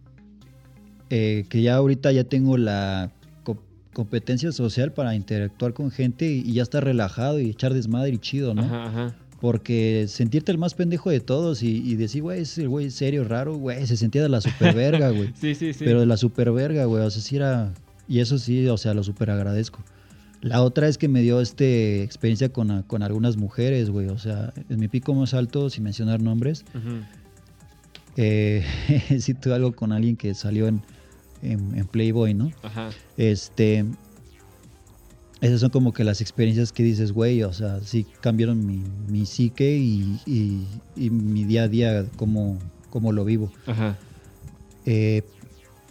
eh, 1.11 1.45
que 1.49 1.63
ya 1.63 1.77
ahorita 1.77 2.13
ya 2.13 2.25
tengo 2.25 2.57
la 2.57 3.11
co- 3.45 3.63
competencia 3.93 4.53
social 4.53 4.93
para 4.93 5.15
interactuar 5.15 5.73
con 5.75 5.91
gente 5.91 6.27
y, 6.31 6.41
y 6.41 6.55
ya 6.55 6.63
estar 6.63 6.85
relajado 6.85 7.39
y 7.41 7.51
echar 7.51 7.75
desmadre 7.75 8.11
y 8.11 8.19
chido, 8.19 8.55
¿no? 8.55 8.63
Ajá, 8.63 8.87
ajá. 8.87 9.15
Porque 9.41 10.07
sentirte 10.09 10.53
el 10.53 10.59
más 10.59 10.73
pendejo 10.75 11.11
de 11.11 11.21
todos 11.21 11.63
y, 11.63 11.77
y 11.87 11.97
decir, 11.97 12.23
güey, 12.23 12.41
ese 12.43 12.63
el 12.63 12.69
güey 12.71 12.91
serio, 12.91 13.25
raro, 13.25 13.57
güey, 13.57 13.87
se 13.87 13.97
sentía 13.99 14.23
de 14.23 14.29
la 14.31 14.41
super 14.41 14.75
verga, 14.75 15.11
güey. 15.11 15.33
Sí, 15.41 15.55
sí, 15.55 15.75
sí. 15.75 15.85
Pero 15.85 16.01
de 16.01 16.07
la 16.07 16.17
super 16.17 16.51
verga, 16.53 16.87
güey. 16.87 17.03
O 17.05 17.11
sea, 17.11 17.21
sí 17.21 17.37
era. 17.37 17.75
Y 18.09 18.21
eso 18.21 18.39
sí, 18.39 18.67
o 18.69 18.79
sea, 18.79 18.95
lo 18.95 19.03
super 19.05 19.31
agradezco. 19.31 19.81
La 20.41 20.63
otra 20.63 20.89
es 20.89 20.97
que 20.99 21.09
me 21.09 21.21
dio 21.23 21.41
este 21.43 22.03
experiencia 22.03 22.51
con, 22.51 22.83
con 22.85 23.03
algunas 23.03 23.37
mujeres, 23.37 23.91
güey. 23.91 24.09
O 24.09 24.19
sea, 24.19 24.53
en 24.71 24.79
mi 24.81 24.89
pico 24.89 25.13
más 25.15 25.35
alto, 25.35 25.69
sin 25.69 25.85
mencionar 25.85 26.23
nombres, 26.23 26.65
Ujú. 26.75 27.01
Eh, 28.17 28.65
sí 29.21 29.35
tuve 29.35 29.55
algo 29.55 29.73
con 29.73 29.93
alguien 29.93 30.17
que 30.17 30.35
salió 30.35 30.69
en, 30.69 30.83
en, 31.43 31.77
en 31.77 31.87
Playboy, 31.87 32.35
¿no? 32.35 32.53
Ajá. 32.63 32.91
Este. 33.17 33.85
Esas 35.41 35.61
son 35.61 35.71
como 35.71 35.93
que 35.93 36.05
las 36.05 36.21
experiencias 36.23 36.73
que 36.73 36.83
dices, 36.83 37.13
güey, 37.13 37.43
o 37.43 37.53
sea, 37.53 37.81
sí 37.83 38.07
cambiaron 38.23 38.65
mi, 38.67 38.81
mi 39.09 39.27
psique 39.27 39.77
y, 39.77 40.19
y- 40.25 40.67
y 40.97 41.11
mi 41.11 41.45
día 41.45 41.65
a 41.65 41.69
día, 41.69 42.07
como, 42.17 42.59
como 42.89 43.13
lo 43.13 43.25
vivo. 43.27 43.51
Ajá. 43.67 43.99
Eh, 44.87 45.23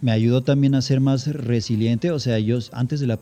me 0.00 0.10
ayudó 0.10 0.42
también 0.42 0.74
a 0.74 0.82
ser 0.82 1.00
más 1.00 1.28
resiliente. 1.28 2.10
O 2.10 2.18
sea, 2.18 2.38
yo 2.40 2.58
antes 2.72 2.98
de 2.98 3.06
la 3.06 3.20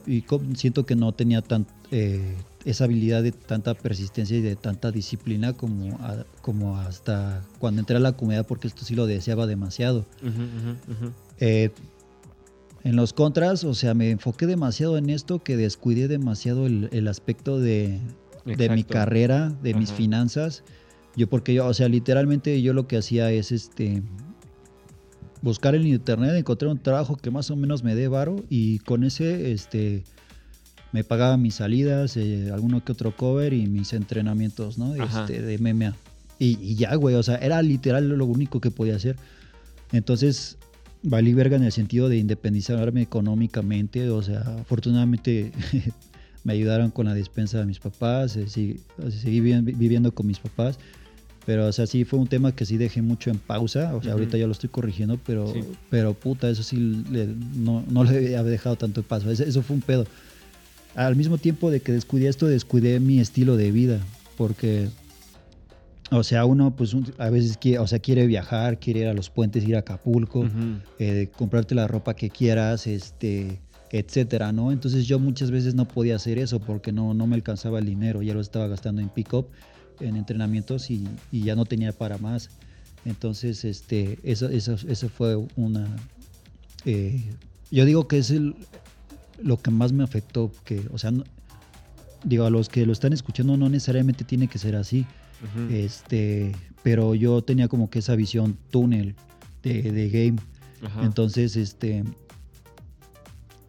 siento 0.54 0.86
que 0.86 0.96
no 0.96 1.12
tenía 1.12 1.42
tan, 1.42 1.66
eh, 1.90 2.34
esa 2.64 2.84
habilidad 2.84 3.22
de 3.22 3.32
tanta 3.32 3.74
persistencia 3.74 4.36
y 4.36 4.40
de 4.40 4.56
tanta 4.56 4.90
disciplina 4.92 5.52
como, 5.52 5.96
a- 6.00 6.24
como 6.42 6.78
hasta 6.78 7.42
cuando 7.58 7.80
entré 7.80 7.96
a 7.96 8.00
la 8.00 8.12
comunidad, 8.16 8.46
porque 8.46 8.68
esto 8.68 8.84
sí 8.84 8.94
lo 8.94 9.06
deseaba 9.06 9.46
demasiado. 9.46 10.06
Eh, 11.40 11.70
en 12.84 12.96
los 12.96 13.12
contras, 13.12 13.62
o 13.64 13.74
sea, 13.74 13.94
me 13.94 14.10
enfoqué 14.10 14.46
demasiado 14.46 14.96
en 14.98 15.08
esto 15.10 15.38
que 15.40 15.56
descuidé 15.56 16.08
demasiado 16.08 16.66
el, 16.66 16.88
el 16.92 17.06
aspecto 17.08 17.60
de, 17.60 18.00
de 18.44 18.68
mi 18.76 18.82
carrera, 18.98 19.50
de 19.62 19.74
mis 19.74 19.90
finanzas. 19.96 20.64
Yo, 21.16 21.28
porque 21.28 21.54
yo, 21.54 21.66
o 21.66 21.74
sea, 21.74 21.88
literalmente 21.88 22.60
yo 22.62 22.72
lo 22.72 22.86
que 22.88 22.96
hacía 22.96 23.30
es 23.30 23.52
este 23.52 24.02
buscar 25.42 25.74
en 25.74 25.86
internet, 25.86 26.34
encontrar 26.36 26.70
un 26.70 26.78
trabajo 26.82 27.16
que 27.16 27.30
más 27.30 27.50
o 27.50 27.56
menos 27.56 27.82
me 27.82 27.94
dé 27.94 28.08
varo 28.08 28.36
y 28.48 28.78
con 28.80 29.02
ese 29.04 29.52
este 29.52 30.04
me 30.92 31.04
pagaba 31.04 31.36
mis 31.36 31.54
salidas, 31.56 32.16
eh, 32.16 32.50
alguno 32.52 32.84
que 32.84 32.92
otro 32.92 33.16
cover 33.16 33.52
y 33.52 33.66
mis 33.66 33.92
entrenamientos, 33.92 34.76
¿no? 34.78 34.94
Este, 34.94 35.40
de 35.40 35.58
MMA. 35.58 35.94
Y, 36.38 36.58
y 36.60 36.74
ya, 36.74 36.94
güey, 36.96 37.14
o 37.14 37.22
sea, 37.22 37.36
era 37.36 37.62
literal 37.62 38.08
lo 38.08 38.26
único 38.26 38.60
que 38.60 38.70
podía 38.70 38.96
hacer. 38.96 39.16
Entonces, 39.92 40.58
valí 41.02 41.34
verga 41.34 41.56
en 41.56 41.64
el 41.64 41.72
sentido 41.72 42.08
de 42.08 42.18
independizarme 42.18 43.02
económicamente, 43.02 44.10
o 44.10 44.22
sea, 44.22 44.40
afortunadamente 44.60 45.52
me 46.44 46.52
ayudaron 46.52 46.90
con 46.90 47.06
la 47.06 47.14
despensa 47.14 47.58
de 47.58 47.66
mis 47.66 47.78
papás, 47.78 48.36
eh, 48.36 48.48
sí, 48.48 48.80
o 48.98 49.10
sea, 49.10 49.20
seguí 49.20 49.40
vi- 49.40 49.60
viviendo 49.60 50.12
con 50.12 50.26
mis 50.26 50.38
papás, 50.38 50.78
pero 51.46 51.66
o 51.66 51.72
sea, 51.72 51.86
sí 51.86 52.04
fue 52.04 52.18
un 52.18 52.28
tema 52.28 52.52
que 52.54 52.64
sí 52.64 52.76
dejé 52.76 53.02
mucho 53.02 53.30
en 53.30 53.38
pausa, 53.38 53.94
o 53.96 54.00
sea, 54.02 54.12
Ujú. 54.12 54.20
ahorita 54.20 54.38
ya 54.38 54.46
lo 54.46 54.52
estoy 54.52 54.70
corrigiendo, 54.70 55.18
pero, 55.26 55.52
Sí. 55.52 55.60
pero 55.90 56.14
puta, 56.14 56.48
eso 56.48 56.62
sí 56.62 56.76
le- 57.10 57.26
no, 57.56 57.84
no 57.90 58.04
le 58.04 58.16
había 58.18 58.42
dejado 58.44 58.76
tanto 58.76 59.02
paso, 59.02 59.30
Ese- 59.30 59.48
eso 59.48 59.62
fue 59.62 59.76
un 59.76 59.82
pedo. 59.82 60.06
Al 60.94 61.16
mismo 61.16 61.38
tiempo 61.38 61.70
de 61.70 61.80
que 61.80 61.92
descuidé 61.92 62.28
esto, 62.28 62.46
descuidé 62.46 63.00
mi 63.00 63.18
estilo 63.20 63.56
de 63.56 63.72
vida, 63.72 64.00
porque 64.36 64.88
o 66.10 66.22
sea, 66.22 66.44
uno 66.44 66.76
pues 66.76 66.92
un- 66.92 67.10
a 67.16 67.30
veces 67.30 67.56
quiere, 67.56 67.78
o 67.78 67.86
sea, 67.86 67.98
quiere 67.98 68.26
viajar, 68.26 68.78
quiere 68.78 69.00
ir 69.00 69.06
a 69.06 69.14
los 69.14 69.30
puentes, 69.30 69.64
ir 69.64 69.76
a 69.76 69.78
Acapulco, 69.78 70.46
eh, 70.98 71.28
comprarte 71.34 71.74
la 71.74 71.88
ropa 71.88 72.14
que 72.14 72.28
quieras, 72.28 72.86
este, 72.86 73.58
etcétera, 73.90 74.52
¿no? 74.52 74.72
Entonces 74.72 75.06
yo 75.06 75.18
muchas 75.18 75.50
veces 75.50 75.74
no 75.74 75.88
podía 75.88 76.16
hacer 76.16 76.38
eso 76.38 76.60
porque 76.60 76.92
no, 76.92 77.14
no 77.14 77.26
me 77.26 77.34
alcanzaba 77.36 77.78
el 77.78 77.86
dinero, 77.86 78.20
ya 78.22 78.34
lo 78.34 78.40
estaba 78.42 78.68
gastando 78.68 79.00
en 79.00 79.08
pick-up, 79.08 79.46
en 80.00 80.16
entrenamientos 80.16 80.90
y, 80.90 81.08
y 81.30 81.44
ya 81.44 81.54
no 81.56 81.64
tenía 81.64 81.92
para 81.92 82.18
más. 82.18 82.50
Entonces, 83.06 83.64
este, 83.64 84.18
eso, 84.22 84.48
eso, 84.50 84.76
eso 84.86 85.08
fue 85.08 85.36
una... 85.56 85.86
eh, 86.84 87.22
yo 87.70 87.86
digo 87.86 88.06
que 88.06 88.18
es 88.18 88.30
el, 88.30 88.54
lo 89.42 89.60
que 89.60 89.70
más 89.70 89.92
me 89.92 90.04
afectó, 90.04 90.50
que, 90.64 90.82
o 90.92 90.98
sea, 90.98 91.10
no- 91.10 91.24
digo, 92.24 92.44
a 92.44 92.50
los 92.50 92.68
que 92.68 92.86
lo 92.86 92.92
están 92.92 93.12
escuchando 93.12 93.56
no 93.56 93.68
necesariamente 93.68 94.24
tiene 94.24 94.46
que 94.48 94.58
ser 94.58 94.76
así, 94.76 95.06
este, 95.70 96.52
pero 96.84 97.14
yo 97.16 97.42
tenía 97.42 97.66
como 97.68 97.90
que 97.90 97.98
esa 97.98 98.14
visión 98.16 98.56
túnel 98.70 99.14
de, 99.62 99.90
de 99.90 100.08
game. 100.08 100.36
Ajá. 100.84 101.04
Entonces, 101.04 101.56
este, 101.56 102.04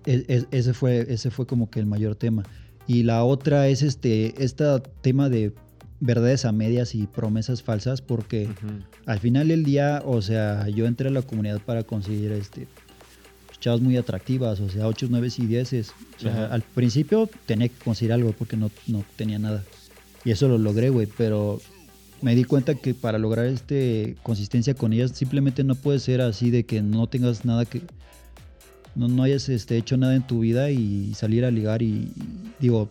e- 0.06 0.26
e- 0.28 0.46
ese 0.52 0.74
fue, 0.74 1.06
ese 1.10 1.32
fue 1.32 1.46
como 1.48 1.70
que 1.70 1.80
el 1.80 1.86
mayor 1.86 2.16
tema. 2.16 2.44
Y 2.88 3.04
la 3.04 3.24
otra 3.24 3.68
es 3.70 3.82
este, 3.82 4.34
este 4.44 4.66
tema 5.02 5.30
de 5.30 5.54
verdades 6.00 6.44
a 6.46 6.52
medias 6.52 6.96
y 6.96 7.08
promesas 7.08 7.64
falsas, 7.64 8.02
porque 8.02 8.50
al 9.06 9.20
final 9.20 9.48
del 9.48 9.64
día, 9.64 10.02
o 10.06 10.22
sea, 10.22 10.68
yo 10.68 10.86
entré 10.86 11.08
a 11.08 11.12
la 11.12 11.22
comunidad 11.22 11.62
para 11.62 11.84
conseguir 11.84 12.32
este 12.34 12.68
chavas 13.64 13.80
muy 13.80 13.95
atractivas, 13.95 14.59
o 14.59 14.68
sea, 14.70 14.88
8, 14.88 15.07
9 15.09 15.30
y 15.38 15.45
10. 15.45 15.74
O 15.74 16.20
sea, 16.20 16.45
al 16.47 16.61
principio 16.64 17.30
tenía 17.45 17.70
que 17.70 17.76
conseguir 17.84 18.11
algo 18.11 18.34
porque 18.34 18.57
no, 18.57 18.70
no 18.88 19.05
tenía 19.16 19.39
nada. 19.39 19.64
Y 20.26 20.32
eso 20.32 20.49
lo 20.49 20.57
logré, 20.57 20.89
güey, 20.89 21.07
pero 21.18 21.61
me 22.22 22.36
di 22.36 22.43
cuenta 22.43 22.76
que 22.76 22.93
para 22.93 23.18
lograr 23.20 23.45
este 23.45 24.16
consistencia 24.22 24.74
con 24.74 24.91
ellas 24.91 25.11
simplemente 25.11 25.64
no 25.64 25.76
puede 25.76 25.99
ser 25.99 26.20
así 26.22 26.49
de 26.51 26.66
que 26.66 26.82
no 26.82 27.07
tengas 27.07 27.45
nada 27.45 27.64
que 27.66 27.82
no, 28.95 29.07
no 29.07 29.24
hayas 29.24 29.47
este, 29.49 29.78
hecho 29.78 29.95
nada 29.97 30.14
en 30.16 30.24
tu 30.28 30.39
vida 30.41 30.70
y 30.70 31.14
salir 31.16 31.43
a 31.45 31.51
ligar 31.51 31.82
y, 31.82 31.86
y 31.88 32.14
digo 32.59 32.89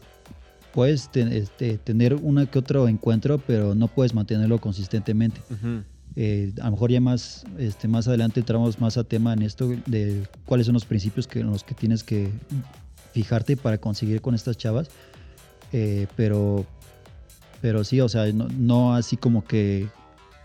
puedes 0.74 1.10
te- 1.10 1.36
este, 1.38 1.78
tener 1.78 2.14
una 2.14 2.46
que 2.46 2.58
otro 2.58 2.88
encuentro 2.88 3.38
pero 3.38 3.74
no 3.74 3.88
puedes 3.88 4.12
mantenerlo 4.14 4.58
consistentemente 4.58 5.40
Ujú. 5.50 5.82
Eh, 6.14 6.52
a 6.60 6.66
lo 6.66 6.72
mejor 6.72 6.90
ya 6.90 7.00
más 7.00 7.44
este 7.58 7.88
más 7.88 8.06
adelante 8.06 8.40
entramos 8.40 8.78
más 8.80 8.98
a 8.98 9.04
tema 9.04 9.32
en 9.32 9.42
esto 9.42 9.68
de 9.86 10.26
cuáles 10.44 10.66
son 10.66 10.74
los 10.74 10.84
principios 10.84 11.26
que 11.26 11.40
en 11.40 11.46
los 11.50 11.64
que 11.64 11.74
tienes 11.74 12.04
que 12.04 12.30
fijarte 13.12 13.56
para 13.56 13.78
conseguir 13.78 14.20
con 14.20 14.34
estas 14.34 14.56
chavas. 14.56 14.88
Eh, 15.72 16.06
pero 16.16 16.66
pero 17.60 17.84
sí 17.84 18.00
o 18.00 18.08
sea 18.08 18.30
no, 18.32 18.48
no 18.48 18.94
así 18.94 19.16
como 19.16 19.44
que 19.44 19.88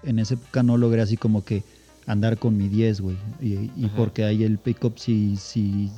en 0.04 0.20
esa 0.20 0.36
época 0.36 0.64
no 0.64 0.78
logré 0.78 1.02
así 1.02 1.18
como 1.18 1.44
que 1.44 1.64
andar 2.06 2.38
con 2.38 2.56
mi 2.56 2.70
10 2.70 3.02
güey. 3.02 3.18
Y, 3.42 3.72
y 3.76 3.92
porque 3.96 4.24
ahí 4.24 4.44
el 4.44 4.58
pick-up 4.58 4.94
sí 4.98 5.36
sí 5.38 5.92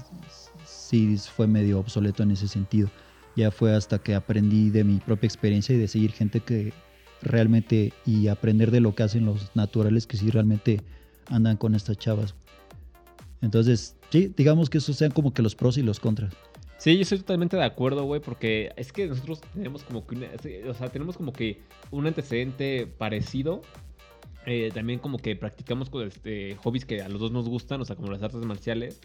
sí 0.66 1.18
fue 1.18 1.46
medio 1.46 1.80
obsoleto 1.80 2.24
en 2.24 2.32
ese 2.32 2.48
sentido. 2.48 2.90
Ya 3.36 3.52
fue 3.52 3.76
hasta 3.76 4.00
que 4.00 4.16
aprendí 4.16 4.72
de 4.72 4.84
mi 4.84 4.98
propia 4.98 5.28
experiencia 5.28 5.76
y 5.76 5.78
de 5.78 5.88
seguir 5.88 6.12
gente 6.12 6.40
que 6.40 6.74
realmente 7.22 7.94
y 8.06 8.28
aprender 8.28 8.72
de 8.72 8.80
lo 8.80 8.96
que 8.96 9.04
hacen 9.04 9.26
los 9.26 9.56
naturales 9.56 10.08
que 10.08 10.18
sí 10.18 10.30
realmente 10.30 10.82
andan 11.28 11.58
con 11.58 11.76
estas 11.76 11.98
chavas. 11.98 12.36
Entonces, 13.42 13.96
sí, 14.10 14.34
digamos 14.36 14.70
que 14.70 14.80
esos 14.80 14.96
sean 14.96 15.12
como 15.12 15.34
que 15.34 15.42
los 15.42 15.56
pros 15.56 15.78
y 15.78 15.84
los 15.84 16.00
contras. 16.00 16.34
Sí, 16.78 16.96
yo 16.96 17.02
estoy 17.02 17.20
totalmente 17.20 17.58
de 17.58 17.64
acuerdo, 17.64 18.06
güey, 18.06 18.22
porque 18.22 18.72
es 18.78 18.94
que 18.94 19.08
nosotros 19.08 19.42
tenemos 19.54 19.84
como 19.84 20.08
que 20.08 20.30
o 20.68 20.74
sea, 20.74 20.88
tenemos 20.90 21.18
como 21.18 21.34
que 21.34 21.62
un 21.92 22.08
antecedente 22.08 22.88
parecido. 22.88 23.62
Eh, 24.46 24.72
también 24.74 25.00
como 25.00 25.18
que 25.18 25.36
practicamos 25.36 25.90
con 25.90 26.08
este, 26.08 26.56
hobbies 26.64 26.86
que 26.86 27.02
a 27.02 27.10
los 27.10 27.20
dos 27.20 27.32
nos 27.32 27.48
gustan, 27.50 27.82
o 27.82 27.86
sea, 27.86 27.96
como 27.98 28.12
las 28.12 28.24
artes 28.24 28.42
marciales. 28.46 29.02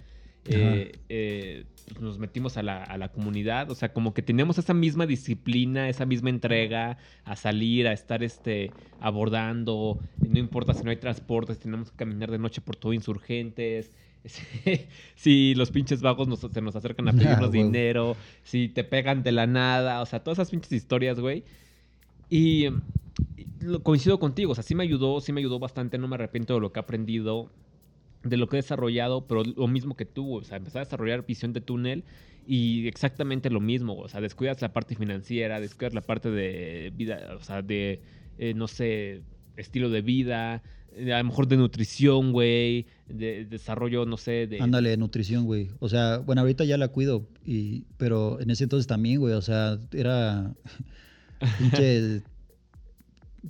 Eh, 0.47 1.01
eh, 1.09 1.67
nos 1.99 2.19
metimos 2.19 2.57
a 2.57 2.63
la, 2.63 2.83
a 2.85 2.99
la 2.99 3.13
comunidad, 3.13 3.71
o 3.71 3.75
sea, 3.75 3.93
como 3.93 4.13
que 4.15 4.23
teníamos 4.23 4.59
esa 4.59 4.75
misma 4.75 5.07
disciplina, 5.07 5.89
esa 5.89 6.07
misma 6.07 6.31
entrega 6.31 6.99
a 7.25 7.37
salir, 7.37 7.87
a 7.89 7.93
estar 7.93 8.23
este, 8.23 8.75
abordando, 8.99 10.01
no 10.23 10.39
importa 10.39 10.75
si 10.75 10.85
no 10.85 10.91
hay 10.91 10.97
transportes, 10.99 11.59
tenemos 11.61 11.91
que 11.91 11.97
caminar 11.97 12.31
de 12.31 12.39
noche 12.39 12.61
por 12.61 12.77
todo 12.77 12.93
insurgentes, 12.93 13.93
si 15.15 15.55
los 15.55 15.71
pinches 15.71 16.01
vagos 16.03 16.29
nos, 16.29 16.41
se 16.41 16.61
nos 16.63 16.77
acercan 16.77 17.09
a 17.09 17.17
Ah, 17.25 17.45
pedirnos 17.45 17.51
huevo. 17.55 17.85
dinero, 17.91 18.17
si 18.43 18.69
te 18.69 18.85
pegan 18.85 19.23
de 19.23 19.33
la 19.33 19.47
nada, 19.47 20.01
o 20.03 20.07
sea, 20.07 20.23
todas 20.23 20.39
esas 20.39 20.51
pinches 20.51 20.73
historias, 20.73 21.21
güey. 21.21 21.45
Y 22.29 22.69
y 23.37 23.49
lo- 23.61 23.83
coincido 23.83 24.19
contigo, 24.21 24.53
o 24.53 24.55
sea, 24.57 24.65
sí 24.65 24.75
me 24.77 24.85
ayudó, 24.85 25.21
sí 25.21 25.33
me 25.33 25.41
ayudó 25.41 25.59
bastante, 25.59 25.99
no 25.99 26.09
me 26.09 26.17
arrepiento 26.17 26.55
de 26.55 26.61
lo 26.61 26.73
que 26.73 26.81
he 26.81 26.83
aprendido, 26.83 27.53
de 28.25 28.37
lo 28.37 28.49
que 28.49 28.57
he 28.57 28.63
desarrollado, 28.63 29.27
pero 29.27 29.43
lo 29.45 29.69
mismo 29.69 29.97
que 29.97 30.07
tú, 30.07 30.37
o 30.37 30.45
sea, 30.45 30.57
empezar 30.57 30.83
a 30.83 30.85
desarrollar 30.85 31.27
visión 31.27 31.53
de 31.53 31.61
túnel 31.61 32.05
y 32.47 32.89
exactamente 32.89 33.51
lo 33.51 33.61
mismo, 33.61 33.97
o 33.97 34.09
sea, 34.09 34.21
descuidas 34.21 34.61
la 34.63 34.73
parte 34.73 34.97
financiera, 34.97 35.61
descuidas 35.61 35.95
la 35.95 36.01
parte 36.01 36.31
de 36.31 36.93
vida, 36.95 37.37
o 37.39 37.43
sea, 37.43 37.63
de, 37.63 38.01
eh, 38.39 38.55
no 38.55 38.69
sé, 38.69 39.23
estilo 39.57 39.91
de 39.91 40.03
vida, 40.03 40.63
eh, 40.97 41.13
a 41.13 41.19
lo 41.19 41.25
mejor 41.25 41.49
de 41.49 41.57
nutrición, 41.57 42.33
güey, 42.33 42.87
de 43.09 43.45
desarrollo, 43.45 44.07
no 44.07 44.17
sé, 44.17 44.47
de... 44.47 44.61
Ándale, 44.61 44.97
nutrición, 44.97 45.45
güey. 45.45 45.71
O 45.81 45.89
sea, 45.89 46.19
bueno, 46.19 46.43
ahorita 46.43 46.65
ya 46.65 46.77
la 46.77 46.89
cuido, 46.89 47.27
y, 47.45 47.85
pero 47.97 48.41
en 48.41 48.51
ese 48.51 48.65
entonces 48.65 48.87
también, 48.87 49.21
güey. 49.21 49.35
O 49.35 49.43
sea, 49.43 49.79
era 49.93 50.55
pinche 51.59 52.23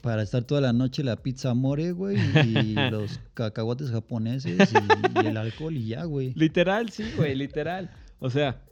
para 0.02 0.22
estar 0.22 0.44
toda 0.44 0.60
la 0.60 0.72
noche 0.72 1.04
la 1.04 1.16
pizza 1.16 1.54
more, 1.54 1.92
güey, 1.92 2.16
y 2.46 2.74
los 2.90 3.20
cacahuates 3.34 3.90
japoneses 3.90 4.72
y, 4.72 5.22
y 5.22 5.26
el 5.26 5.36
alcohol 5.36 5.76
y 5.76 5.88
ya, 5.88 6.04
güey. 6.04 6.32
Literal, 6.34 6.90
sí, 6.90 7.04
güey, 7.16 7.34
literal. 7.34 7.90
O 8.20 8.30
sea, 8.30 8.62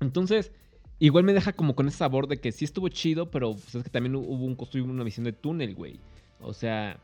entonces, 0.00 0.52
igual 0.98 1.24
me 1.24 1.32
deja 1.32 1.52
como 1.52 1.74
con 1.74 1.88
ese 1.88 1.98
sabor 1.98 2.28
de 2.28 2.40
que 2.40 2.52
sí 2.52 2.64
estuvo 2.64 2.88
chido, 2.88 3.30
pero 3.30 3.54
pues, 3.54 3.74
es 3.74 3.84
que 3.84 3.90
también 3.90 4.16
hubo 4.16 4.44
un 4.44 4.56
costo 4.56 4.78
y 4.78 4.80
una 4.80 5.04
visión 5.04 5.24
de 5.24 5.32
túnel, 5.32 5.74
güey. 5.74 6.00
O 6.40 6.52
sea, 6.52 6.98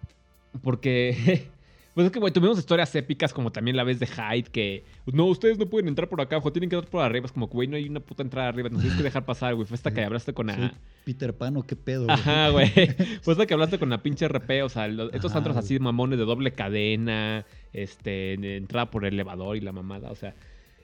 porque. 0.62 1.48
Pues 1.98 2.06
es 2.06 2.12
que, 2.12 2.20
güey, 2.20 2.32
tuvimos 2.32 2.56
historias 2.56 2.94
épicas 2.94 3.32
como 3.32 3.50
también 3.50 3.76
la 3.76 3.82
vez 3.82 3.98
de 3.98 4.06
Hyde, 4.06 4.44
que 4.52 4.84
no, 5.06 5.24
ustedes 5.24 5.58
no 5.58 5.66
pueden 5.66 5.88
entrar 5.88 6.08
por 6.08 6.20
acá 6.20 6.36
abajo, 6.36 6.52
tienen 6.52 6.70
que 6.70 6.76
entrar 6.76 6.88
por 6.88 7.02
arriba. 7.02 7.26
Es 7.26 7.32
como 7.32 7.48
güey, 7.48 7.66
no 7.66 7.74
hay 7.74 7.88
una 7.88 7.98
puta 7.98 8.22
entrada 8.22 8.46
arriba, 8.46 8.68
nos 8.68 8.82
tienes 8.82 8.96
que 8.96 9.02
dejar 9.02 9.24
pasar, 9.24 9.56
güey. 9.56 9.66
Fue 9.66 9.74
hasta 9.74 9.92
que 9.92 10.04
hablaste 10.04 10.32
con 10.32 10.46
la. 10.46 10.74
Peter 11.04 11.36
Pan 11.36 11.56
o 11.56 11.66
qué 11.66 11.74
pedo, 11.74 12.04
güey. 12.04 12.16
Ajá, 12.16 12.50
güey. 12.50 12.68
Fue 13.22 13.32
hasta 13.32 13.46
que 13.46 13.54
hablaste 13.54 13.80
con 13.80 13.90
la 13.90 14.00
pinche 14.00 14.28
RP, 14.28 14.62
o 14.62 14.68
sea, 14.68 14.86
estos 14.86 15.32
Ajá, 15.32 15.38
antros 15.38 15.56
así 15.56 15.80
mamones 15.80 16.20
de 16.20 16.24
doble 16.24 16.52
cadena, 16.52 17.44
este, 17.72 18.34
entrada 18.56 18.92
por 18.92 19.04
elevador 19.04 19.56
y 19.56 19.60
la 19.60 19.72
mamada, 19.72 20.12
o 20.12 20.14
sea. 20.14 20.36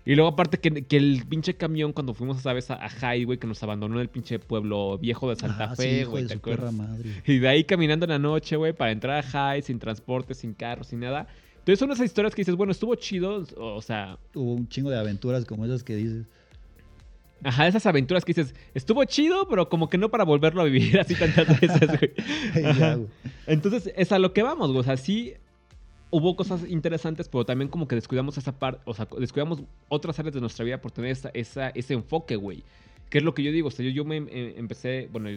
Y 0.07 0.15
luego 0.15 0.29
aparte 0.29 0.59
que, 0.59 0.85
que 0.85 0.97
el 0.99 1.25
pinche 1.27 1.55
camión 1.55 1.93
cuando 1.93 2.13
fuimos 2.13 2.39
esa 2.39 2.53
vez 2.53 2.71
a, 2.71 2.75
a 2.75 3.17
güey, 3.25 3.39
que 3.39 3.47
nos 3.47 3.63
abandonó 3.63 3.95
en 3.95 4.03
el 4.03 4.09
pinche 4.09 4.39
pueblo 4.39 4.99
viejo 4.99 5.31
de 5.31 5.37
Santa 5.37 5.71
Ah, 5.71 5.77
sí, 5.77 5.83
Fe, 5.83 6.05
güey, 6.05 6.27
madre. 6.73 7.23
Y 7.27 7.39
de 7.39 7.49
ahí 7.49 7.65
caminando 7.65 8.05
en 8.05 8.11
la 8.11 8.19
noche, 8.19 8.57
güey, 8.57 8.75
para 8.75 8.93
entrar 8.93 9.25
a 9.25 9.55
Hyde 9.55 9.63
sin 9.63 9.79
transporte, 9.79 10.35
sin 10.35 10.53
carro, 10.53 10.85
sin 10.85 11.01
nada. 11.01 11.27
Entonces 11.59 11.79
son 11.79 11.91
esas 11.91 12.05
historias 12.05 12.35
que 12.35 12.43
dices, 12.43 12.55
bueno, 12.55 12.73
estuvo 12.73 12.95
chido, 12.97 13.47
o 13.57 13.81
sea, 13.81 14.19
Hubo 14.35 14.53
un 14.53 14.69
chingo 14.69 14.91
de 14.91 14.99
aventuras 14.99 15.47
como 15.47 15.65
esas 15.65 15.83
que 15.83 15.97
dices. 15.97 16.27
ajá, 17.43 17.67
esas 17.67 17.87
aventuras 17.87 18.27
que 18.27 18.35
dices, 18.35 18.55
estuvo 18.75 19.03
chido, 19.05 19.49
pero 19.49 19.71
como 19.71 19.89
que 19.89 19.97
no 19.97 20.11
para 20.11 20.25
volverlo 20.25 20.61
a 20.61 20.65
vivir 20.65 21.01
así 21.01 21.15
tantas 21.15 21.49
veces, 21.59 21.89
güey. 21.89 22.13
Entonces, 23.47 23.91
es 23.97 24.13
a 24.13 24.19
lo 24.19 24.35
que 24.35 24.43
vamos, 24.43 24.69
güey. 24.69 24.81
O 24.81 24.85
sea, 24.85 24.99
sí 24.99 25.33
hubo 26.17 26.37
cosas 26.37 26.65
interesantes, 26.69 27.29
pero 27.29 27.45
también 27.45 27.69
como 27.69 27.89
que 27.89 27.97
descuidamos 27.97 28.39
esa 28.39 28.53
parte, 28.53 28.81
o 28.85 28.95
sea, 28.95 29.09
descuidamos 29.19 29.62
otras 29.89 30.17
áreas 30.21 30.33
de 30.35 30.41
nuestra 30.41 30.65
vida 30.65 30.81
por 30.81 30.93
tener 30.93 31.11
esa, 31.11 31.31
esa- 31.35 31.71
ese 31.71 31.95
enfoque, 31.95 32.37
güey. 32.37 32.62
Que 33.11 33.19
es 33.19 33.25
lo 33.25 33.35
que 33.35 33.43
yo 33.43 33.51
digo, 33.51 33.67
o 33.69 33.71
sea, 33.73 33.85
yo, 33.85 33.91
yo 33.91 34.05
me 34.05 34.19
eh, 34.19 34.55
empecé, 34.57 35.09
bueno, 35.11 35.29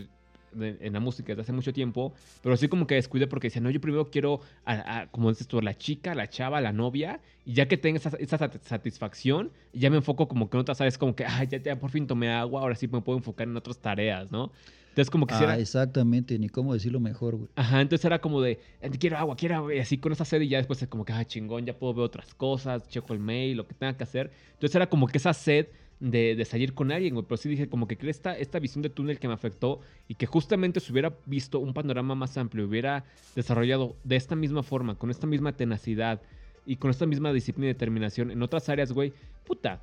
en 0.60 0.94
la 0.94 1.00
música 1.00 1.28
desde 1.30 1.42
hace 1.42 1.52
mucho 1.54 1.74
tiempo, 1.74 2.14
pero 2.42 2.56
sí 2.58 2.68
como 2.68 2.86
que 2.88 2.96
descuidé 2.96 3.28
porque 3.28 3.48
decía, 3.48 3.62
no, 3.62 3.70
yo 3.72 3.82
primero 3.82 4.10
quiero, 4.12 4.40
a, 4.66 5.00
a- 5.02 5.08
como 5.08 5.30
dices 5.30 5.48
tú, 5.48 5.60
la 5.62 5.76
chica, 5.76 6.14
la 6.16 6.30
chava, 6.30 6.62
la 6.62 6.72
novia, 6.74 7.20
y 7.46 7.54
ya 7.54 7.68
que 7.68 7.78
tenga 7.78 7.98
esa, 7.98 8.10
esa 8.20 8.38
sat- 8.38 8.62
satisfacción, 8.64 9.52
ya 9.74 9.90
me 9.90 9.98
enfoco 9.98 10.28
como 10.28 10.50
que 10.50 10.58
en 10.58 10.62
otras 10.62 10.80
áreas, 10.80 10.98
como 11.00 11.16
que, 11.16 11.26
ah, 11.26 11.44
ya, 11.44 11.58
ya 11.58 11.80
por 11.80 11.90
fin 11.90 12.06
tomé 12.08 12.30
agua, 12.30 12.62
ahora 12.62 12.76
sí 12.76 12.88
me 12.88 13.02
puedo 13.02 13.18
enfocar 13.18 13.48
en 13.48 13.58
otras 13.58 13.78
tareas, 13.80 14.32
¿no? 14.32 14.52
Entonces 14.98 15.12
como 15.12 15.28
que 15.28 15.36
si 15.36 15.44
era- 15.44 15.54
Ah, 15.54 15.60
exactamente, 15.60 16.40
ni 16.40 16.50
cómo 16.50 16.74
decirlo 16.74 17.00
mejor, 17.00 17.36
güey. 17.36 17.50
Ajá, 17.56 17.82
entonces 17.82 18.04
era 18.04 18.20
como 18.20 18.42
de, 18.42 18.60
"Eh, 18.82 18.90
quiero 19.00 19.16
agua, 19.18 19.36
quiero 19.36 19.56
agua, 19.58 19.76
y 19.76 19.78
así 19.78 20.00
con 20.00 20.12
esa 20.12 20.26
sed 20.26 20.42
y 20.42 20.48
ya 20.48 20.58
después 20.58 20.82
es 20.82 20.88
como 20.88 21.06
que, 21.06 21.14
ah, 21.14 21.24
chingón, 21.24 21.68
ya 21.68 21.78
puedo 21.78 21.94
ver 21.94 22.06
otras 22.06 22.34
cosas, 22.34 22.88
checo 22.90 23.14
el 23.14 23.20
mail, 23.20 23.58
lo 23.58 23.68
que 23.68 23.76
tenga 23.76 23.96
que 23.96 24.04
hacer. 24.04 24.32
Entonces 24.54 24.76
era 24.76 24.90
como 24.90 25.06
que 25.08 25.20
esa 25.20 25.34
sed 25.36 25.68
de, 26.00 26.36
de 26.36 26.46
salir 26.46 26.74
con 26.74 26.92
alguien, 26.92 27.14
güey, 27.14 27.26
pero 27.28 27.38
sí 27.38 27.48
dije 27.48 27.70
como 27.70 27.88
que 27.88 27.96
esta, 28.10 28.36
esta 28.36 28.58
visión 28.58 28.82
de 28.82 28.90
túnel 28.90 29.20
que 29.20 29.28
me 29.28 29.36
afectó 29.36 29.82
y 30.08 30.16
que 30.16 30.26
justamente 30.26 30.80
si 30.80 30.92
hubiera 30.92 31.16
visto 31.28 31.60
un 31.60 31.76
panorama 31.76 32.16
más 32.16 32.36
amplio, 32.36 32.66
hubiera 32.66 33.04
desarrollado 33.36 33.96
de 34.04 34.16
esta 34.16 34.36
misma 34.36 34.64
forma, 34.64 34.96
con 34.96 35.12
esta 35.12 35.28
misma 35.28 35.54
tenacidad 35.56 36.24
y 36.66 36.78
con 36.78 36.90
esta 36.90 37.06
misma 37.06 37.32
disciplina 37.34 37.66
y 37.70 37.74
determinación 37.74 38.32
en 38.32 38.42
otras 38.42 38.68
áreas, 38.68 38.92
güey, 38.92 39.14
puta. 39.46 39.80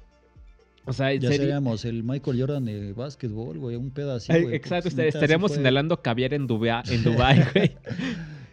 O 0.86 0.92
sea, 0.92 1.12
Ya 1.14 1.20
sería- 1.28 1.38
seríamos 1.38 1.84
el 1.84 2.02
Michael 2.04 2.40
Jordan 2.40 2.64
de 2.66 2.92
básquetbol, 2.92 3.58
güey, 3.58 3.76
un 3.76 3.90
pedo 3.90 4.12
así, 4.14 4.32
Eh, 4.32 4.42
güey. 4.42 4.54
Exacto, 4.54 4.90
sí 4.90 5.00
estaríamos 5.00 5.52
fue- 5.52 5.60
inhalando 5.60 6.00
caviar 6.02 6.34
en 6.34 6.46
Dubái, 6.46 6.82
en 6.90 7.02
Dubái, 7.04 7.42
güey. 7.54 7.72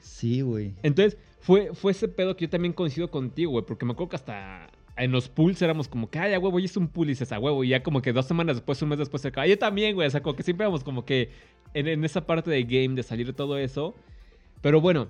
Sí, 0.02 0.42
güey. 0.42 0.74
Entonces, 0.84 1.18
fue, 1.40 1.72
fue 1.74 1.92
ese 1.92 2.08
pedo 2.08 2.36
que 2.38 2.46
yo 2.46 2.50
también 2.50 2.74
coincido 2.74 3.10
contigo, 3.10 3.52
güey, 3.52 3.66
porque 3.66 3.86
me 3.86 3.92
acuerdo 3.94 4.10
que 4.12 4.16
hasta 4.16 4.70
en 4.98 5.12
los 5.12 5.30
pools 5.30 5.62
éramos 5.62 5.88
como 5.88 6.10
que, 6.10 6.20
ay, 6.20 6.34
a 6.34 6.40
huevo, 6.40 6.60
y 6.60 6.66
es 6.66 6.78
un 6.78 6.88
pool 6.88 7.08
y 7.08 7.10
dices, 7.12 7.32
a 7.32 7.40
huevo, 7.40 7.64
y 7.64 7.70
ya 7.70 7.82
como 7.82 8.02
que 8.02 8.14
dos 8.14 8.26
semanas 8.28 8.58
después, 8.58 8.82
un 8.82 8.90
mes 8.90 9.00
después, 9.00 9.22
se 9.22 9.30
acaba. 9.30 9.48
Yo 9.48 9.58
también, 9.58 9.96
güey, 9.96 10.08
o 10.08 10.12
sea, 10.12 10.22
como 10.22 10.36
que 10.36 10.44
siempre 10.44 10.66
éramos 10.66 10.84
como 10.84 11.06
que 11.06 11.30
en, 11.74 11.88
en 11.88 12.04
esa 12.06 12.26
parte 12.28 12.52
de 12.52 12.64
game, 12.64 12.96
de 12.96 13.04
salir 13.04 13.26
de 13.26 13.34
todo 13.34 13.58
eso. 13.58 13.96
Pero 14.62 14.80
bueno, 14.80 15.08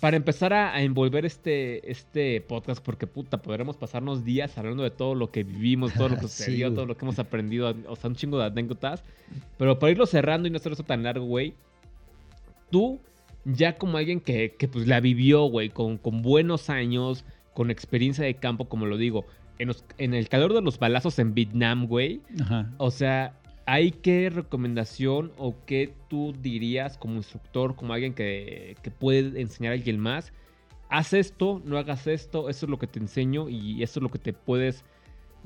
para 0.00 0.16
empezar 0.16 0.52
a, 0.52 0.74
a 0.74 0.82
envolver 0.82 1.24
este, 1.26 1.90
este 1.90 2.40
podcast, 2.40 2.82
porque 2.82 3.06
puta, 3.06 3.42
podremos 3.42 3.76
pasarnos 3.76 4.24
días 4.24 4.56
hablando 4.56 4.82
de 4.82 4.90
todo 4.90 5.14
lo 5.14 5.30
que 5.30 5.44
vivimos, 5.44 5.92
todo 5.92 6.08
lo 6.08 6.16
que 6.16 6.22
Sí, 6.28 6.28
sucedió, 6.28 6.68
güey. 6.68 6.74
todo 6.76 6.86
lo 6.86 6.96
que 6.96 7.04
hemos 7.04 7.18
aprendido, 7.18 7.74
o 7.86 7.96
sea, 7.96 8.08
un 8.10 8.16
chingo 8.16 8.38
de 8.38 8.46
anécdotas. 8.46 9.04
Pero 9.58 9.78
para 9.78 9.90
irlo 9.92 10.06
cerrando 10.06 10.48
y 10.48 10.50
no 10.50 10.56
hacer 10.56 10.72
eso 10.72 10.82
tan 10.82 11.02
largo, 11.02 11.24
güey, 11.26 11.54
tú, 12.70 13.00
ya 13.44 13.76
como 13.76 13.98
alguien 13.98 14.20
que, 14.20 14.54
que, 14.58 14.68
pues 14.68 14.86
la 14.86 15.00
vivió, 15.00 15.44
güey, 15.44 15.68
con, 15.68 15.98
con 15.98 16.22
buenos 16.22 16.70
años, 16.70 17.24
con 17.54 17.70
experiencia 17.70 18.24
de 18.24 18.34
campo, 18.34 18.66
como 18.68 18.86
lo 18.86 18.96
digo, 18.96 19.26
en, 19.58 19.68
los- 19.68 19.84
en 19.98 20.14
el 20.14 20.28
calor 20.28 20.54
de 20.54 20.62
los 20.62 20.78
balazos 20.78 21.18
en 21.18 21.34
Vietnam, 21.34 21.86
güey, 21.86 22.20
Ajá. 22.40 22.70
o 22.78 22.90
sea, 22.90 23.34
¿hay 23.66 23.90
qué 23.92 24.30
recomendación 24.30 25.32
o 25.38 25.54
qué 25.66 25.92
tú 26.08 26.34
dirías 26.40 26.98
como 26.98 27.16
instructor, 27.16 27.74
como 27.76 27.92
alguien 27.92 28.14
que, 28.14 28.76
que 28.82 28.90
puede 28.90 29.40
enseñar 29.40 29.72
a 29.72 29.74
alguien 29.76 29.98
más? 29.98 30.32
Haz 30.88 31.12
esto, 31.14 31.62
no 31.64 31.78
hagas 31.78 32.06
esto, 32.06 32.48
eso 32.50 32.66
es 32.66 32.70
lo 32.70 32.78
que 32.78 32.86
te 32.86 32.98
enseño 32.98 33.48
y 33.48 33.82
eso 33.82 33.98
es 33.98 34.02
lo 34.02 34.10
que 34.10 34.18
te 34.18 34.32
puedes 34.32 34.84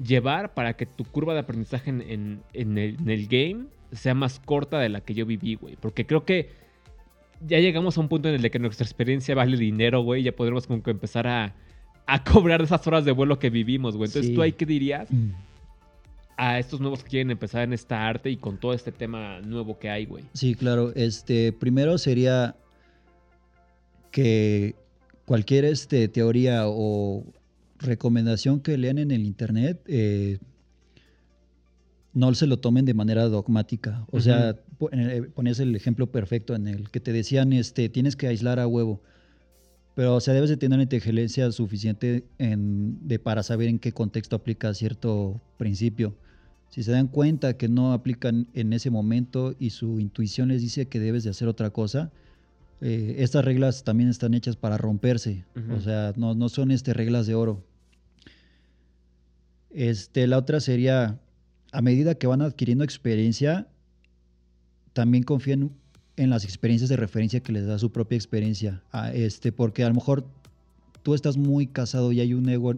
llevar 0.02 0.55
para 0.55 0.76
que 0.76 0.86
tu 0.86 1.05
curva 1.05 1.34
de 1.34 1.40
aprendizaje 1.40 1.90
en, 1.90 2.01
en- 2.02 2.40
en 2.52 2.78
el, 2.78 2.97
en 3.01 3.10
el 3.10 3.26
game 3.28 3.66
sea 3.93 4.14
más 4.14 4.40
corta 4.40 4.78
de 4.80 4.88
la 4.88 5.01
que 5.01 5.14
yo 5.14 5.24
viví, 5.24 5.55
güey. 5.55 5.76
Porque 5.76 6.05
creo 6.06 6.24
que 6.24 6.51
ya 7.47 7.60
llegamos 7.60 7.97
a 7.97 8.01
un 8.01 8.09
punto 8.09 8.28
en 8.28 8.34
el 8.44 8.51
que 8.51 8.59
nuestra 8.59 8.84
experiencia 8.84 9.34
vale 9.34 9.56
dinero, 9.56 10.01
güey. 10.02 10.22
Ya 10.22 10.32
podremos 10.32 10.66
como 10.66 10.82
que 10.82 10.90
empezar 10.90 11.26
a, 11.28 11.55
a 12.06 12.24
cobrar 12.24 12.60
esas 12.62 12.84
horas 12.86 13.05
de 13.05 13.12
vuelo 13.12 13.38
que 13.38 13.48
vivimos, 13.51 13.97
güey. 13.97 14.09
Entonces, 14.09 14.30
Sí. 14.30 14.34
¿tú 14.34 14.43
ahí 14.43 14.52
qué 14.52 14.66
dirías 14.66 15.10
Mm. 15.12 15.30
A 16.36 16.58
estos 16.58 16.80
nuevos 16.80 17.02
que 17.02 17.10
quieren 17.10 17.30
empezar 17.30 17.62
en 17.62 17.72
esta 17.72 18.06
arte 18.06 18.30
y 18.30 18.36
con 18.36 18.58
todo 18.58 18.74
este 18.74 18.92
tema 18.92 19.40
nuevo 19.40 19.78
que 19.78 19.88
hay, 19.88 20.04
güey? 20.06 20.24
Sí, 20.34 20.54
claro. 20.54 20.92
Este, 20.94 21.52
primero 21.52 21.96
sería 21.98 22.56
que 24.10 24.74
cualquier 25.24 25.64
este, 25.64 26.08
teoría 26.08 26.62
o 26.66 27.24
recomendación 27.78 28.60
que 28.60 28.76
lean 28.78 28.98
en 28.98 29.10
el 29.10 29.24
internet 29.26 29.80
eh, 29.86 30.38
no 32.14 32.32
se 32.34 32.46
lo 32.46 32.58
tomen 32.58 32.84
de 32.86 32.94
manera 32.94 33.24
dogmática. 33.28 34.06
O 34.10 34.20
sea, 34.20 34.56
po- 34.78 34.90
en 34.92 35.00
el- 35.00 35.28
ponías 35.28 35.60
el 35.60 35.74
ejemplo 35.76 36.10
perfecto 36.10 36.54
en 36.54 36.66
el 36.66 36.90
que 36.90 37.00
te 37.00 37.12
decían, 37.12 37.52
este, 37.52 37.88
tienes 37.90 38.16
que 38.16 38.26
aislar 38.26 38.58
a 38.58 38.66
huevo. 38.66 39.02
Pero, 39.94 40.14
o 40.16 40.20
sea, 40.20 40.32
debes 40.34 40.50
de 40.50 40.56
tener 40.56 40.80
inteligencia 40.80 41.50
suficiente 41.52 42.24
en- 42.38 43.06
de, 43.06 43.18
para 43.18 43.42
saber 43.42 43.68
en 43.68 43.78
qué 43.78 43.92
contexto 43.92 44.36
aplica 44.36 44.72
cierto 44.74 45.40
principio. 45.58 46.14
Si 46.77 46.82
se 46.82 46.93
dan 46.93 47.09
cuenta 47.09 47.57
que 47.57 47.70
no 47.70 47.94
aplican 47.94 48.48
en 48.53 48.74
ese 48.74 48.90
momento 48.90 49.57
y 49.59 49.70
su 49.70 49.98
intuición 49.98 50.48
les 50.48 50.61
dice 50.61 50.89
que 50.89 51.01
debes 51.01 51.24
de 51.24 51.31
hacer 51.31 51.48
otra 51.48 51.70
cosa, 51.70 52.12
eh, 52.82 53.15
estas 53.20 53.47
reglas 53.47 53.82
también 53.82 54.11
están 54.11 54.35
hechas 54.35 54.57
para 54.57 54.77
romperse. 54.77 55.47
O 55.74 55.81
sea, 55.81 56.12
no, 56.16 56.35
no 56.35 56.51
son 56.51 56.70
este, 56.70 56.93
reglas 56.93 57.27
de 57.27 57.35
oro. 57.35 57.65
Este, 59.70 60.27
la 60.27 60.36
otra 60.36 60.61
sería, 60.61 61.19
a 61.73 61.81
medida 61.81 62.15
que 62.15 62.27
van 62.27 62.43
adquiriendo 62.43 62.85
experiencia, 62.85 63.69
también 64.93 65.24
confíen 65.24 65.73
en 66.16 66.28
las 66.28 66.44
experiencias 66.44 66.90
de 66.90 66.97
referencia 66.97 67.40
que 67.40 67.53
les 67.53 67.65
da 67.65 67.78
su 67.78 67.90
propia 67.90 68.16
experiencia. 68.16 68.82
Ah, 68.93 69.15
este, 69.15 69.51
porque 69.51 69.82
a 69.82 69.89
lo 69.89 69.94
mejor 69.94 70.27
tú 71.03 71.15
estás 71.15 71.39
muy 71.39 71.69
casado 71.69 72.12
y 72.12 72.20
hay 72.20 72.35
un 72.35 72.47
ego 72.51 72.74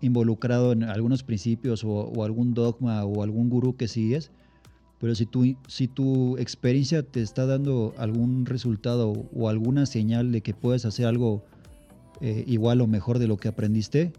involucrado 0.00 0.72
en 0.72 0.84
algunos 0.84 1.22
principios 1.22 1.84
o, 1.84 2.24
algún 2.24 2.54
dogma 2.54 3.04
o 3.04 3.22
algún 3.22 3.48
gurú 3.48 3.76
que 3.76 3.88
sigues, 3.88 4.30
pero 4.98 5.14
si 5.14 5.26
tu, 5.26 5.56
si 5.68 5.88
tu 5.88 6.36
experiencia 6.38 7.02
te 7.02 7.22
está 7.22 7.46
dando 7.46 7.94
algún 7.98 8.46
resultado 8.46 9.12
o 9.34 9.48
alguna 9.48 9.86
señal 9.86 10.32
de 10.32 10.40
que 10.40 10.54
puedes 10.54 10.84
hacer 10.84 11.06
algo 11.06 11.44
eh, 12.20 12.44
igual 12.46 12.80
o 12.80 12.86
mejor 12.86 13.18
de 13.18 13.26
lo 13.26 13.36
que 13.36 13.48
aprendiste, 13.48 14.12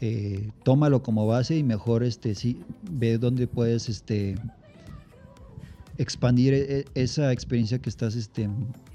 eh, 0.00 0.50
tómalo 0.64 1.02
como 1.02 1.26
base 1.26 1.56
y 1.56 1.62
mejor 1.62 2.04
este, 2.04 2.34
sí, 2.34 2.60
ve 2.90 3.18
dónde 3.18 3.46
puedes 3.46 3.88
este, 3.88 4.36
expandir 5.98 6.54
e- 6.54 6.80
e- 6.80 6.84
esa 6.94 7.32
experiencia 7.32 7.80
que 7.80 7.90
estás, 7.90 8.14
este, 8.14 8.48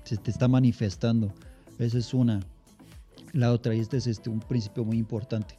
se 0.03 0.17
te 0.17 0.31
está 0.31 0.47
manifestando. 0.47 1.33
Esa 1.79 1.97
es 1.97 2.13
una. 2.13 2.41
La 3.33 3.51
otra, 3.51 3.75
y 3.75 3.79
este 3.79 3.97
es 3.97 4.07
este, 4.07 4.29
un 4.29 4.39
principio 4.39 4.85
muy 4.85 4.97
importante. 4.97 5.55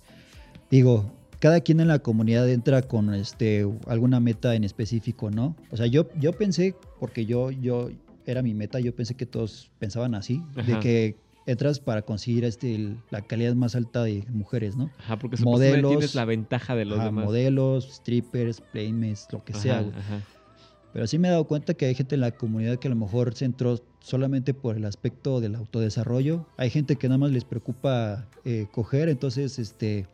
Digo, 0.71 1.13
cada 1.41 1.61
quien 1.61 1.81
en 1.81 1.89
la 1.89 1.99
comunidad 1.99 2.49
entra 2.49 2.83
con 2.83 3.13
este, 3.15 3.67
alguna 3.87 4.21
meta 4.21 4.55
en 4.55 4.65
específico, 4.65 5.31
¿no? 5.31 5.57
O 5.71 5.77
sea, 5.77 5.87
yo, 5.87 6.09
yo 6.19 6.33
pensé, 6.33 6.75
porque 6.99 7.27
yo, 7.27 7.51
yo 7.51 7.91
era 8.27 8.43
mi 8.43 8.55
meta, 8.55 8.81
yo 8.81 8.95
pensé 8.95 9.15
que 9.15 9.27
todos 9.27 9.71
pensaban 9.79 10.15
así, 10.15 10.43
de 10.67 10.79
que 10.81 11.17
entras 11.47 11.79
para 11.79 12.03
conseguir 12.03 12.45
este, 12.45 12.75
el- 12.75 12.97
la 13.11 13.21
calidad 13.23 13.55
más 13.55 13.75
alta 13.77 14.03
de 14.03 14.25
mujeres, 14.33 14.77
¿no? 14.77 14.91
Ajá, 14.99 15.19
porque 15.19 15.37
Modelos, 15.43 15.91
tienes 15.91 16.15
la 16.15 16.25
ventaja 16.25 16.75
de 16.75 16.87
los 16.87 16.99
Ajá, 16.99 17.05
demás. 17.07 17.25
modelos, 17.27 17.93
strippers, 17.97 18.63
playmates, 18.63 19.29
lo 19.31 19.45
que 19.45 19.53
sea, 19.53 19.81
ajá. 19.81 20.23
Pero 20.95 21.07
sí 21.09 21.19
me 21.19 21.27
he 21.27 21.31
dado 21.33 21.45
cuenta 21.49 21.75
que 21.75 21.87
hay 21.87 21.95
gente 21.97 22.15
en 22.15 22.21
la 22.21 22.31
comunidad 22.31 22.79
que 22.79 22.87
a 22.87 22.91
lo 22.91 22.97
mejor 22.97 23.35
se 23.35 23.45
entró 23.45 23.81
solamente 24.01 24.55
por 24.55 24.77
el 24.77 24.85
aspecto 24.85 25.41
del 25.41 25.57
autodesarrollo. 25.57 26.47
Hay 26.57 26.71
gente 26.71 26.97
que 26.97 27.09
nada 27.09 27.19
más 27.19 27.33
les 27.33 27.45
preocupa 27.45 28.29
eh, 28.45 28.69
coger, 28.71 29.09
entonces, 29.09 29.59
este, 29.59 30.07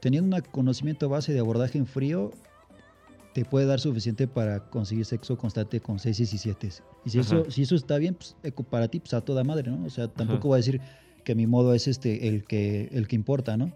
teniendo 0.00 0.36
un 0.36 0.42
conocimiento 0.50 1.08
base 1.08 1.32
de 1.32 1.40
abordaje 1.40 1.78
en 1.78 1.86
frío, 1.86 2.32
te 3.34 3.44
puede 3.44 3.66
dar 3.66 3.80
suficiente 3.80 4.26
para 4.26 4.60
conseguir 4.60 5.04
sexo 5.04 5.36
constante 5.36 5.80
con 5.80 5.98
6 5.98 6.20
y 6.20 6.26
7. 6.38 6.70
Y 7.04 7.10
si 7.10 7.18
eso, 7.18 7.50
si 7.50 7.62
eso 7.62 7.74
está 7.76 7.98
bien, 7.98 8.14
pues 8.14 8.34
para 8.70 8.88
ti, 8.88 8.98
pues 9.00 9.12
a 9.14 9.20
toda 9.20 9.44
madre, 9.44 9.70
¿no? 9.70 9.84
O 9.84 9.90
sea, 9.90 10.08
tampoco 10.08 10.38
Ajá. 10.38 10.48
voy 10.48 10.54
a 10.56 10.58
decir 10.58 10.80
que 11.22 11.34
mi 11.34 11.46
modo 11.46 11.74
es 11.74 11.86
este 11.86 12.28
el 12.28 12.44
que, 12.44 12.88
el 12.92 13.06
que 13.08 13.16
importa, 13.16 13.56
¿no? 13.56 13.72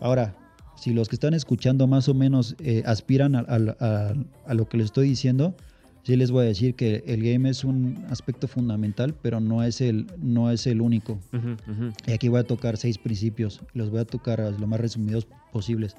Ahora, 0.00 0.36
si 0.76 0.92
los 0.92 1.08
que 1.08 1.16
están 1.16 1.34
escuchando 1.34 1.86
más 1.86 2.08
o 2.08 2.14
menos 2.14 2.56
eh, 2.58 2.82
aspiran 2.84 3.36
a, 3.36 3.40
a- 3.40 3.76
a- 3.80 4.14
a 4.46 4.54
lo 4.54 4.68
que 4.68 4.76
les 4.76 4.86
estoy 4.86 5.08
diciendo, 5.08 5.54
sí 6.02 6.16
les 6.16 6.30
voy 6.30 6.44
a 6.44 6.48
decir 6.48 6.74
que 6.74 7.04
el 7.06 7.22
game 7.22 7.48
es 7.48 7.64
un 7.64 8.04
aspecto 8.08 8.48
fundamental, 8.48 9.14
pero 9.22 9.40
no 9.40 9.62
es 9.62 9.80
el, 9.80 10.06
no 10.18 10.50
es 10.50 10.66
el 10.66 10.80
único. 10.80 11.18
Ujú, 11.32 11.50
ujú. 11.70 11.92
Y 12.06 12.12
aquí 12.12 12.28
voy 12.28 12.40
a 12.40 12.44
tocar 12.44 12.76
seis 12.76 12.98
principios. 12.98 13.60
Los 13.74 13.90
voy 13.90 14.00
a 14.00 14.04
tocar 14.04 14.40
lo 14.40 14.66
más 14.66 14.80
resumidos 14.80 15.26
posibles. 15.52 15.94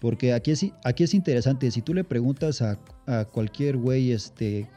Porque 0.00 0.32
aquí 0.32 0.52
es, 0.52 0.66
aquí 0.84 1.04
es 1.04 1.14
interesante. 1.14 1.70
Si 1.70 1.82
tú 1.82 1.92
le 1.92 2.04
preguntas 2.04 2.62
a, 2.62 2.78
a 3.06 3.24
cualquier 3.24 3.76
güey 3.76 4.12
este, 4.12 4.68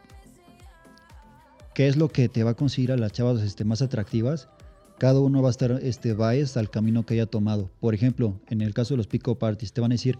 qué 1.75 1.87
es 1.87 1.95
lo 1.95 2.09
que 2.09 2.27
te 2.27 2.43
va 2.43 2.51
a 2.51 2.55
conseguir 2.55 2.91
a 2.91 2.97
las 2.97 3.11
chavas 3.11 3.41
este, 3.43 3.63
más 3.63 3.81
atractivas, 3.81 4.49
cada 4.97 5.19
uno 5.19 5.41
va 5.41 5.49
a 5.49 5.51
estar 5.51 5.71
este, 5.81 6.13
biased 6.13 6.57
al 6.57 6.69
camino 6.69 7.05
que 7.05 7.15
haya 7.15 7.25
tomado. 7.25 7.69
Por 7.79 7.93
ejemplo, 7.93 8.39
en 8.49 8.61
el 8.61 8.73
caso 8.73 8.93
de 8.93 8.97
los 8.97 9.07
pick-up 9.07 9.43
artists, 9.43 9.73
te 9.73 9.81
van 9.81 9.91
a 9.91 9.95
decir, 9.95 10.17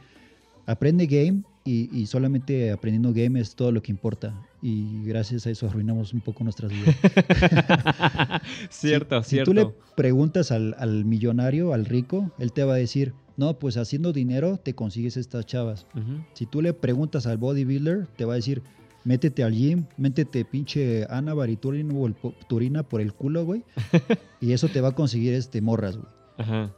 aprende 0.66 1.08
game 1.08 1.44
y, 1.64 1.96
y 1.96 2.08
solamente 2.08 2.72
aprendiendo 2.72 3.14
game 3.14 3.40
es 3.40 3.56
todo 3.56 3.72
lo 3.72 3.82
que 3.82 3.92
importa. 3.92 4.34
Y 4.62 5.04
gracias 5.04 5.46
a 5.48 5.52
eso 5.52 5.68
arruinamos 5.68 6.14
un 6.14 6.22
poco 6.22 6.44
nuestras 6.44 6.72
vidas. 6.72 6.96
cierto, 8.70 9.24
si, 9.24 9.30
cierto. 9.30 9.52
Si 9.52 9.54
tú 9.54 9.54
le 9.54 9.74
preguntas 9.96 10.52
al, 10.52 10.76
al 10.78 11.06
millonario, 11.06 11.74
al 11.74 11.86
rico, 11.86 12.32
él 12.40 12.52
te 12.52 12.64
va 12.64 12.74
a 12.74 12.78
decir, 12.78 13.14
no, 13.38 13.58
pues 13.58 13.78
haciendo 13.78 14.14
dinero 14.14 14.58
te 14.58 14.76
consigues 14.76 15.18
estas 15.18 15.46
chavas. 15.46 15.88
Si 16.34 16.46
tú 16.46 16.62
le 16.62 16.74
preguntas 16.74 17.26
al 17.26 17.38
bodybuilder, 17.38 18.08
te 18.16 18.26
va 18.26 18.34
a 18.34 18.36
decir, 18.36 18.62
métete 19.04 19.44
al 19.44 19.54
gym, 19.54 19.86
métete 19.98 20.46
pinche 20.46 21.06
Ana 21.10 21.34
Bariturina 21.34 21.94
o 21.94 22.08
el 22.08 22.16
Turina 22.48 22.84
por 22.84 23.02
el 23.02 23.14
culo, 23.14 23.46
güey. 23.46 23.64
y 24.42 24.52
eso 24.52 24.68
te 24.68 24.82
va 24.82 24.90
a 24.90 24.96
conseguir 24.96 25.34
este 25.34 25.62
morras, 25.62 25.98
güey. 25.98 26.08
Ajá. 26.38 26.72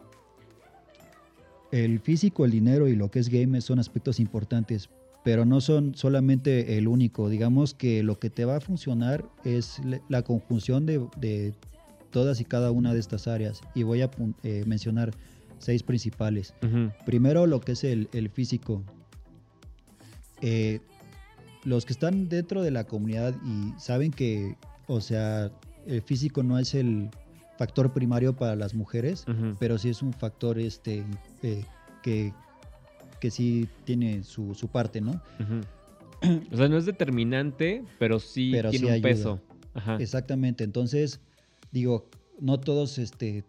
El 1.73 1.99
físico, 1.99 2.45
el 2.45 2.51
dinero 2.51 2.87
y 2.87 2.95
lo 2.95 3.09
que 3.09 3.17
es 3.17 3.29
game 3.29 3.59
son 3.59 3.79
aspectos 3.79 4.19
importantes, 4.19 4.91
pero 5.23 5.43
no 5.43 5.59
son 5.59 5.95
solamente 5.95 6.77
el 6.77 6.87
único. 6.87 7.29
Digamos 7.29 7.73
que 7.73 8.03
lo 8.03 8.19
que 8.19 8.29
te 8.29 8.45
va 8.45 8.57
a 8.57 8.59
funcionar 8.59 9.25
es 9.43 9.81
la 10.07 10.21
conjunción 10.21 10.85
de, 10.85 11.03
de 11.17 11.55
todas 12.11 12.39
y 12.41 12.45
cada 12.45 12.69
una 12.69 12.93
de 12.93 12.99
estas 12.99 13.27
áreas. 13.27 13.61
Y 13.73 13.81
voy 13.81 14.03
a 14.03 14.11
eh, 14.43 14.63
mencionar 14.67 15.15
seis 15.57 15.81
principales. 15.81 16.53
Primero 17.07 17.47
lo 17.47 17.59
que 17.59 17.71
es 17.71 17.83
el, 17.83 18.07
el 18.13 18.29
físico. 18.29 18.83
Eh, 20.41 20.79
los 21.63 21.87
que 21.87 21.93
están 21.93 22.29
dentro 22.29 22.61
de 22.61 22.69
la 22.69 22.83
comunidad 22.83 23.33
y 23.43 23.73
saben 23.79 24.11
que, 24.11 24.57
o 24.85 25.01
sea, 25.01 25.51
el 25.87 26.03
físico 26.03 26.43
no 26.43 26.59
es 26.59 26.75
el 26.75 27.09
factor 27.57 27.93
primario 27.93 28.35
para 28.35 28.55
las 28.55 28.73
mujeres, 28.73 29.25
pero 29.59 29.77
sí 29.77 29.89
es 29.89 30.01
un 30.01 30.13
factor 30.13 30.59
este 30.59 31.03
eh, 31.43 31.63
que, 32.01 32.34
que 33.19 33.31
sí 33.31 33.67
tiene 33.85 34.23
su, 34.23 34.53
su 34.55 34.67
parte, 34.67 35.01
¿no? 35.01 35.21
O 36.51 36.57
sea, 36.57 36.69
no 36.69 36.77
es 36.77 36.85
determinante, 36.85 37.84
pero 37.99 38.19
sí 38.19 38.51
Pero 38.53 38.69
tiene 38.69 38.85
sí 38.85 38.89
un 38.89 38.93
ayuda. 38.93 39.09
peso. 39.09 39.39
Ajá. 39.73 39.97
Exactamente. 39.97 40.63
Entonces, 40.63 41.19
digo, 41.71 42.09
no 42.39 42.59
todos 42.59 42.97
este, 42.97 43.43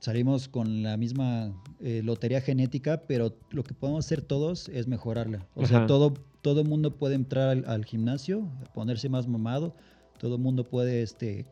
salimos 0.00 0.48
con 0.48 0.82
la 0.82 0.96
misma 0.96 1.52
eh, 1.80 2.02
lotería 2.04 2.40
genética, 2.40 3.02
pero 3.06 3.36
lo 3.50 3.62
que 3.62 3.74
podemos 3.74 4.04
hacer 4.04 4.22
todos 4.22 4.68
es 4.70 4.88
mejorarla. 4.88 5.46
O 5.54 5.66
sea, 5.66 5.86
todo 5.86 6.14
todo 6.42 6.62
mundo 6.62 6.94
puede 6.96 7.16
entrar 7.16 7.48
al, 7.48 7.64
al 7.66 7.84
gimnasio, 7.84 8.48
ponerse 8.72 9.08
más 9.08 9.26
mamado, 9.26 9.74
todo 10.18 10.38
mundo 10.38 10.62
puede 10.62 11.02
este 11.02 11.44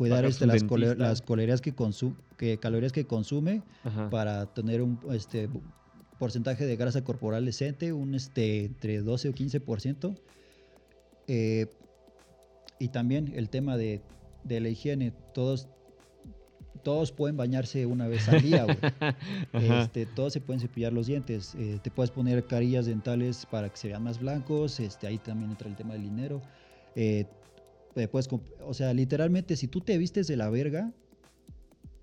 cuidar 0.00 0.24
este, 0.24 0.46
las, 0.46 0.64
cole- 0.64 0.86
dentista. 0.88 1.08
las 1.08 1.20
calorías 1.22 1.60
que 1.60 1.74
consume, 1.74 2.16
que 2.38 2.58
calorías 2.58 2.92
que 2.92 3.04
consume 3.06 3.62
Ajá. 3.84 4.08
para 4.10 4.46
tener 4.46 4.80
un 4.82 4.98
este 5.12 5.48
porcentaje 6.18 6.64
de 6.66 6.76
grasa 6.76 7.02
corporal 7.04 7.44
decente, 7.44 7.92
un 7.92 8.14
este 8.14 8.64
entre 8.64 9.00
12 9.02 9.28
o 9.28 9.32
15%. 9.32 10.16
Eh, 11.28 11.66
y 12.78 12.88
también 12.88 13.32
el 13.36 13.48
tema 13.50 13.76
de, 13.76 14.00
de 14.44 14.60
la 14.60 14.68
higiene, 14.70 15.12
todos 15.34 15.68
todos 16.82 17.12
pueden 17.12 17.36
bañarse 17.36 17.84
una 17.84 18.08
vez 18.08 18.26
al 18.28 18.40
día. 18.40 18.66
Este, 19.52 20.06
todos 20.06 20.32
se 20.32 20.40
pueden 20.40 20.60
cepillar 20.60 20.92
los 20.94 21.06
dientes. 21.08 21.54
eh, 21.56 21.78
te 21.82 21.90
puedes 21.90 22.10
poner 22.10 22.46
carillas 22.46 22.86
dentales 22.86 23.44
para 23.44 23.68
que 23.68 23.76
se 23.76 23.88
vean 23.88 24.02
más 24.02 24.18
blancos. 24.18 24.80
Este, 24.80 25.06
ahí 25.06 25.18
también 25.18 25.50
entra 25.50 25.68
el 25.68 25.76
tema 25.76 25.92
del 25.92 26.04
dinero. 26.04 26.40
Eh, 26.96 27.26
puedes 28.08 28.28
o 28.62 28.74
sea, 28.74 28.94
literalmente, 28.94 29.56
si 29.56 29.66
tú 29.68 29.80
te 29.80 29.98
vistes 29.98 30.26
de 30.26 30.36
la 30.36 30.48
verga, 30.50 30.92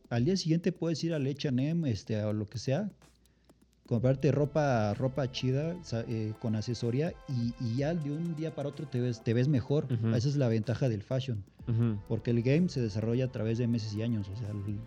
al 0.09 0.26
día 0.26 0.38
siguiente 0.38 0.72
puedes 0.72 1.03
ir 1.03 1.14
al 1.14 1.26
H&M, 1.27 1.89
este, 1.89 2.22
o 2.23 2.34
lo 2.34 2.45
que 2.47 2.59
sea, 2.59 2.91
comprarte 3.88 4.31
ropa, 4.31 4.93
ropa 4.93 5.31
chida 5.31 5.76
eh, 6.07 6.34
con 6.39 6.55
asesoría 6.55 7.14
y, 7.30 7.53
y 7.59 7.77
ya 7.77 7.93
de 7.93 8.11
un 8.11 8.35
día 8.35 8.53
para 8.53 8.69
otro 8.69 8.85
te 8.88 8.99
ves, 8.99 9.22
te 9.23 9.34
ves 9.34 9.47
mejor. 9.47 9.88
Esa 10.14 10.27
es 10.30 10.35
la 10.35 10.47
ventaja 10.49 10.89
del 10.89 11.03
fashion. 11.03 11.43
Porque 12.07 12.31
el 12.31 12.41
game 12.43 12.69
se 12.69 12.81
desarrolla 12.81 13.26
a 13.26 13.31
través 13.31 13.57
de 13.57 13.68
meses 13.68 13.93
y 13.93 14.01
años. 14.01 14.30
O 14.30 14.35
sea, 14.38 14.49
el- 14.51 14.80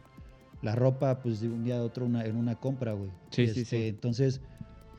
la 0.63 0.75
ropa, 0.75 1.23
pues 1.23 1.41
de 1.41 1.49
un 1.49 1.63
día 1.65 1.79
a 1.79 1.83
otro 1.83 2.05
una, 2.07 2.25
en 2.27 2.37
una 2.37 2.55
compra, 2.57 2.93
güey. 2.93 3.11
Sí, 3.31 3.43
Este, 3.43 3.61
sí, 3.61 3.65
sí. 3.65 3.77
Entonces, 3.89 4.41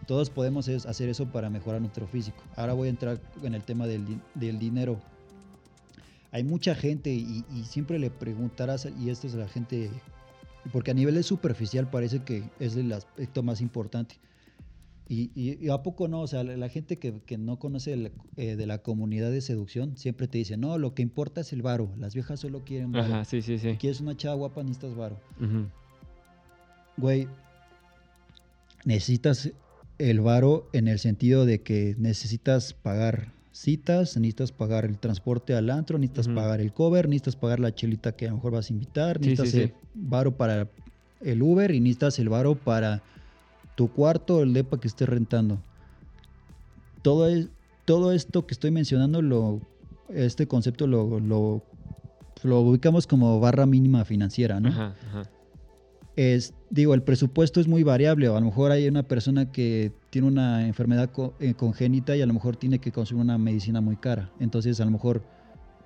todos 0.07 0.29
podemos 0.31 0.67
es- 0.67 0.85
hacer 0.87 1.09
eso 1.09 1.27
para 1.31 1.49
mejorar 1.51 1.81
nuestro 1.81 2.07
físico. 2.07 2.43
Ahora 2.55 2.73
voy 2.73 2.87
a 2.87 2.91
entrar 2.91 3.21
en 3.43 3.53
el 3.53 3.63
tema 3.63 3.85
del, 3.87 4.19
del 4.35 4.57
dinero. 4.59 4.99
Hay 6.31 6.43
mucha 6.43 6.75
gente 6.75 7.11
y, 7.11 7.43
y 7.53 7.65
siempre 7.65 7.99
le 7.99 8.09
preguntarás, 8.09 8.87
y 8.99 9.09
esto 9.09 9.27
es 9.27 9.33
la 9.33 9.47
gente, 9.47 9.89
porque 10.71 10.91
a 10.91 10.93
nivel 10.93 11.21
superficial 11.23 11.89
parece 11.89 12.23
que 12.23 12.43
es 12.59 12.75
el 12.75 12.91
aspecto 12.93 13.43
más 13.43 13.59
importante. 13.61 14.15
Y, 15.09 15.29
y- 15.35 15.57
y 15.61 15.69
a 15.69 15.79
poco 15.83 16.07
no, 16.07 16.21
o 16.21 16.27
sea, 16.27 16.45
la, 16.45 16.55
la 16.55 16.69
gente 16.69 16.97
que, 16.97 17.19
que 17.25 17.37
no 17.37 17.59
conoce 17.59 17.91
el- 17.93 18.13
eh, 18.37 18.55
de 18.55 18.65
la 18.65 18.77
comunidad 18.77 19.29
de 19.29 19.41
seducción 19.41 19.97
siempre 19.97 20.29
te 20.29 20.37
dice, 20.37 20.55
no, 20.55 20.77
lo 20.77 20.93
que 20.93 21.01
importa 21.01 21.41
es 21.41 21.51
el 21.51 21.61
varo, 21.61 21.91
las 21.97 22.13
viejas 22.13 22.39
solo 22.39 22.63
quieren 22.63 22.93
varo. 22.93 23.13
Ajá, 23.13 23.25
sí, 23.25 23.41
sí, 23.41 23.57
sí. 23.59 23.75
Quieres 23.77 23.99
una 23.99 24.15
chava 24.15 24.35
guapa, 24.35 24.63
necesitas 24.63 24.95
varo. 24.95 25.19
Güey, 26.95 27.27
necesitas 28.85 29.51
el 29.97 30.21
varo 30.21 30.69
en 30.73 30.87
el 30.87 30.99
sentido 30.99 31.45
de 31.45 31.61
que 31.61 31.95
necesitas 31.97 32.73
pagar 32.73 33.33
citas, 33.51 34.15
necesitas 34.17 34.51
pagar 34.51 34.85
el 34.85 34.97
transporte 34.97 35.53
al 35.55 35.69
antro, 35.69 35.97
necesitas 35.97 36.27
pagar 36.29 36.61
el 36.61 36.73
cover, 36.73 37.07
necesitas 37.07 37.35
pagar 37.35 37.59
la 37.59 37.73
chelita 37.75 38.13
que 38.13 38.27
a 38.27 38.29
lo 38.29 38.35
mejor 38.37 38.53
vas 38.53 38.69
a 38.69 38.73
invitar, 38.73 39.17
Sí, 39.17 39.29
necesitas 39.29 39.49
sí, 39.49 39.57
sí. 39.57 39.63
el 39.63 39.73
varo 39.93 40.31
para 40.37 40.67
el 41.21 41.41
Uber 41.41 41.71
y 41.71 41.79
necesitas 41.79 42.17
el 42.19 42.29
varo 42.29 42.55
para 42.55 43.03
tu 43.75 43.89
cuarto 43.91 44.37
o 44.37 44.43
el 44.43 44.53
depa 44.53 44.79
que 44.79 44.87
estés 44.87 45.07
rentando. 45.09 45.59
Todo, 47.01 47.27
es, 47.27 47.49
todo 47.85 48.11
esto 48.11 48.45
que 48.45 48.53
estoy 48.53 48.71
mencionando, 48.71 49.21
lo, 49.21 49.59
este 50.09 50.47
concepto 50.47 50.87
lo, 50.87 51.19
lo, 51.19 51.63
lo 52.43 52.59
ubicamos 52.61 53.07
como 53.07 53.39
barra 53.39 53.65
mínima 53.65 54.05
financiera, 54.05 54.59
¿no? 54.59 54.69
Ajá, 54.69 54.95
ajá. 55.09 55.29
Es, 56.15 56.53
digo, 56.69 56.93
el 56.93 57.03
presupuesto 57.03 57.59
es 57.61 57.67
muy 57.67 57.83
variable. 57.83 58.27
A 58.27 58.31
lo 58.39 58.41
mejor 58.41 58.71
hay 58.71 58.87
una 58.87 59.03
persona 59.03 59.51
que 59.51 59.91
tiene 60.09 60.27
una 60.27 60.67
enfermedad 60.67 61.09
co- 61.11 61.33
eh, 61.39 61.53
congénita 61.53 62.15
y 62.17 62.21
a 62.21 62.25
lo 62.25 62.33
mejor 62.33 62.57
tiene 62.57 62.79
que 62.79 62.91
consumir 62.91 63.23
una 63.23 63.37
medicina 63.37 63.79
muy 63.81 63.95
cara. 63.95 64.29
Entonces, 64.39 64.79
a 64.81 64.85
lo 64.85 64.91
mejor 64.91 65.23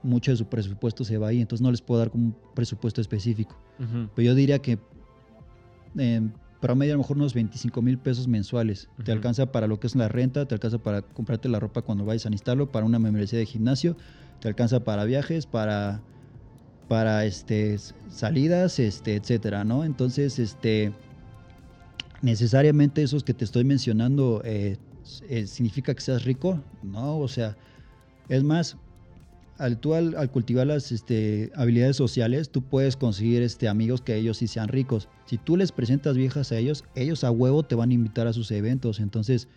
mucho 0.02 0.32
de 0.32 0.38
su 0.38 0.46
presupuesto 0.48 1.04
se 1.04 1.18
va 1.18 1.28
ahí. 1.28 1.42
Entonces, 1.42 1.62
no 1.64 1.72
les 1.72 1.82
puedo 1.82 2.00
dar 2.00 2.10
como 2.10 2.26
un 2.28 2.36
presupuesto 2.56 3.02
específico. 3.02 3.56
Pero 4.16 4.26
yo 4.28 4.36
diría 4.36 4.60
que 4.60 4.80
en 5.98 6.34
promedio 6.60 6.94
a 6.94 6.98
lo 6.98 7.04
mejor 7.04 7.18
unos 7.18 7.34
25 7.34 7.82
mil 7.82 7.98
pesos 8.00 8.28
mensuales. 8.28 8.90
Te 9.04 9.12
alcanza 9.12 9.52
para 9.52 9.68
lo 9.68 9.80
que 9.80 9.88
es 9.88 9.96
la 9.96 10.08
renta, 10.08 10.46
te 10.48 10.56
alcanza 10.56 10.80
para 10.80 11.02
comprarte 11.04 11.48
la 11.50 11.60
ropa 11.60 11.82
cuando 11.84 12.06
vayas 12.06 12.26
a 12.26 12.30
necesitarlo, 12.30 12.72
para 12.72 12.86
una 12.86 12.98
membresía 12.98 13.38
de 13.38 13.46
gimnasio, 13.46 13.96
te 14.40 14.48
alcanza 14.48 14.84
para 14.84 15.04
viajes, 15.06 15.46
para 15.46 16.02
para 16.88 17.26
este 17.26 17.78
salidas, 18.10 18.80
este, 18.80 19.16
etcétera, 19.16 19.64
¿no? 19.64 19.84
Entonces, 19.84 20.40
este 20.40 20.94
necesariamente 22.22 23.04
esos 23.04 23.24
que 23.24 23.34
te 23.34 23.46
estoy 23.46 23.64
mencionando 23.64 24.42
eh, 24.44 24.78
eh, 25.30 25.46
significa 25.48 25.94
que 25.94 26.02
seas 26.02 26.24
rico, 26.24 26.64
no, 26.82 27.20
o 27.20 27.28
sea, 27.28 27.56
es 28.30 28.44
más, 28.44 28.78
al 29.58 29.78
tú 29.78 29.94
al, 29.94 30.16
al 30.16 30.32
cultivar 30.32 30.66
las 30.68 30.92
este, 30.92 31.52
habilidades 31.56 31.96
sociales, 31.96 32.50
tú 32.50 32.64
puedes 32.64 32.98
conseguir 32.98 33.42
este, 33.44 33.68
amigos 33.68 34.02
que 34.02 34.16
ellos 34.16 34.38
sí 34.38 34.48
sean 34.48 34.68
ricos. 34.68 35.08
Si 35.26 35.38
tú 35.38 35.56
les 35.56 35.72
presentas 35.72 36.18
viejas 36.18 36.52
a 36.52 36.58
ellos, 36.58 36.84
ellos 36.96 37.24
a 37.24 37.32
huevo 37.32 37.64
te 37.64 37.76
van 37.76 37.92
a 37.92 37.94
invitar 37.94 38.28
a 38.28 38.34
sus 38.34 38.50
eventos. 38.52 39.00
Entonces, 39.00 39.48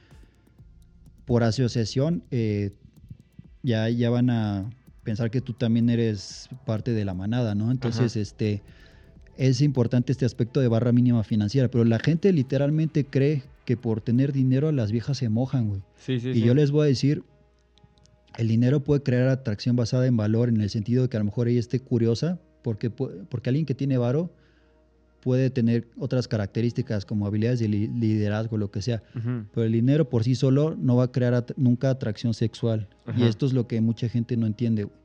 por 1.25 1.43
asociación, 1.43 2.23
eh, 2.31 2.73
ya, 3.63 3.89
ya 3.89 4.11
van 4.11 4.31
a 4.31 4.71
pensar 5.09 5.31
que 5.31 5.41
tú 5.41 5.55
también 5.55 5.89
eres 5.89 6.51
parte 6.67 6.93
de 6.93 7.05
la 7.07 7.15
manada, 7.15 7.55
¿no? 7.55 7.71
Entonces, 7.71 8.13
Ajá. 8.13 8.21
este 8.21 8.63
es 9.39 9.63
importante 9.63 10.13
este 10.13 10.27
aspecto 10.27 10.61
de 10.61 10.69
barra 10.69 10.93
mínima 10.93 11.25
financiera, 11.25 11.69
pero 11.69 11.85
la 11.85 11.99
gente 11.99 12.31
literalmente 12.31 13.07
cree 13.07 13.45
que 13.65 13.79
por 13.79 14.03
tener 14.03 14.33
dinero 14.33 14.71
las 14.71 14.93
viejas 14.93 15.17
se 15.17 15.31
mojan, 15.31 15.69
güey. 15.69 15.81
Sí, 15.97 16.21
sí, 16.21 16.29
Y 16.31 16.35
sí. 16.35 16.41
yo 16.43 16.55
les 16.55 16.73
voy 16.73 16.85
a 16.85 16.89
decir, 16.89 17.23
el 18.37 18.49
dinero 18.49 18.85
puede 18.85 19.03
crear 19.03 19.29
atracción 19.29 19.77
basada 19.77 20.07
en 20.07 20.17
valor, 20.19 20.51
en 20.51 20.61
el 20.61 20.69
sentido 20.69 21.05
de 21.05 21.09
que 21.09 21.17
a 21.17 21.21
lo 21.21 21.25
mejor 21.25 21.49
ella 21.49 21.61
esté 21.61 21.81
curiosa, 21.81 22.39
porque, 22.63 22.91
porque 22.91 23.49
alguien 23.49 23.65
que 23.65 23.75
tiene 23.75 23.97
varo 23.97 24.35
puede 25.21 25.51
tener 25.51 25.89
otras 25.99 26.29
características 26.29 27.05
como 27.05 27.27
habilidades 27.27 27.59
de 27.61 27.69
li- 27.69 27.89
liderazgo, 27.89 28.57
lo 28.57 28.71
que 28.71 28.83
sea. 28.83 29.03
Pero 29.53 29.65
el 29.67 29.73
dinero 29.73 30.09
por 30.09 30.25
sí 30.25 30.35
solo 30.35 30.77
no 30.79 30.97
va 30.97 31.05
a 31.05 31.13
crear 31.13 31.35
at- 31.35 31.53
nunca 31.57 31.91
atracción 31.91 32.35
sexual. 32.35 32.89
Y 33.17 33.25
esto 33.25 33.47
es 33.47 33.53
lo 33.53 33.67
que 33.67 33.81
mucha 33.81 34.09
gente 34.09 34.37
no 34.37 34.47
entiende. 34.47 34.85
güey. 34.85 34.97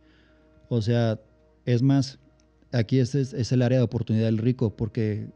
O 0.70 0.82
sea, 0.82 1.20
es 1.66 1.82
más, 1.82 2.20
aquí 2.72 3.00
este 3.00 3.22
es, 3.22 3.34
es 3.34 3.52
el 3.52 3.62
área 3.62 3.78
de 3.80 3.84
oportunidad 3.84 4.26
del 4.26 4.38
rico, 4.38 4.76
porque 4.76 5.28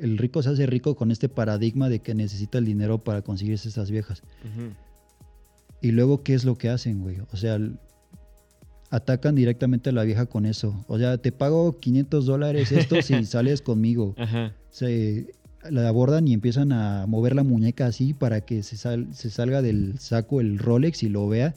el 0.00 0.18
rico 0.18 0.42
se 0.42 0.50
hace 0.50 0.66
rico 0.66 0.96
con 0.96 1.10
este 1.12 1.28
paradigma 1.28 1.88
de 1.88 2.00
que 2.00 2.14
necesita 2.14 2.58
el 2.58 2.64
dinero 2.64 3.02
para 3.04 3.22
conseguirse 3.22 3.68
esas 3.68 3.90
viejas. 3.90 4.22
Y 5.80 5.92
luego, 5.92 6.22
¿qué 6.22 6.34
es 6.34 6.44
lo 6.44 6.56
que 6.56 6.70
hacen, 6.70 7.00
güey? 7.02 7.18
O 7.32 7.36
sea, 7.36 7.58
atacan 8.90 9.34
directamente 9.34 9.90
a 9.90 9.92
la 9.92 10.04
vieja 10.04 10.26
con 10.26 10.46
eso. 10.46 10.84
O 10.88 10.98
sea, 10.98 11.18
te 11.18 11.32
pago 11.32 11.78
500 11.80 12.26
dólares 12.26 12.70
esto 12.72 13.02
si 13.02 13.24
sales 13.26 13.60
conmigo. 13.62 14.14
Ajá. 14.18 14.52
Se 14.70 15.32
la 15.70 15.88
abordan 15.88 16.28
y 16.28 16.34
empiezan 16.34 16.72
a 16.72 17.06
mover 17.06 17.34
la 17.34 17.42
muñeca 17.42 17.86
así 17.86 18.12
para 18.14 18.42
que 18.42 18.62
se, 18.62 18.76
sal- 18.76 19.08
se 19.14 19.30
salga 19.30 19.62
del 19.62 19.98
saco 19.98 20.40
el 20.40 20.58
Rolex 20.58 21.02
y 21.02 21.08
lo 21.08 21.26
vea. 21.28 21.54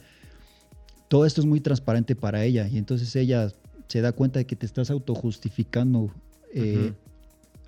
Todo 1.08 1.24
esto 1.26 1.40
es 1.40 1.46
muy 1.46 1.60
transparente 1.60 2.14
para 2.16 2.44
ella 2.44 2.68
y 2.68 2.76
entonces 2.78 3.14
ella 3.16 3.52
se 3.86 4.00
da 4.00 4.12
cuenta 4.12 4.38
de 4.40 4.46
que 4.46 4.56
te 4.56 4.66
estás 4.66 4.90
autojustificando. 4.90 6.10
eh, 6.54 6.92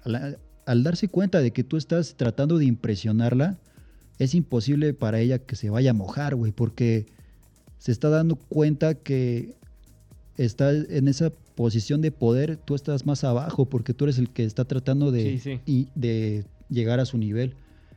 al, 0.04 0.38
al 0.66 0.82
darse 0.82 1.08
cuenta 1.08 1.40
de 1.40 1.50
que 1.52 1.62
tú 1.64 1.76
estás 1.76 2.14
tratando 2.16 2.58
de 2.58 2.64
impresionarla, 2.64 3.58
es 4.18 4.34
imposible 4.34 4.92
para 4.94 5.20
ella 5.20 5.38
que 5.38 5.56
se 5.56 5.70
vaya 5.70 5.90
a 5.90 5.94
mojar, 5.94 6.34
güey, 6.34 6.52
porque 6.52 7.06
se 7.80 7.92
está 7.92 8.10
dando 8.10 8.36
cuenta 8.36 8.94
que 8.94 9.56
está 10.36 10.70
en 10.72 11.08
esa 11.08 11.30
posición 11.54 12.02
de 12.02 12.12
poder, 12.12 12.58
tú 12.58 12.74
estás 12.74 13.06
más 13.06 13.24
abajo 13.24 13.64
porque 13.66 13.94
tú 13.94 14.04
eres 14.04 14.18
el 14.18 14.28
que 14.30 14.44
está 14.44 14.64
tratando 14.66 15.10
de, 15.10 15.22
Sí, 15.22 15.38
sí. 15.38 15.60
y- 15.66 15.88
de 15.94 16.44
llegar 16.68 17.00
a 17.00 17.06
su 17.06 17.16
nivel. 17.16 17.54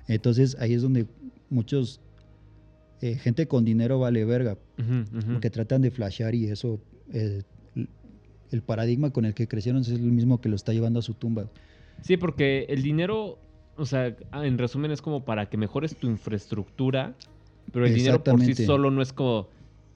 Entonces 0.07 0.55
ahí 0.59 0.73
es 0.73 0.81
donde 0.81 1.05
muchos, 1.49 1.99
eh, 3.01 3.15
gente 3.15 3.45
con 3.47 3.65
dinero 3.65 3.99
vale 3.99 4.23
verga, 4.23 4.57
porque 5.33 5.49
tratan 5.49 5.81
de 5.81 5.91
flashear 5.91 6.33
y 6.33 6.45
eso, 6.45 6.79
eh, 7.11 7.43
el- 8.51 8.61
paradigma 8.61 9.09
con 9.11 9.25
el 9.25 9.33
que 9.33 9.47
crecieron 9.47 9.81
es 9.81 9.89
el 9.89 9.99
mismo 9.99 10.39
que 10.39 10.47
lo 10.47 10.55
está 10.55 10.71
llevando 10.73 10.99
a 10.99 11.01
su 11.01 11.13
tumba. 11.13 11.49
Sí, 12.01 12.15
porque 12.17 12.65
el 12.69 12.83
dinero, 12.83 13.37
o 13.75 13.85
sea, 13.85 14.15
ah, 14.31 14.45
en 14.45 14.57
resumen 14.57 14.91
es 14.91 15.01
como 15.01 15.25
para 15.25 15.49
que 15.49 15.57
mejores 15.57 15.95
tu 15.97 16.07
infraestructura, 16.07 17.15
pero 17.73 17.85
el 17.85 17.93
dinero 17.95 18.23
por 18.23 18.39
sí 18.41 18.53
solo 18.65 18.91
no 18.91 19.01
es 19.01 19.11
como, 19.11 19.49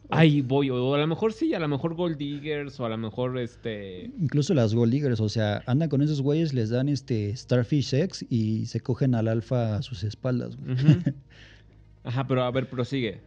ay, 0.10 0.42
voy, 0.42 0.70
o 0.70 0.94
a 0.94 0.98
lo 0.98 1.08
mejor 1.08 1.34
sí, 1.34 1.54
a 1.54 1.60
lo 1.60 1.68
mejor 1.68 1.96
gold 1.96 2.18
diggers, 2.18 2.80
o 2.80 2.86
a 2.86 2.90
lo 2.90 2.98
mejor 2.98 3.38
este... 3.38 4.12
Incluso 4.20 4.54
las 4.54 4.74
gold 4.74 4.92
diggers, 4.92 5.20
o 5.20 5.30
sea, 5.30 5.64
andan 5.66 5.90
con 5.90 6.02
esos 6.02 6.22
güeyes, 6.22 6.54
les 6.54 6.70
dan 6.70 6.90
este 6.90 7.36
starfish 7.36 7.88
sex 7.88 8.26
y 8.30 8.66
se 8.68 8.80
cogen 8.80 9.16
al 9.16 9.28
alfa 9.28 9.78
a 9.78 9.82
sus 9.82 10.04
espaldas. 10.04 10.56
güey. 10.58 10.74
Ujú. 10.74 11.14
Ajá, 12.04 12.26
pero 12.26 12.44
a 12.44 12.52
ver, 12.52 12.70
prosigue. 12.70 13.22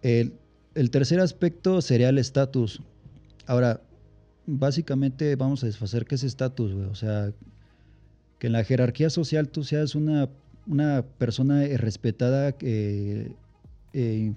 El, 0.00 0.34
el 0.74 0.90
tercer 0.90 1.20
aspecto 1.20 1.82
sería 1.82 2.08
el 2.08 2.18
estatus. 2.18 2.80
Ahora, 3.46 3.82
básicamente 4.46 5.36
vamos 5.36 5.62
a 5.62 5.66
desfacer 5.66 6.06
qué 6.06 6.14
es 6.14 6.24
estatus, 6.24 6.72
güey. 6.72 6.86
O 6.86 6.94
sea, 6.94 7.32
que 8.38 8.46
en 8.46 8.54
la 8.54 8.64
jerarquía 8.64 9.10
social 9.10 9.48
tú 9.48 9.62
seas 9.62 9.94
una, 9.94 10.28
una 10.66 11.02
persona 11.18 11.64
eh, 11.64 11.76
respetada, 11.76 12.52
que, 12.52 13.36
eh, 13.92 14.32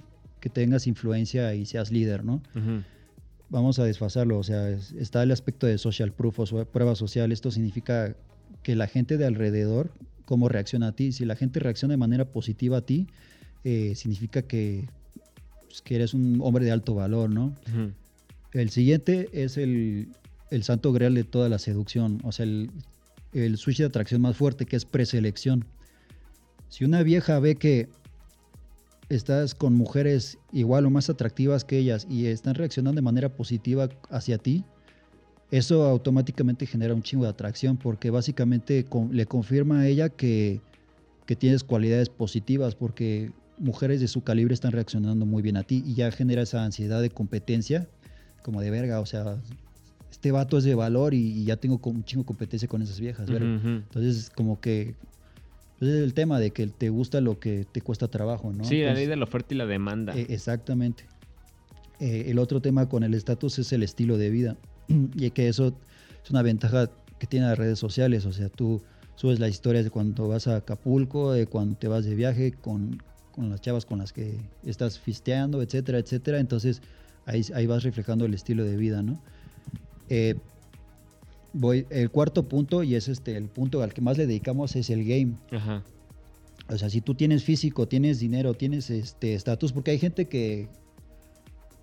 que 0.46 0.50
tengas 0.52 0.86
influencia 0.86 1.56
y 1.56 1.66
seas 1.66 1.90
líder, 1.92 2.24
¿no? 2.24 2.40
Vamos 3.50 3.80
a 3.80 3.84
desfasarlo. 3.84 4.38
O 4.38 4.44
sea, 4.44 4.70
es- 4.70 4.92
está 4.92 5.24
el 5.24 5.32
aspecto 5.32 5.66
de 5.66 5.80
social 5.80 6.12
proof 6.12 6.40
o 6.42 6.46
so- 6.46 6.66
prueba 6.66 6.94
social. 6.96 7.32
Esto 7.32 7.50
significa 7.50 8.16
que 8.62 8.76
la 8.76 8.86
gente 8.86 9.18
de 9.18 9.26
alrededor, 9.26 9.90
cómo 10.26 10.48
reacciona 10.48 10.90
a 10.90 10.92
ti. 10.92 11.14
Si 11.14 11.26
la 11.26 11.36
gente 11.36 11.60
reacciona 11.60 11.94
de 11.94 11.98
manera 11.98 12.26
positiva 12.26 12.78
a 12.78 12.82
ti, 12.82 13.08
eh, 13.64 13.94
significa 13.96 14.44
que, 14.44 14.88
pues, 15.66 15.82
que 15.82 15.96
eres 15.96 16.14
un 16.14 16.38
hombre 16.44 16.64
de 16.64 16.70
alto 16.72 16.94
valor, 16.94 17.32
¿no? 17.32 17.56
El 18.54 18.70
siguiente 18.70 19.30
es 19.34 19.58
el, 19.58 20.10
el 20.52 20.62
santo 20.64 20.94
grial 20.94 21.16
de 21.16 21.24
toda 21.24 21.50
la 21.50 21.58
seducción, 21.58 22.22
o 22.24 22.32
sea, 22.32 22.44
el, 22.44 22.70
el 23.34 23.58
switch 23.58 23.80
de 23.80 23.86
atracción 23.86 24.22
más 24.22 24.38
fuerte 24.38 24.68
que 24.68 24.76
es 24.76 24.86
preselección. 24.86 25.66
Si 26.70 26.86
una 26.86 27.02
vieja 27.02 27.40
ve 27.40 27.56
que 27.56 27.90
estás 29.10 29.56
con 29.56 29.73
mujeres 29.76 30.38
igual 30.52 30.86
o 30.86 30.90
más 30.90 31.10
atractivas 31.10 31.64
que 31.64 31.77
ellas 31.77 32.07
y 32.10 32.26
están 32.26 32.56
reaccionando 32.56 32.99
de 32.99 33.03
manera 33.03 33.30
positiva 33.30 33.90
hacia 34.10 34.38
ti, 34.38 34.64
eso 35.52 35.86
automáticamente 35.86 36.65
genera 36.65 36.94
un 36.94 37.03
chingo 37.03 37.23
de 37.23 37.30
atracción 37.30 37.77
porque 37.77 38.10
básicamente 38.10 38.86
le 39.11 39.26
confirma 39.26 39.82
a 39.82 39.88
ella 39.88 40.10
que 40.10 40.61
que 41.26 41.36
tienes 41.36 41.64
cualidades 41.64 42.10
positivas 42.10 42.76
porque 42.76 43.32
mujeres 43.57 43.99
de 43.99 44.07
su 44.07 44.23
calibre 44.23 44.53
están 44.53 44.72
reaccionando 44.72 45.26
muy 45.26 45.41
bien 45.41 45.57
a 45.57 45.64
ti 45.64 45.84
y 45.86 45.95
ya 45.95 46.11
genera 46.11 46.41
esa 46.41 46.64
ansiedad 46.64 47.02
de 47.02 47.10
competencia, 47.10 47.90
como 48.44 48.61
de 48.61 48.69
verga, 48.69 48.99
o 48.99 49.06
sea, 49.06 49.41
este 50.11 50.32
vato 50.32 50.57
es 50.57 50.64
de 50.64 50.76
valor 50.76 51.14
y, 51.14 51.32
y 51.32 51.45
ya 51.45 51.57
tengo 51.57 51.80
un 51.84 52.03
chingo 52.03 52.23
de 52.23 52.27
competencia 52.27 52.68
con 52.68 52.82
esas 52.82 52.99
viejas, 52.99 53.30
ujú. 53.30 53.44
Entonces, 53.44 54.30
como 54.30 54.60
que 54.60 54.95
pues, 55.80 55.92
es 55.92 56.04
el 56.04 56.14
tema 56.14 56.40
de 56.40 56.52
que 56.52 56.68
te 56.68 56.90
gusta 56.90 57.22
lo 57.22 57.40
que 57.40 57.66
te 57.72 57.82
cuesta 57.82 58.08
trabajo, 58.08 58.54
¿no? 58.54 58.64
Sí, 58.64 58.82
la 58.82 58.94
ley 58.94 59.08
de 59.08 59.16
la 59.16 59.24
oferta 59.24 59.54
y 59.54 59.58
la 59.58 59.66
demanda. 59.66 60.16
eh, 60.18 60.28
exactamente. 60.30 61.06
Eh, 62.00 62.26
el 62.28 62.40
otro 62.40 62.62
tema 62.62 62.90
con 62.90 63.04
el 63.04 63.14
estatus 63.14 63.60
es 63.60 63.72
el 63.74 63.84
estilo 63.84 64.18
de 64.18 64.30
vida. 64.30 64.58
y 65.16 65.30
que 65.32 65.48
eso 65.48 65.74
es 66.24 66.32
una 66.32 66.42
ventaja 66.42 66.90
que 67.20 67.28
tienen 67.28 67.50
las 67.50 67.58
redes 67.58 67.80
sociales. 67.80 68.26
O 68.26 68.34
sea, 68.34 68.50
tú 68.50 68.82
subes 69.16 69.40
las 69.40 69.50
historias 69.50 69.84
de 69.84 69.92
cuando 69.92 70.28
vas 70.28 70.48
a 70.48 70.58
Acapulco, 70.58 71.32
de 71.32 71.48
cuando 71.48 71.76
te 71.78 71.88
vas 71.88 72.06
de 72.06 72.16
viaje 72.16 72.52
con, 72.52 73.02
con 73.32 73.50
las 73.50 73.62
chavas 73.62 73.86
con 73.86 74.00
las 74.00 74.12
que 74.12 74.40
estás 74.66 75.00
fisteando, 75.00 75.62
etcétera, 75.62 76.00
etcétera. 76.00 76.40
Entonces 76.40 76.82
ahí, 77.26 77.42
ahí 77.54 77.66
vas 77.66 77.84
reflejando 77.84 78.26
el 78.26 78.34
estilo 78.34 78.66
de 78.66 78.76
vida, 78.78 79.02
¿no? 79.02 79.22
Eh, 80.10 80.36
voy, 81.56 81.88
el 81.90 82.11
cuarto 82.11 82.48
punto, 82.48 82.84
y 82.84 82.95
es 82.95 83.07
este 83.07 83.36
el 83.38 83.48
punto 83.48 83.82
al 83.82 83.94
que 83.94 84.02
más 84.02 84.18
le 84.18 84.27
dedicamos, 84.27 84.76
es 84.76 84.90
el 84.90 85.03
game. 85.06 85.38
Ajá. 85.52 85.84
O 86.68 86.77
sea, 86.77 86.90
si 86.90 87.02
tú 87.02 87.15
tienes 87.15 87.44
físico, 87.44 87.88
tienes 87.88 88.19
dinero, 88.19 88.53
tienes 88.53 88.90
este 88.90 89.34
estatus, 89.34 89.72
porque 89.72 89.91
hay 89.91 89.99
gente 89.99 90.27
que, 90.27 90.68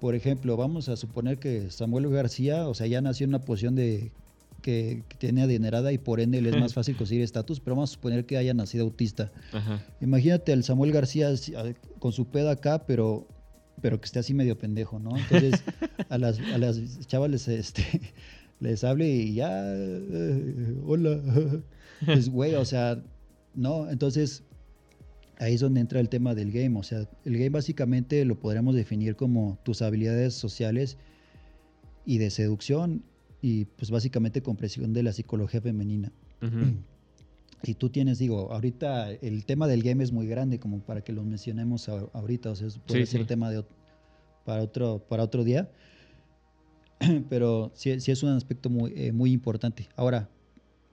por 0.00 0.14
ejemplo, 0.14 0.56
vamos 0.56 0.88
a 0.88 0.96
suponer 0.96 1.38
que 1.38 1.70
Samuel 1.70 2.08
García, 2.10 2.68
o 2.68 2.74
sea, 2.74 2.86
ya 2.86 3.00
nació 3.00 3.24
en 3.24 3.30
una 3.30 3.40
posición 3.40 3.74
de 3.74 4.12
que, 4.60 5.04
que 5.08 5.16
tiene 5.16 5.42
adinerada 5.42 5.92
y 5.92 5.98
por 5.98 6.20
ende 6.20 6.40
le 6.42 6.50
es 6.50 6.56
más 6.58 6.74
fácil 6.74 6.96
conseguir 6.96 7.22
estatus, 7.22 7.60
pero 7.60 7.76
vamos 7.76 7.90
a 7.90 7.94
suponer 7.94 8.26
que 8.26 8.36
haya 8.36 8.54
nacido 8.54 8.84
autista. 8.84 9.32
Ajá. 9.52 9.84
Imagínate 10.00 10.52
al 10.52 10.64
Samuel 10.64 10.92
García 10.92 11.32
con 11.98 12.12
su 12.12 12.26
pedo 12.26 12.50
acá, 12.50 12.84
pero 12.86 13.26
pero 13.80 14.00
que 14.00 14.06
esté 14.06 14.20
así 14.20 14.32
medio 14.32 14.56
pendejo, 14.56 15.00
¿no? 15.00 15.16
Entonces, 15.16 15.62
a 16.08 16.16
las, 16.16 16.38
a 16.38 16.58
las 16.58 17.06
chavas 17.08 17.30
les, 17.30 17.48
este, 17.48 17.82
les 18.62 18.84
hable 18.84 19.09
y 19.09 19.34
ya, 19.34 19.51
eh, 19.74 20.74
hola. 20.86 21.20
Pues, 22.05 22.30
güey, 22.30 22.55
o 22.56 22.64
sea, 22.64 23.01
no, 23.55 23.89
entonces 23.89 24.43
ahí 25.39 25.55
es 25.55 25.60
donde 25.60 25.80
entra 25.80 26.01
el 26.01 26.09
tema 26.09 26.34
del 26.34 26.51
game. 26.51 26.76
O 26.76 26.82
sea, 26.82 27.09
el 27.24 27.34
game 27.34 27.51
básicamente 27.51 28.24
lo 28.24 28.40
podríamos 28.40 28.74
definir 28.74 29.14
como 29.14 29.59
tus 29.62 29.82
habilidades 29.82 30.34
sociales 30.34 30.98
y 32.05 32.18
de 32.18 32.30
seducción 32.30 33.05
y 33.40 33.66
pues 33.66 33.93
básicamente 33.93 34.43
comprensión 34.43 34.93
de 34.93 35.05
la 35.05 35.12
psicología 35.12 35.60
femenina. 35.60 36.10
Ujú. 36.43 36.56
Si 37.64 37.74
tú 37.74 37.90
tienes, 37.90 38.18
digo, 38.18 38.51
ahorita 38.52 39.12
el 39.12 39.44
tema 39.44 39.68
del 39.68 39.84
game 39.84 40.02
es 40.02 40.10
muy 40.10 40.26
grande 40.26 40.59
como 40.59 40.80
para 40.80 41.02
que 41.02 41.12
lo 41.12 41.22
mencionemos 41.22 41.89
ahorita, 41.89 42.51
o 42.51 42.56
sea, 42.56 42.66
puede 42.89 43.06
Sí, 43.06 43.12
ser 43.12 43.20
sí. 43.20 43.26
tema 43.28 43.52
de, 43.52 43.64
para, 44.44 44.62
otro, 44.64 44.98
para 45.09 45.22
otro 45.22 45.44
día, 45.44 45.70
pero 47.28 47.70
sí, 47.74 48.00
sí 48.00 48.10
es 48.10 48.22
un 48.22 48.30
aspecto 48.30 48.70
muy, 48.70 48.92
eh, 48.96 49.12
muy 49.12 49.32
importante. 49.32 49.88
Ahora, 49.96 50.28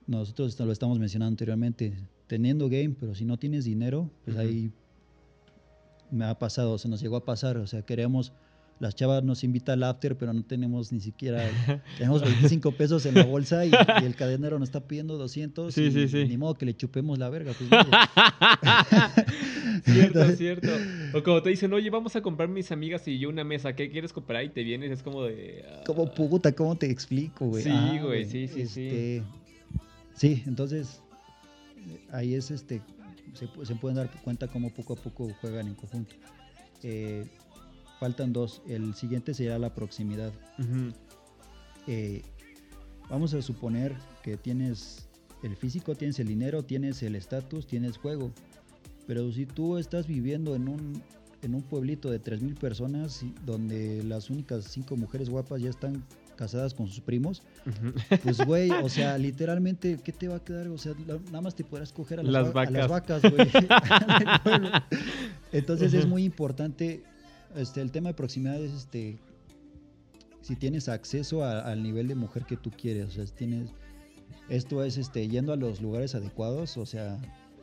nosotros 0.06 0.58
lo 0.58 0.72
estamos 0.72 0.98
mencionando 0.98 1.32
anteriormente, 1.32 1.94
teniendo 2.26 2.68
game, 2.68 2.96
pero 2.98 3.14
si 3.14 3.24
no 3.24 3.38
tienes 3.38 3.64
dinero, 3.64 4.10
pues 4.24 4.36
ahí 4.36 4.72
me 6.10 6.24
ha 6.24 6.38
pasado, 6.38 6.78
se 6.78 6.88
nos 6.88 7.00
llegó 7.00 7.16
a 7.16 7.24
pasar, 7.24 7.56
o 7.56 7.66
sea, 7.66 7.82
queremos, 7.82 8.32
las 8.80 8.94
chavas 8.96 9.22
nos 9.22 9.44
invitan 9.44 9.74
al 9.74 9.82
after, 9.90 10.16
pero 10.16 10.32
no 10.32 10.42
tenemos 10.42 10.90
ni 10.90 11.00
siquiera, 11.00 11.48
tenemos 11.98 12.22
25 12.22 12.72
pesos 12.72 13.06
en 13.06 13.14
la 13.14 13.24
bolsa 13.24 13.64
y, 13.66 13.70
y 13.70 14.04
el 14.04 14.16
cadenero 14.16 14.58
nos 14.58 14.68
está 14.70 14.80
pidiendo 14.80 15.16
200 15.18 15.72
Sí, 15.72 15.82
y 15.84 15.90
sí, 15.92 16.08
sí. 16.08 16.24
ni 16.26 16.36
modo 16.36 16.54
que 16.54 16.66
le 16.66 16.74
chupemos 16.74 17.16
la 17.18 17.28
verga. 17.28 17.52
Pues, 17.56 17.68
cierto, 19.84 20.20
Entonces- 20.20 20.38
cierto. 20.38 20.68
O 21.12 21.22
como 21.22 21.42
te 21.42 21.50
dicen, 21.50 21.72
oye, 21.72 21.90
vamos 21.90 22.14
a 22.16 22.22
comprar 22.22 22.48
mis 22.48 22.70
amigas 22.72 23.06
y 23.08 23.18
yo 23.18 23.28
una 23.28 23.44
mesa, 23.44 23.74
¿qué 23.74 23.90
quieres 23.90 24.12
comprar? 24.12 24.44
Y 24.44 24.50
te 24.50 24.62
vienes, 24.62 24.90
es 24.90 25.02
como 25.02 25.24
de... 25.24 25.64
ah, 25.68 25.82
Como 25.86 26.12
puta, 26.12 26.52
¿cómo 26.52 26.76
te 26.76 26.90
explico, 26.90 27.46
güey? 27.46 27.62
Sí, 27.64 27.70
Ah, 27.72 27.98
güey, 28.02 28.24
sí, 28.24 28.48
sí, 28.48 28.66
sí. 28.66 28.86
este, 28.86 29.22
Sí, 30.14 30.42
entonces 30.46 31.00
eh, 31.76 32.00
ahí 32.12 32.34
es 32.34 32.50
este, 32.50 32.82
se, 33.34 33.48
se 33.64 33.74
pueden 33.76 33.96
dar 33.96 34.10
cuenta 34.22 34.48
cómo 34.48 34.70
poco 34.72 34.94
a 34.94 34.96
poco 34.96 35.30
juegan 35.40 35.68
en 35.68 35.74
conjunto. 35.74 36.14
Eh, 36.82 37.26
faltan 38.00 38.32
dos. 38.32 38.62
El 38.66 38.94
siguiente 38.94 39.34
sería 39.34 39.58
la 39.58 39.72
proximidad. 39.74 40.32
Eh, 41.86 42.22
vamos 43.08 43.32
a 43.34 43.42
suponer 43.42 43.94
que 44.22 44.36
tienes 44.36 45.06
el 45.42 45.54
físico, 45.56 45.94
tienes 45.94 46.18
el 46.18 46.26
dinero, 46.28 46.64
tienes 46.64 47.02
el 47.02 47.14
estatus, 47.14 47.66
tienes 47.66 47.96
juego. 47.98 48.32
Pero 49.06 49.30
si 49.32 49.46
tú 49.46 49.78
estás 49.78 50.06
viviendo 50.06 50.54
en 50.56 50.68
un, 50.68 51.02
en 51.42 51.54
un 51.54 51.62
pueblito 51.62 52.10
de 52.10 52.20
3.000 52.22 52.54
personas 52.58 53.24
donde 53.44 54.02
las 54.04 54.30
únicas 54.30 54.64
cinco 54.64 54.96
mujeres 54.96 55.28
guapas 55.30 55.60
ya 55.62 55.70
están 55.70 56.04
casadas 56.36 56.72
con 56.72 56.86
sus 56.86 57.00
primos, 57.00 57.42
pues 58.22 58.38
güey, 58.46 58.70
o 58.70 58.88
sea, 58.88 59.18
literalmente, 59.28 59.98
¿qué 60.02 60.10
te 60.12 60.26
va 60.28 60.36
a 60.36 60.44
quedar? 60.44 60.68
O 60.68 60.78
sea, 60.78 60.94
la- 61.06 61.18
nada 61.26 61.40
más 61.42 61.54
te 61.54 61.64
podrás 61.64 61.92
coger 61.92 62.20
a 62.20 62.22
las, 62.22 62.32
Las 62.32 62.46
va- 62.56 62.86
vacas. 62.86 63.22
güey. 63.22 63.46
Entonces 65.52 65.92
es 65.94 66.06
muy 66.06 66.24
importante, 66.24 67.02
este, 67.56 67.80
el 67.80 67.90
tema 67.90 68.08
de 68.10 68.14
proximidad 68.14 68.60
es 68.62 68.72
este, 68.72 69.18
si 70.42 70.56
tienes 70.56 70.88
acceso 70.88 71.44
a- 71.44 71.60
al 71.60 71.82
nivel 71.82 72.08
de 72.08 72.14
mujer 72.14 72.44
que 72.46 72.56
tú 72.56 72.70
quieres, 72.70 73.06
o 73.08 73.10
sea, 73.10 73.26
si 73.26 73.32
tienes, 73.32 73.70
esto 74.48 74.82
es 74.84 74.96
este, 74.96 75.28
yendo 75.28 75.52
a 75.52 75.56
los 75.56 75.80
lugares 75.80 76.14
adecuados, 76.14 76.76
o 76.76 76.86
sea, 76.86 77.18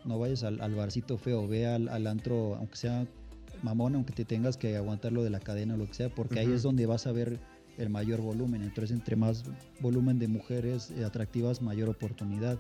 no 0.06 0.20
vayas 0.20 0.44
al, 0.44 0.62
al 0.62 0.74
barcito 0.76 1.18
feo, 1.18 1.48
ve 1.48 1.68
al, 1.68 1.90
al 1.90 2.08
antro, 2.08 2.56
aunque 2.56 2.78
sea 2.78 3.06
mamón, 3.64 3.96
aunque 3.96 4.14
te 4.14 4.24
tengas 4.26 4.56
que 4.58 4.78
aguantar 4.78 5.12
lo 5.12 5.24
de 5.24 5.30
la 5.32 5.40
cadena 5.40 5.74
o 5.74 5.78
lo 5.78 5.88
que 5.88 5.94
sea, 5.96 6.10
porque 6.10 6.40
ahí 6.40 6.52
es 6.52 6.64
donde 6.64 6.86
vas 6.86 7.08
a 7.08 7.12
ver 7.12 7.40
el 7.78 7.90
mayor 7.90 8.22
volumen. 8.22 8.64
Entonces, 8.64 8.92
entre 8.96 9.16
más 9.16 9.44
volumen 9.80 10.20
de 10.20 10.28
mujeres 10.28 10.92
eh, 10.92 11.04
atractivas, 11.04 11.62
mayor 11.62 11.90
oportunidad. 11.90 12.58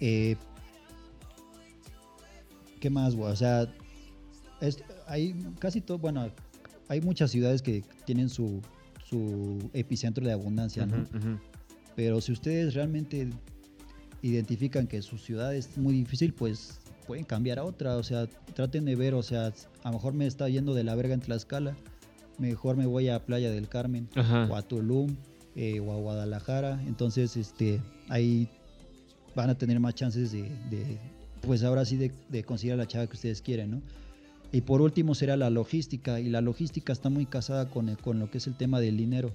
Eh, 0.00 0.36
¿Qué 2.80 2.90
más, 2.90 3.14
güey? 3.14 3.32
O 3.32 3.36
sea, 3.36 3.66
es- 4.60 4.82
hay 5.06 5.34
casi 5.58 5.80
todo, 5.80 5.98
bueno, 5.98 6.30
hay 6.88 7.00
muchas 7.00 7.30
ciudades 7.30 7.62
que 7.62 7.82
tienen 8.04 8.28
su, 8.28 8.60
su 9.08 9.70
epicentro 9.72 10.24
de 10.24 10.32
abundancia, 10.32 10.86
¿no? 10.86 11.06
Pero 11.96 12.20
si 12.20 12.32
ustedes 12.32 12.74
realmente 12.74 13.30
identifican 14.22 14.86
que 14.86 15.02
su 15.02 15.18
ciudad 15.18 15.54
es 15.54 15.76
muy 15.76 15.94
difícil, 15.94 16.32
pues 16.32 16.80
pueden 17.06 17.24
cambiar 17.24 17.58
a 17.58 17.64
otra. 17.64 17.96
O 17.96 18.02
sea, 18.02 18.26
traten 18.54 18.84
de 18.84 18.96
ver, 18.96 19.14
o 19.14 19.22
sea, 19.22 19.52
a 19.82 19.88
lo 19.88 19.92
mejor 19.94 20.14
me 20.14 20.26
está 20.26 20.48
yendo 20.48 20.74
de 20.74 20.84
la 20.84 20.94
verga 20.94 21.14
en 21.14 21.20
Tlaxcala, 21.20 21.76
mejor 22.38 22.76
me 22.76 22.86
voy 22.86 23.08
a 23.08 23.24
Playa 23.24 23.50
del 23.50 23.68
Carmen 23.68 24.08
Ajá. 24.14 24.48
o 24.50 24.56
a 24.56 24.62
Tulum 24.62 25.14
eh, 25.54 25.80
o 25.80 25.92
a 25.92 25.96
Guadalajara. 25.96 26.82
Entonces, 26.86 27.36
este, 27.36 27.80
ahí 28.08 28.48
van 29.34 29.50
a 29.50 29.54
tener 29.56 29.78
más 29.80 29.94
chances 29.94 30.32
de, 30.32 30.42
de, 30.70 30.98
pues 31.42 31.62
ahora 31.62 31.84
sí, 31.84 31.96
de, 31.96 32.12
de 32.28 32.44
conseguir 32.44 32.74
a 32.74 32.76
la 32.76 32.86
chava 32.86 33.06
que 33.06 33.14
ustedes 33.14 33.42
quieren, 33.42 33.70
¿no? 33.70 33.82
Y 34.54 34.60
por 34.60 34.80
último 34.80 35.16
será 35.16 35.36
la 35.36 35.50
logística, 35.50 36.20
y 36.20 36.28
la 36.30 36.40
logística 36.40 36.92
está 36.92 37.10
muy 37.10 37.26
casada 37.26 37.68
con, 37.68 37.88
el- 37.88 37.98
con 37.98 38.20
lo 38.20 38.30
que 38.30 38.38
es 38.38 38.46
el 38.46 38.54
tema 38.56 38.78
del 38.78 38.96
dinero. 38.96 39.32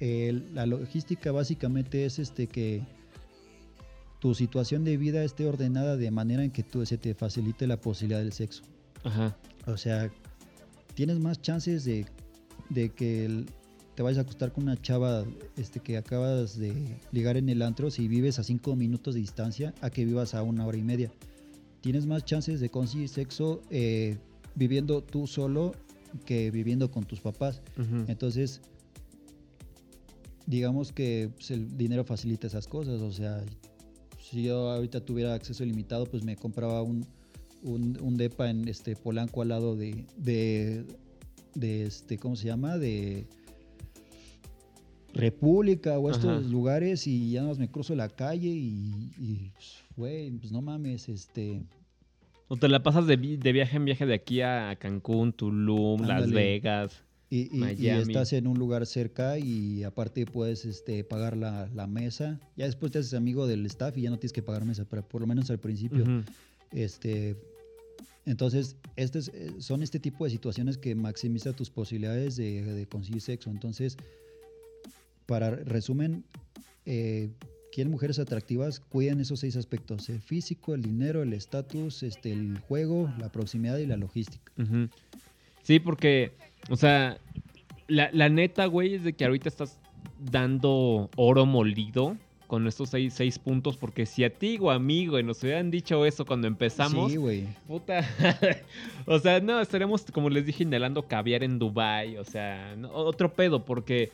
La 0.00 0.64
logística 0.66 1.32
básicamente 1.32 2.04
es 2.04 2.18
este 2.20 2.46
que 2.46 2.82
tu 4.20 4.34
situación 4.34 4.84
de 4.84 4.96
vida 4.96 5.24
esté 5.24 5.46
ordenada 5.46 5.96
de 5.96 6.10
manera 6.12 6.44
en 6.44 6.50
que 6.52 6.62
tú, 6.62 6.86
se 6.86 6.98
te 6.98 7.14
facilite 7.14 7.66
la 7.66 7.80
posibilidad 7.80 8.20
del 8.20 8.32
sexo. 8.32 8.62
Ajá. 9.02 9.36
O 9.66 9.76
sea, 9.76 10.10
tienes 10.94 11.18
más 11.18 11.42
chances 11.42 11.84
de, 11.84 12.06
de 12.70 12.90
que 12.90 13.24
el- 13.24 13.46
te 13.96 14.02
vayas 14.04 14.18
a 14.18 14.22
acostar 14.22 14.52
con 14.52 14.64
una 14.64 14.80
chava 14.80 15.24
este, 15.56 15.80
que 15.80 15.96
acabas 15.96 16.56
de 16.58 16.74
ligar 17.12 17.36
en 17.36 17.48
el 17.48 17.60
antro 17.62 17.90
si 17.90 18.06
vives 18.06 18.38
a 18.38 18.44
cinco 18.44 18.76
minutos 18.76 19.14
de 19.14 19.20
distancia 19.20 19.74
a 19.80 19.90
que 19.90 20.04
vivas 20.04 20.34
a 20.34 20.42
una 20.42 20.64
hora 20.66 20.78
y 20.78 20.82
media. 20.82 21.10
Tienes 21.80 22.06
más 22.06 22.24
chances 22.24 22.60
de 22.60 22.70
conseguir 22.70 23.08
sexo 23.08 23.62
eh, 23.70 24.16
viviendo 24.54 25.02
tú 25.02 25.26
solo 25.26 25.72
que 26.24 26.50
viviendo 26.50 26.90
con 26.90 27.04
tus 27.04 27.20
papás. 27.20 27.60
Entonces, 28.08 28.60
digamos 30.46 30.92
que 30.92 31.30
pues, 31.34 31.50
el 31.50 31.76
dinero 31.76 32.04
facilita 32.04 32.46
esas 32.46 32.66
cosas. 32.68 33.00
O 33.00 33.12
sea, 33.12 33.44
si 34.20 34.44
yo 34.44 34.70
ahorita 34.70 35.04
tuviera 35.04 35.34
acceso 35.34 35.64
ilimitado, 35.64 36.06
pues 36.06 36.22
me 36.24 36.36
compraba 36.36 36.82
un, 36.82 37.04
un, 37.62 37.98
un 38.00 38.16
depa 38.16 38.50
en 38.50 38.68
este 38.68 38.94
Polanco 38.96 39.42
al 39.42 39.48
lado 39.48 39.76
de, 39.76 40.06
de, 40.16 40.84
de 41.54 41.86
este, 41.86 42.18
¿cómo 42.18 42.36
se 42.36 42.46
llama? 42.46 42.78
De 42.78 43.26
República 45.14 45.98
o 45.98 46.10
estos 46.10 46.40
Ajá. 46.44 46.48
lugares 46.48 47.06
y 47.06 47.30
ya 47.30 47.44
más 47.44 47.58
me 47.58 47.68
cruzo 47.68 47.94
la 47.94 48.08
calle 48.08 48.48
y, 48.48 49.10
y, 49.18 49.50
pues, 49.54 49.76
güey, 49.96 50.30
pues 50.32 50.50
no 50.50 50.60
mames, 50.60 51.08
este, 51.08 51.62
O 52.48 52.56
te 52.56 52.68
la 52.68 52.82
pasas 52.82 53.06
de, 53.06 53.16
vi- 53.16 53.36
de 53.36 53.52
viaje 53.52 53.76
en 53.76 53.84
viaje 53.84 54.06
de 54.06 54.14
aquí 54.14 54.40
a 54.42 54.76
Cancún, 54.78 55.32
Tulum, 55.32 56.02
Las. 56.02 56.30
Vegas. 56.30 57.02
Y, 57.30 57.48
y- 57.56 57.62
estás 58.12 58.32
en 58.34 58.46
un 58.46 58.58
lugar 58.58 58.86
cerca 58.86 59.38
y 59.38 59.82
aparte 59.82 60.24
puedes 60.26 60.64
este, 60.66 61.02
pagar 61.04 61.36
la, 61.36 61.68
la 61.74 61.86
mesa. 61.86 62.38
Ya 62.56 62.66
después 62.66 62.92
te 62.92 62.98
haces 62.98 63.14
amigo 63.14 63.46
del 63.46 63.64
staff 63.66 63.96
y 63.96 64.02
ya 64.02 64.10
no 64.10 64.18
tienes 64.18 64.32
que 64.32 64.42
pagar 64.42 64.64
mesa, 64.64 64.84
pero 64.88 65.02
por 65.02 65.20
lo 65.20 65.26
menos 65.26 65.50
al 65.50 65.58
principio 65.58 66.04
este, 66.72 67.36
entonces, 68.26 68.76
este 68.96 69.18
es- 69.18 69.28
eh, 69.34 69.54
son 69.58 69.82
este 69.82 69.98
tipo 69.98 70.24
de 70.24 70.30
situaciones 70.30 70.76
que 70.78 70.94
maximiza 70.94 71.52
tus 71.54 71.70
posibilidades 71.70 72.36
de, 72.36 72.62
de 72.62 72.86
conseguir 72.86 73.20
sexo. 73.20 73.50
Entonces, 73.50 73.96
para 75.26 75.50
resumen, 75.50 76.24
eh, 76.86 77.30
quieren 77.74 77.90
mujeres 77.90 78.18
atractivas, 78.20 78.78
cuiden 78.80 79.20
esos 79.20 79.40
seis 79.40 79.56
aspectos: 79.56 80.08
el 80.08 80.20
físico, 80.20 80.74
el 80.74 80.82
dinero, 80.82 81.22
el 81.22 81.32
estatus, 81.32 82.02
este, 82.02 82.32
el 82.32 82.58
juego, 82.60 83.12
la 83.18 83.30
proximidad 83.32 83.78
y 83.78 83.86
la 83.86 83.96
logística. 83.96 84.52
Sí, 85.62 85.80
porque, 85.80 86.32
o 86.70 86.76
sea, 86.76 87.18
la, 87.88 88.10
la 88.12 88.28
neta, 88.28 88.66
güey, 88.66 88.94
es 88.94 89.04
de 89.04 89.14
que 89.14 89.24
ahorita 89.24 89.48
estás 89.48 89.78
dando 90.30 91.10
oro 91.16 91.46
molido 91.46 92.16
con 92.46 92.66
estos 92.68 92.90
seis, 92.90 93.14
seis 93.14 93.38
puntos, 93.38 93.76
porque 93.76 94.04
si 94.06 94.22
a 94.22 94.30
ti 94.30 94.58
o 94.60 94.70
a 94.70 94.78
mí, 94.78 95.06
güey, 95.06 95.24
nos 95.24 95.42
hubieran 95.42 95.70
dicho 95.70 96.04
eso 96.06 96.24
cuando 96.26 96.46
empezamos, 96.46 97.10
Sí, 97.10 97.16
güey. 97.16 97.48
puta, 97.66 98.06
o 99.06 99.18
sea, 99.18 99.40
no, 99.40 99.60
estaremos, 99.60 100.04
como 100.12 100.28
les 100.30 100.44
dije, 100.46 100.62
inhalando 100.62 101.08
caviar 101.08 101.42
en 101.42 101.58
Dubai, 101.58 102.16
o 102.18 102.24
sea, 102.24 102.76
no- 102.76 102.92
otro 102.92 103.32
pedo, 103.32 103.64
porque 103.64 104.12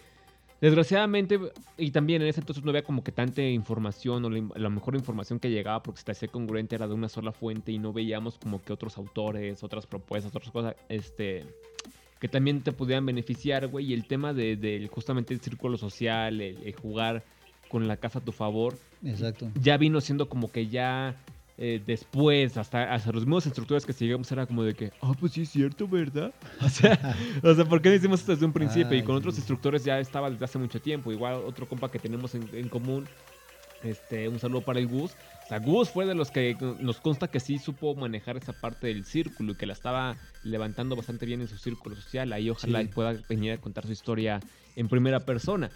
desgraciadamente, 0.60 1.38
y 1.76 1.90
también 1.90 2.22
en 2.22 2.28
ese 2.28 2.40
entonces 2.40 2.64
no 2.64 2.70
había 2.70 2.84
como 2.84 3.02
que 3.02 3.12
tanta 3.12 3.42
información, 3.42 4.24
o 4.24 4.30
la, 4.30 4.42
la 4.56 4.70
mejor 4.70 4.94
información 4.94 5.38
que 5.38 5.50
llegaba, 5.50 5.82
porque 5.82 5.98
se 5.98 6.04
te 6.04 6.12
hacía 6.12 6.28
congruente 6.28 6.74
era 6.76 6.86
de 6.86 6.94
una 6.94 7.08
sola 7.08 7.32
fuente 7.32 7.72
y 7.72 7.78
no 7.78 7.92
veíamos 7.92 8.38
como 8.38 8.62
que 8.62 8.72
otros 8.72 8.98
autores, 8.98 9.62
otras 9.62 9.86
propuestas, 9.86 10.34
otras 10.34 10.52
cosas, 10.52 10.76
este, 10.88 11.44
que 12.20 12.28
también 12.28 12.60
te 12.62 12.72
pudieran 12.72 13.06
beneficiar, 13.06 13.66
güey, 13.68 13.86
y 13.86 13.94
el 13.94 14.06
tema 14.06 14.34
de, 14.34 14.88
justamente 14.92 15.32
el 15.32 15.40
círculo 15.40 15.78
social, 15.78 16.40
el, 16.40 16.58
el 16.62 16.74
jugar 16.74 17.24
con 17.68 17.88
la 17.88 17.96
casa 17.96 18.18
a 18.18 18.24
tu 18.24 18.32
favor, 18.32 18.76
Exacto. 19.04 19.50
ya 19.54 19.76
vino 19.76 20.00
siendo 20.00 20.28
como 20.28 20.50
que 20.50 20.66
ya 20.66 21.16
eh, 21.62 21.80
después, 21.86 22.56
hasta, 22.56 22.92
hasta 22.92 23.12
los 23.12 23.22
mismos 23.26 23.44
instructores 23.44 23.84
que 23.84 23.92
seguíamos 23.92 24.32
era 24.32 24.46
como 24.46 24.64
de 24.64 24.74
que, 24.74 24.92
ah, 25.02 25.12
pues 25.20 25.32
sí 25.32 25.42
es 25.42 25.50
cierto, 25.50 25.86
¿verdad? 25.86 26.32
O 26.64 26.68
sea, 26.70 27.14
o 27.42 27.54
sea, 27.54 27.64
¿por 27.66 27.82
qué 27.82 27.90
no 27.90 27.94
hicimos 27.96 28.20
esto 28.20 28.32
desde 28.32 28.46
un 28.46 28.52
principio? 28.54 28.96
y 28.96 29.02
con 29.02 29.14
otros 29.14 29.36
instructores 29.36 29.84
ya 29.84 30.00
estaba 30.00 30.30
desde 30.30 30.44
hace 30.44 30.58
mucho 30.58 30.80
tiempo. 30.80 31.12
Igual 31.12 31.34
otro 31.46 31.68
compa 31.68 31.90
que 31.90 31.98
tenemos 31.98 32.34
en, 32.34 32.48
en 32.54 32.68
común, 32.70 33.06
este, 33.82 34.28
un 34.28 34.38
saludo 34.38 34.62
para 34.62 34.78
el 34.80 34.86
Gus. 34.88 35.12
O 35.44 35.48
sea, 35.48 35.58
Gus 35.58 35.90
fue 35.90 36.06
de 36.06 36.14
los 36.14 36.30
que 36.30 36.56
nos 36.80 36.98
consta 37.00 37.28
que 37.28 37.40
sí 37.40 37.58
supo 37.58 37.94
manejar 37.94 38.36
esa 38.38 38.52
parte 38.52 38.86
del 38.86 39.04
círculo 39.04 39.52
y 39.52 39.54
que 39.56 39.66
la 39.66 39.72
estaba 39.74 40.16
levantando 40.44 40.96
bastante 40.96 41.26
bien 41.26 41.40
en 41.42 41.48
su 41.48 41.58
círculo 41.58 41.94
social. 41.96 42.32
Ahí 42.32 42.48
ojalá 42.50 42.80
Sí. 42.82 42.88
pueda 42.88 43.14
venir 43.28 43.52
a 43.52 43.58
contar 43.58 43.84
su 43.86 43.92
historia 43.92 44.40
en 44.76 44.88
primera 44.88 45.20
persona. 45.20 45.70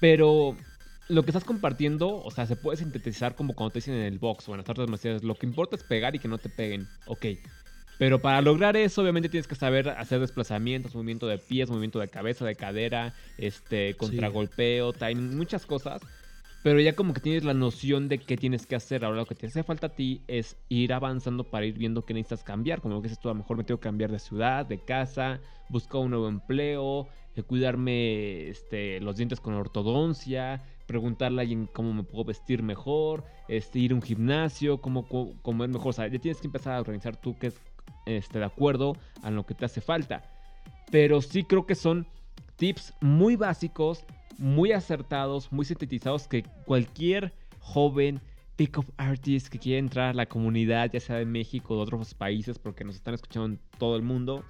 Pero 0.00 0.56
lo 1.10 1.22
que 1.22 1.30
estás 1.30 1.44
compartiendo, 1.44 2.22
o 2.22 2.30
sea, 2.30 2.46
se 2.46 2.56
puede 2.56 2.78
sintetizar 2.78 3.34
como 3.34 3.54
cuando 3.54 3.72
te 3.72 3.78
dicen 3.78 3.94
en 3.94 4.04
el 4.04 4.18
box 4.18 4.48
o 4.48 4.52
en 4.52 4.58
las 4.58 4.68
artes 4.68 4.88
marciales, 4.88 5.22
lo 5.22 5.34
que 5.34 5.46
importa 5.46 5.76
es 5.76 5.82
pegar 5.82 6.14
y 6.14 6.18
que 6.18 6.28
no 6.28 6.38
te 6.38 6.48
peguen, 6.48 6.86
ok. 7.06 7.26
Pero 7.98 8.22
para 8.22 8.40
lograr 8.40 8.76
eso, 8.76 9.02
obviamente 9.02 9.28
tienes 9.28 9.46
que 9.46 9.54
saber 9.54 9.90
hacer 9.90 10.20
desplazamientos, 10.20 10.94
movimiento 10.94 11.26
de 11.26 11.36
pies, 11.36 11.68
movimiento 11.68 11.98
de 11.98 12.08
cabeza, 12.08 12.46
de 12.46 12.54
cadera, 12.54 13.12
este, 13.36 13.94
contragolpeo, 13.94 14.94
timing, 14.94 15.36
muchas 15.36 15.66
cosas. 15.66 16.00
Pero 16.62 16.80
ya 16.80 16.94
como 16.94 17.12
que 17.12 17.20
tienes 17.20 17.44
la 17.44 17.52
noción 17.52 18.08
de 18.08 18.18
qué 18.18 18.36
tienes 18.36 18.66
que 18.66 18.74
hacer. 18.76 19.04
Ahora 19.04 19.18
lo 19.18 19.26
que 19.26 19.34
te 19.34 19.46
hace 19.46 19.62
falta 19.64 19.88
a 19.88 19.94
ti 19.94 20.22
es 20.28 20.56
ir 20.68 20.92
avanzando 20.92 21.44
para 21.44 21.66
ir 21.66 21.76
viendo 21.76 22.02
qué 22.02 22.14
necesitas 22.14 22.42
cambiar. 22.42 22.80
Como 22.80 23.02
que 23.02 23.08
dices 23.08 23.20
tú, 23.20 23.28
a 23.28 23.32
lo 23.32 23.38
mejor 23.38 23.58
me 23.58 23.64
tengo 23.64 23.80
que 23.80 23.84
cambiar 23.84 24.10
de 24.10 24.18
ciudad, 24.18 24.64
de 24.64 24.78
casa, 24.82 25.40
buscar 25.68 26.00
un 26.00 26.10
nuevo 26.10 26.28
empleo, 26.28 27.08
eh, 27.34 27.42
cuidarme 27.42 28.48
este, 28.48 29.00
los 29.00 29.16
dientes 29.16 29.40
con 29.40 29.54
ortodoncia, 29.54 30.62
preguntarle 30.90 31.40
a 31.40 31.42
alguien 31.42 31.68
cómo 31.72 31.92
me 31.92 32.02
puedo 32.02 32.24
vestir 32.24 32.64
mejor, 32.64 33.22
este, 33.46 33.78
ir 33.78 33.92
a 33.92 33.94
un 33.94 34.02
gimnasio, 34.02 34.80
cómo, 34.80 35.06
cómo, 35.06 35.68
mejor. 35.68 35.90
O 35.90 35.92
sea, 35.92 36.08
ya 36.08 36.18
tienes 36.18 36.40
que 36.40 36.48
empezar 36.48 36.74
a 36.74 36.80
organizar 36.80 37.14
tú 37.14 37.38
que 37.38 37.46
es 37.46 37.54
este, 38.06 38.40
de 38.40 38.44
acuerdo 38.44 38.96
a 39.22 39.30
lo 39.30 39.46
que 39.46 39.54
te 39.54 39.64
hace 39.64 39.80
falta. 39.80 40.24
Pero 40.90 41.22
sí 41.22 41.44
creo 41.44 41.64
que 41.64 41.76
son 41.76 42.08
tips 42.56 42.92
muy 43.00 43.36
básicos, 43.36 44.04
muy 44.36 44.72
acertados, 44.72 45.52
muy 45.52 45.64
sintetizados 45.64 46.26
que 46.26 46.42
cualquier 46.64 47.32
joven 47.60 48.20
pick-up 48.56 48.92
artist 48.96 49.46
que 49.46 49.60
quiera 49.60 49.78
entrar 49.78 50.08
a 50.08 50.14
la 50.14 50.26
comunidad, 50.26 50.90
ya 50.92 50.98
sea 50.98 51.18
de 51.18 51.24
México 51.24 51.74
o 51.74 51.76
de 51.76 51.82
otros 51.84 52.14
países, 52.14 52.58
porque 52.58 52.82
nos 52.82 52.96
están 52.96 53.14
escuchando 53.14 53.46
en 53.46 53.60
todo 53.78 53.94
el 53.94 54.02
mundo, 54.02 54.44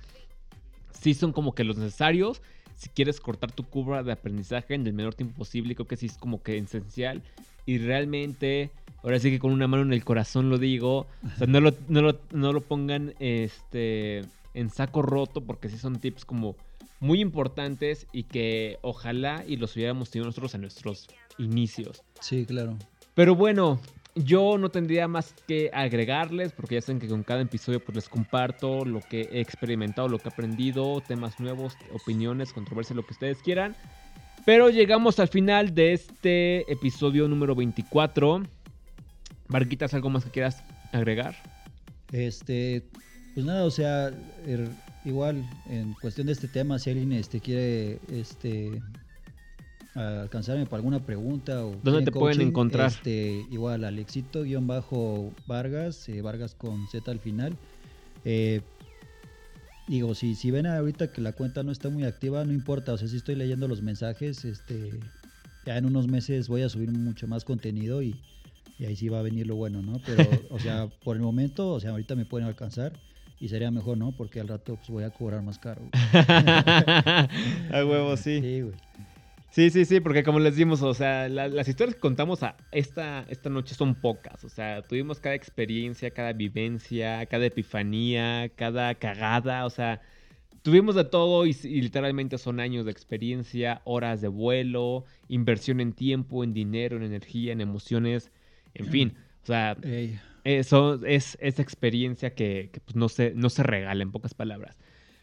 sí 0.91 1.13
son 1.13 1.33
como 1.35 1.55
que 1.55 1.65
los 1.65 1.77
necesarios. 1.77 2.41
Si 2.81 2.89
quieres 2.89 3.21
cortar 3.21 3.53
tu 3.53 3.65
curva 3.65 4.03
de 4.03 4.11
aprendizaje 4.11 4.75
en 4.75 4.87
el 4.87 4.95
menor 4.95 5.15
tiempo 5.15 5.37
posible, 5.37 5.75
creo 5.75 5.87
que 5.87 5.99
sí 5.99 6.07
es 6.07 6.17
como 6.17 6.43
que 6.43 6.57
esencial. 6.57 7.23
Y 7.67 7.77
realmente, 7.77 8.71
ahora 9.03 9.19
sí 9.19 9.31
que 9.31 9.39
con 9.39 9.53
una 9.53 9.69
mano 9.69 9.83
en 9.83 9.93
el 9.93 10.03
corazón 10.03 10.49
lo 10.49 10.57
digo, 10.57 11.01
o 11.01 11.37
sea, 11.37 11.47
no 11.47 11.61
lo, 11.61 11.75
no 11.89 12.01
lo, 12.01 12.19
no 12.33 12.55
lo 12.55 12.63
pongan 12.63 13.13
este, 13.19 14.23
en 14.55 14.71
saco 14.71 15.03
roto, 15.03 15.43
porque 15.43 15.69
sí 15.69 15.77
son 15.77 16.01
tips 16.01 16.25
como 16.25 16.57
muy 17.01 17.21
importantes 17.21 18.07
y 18.13 18.23
que 18.23 18.79
ojalá 18.81 19.45
y 19.47 19.59
los 19.59 19.77
hubiéramos 19.77 20.11
tenido 20.11 20.25
nosotros 20.25 20.55
en 20.55 20.63
nuestros 20.63 21.07
inicios. 21.37 22.03
Sí, 22.21 22.47
claro. 22.47 22.79
Pero 23.13 23.37
bueno, 23.37 23.79
yo 24.15 24.59
no 24.59 24.71
tendría 24.71 25.09
más 25.09 25.35
que 25.47 25.71
agregarles, 25.73 26.53
porque 26.53 26.75
ya 26.77 26.81
saben 26.83 27.01
que 27.01 27.09
con 27.09 27.23
cada 27.23 27.43
episodio 27.43 27.81
pues 27.81 27.97
les 27.97 28.09
comparto 28.09 28.85
lo 28.85 29.01
que 29.01 29.29
he 29.33 29.41
experimentado, 29.41 30.09
lo 30.09 30.19
que 30.19 30.29
he 30.29 30.33
aprendido, 30.33 31.01
temas 31.01 31.39
nuevos, 31.41 31.77
opiniones, 31.93 32.53
controversias, 32.53 32.97
lo 32.97 33.05
que 33.07 33.13
ustedes 33.13 33.39
quieran. 33.39 33.77
Pero 34.45 34.71
llegamos 34.71 35.19
al 35.21 35.29
final 35.29 35.75
de 35.75 35.93
este 35.93 36.71
episodio 36.73 37.29
número 37.29 37.55
24. 37.55 38.43
Barquitas, 39.49 39.95
¿algo 39.95 40.11
más 40.11 40.25
que 40.25 40.31
quieras 40.31 40.63
agregar? 40.93 41.35
Este, 42.13 42.83
pues 43.35 43.45
nada, 43.47 43.65
o 43.65 43.71
sea, 43.71 44.11
er- 44.47 44.71
igual 45.05 45.45
en 45.69 45.93
cuestión 45.95 46.27
de 46.27 46.33
este 46.33 46.49
tema, 46.49 46.79
si 46.79 46.91
alguien 46.91 47.13
este 47.13 47.41
quiere 47.41 47.99
este 48.11 48.83
alcanzarme 49.95 50.67
para 50.67 50.77
alguna 50.77 51.05
pregunta 51.05 51.65
o 51.65 51.77
¿Dónde 51.83 52.05
te 52.05 52.13
pueden 52.13 52.41
encontrar? 52.41 52.91
Este, 52.91 53.47
igual 53.51 53.85
Alexito 53.85 54.45
guion 54.45 54.67
bajo 54.67 55.33
Vargas, 55.47 56.09
eh, 56.09 56.23
Vargas 56.23 56.55
con 56.55 56.87
Z 56.87 57.11
al 57.11 57.19
final. 57.19 57.57
Eh, 58.25 58.61
digo, 59.89 60.15
si, 60.15 60.35
si 60.35 60.51
ven 60.51 60.67
ahorita 60.67 61.13
que 61.13 61.21
la 61.21 61.33
cuenta 61.33 61.63
no 61.63 61.73
está 61.73 61.89
muy 61.89 62.05
activa, 62.05 62.45
no 62.45 62.53
importa, 62.53 62.93
o 62.93 62.99
sea, 62.99 63.09
si 63.09 63.17
estoy 63.17 63.35
leyendo 63.35 63.67
los 63.67 63.83
mensajes, 63.83 64.45
este, 64.45 65.01
ya 65.67 65.77
en 65.77 65.87
unos 65.87 66.07
meses 66.07 66.49
voy 66.49 66.63
a 66.63 66.69
subir 66.69 66.93
mucho 66.93 67.27
más 67.27 67.45
contenido 67.45 68.03
y, 68.03 68.15
y 68.79 68.85
ahí 68.85 68.95
sí 68.95 69.09
va 69.09 69.19
a 69.19 69.23
venir 69.23 69.47
lo 69.47 69.57
bueno, 69.57 69.83
¿no? 69.83 70.01
Pero, 70.07 70.29
o 70.51 70.59
sea, 70.61 70.87
por 71.05 71.17
el 71.17 71.23
momento, 71.23 71.73
o 71.73 71.81
sea, 71.81 71.91
ahorita 71.91 72.15
me 72.15 72.25
pueden 72.25 72.47
alcanzar 72.47 72.93
y 73.41 73.49
sería 73.49 73.71
mejor, 73.71 73.99
¿no? 73.99 74.13
Porque 74.13 74.39
al 74.39 74.49
rato 74.49 74.77
pues 74.77 74.89
voy 74.91 75.03
a 75.03 75.11
cobrar 75.11 75.43
más 75.43 75.59
caro. 75.59 75.81
güey. 75.81 75.91
a 77.73 77.85
huevo, 77.85 78.17
sí. 78.17 78.41
Sí, 78.41 78.61
güey. 78.61 78.75
Sí, 79.51 79.71
sí, 79.71 79.85
sí, 79.85 79.99
porque 80.01 80.23
como 80.23 80.39
les 80.39 80.55
dimos, 80.55 80.81
o 80.83 80.95
sea, 80.95 81.29
la- 81.29 81.49
las 81.49 81.67
historias 81.67 81.97
que 81.97 82.01
contamos 82.01 82.43
a 82.45 82.57
esta, 82.71 83.27
esta 83.29 83.51
noche 83.51 83.75
son 83.75 84.01
pocas. 84.01 84.45
O 84.45 84.49
sea, 84.49 84.83
tuvimos 84.87 85.19
cada 85.21 85.35
experiencia, 85.35 86.13
cada 86.13 86.33
vivencia, 86.33 87.27
cada 87.27 87.47
epifanía, 87.47 88.53
cada 88.55 88.95
cagada. 88.95 89.67
O 89.67 89.71
sea, 89.71 90.01
tuvimos 90.63 90.95
de 90.97 91.05
todo 91.05 91.47
y, 91.47 91.57
y 91.65 91.83
literalmente 91.83 92.39
son 92.39 92.61
años 92.61 92.85
de 92.87 92.93
experiencia, 92.93 93.83
horas 93.85 94.21
de 94.21 94.29
vuelo, 94.29 95.05
inversión 95.29 95.81
en 95.81 95.95
tiempo, 95.95 96.45
en 96.45 96.55
dinero, 96.55 96.97
en 96.97 97.05
energía, 97.05 97.53
en 97.53 97.61
emociones, 97.61 98.33
en 98.75 98.87
fin. 98.89 99.17
O 99.43 99.47
sea, 99.47 99.79
Ey, 99.83 100.21
eso 100.45 101.05
es 101.05 101.39
esa 101.41 101.63
experiencia 101.63 102.35
que, 102.35 102.71
que, 102.73 102.81
pues, 102.81 102.97
no, 102.97 103.09
se, 103.09 103.33
no 103.35 103.51
se 103.51 103.63
regala, 103.65 104.03
en 104.03 104.13
pocas 104.13 104.35
palabras. 104.35 104.79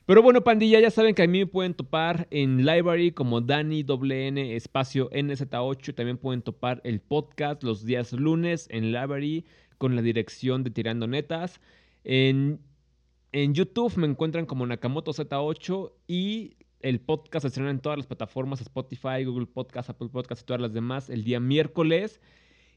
Pero 0.08 0.22
bueno, 0.22 0.42
pandilla, 0.42 0.80
ya 0.80 0.90
saben 0.90 1.14
que 1.14 1.24
a 1.24 1.28
mí 1.28 1.40
me 1.40 1.48
pueden 1.48 1.74
topar 1.74 2.30
en 2.32 2.66
Library 2.66 3.12
como 3.12 3.42
Dani 3.42 3.84
WN 3.84 4.56
espacio 4.56 5.10
NZ8. 5.10 5.94
También 5.96 6.18
pueden 6.18 6.42
topar 6.42 6.80
el 6.86 7.02
podcast 7.02 7.62
los 7.62 7.84
días 7.84 8.14
lunes 8.14 8.68
en 8.72 8.94
Library 8.94 9.44
con 9.78 9.98
la 9.98 10.02
dirección 10.02 10.64
de 10.64 10.72
Tirando 10.72 11.08
Netas. 11.08 11.60
En, 12.06 12.62
en 13.34 13.54
YouTube 13.54 13.98
me 13.98 14.08
encuentran 14.08 14.46
como 14.46 14.66
Nakamoto 14.66 15.12
Z8 15.12 15.92
y 16.08 16.56
el 16.80 17.02
podcast 17.02 17.42
se 17.42 17.48
estrena 17.50 17.70
en 17.70 17.82
todas 17.82 17.98
las 17.98 18.08
plataformas, 18.08 18.62
Spotify, 18.62 19.26
Google 19.26 19.48
Podcast, 19.48 19.90
Apple 19.90 20.08
Podcast 20.08 20.42
y 20.42 20.46
todas 20.46 20.62
las 20.62 20.72
demás 20.72 21.10
el 21.10 21.26
día 21.26 21.42
miércoles. 21.42 22.22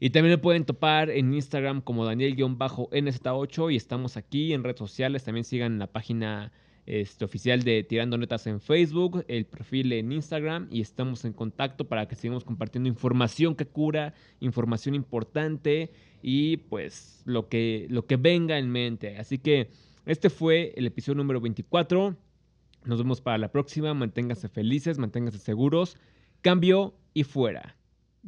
Y 0.01 0.11
también 0.11 0.33
me 0.33 0.39
pueden 0.39 0.65
topar 0.65 1.11
en 1.11 1.33
Instagram 1.33 1.81
como 1.81 2.05
Daniel-NZ8 2.05 3.73
y 3.73 3.77
estamos 3.77 4.17
aquí 4.17 4.53
en 4.53 4.65
redes 4.65 4.81
sociales. 4.81 5.23
También 5.23 5.45
sigan 5.45 5.79
la 5.79 5.87
página 5.87 6.51
este, 6.91 7.25
oficial 7.25 7.63
de 7.63 7.85
Tirando 7.85 8.19
Netas 8.19 8.49
en 8.49 8.61
Facebook, 8.61 9.25
el 9.29 9.47
perfil 9.47 9.93
en 9.93 10.11
Instagram 10.11 10.67
y 10.73 10.81
estamos 10.81 11.25
en 11.25 11.33
contacto 11.33 11.85
para 11.85 12.09
que 12.09 12.17
sigamos 12.17 12.43
compartiendo 12.43 12.89
información 12.89 13.55
que 13.55 13.65
cura, 13.65 14.13
información 14.41 14.97
importante 14.97 15.93
y 16.21 16.57
pues 16.57 17.23
lo 17.27 17.49
que, 17.49 17.87
lo 17.91 18.07
que 18.07 18.17
venga 18.17 18.59
en 18.59 18.71
mente. 18.71 19.19
Así 19.19 19.39
que 19.39 19.71
este 20.05 20.31
fue 20.31 20.73
el 20.75 20.85
episodio 20.85 21.19
número 21.19 21.41
24. 21.41 22.17
Nos 22.85 22.99
vemos 22.99 23.21
para 23.21 23.39
la 23.39 23.53
próxima. 23.53 23.95
Manténganse 23.95 24.49
felices, 24.49 24.99
manténganse 24.99 25.39
seguros. 25.39 25.97
Cambio 26.41 26.97
y 27.15 27.23
fuera. 27.23 27.77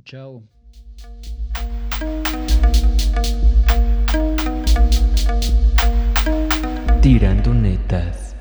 chao. 0.05 0.45
Tirando 7.03 7.53
netas. 7.53 8.32